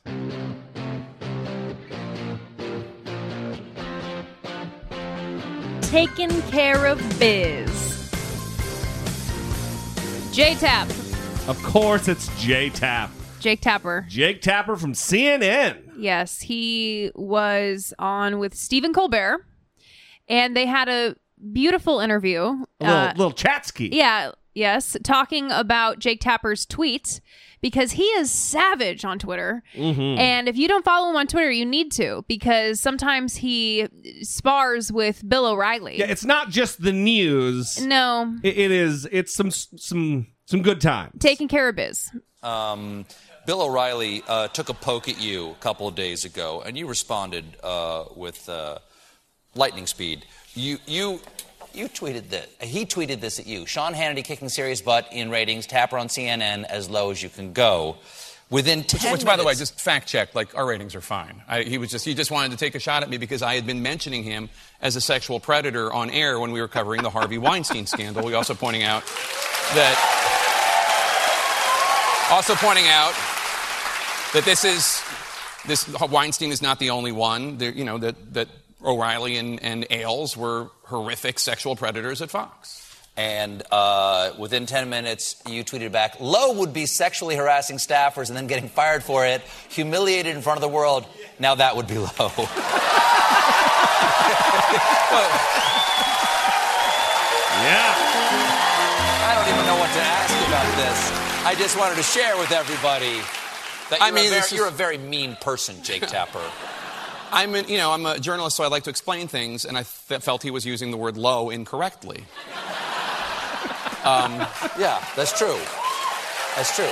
Taking 5.82 6.42
care 6.44 6.86
of 6.86 6.98
biz. 7.20 8.12
J 10.34 10.56
Tap. 10.56 10.90
Of 11.48 11.62
course, 11.64 12.08
it's 12.08 12.28
Jay 12.42 12.70
Tapp. 12.70 13.10
Jake 13.48 13.62
Tapper. 13.62 14.06
Jake 14.10 14.42
Tapper 14.42 14.76
from 14.76 14.92
CNN. 14.92 15.78
Yes, 15.98 16.42
he 16.42 17.12
was 17.16 17.94
on 17.98 18.40
with 18.40 18.54
Stephen 18.54 18.92
Colbert, 18.94 19.46
and 20.28 20.54
they 20.54 20.66
had 20.66 20.90
a 20.90 21.16
beautiful 21.54 22.02
interview. 22.02 22.42
A 22.42 22.66
little, 22.82 22.96
Uh, 22.98 23.14
little 23.16 23.32
Chatsky. 23.32 23.90
yeah, 23.94 24.32
yes, 24.54 24.98
talking 25.02 25.50
about 25.50 26.00
Jake 26.00 26.20
Tapper's 26.20 26.66
tweets 26.66 27.22
because 27.62 27.94
he 27.94 28.04
is 28.04 28.30
savage 28.30 29.06
on 29.06 29.18
Twitter. 29.18 29.64
Mhm. 29.76 30.20
And 30.20 30.50
if 30.50 30.58
you 30.58 30.68
don't 30.68 30.84
follow 30.84 31.10
him 31.10 31.16
on 31.16 31.28
Twitter, 31.28 31.50
you 31.50 31.66
need 31.66 31.94
to 31.94 32.26
because 32.28 32.82
sometimes 32.82 33.38
he 33.38 33.88
spars 34.24 34.92
with 34.92 35.28
Bill 35.28 35.46
O'Reilly. 35.46 36.00
Yeah, 36.00 36.08
it's 36.08 36.26
not 36.26 36.50
just 36.50 36.82
the 36.84 36.92
news. 36.92 37.80
No, 37.82 38.36
It- 38.44 38.58
it 38.58 38.72
is. 38.72 39.08
It's 39.10 39.34
some 39.34 39.52
some 39.52 40.28
some 40.46 40.62
good 40.62 40.80
time. 40.82 41.12
taking 41.20 41.48
care 41.48 41.70
of 41.70 41.76
biz. 41.78 42.12
Um, 42.44 43.06
Bill 43.48 43.62
O'Reilly 43.62 44.24
uh, 44.28 44.50
took 44.50 44.68
a 44.68 44.74
poke 44.74 45.08
at 45.08 45.22
you 45.22 45.52
a 45.52 45.56
couple 45.62 45.88
of 45.88 45.96
days 45.96 46.26
ago, 46.26 46.62
and 46.66 46.78
you 46.78 46.86
responded 46.86 47.46
uh, 47.64 48.04
with 48.14 48.50
uh, 48.50 48.80
lightning 49.56 49.88
speed. 49.88 50.26
You 50.54 50.80
you 50.86 51.22
you 51.74 51.88
tweeted 51.88 52.28
this. 52.28 52.46
He 52.60 52.86
tweeted 52.86 53.22
this 53.22 53.40
at 53.40 53.48
you. 53.48 53.66
Sean 53.66 53.94
Hannity 53.94 54.22
kicking 54.22 54.50
serious 54.50 54.82
butt 54.82 55.08
in 55.14 55.30
ratings. 55.30 55.66
Tapper 55.66 55.98
on 55.98 56.10
CNN 56.10 56.66
as 56.66 56.90
low 56.90 57.10
as 57.10 57.24
you 57.24 57.30
can 57.30 57.54
go. 57.54 57.96
Within 58.50 58.80
Which, 58.80 58.90
ten 58.90 59.14
which, 59.14 59.24
by 59.24 59.38
the 59.38 59.46
way, 59.46 59.56
just 59.56 59.80
fact 59.80 60.10
check. 60.10 60.36
Like 60.36 60.54
our 60.54 60.66
ratings 60.66 60.94
are 60.94 61.02
fine. 61.02 61.42
I, 61.48 61.64
he 61.64 61.78
was 61.78 61.90
just 61.90 62.04
he 62.04 62.16
just 62.16 62.32
wanted 62.32 62.52
to 62.52 62.58
take 62.58 62.76
a 62.76 62.80
shot 62.80 63.02
at 63.02 63.10
me 63.10 63.18
because 63.18 63.42
I 63.42 63.56
had 63.56 63.66
been 63.66 63.82
mentioning 63.82 64.24
him 64.24 64.50
as 64.82 64.98
a 64.98 65.02
sexual 65.02 65.40
predator 65.40 65.94
on 65.94 66.10
air 66.10 66.38
when 66.38 66.52
we 66.52 66.60
were 66.60 66.68
covering 66.68 67.02
the 67.02 67.10
Harvey 67.10 67.38
Weinstein 67.38 67.86
scandal. 67.86 68.26
We 68.26 68.34
also 68.34 68.56
pointing 68.56 68.84
out 68.84 69.06
that 69.74 69.96
also 72.30 72.54
pointing 72.56 72.88
out 72.90 73.14
that 74.38 74.46
this 74.46 74.64
is 74.64 75.02
this 75.66 75.88
Weinstein 76.00 76.52
is 76.52 76.62
not 76.62 76.78
the 76.78 76.92
only 76.92 77.12
one. 77.12 77.58
There, 77.58 77.72
you 77.72 77.84
know 77.84 77.98
that 77.98 78.36
that 78.36 78.48
O'Reilly 78.86 79.38
and, 79.38 79.60
and 79.64 79.88
Ailes 79.90 80.38
were 80.38 80.70
horrific 80.84 81.40
sexual 81.40 81.76
predators 81.76 82.22
at 82.22 82.30
Fox. 82.30 82.84
And 83.18 83.64
uh, 83.72 84.34
within 84.38 84.68
10 84.68 84.92
minutes, 84.92 85.42
you 85.50 85.64
tweeted 85.64 85.92
back, 85.92 86.20
Low 86.20 86.54
would 86.60 86.72
be 86.72 86.86
sexually 86.86 87.36
harassing 87.36 87.78
staffers 87.78 88.28
and 88.28 88.38
then 88.38 88.46
getting 88.46 88.70
fired 88.70 89.02
for 89.02 89.26
it, 89.26 89.42
humiliated 89.70 90.36
in 90.36 90.44
front 90.44 90.58
of 90.58 90.62
the 90.62 90.70
world. 90.70 91.08
Now 91.40 91.56
that 91.56 91.76
would 91.76 91.88
be 91.88 91.98
low. 91.98 92.06
yeah. 92.14 92.30
I 99.26 99.34
don't 99.34 99.50
even 99.52 99.66
know 99.66 99.80
what 99.80 99.90
to 99.90 100.00
ask 100.00 100.30
about 100.48 100.78
this. 100.78 101.12
I 101.44 101.56
just 101.56 101.76
wanted 101.76 101.96
to 101.96 102.04
share 102.04 102.38
with 102.38 102.52
everybody 102.52 103.24
that 103.90 104.00
you're, 104.00 104.08
I 104.08 104.12
mean, 104.12 104.28
a, 104.28 104.30
very, 104.30 104.42
is- 104.42 104.52
you're 104.54 104.68
a 104.68 104.72
very 104.72 104.98
mean 104.98 105.36
person, 105.42 105.82
Jake 105.84 106.06
Tapper. 106.08 106.42
I'm, 107.32 107.56
a, 107.56 107.62
you 107.64 107.78
know, 107.78 107.92
I'm 107.92 108.06
a 108.06 108.20
journalist, 108.20 108.56
so 108.56 108.64
I 108.64 108.68
like 108.68 108.84
to 108.84 108.90
explain 108.90 109.28
things, 109.28 109.66
and 109.66 109.78
I 109.78 109.82
f- 109.82 110.22
felt 110.22 110.44
he 110.44 110.52
was 110.52 110.66
using 110.66 110.92
the 110.92 110.98
word 110.98 111.18
low 111.18 111.50
incorrectly. 111.50 112.24
Um, 114.04 114.36
yeah, 114.80 115.04
that's 115.18 115.38
true. 115.38 115.60
That's 116.56 116.74
true. 116.74 116.86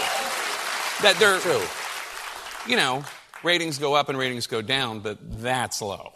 That 1.02 1.16
they're 1.18 1.40
true. 1.40 1.62
You 2.68 2.76
know, 2.76 3.06
ratings 3.42 3.78
go 3.78 3.94
up 3.94 4.10
and 4.10 4.18
ratings 4.18 4.48
go 4.48 4.62
down, 4.62 5.00
but 5.00 5.18
that's 5.42 5.82
low. 5.82 6.12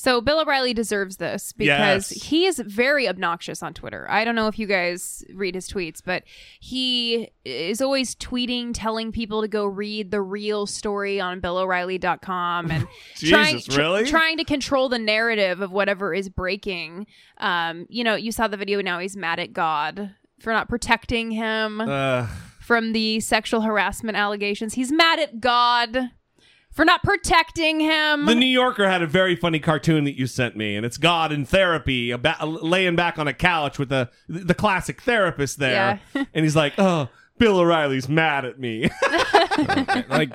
So 0.00 0.22
Bill 0.22 0.40
O'Reilly 0.40 0.72
deserves 0.72 1.18
this 1.18 1.52
because 1.52 2.10
Yes. 2.10 2.22
he 2.22 2.46
is 2.46 2.58
very 2.58 3.06
obnoxious 3.06 3.62
on 3.62 3.74
Twitter. 3.74 4.06
I 4.10 4.24
don't 4.24 4.34
know 4.34 4.46
if 4.46 4.58
you 4.58 4.66
guys 4.66 5.22
read 5.34 5.54
his 5.54 5.68
tweets, 5.68 6.00
but 6.02 6.22
he 6.58 7.28
is 7.44 7.82
always 7.82 8.14
tweeting, 8.14 8.70
telling 8.72 9.12
people 9.12 9.42
to 9.42 9.48
go 9.48 9.66
read 9.66 10.10
the 10.10 10.22
real 10.22 10.64
story 10.66 11.20
on 11.20 11.42
BillO'Reilly.com 11.42 12.70
and 12.70 12.88
trying, 13.16 13.56
Jesus, 13.58 13.76
really? 13.76 14.06
trying 14.06 14.38
to 14.38 14.44
control 14.44 14.88
the 14.88 14.98
narrative 14.98 15.60
of 15.60 15.70
whatever 15.70 16.14
is 16.14 16.30
breaking. 16.30 17.06
Um, 17.36 17.84
you 17.90 18.02
know, 18.02 18.14
you 18.14 18.32
saw 18.32 18.48
the 18.48 18.56
video. 18.56 18.80
Now 18.80 19.00
he's 19.00 19.18
mad 19.18 19.38
at 19.38 19.52
God 19.52 20.14
for 20.38 20.50
not 20.50 20.70
protecting 20.70 21.30
him 21.32 21.78
Uh, 21.82 22.26
from 22.58 22.92
the 22.92 23.20
sexual 23.20 23.60
harassment 23.60 24.16
allegations. 24.16 24.72
He's 24.72 24.90
mad 24.90 25.18
at 25.18 25.40
God 25.40 26.12
for 26.72 26.84
not 26.84 27.02
protecting 27.02 27.80
him. 27.80 28.26
The 28.26 28.34
New 28.34 28.46
Yorker 28.46 28.88
had 28.88 29.02
a 29.02 29.06
very 29.06 29.34
funny 29.36 29.58
cartoon 29.58 30.04
that 30.04 30.16
you 30.18 30.26
sent 30.26 30.56
me, 30.56 30.76
and 30.76 30.86
it's 30.86 30.96
God 30.98 31.32
in 31.32 31.44
therapy, 31.44 32.10
about, 32.10 32.62
laying 32.62 32.96
back 32.96 33.18
on 33.18 33.26
a 33.28 33.34
couch 33.34 33.78
with 33.78 33.88
the 33.88 34.10
the 34.28 34.54
classic 34.54 35.00
therapist 35.02 35.58
there, 35.58 36.00
and 36.14 36.28
he's 36.44 36.56
like, 36.56 36.74
"Oh, 36.78 37.08
Bill 37.38 37.58
O'Reilly's 37.58 38.08
mad 38.08 38.44
at 38.44 38.58
me." 38.58 38.88
like 40.08 40.32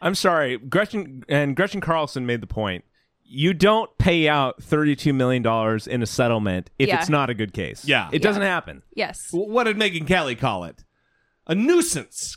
I'm 0.00 0.14
sorry, 0.14 0.58
Gretchen 0.58 1.24
and 1.28 1.56
Gretchen 1.56 1.80
Carlson 1.80 2.26
made 2.26 2.40
the 2.40 2.46
point. 2.46 2.84
You 3.26 3.54
don't 3.54 3.96
pay 3.98 4.28
out 4.28 4.62
thirty-two 4.62 5.12
million 5.12 5.42
dollars 5.42 5.86
in 5.86 6.02
a 6.02 6.06
settlement 6.06 6.70
if 6.78 6.88
Yeah. 6.88 6.98
it's 7.00 7.08
not 7.08 7.30
a 7.30 7.34
good 7.34 7.52
case. 7.54 7.84
Yeah. 7.84 8.10
it 8.12 8.20
doesn't 8.22 8.42
happen. 8.42 8.82
Yes. 8.94 9.28
what 9.32 9.64
did 9.64 9.76
Megyn 9.76 10.06
Kelly 10.06 10.34
call 10.36 10.64
it? 10.64 10.84
A 11.46 11.54
nuisance. 11.54 12.36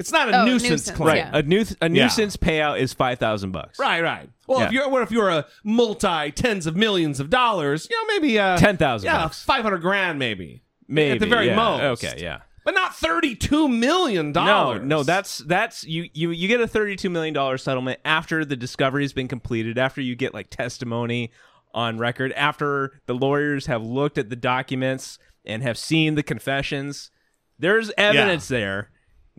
It's 0.00 0.10
not 0.10 0.28
a 0.30 0.40
Oh, 0.40 0.44
nuisance, 0.46 0.70
nuisance, 0.70 0.96
claim. 0.96 1.24
Right, 1.26 1.28
a, 1.34 1.42
nu- 1.42 1.64
a 1.80 1.90
Yeah. 1.90 2.04
nuisance 2.04 2.36
payout 2.36 2.80
is 2.80 2.92
five 2.92 3.18
thousand 3.18 3.52
bucks. 3.52 3.78
Right, 3.78 4.02
right. 4.02 4.28
Well, 4.48 4.60
if 4.62 4.72
Yeah. 4.72 4.80
you're 4.80 4.88
what 4.88 5.02
if 5.02 5.10
you're 5.10 5.28
a 5.28 5.46
multi 5.62 6.30
tens 6.32 6.66
of 6.66 6.74
millions 6.74 7.20
of 7.20 7.28
dollars, 7.30 7.86
you 7.90 7.96
know, 7.96 8.14
maybe 8.14 8.38
uh, 8.38 8.56
Ten 8.56 8.76
thousand 8.76 9.06
yeah, 9.08 9.22
bucks. 9.24 9.44
five 9.44 9.62
hundred 9.62 9.78
grand, 9.82 10.18
maybe, 10.18 10.62
Maybe 10.88 11.12
at 11.12 11.20
the 11.20 11.26
very 11.26 11.48
yeah. 11.48 11.54
most. 11.56 12.04
Okay, 12.04 12.18
yeah. 12.22 12.38
but 12.64 12.74
not 12.74 12.96
thirty-two 12.96 13.68
million 13.68 14.28
No, 14.28 14.32
dollars. 14.32 14.82
no, 14.84 15.02
that's 15.02 15.38
that's 15.38 15.84
you 15.84 16.08
you 16.14 16.30
you 16.30 16.48
get 16.48 16.60
a 16.62 16.66
thirty-two 16.66 17.10
million 17.10 17.34
dollar 17.34 17.58
settlement 17.58 18.00
after 18.04 18.44
the 18.44 18.56
discovery 18.56 19.04
has 19.04 19.12
been 19.12 19.28
completed, 19.28 19.76
after 19.78 20.00
you 20.00 20.16
get 20.16 20.32
like 20.34 20.48
testimony 20.48 21.30
on 21.74 21.98
record, 21.98 22.32
after 22.32 23.00
the 23.06 23.14
lawyers 23.14 23.66
have 23.66 23.82
looked 23.84 24.16
at 24.18 24.30
the 24.30 24.36
documents 24.36 25.18
and 25.44 25.62
have 25.62 25.76
seen 25.78 26.14
the 26.14 26.22
confessions. 26.22 27.10
There's 27.58 27.92
evidence 27.98 28.48
there. 28.48 28.90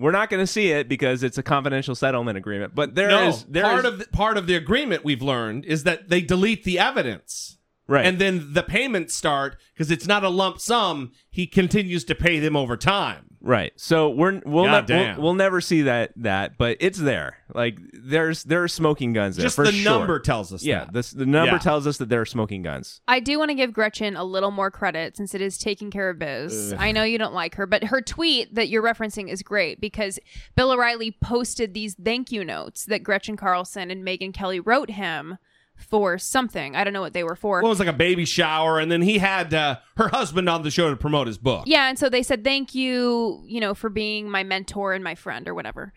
We're 0.02 0.11
not 0.11 0.30
going 0.30 0.41
to 0.44 0.48
see 0.48 0.72
it 0.72 0.90
because 0.90 1.22
it's 1.23 1.38
a 1.38 1.44
confidential 1.44 1.94
settlement 1.95 2.38
agreement, 2.38 2.73
but 2.73 2.95
there 2.95 3.07
no, 3.10 3.28
is 3.30 3.44
there 3.45 3.64
part 3.64 3.80
is- 3.80 3.86
of 3.86 3.99
the, 3.99 4.06
part 4.07 4.38
of 4.38 4.48
the 4.48 4.56
agreement 4.56 5.03
we've 5.06 5.22
learned 5.22 5.64
is 5.65 5.84
that 5.84 6.10
they 6.10 6.22
delete 6.22 6.64
the 6.64 6.80
evidence. 6.80 7.57
Right. 7.91 8.05
And 8.05 8.19
then 8.19 8.53
the 8.53 8.63
payments 8.63 9.13
start 9.15 9.57
because 9.73 9.91
it's 9.91 10.07
not 10.07 10.23
a 10.23 10.30
lump 10.30 10.61
sum. 10.61 11.11
He 11.30 11.45
continues 11.45 12.05
to 12.05 12.15
pay 12.15 12.39
them 12.39 12.55
over 12.55 12.77
time. 12.77 13.26
Right. 13.41 13.73
So 13.76 14.09
we're 14.09 14.39
we'll, 14.45 14.63
God 14.65 14.88
ne- 14.88 15.13
we'll 15.15 15.22
we'll 15.22 15.34
never 15.34 15.59
see 15.59 15.81
that 15.81 16.13
that, 16.15 16.57
but 16.57 16.77
it's 16.80 16.99
there. 16.99 17.38
Like 17.53 17.80
there's 17.91 18.43
there 18.45 18.63
are 18.63 18.68
smoking 18.69 19.11
guns 19.11 19.35
there. 19.35 19.43
Just 19.43 19.57
for 19.57 19.65
the 19.65 19.73
sure. 19.73 19.91
number 19.91 20.19
tells 20.19 20.53
us 20.53 20.63
Yeah, 20.63 20.85
that. 20.85 20.93
this 20.93 21.11
the 21.11 21.26
number 21.26 21.53
Yeah. 21.55 21.59
tells 21.59 21.85
us 21.85 21.97
that 21.97 22.07
there 22.07 22.22
are 22.22 22.26
smoking 22.26 22.61
guns. 22.61 23.01
I 23.09 23.19
do 23.19 23.38
want 23.39 23.49
to 23.49 23.55
give 23.55 23.73
Gretchen 23.73 24.15
a 24.15 24.23
little 24.23 24.51
more 24.51 24.72
credit 24.72 25.18
since 25.18 25.34
it 25.35 25.41
is 25.41 25.57
taking 25.57 25.91
care 25.91 26.09
of 26.11 26.19
biz. 26.19 26.72
Ugh. 26.72 26.80
I 26.80 26.93
know 26.93 27.03
you 27.03 27.18
don't 27.18 27.34
like 27.34 27.55
her, 27.55 27.65
but 27.65 27.84
her 27.85 27.99
tweet 27.99 28.55
that 28.55 28.69
you're 28.69 28.84
referencing 28.84 29.27
is 29.27 29.41
great 29.43 29.81
because 29.81 30.18
Bill 30.55 30.72
O'Reilly 30.72 31.11
posted 31.19 31.73
these 31.73 31.95
thank 31.95 32.31
you 32.31 32.45
notes 32.45 32.85
that 32.85 33.03
Gretchen 33.03 33.35
Carlson 33.35 33.91
and 33.91 34.01
Megyn 34.05 34.34
Kelly 34.34 34.61
wrote 34.61 34.91
him 34.91 35.38
for 35.82 36.18
something. 36.18 36.76
I 36.76 36.84
don't 36.84 36.94
know 36.94 37.02
what 37.02 37.14
they 37.14 37.24
were 37.24 37.36
for. 37.36 37.62
Well, 37.62 37.68
it 37.68 37.70
was 37.70 37.80
like 37.80 37.88
a 37.88 37.94
baby 37.94 38.26
shower, 38.26 38.80
and 38.80 38.91
then 38.91 39.02
he 39.02 39.18
had 39.18 39.53
uh, 39.53 39.78
her 39.98 40.10
husband 40.10 40.49
on 40.49 40.64
the 40.64 40.72
show 40.72 40.90
to 40.90 40.95
promote 40.95 41.28
his 41.28 41.38
book. 41.38 41.64
Yeah, 41.68 41.90
and 41.90 41.98
so 41.98 42.10
they 42.10 42.24
said 42.24 42.44
thank 42.44 42.76
you, 42.76 43.44
you 43.45 43.60
know, 43.60 43.74
for 43.74 43.90
being 43.90 44.30
my 44.30 44.44
mentor 44.44 44.94
and 44.94 45.03
my 45.03 45.16
friend 45.16 45.48
or 45.48 45.53
whatever. 45.53 45.94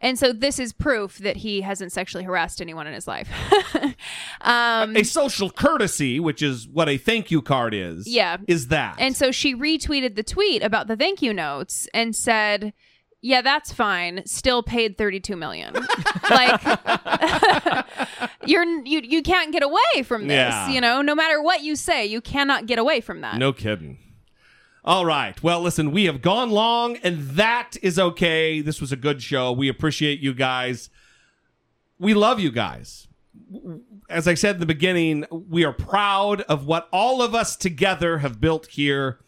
And 0.00 0.18
so 0.18 0.34
this 0.34 0.58
is 0.58 0.74
proof 0.74 1.16
that 1.18 1.38
he 1.38 1.62
hasn't 1.62 1.90
sexually 1.90 2.24
harassed 2.24 2.60
anyone 2.60 2.86
in 2.86 2.92
his 2.92 3.08
life. 3.08 3.28
um, 4.42 4.94
A 4.96 5.02
social 5.02 5.48
courtesy, 5.50 6.20
which 6.20 6.42
is 6.42 6.68
what 6.68 6.90
a 6.90 6.98
thank 6.98 7.30
you 7.30 7.40
card 7.40 7.72
is. 7.72 8.06
Yeah. 8.06 8.36
Is 8.46 8.68
that. 8.68 8.96
And 8.98 9.16
so 9.16 9.32
she 9.32 9.54
retweeted 9.54 10.14
the 10.14 10.22
tweet 10.22 10.62
about 10.62 10.88
the 10.88 10.96
thank 10.96 11.22
you 11.22 11.32
notes 11.32 11.88
and 11.94 12.14
said, 12.14 12.74
"Yeah, 13.24 13.40
that's 13.40 13.72
fine. 13.72 14.22
Still 14.26 14.62
paid 14.62 14.98
32 14.98 15.34
million. 15.34 15.72
like 16.30 16.60
you're 18.46 18.64
you 18.84 19.00
you 19.02 19.22
can't 19.22 19.50
get 19.52 19.62
away 19.62 20.02
from 20.04 20.28
this, 20.28 20.36
Yeah. 20.36 20.68
you 20.68 20.80
know? 20.80 21.00
No 21.02 21.14
matter 21.14 21.42
what 21.42 21.62
you 21.62 21.74
say, 21.76 22.04
you 22.06 22.20
cannot 22.20 22.66
get 22.66 22.78
away 22.78 23.00
from 23.00 23.20
that." 23.22 23.38
No 23.38 23.52
kidding. 23.52 23.98
All 24.84 25.06
right. 25.06 25.42
Well, 25.42 25.62
listen, 25.62 25.92
we 25.92 26.04
have 26.04 26.20
gone 26.20 26.50
long, 26.50 26.98
and 26.98 27.30
that 27.30 27.76
is 27.82 27.98
okay. 27.98 28.60
This 28.60 28.82
was 28.82 28.92
a 28.92 28.96
good 28.96 29.22
show. 29.22 29.50
We 29.50 29.68
appreciate 29.70 30.20
you 30.20 30.34
guys. 30.34 30.90
We 31.98 32.12
love 32.12 32.38
you 32.38 32.50
guys. 32.52 33.08
As 34.10 34.28
I 34.28 34.34
said 34.34 34.56
in 34.56 34.60
the 34.60 34.66
beginning, 34.66 35.24
we 35.30 35.64
are 35.64 35.72
proud 35.72 36.42
of 36.42 36.66
what 36.66 36.88
all 36.92 37.22
of 37.22 37.34
us 37.34 37.56
together 37.56 38.18
have 38.18 38.42
built 38.42 38.66
here. 38.66 39.20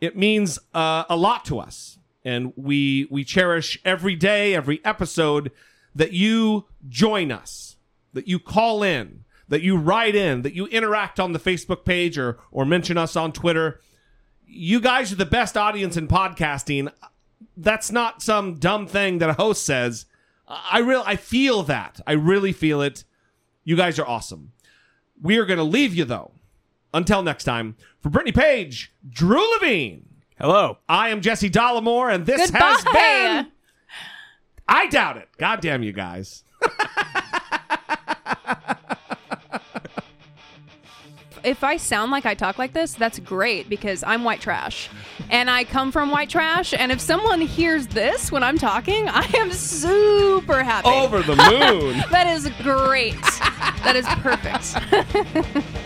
It 0.00 0.16
means 0.16 0.58
uh, 0.72 1.04
a 1.10 1.16
lot 1.16 1.44
to 1.46 1.58
us, 1.58 1.93
and 2.24 2.52
we 2.56 3.06
we 3.10 3.24
cherish 3.24 3.78
every 3.84 4.16
day, 4.16 4.54
every 4.54 4.84
episode 4.84 5.50
that 5.94 6.12
you 6.12 6.66
join 6.88 7.30
us, 7.30 7.76
that 8.12 8.26
you 8.26 8.38
call 8.38 8.82
in, 8.82 9.24
that 9.48 9.62
you 9.62 9.76
write 9.76 10.14
in, 10.14 10.42
that 10.42 10.54
you 10.54 10.66
interact 10.66 11.20
on 11.20 11.32
the 11.32 11.38
Facebook 11.38 11.84
page 11.84 12.18
or 12.18 12.38
or 12.50 12.64
mention 12.64 12.96
us 12.98 13.16
on 13.16 13.32
Twitter 13.32 13.80
you 14.54 14.80
guys 14.80 15.12
are 15.12 15.16
the 15.16 15.26
best 15.26 15.56
audience 15.56 15.96
in 15.96 16.06
podcasting. 16.06 16.90
That's 17.56 17.90
not 17.90 18.22
some 18.22 18.54
dumb 18.54 18.86
thing 18.86 19.18
that 19.18 19.30
a 19.30 19.34
host 19.34 19.66
says. 19.66 20.06
I 20.46 20.78
real 20.78 21.02
I 21.06 21.16
feel 21.16 21.62
that. 21.64 22.00
I 22.06 22.12
really 22.12 22.52
feel 22.52 22.80
it. 22.80 23.04
You 23.64 23.76
guys 23.76 23.98
are 23.98 24.06
awesome. 24.06 24.52
We 25.20 25.38
are 25.38 25.46
going 25.46 25.58
to 25.58 25.64
leave 25.64 25.94
you 25.94 26.04
though. 26.04 26.32
Until 26.92 27.22
next 27.22 27.42
time, 27.44 27.76
for 28.00 28.08
Brittany 28.08 28.30
Page, 28.30 28.92
Drew 29.08 29.52
Levine. 29.54 30.03
Hello. 30.38 30.78
I 30.88 31.10
am 31.10 31.20
Jesse 31.20 31.50
Dollemore, 31.50 32.12
and 32.12 32.26
this 32.26 32.50
has 32.50 32.84
been. 32.84 33.52
I 34.68 34.86
doubt 34.88 35.16
it. 35.18 35.28
God 35.38 35.60
damn 35.60 35.82
you 35.82 35.92
guys. 35.92 36.42
if 41.44 41.62
I 41.62 41.76
sound 41.76 42.10
like 42.10 42.24
I 42.26 42.34
talk 42.34 42.58
like 42.58 42.72
this, 42.72 42.94
that's 42.94 43.18
great 43.18 43.68
because 43.68 44.02
I'm 44.02 44.24
white 44.24 44.40
trash, 44.40 44.88
and 45.30 45.50
I 45.50 45.64
come 45.64 45.92
from 45.92 46.10
white 46.10 46.30
trash. 46.30 46.72
And 46.76 46.90
if 46.90 47.00
someone 47.00 47.40
hears 47.40 47.86
this 47.86 48.32
when 48.32 48.42
I'm 48.42 48.58
talking, 48.58 49.08
I 49.08 49.30
am 49.36 49.52
super 49.52 50.62
happy. 50.64 50.88
Over 50.88 51.22
the 51.22 51.36
moon. 51.36 52.02
that 52.10 52.26
is 52.26 52.48
great. 52.62 53.20
that 53.84 53.94
is 53.94 54.06
perfect. 54.20 54.74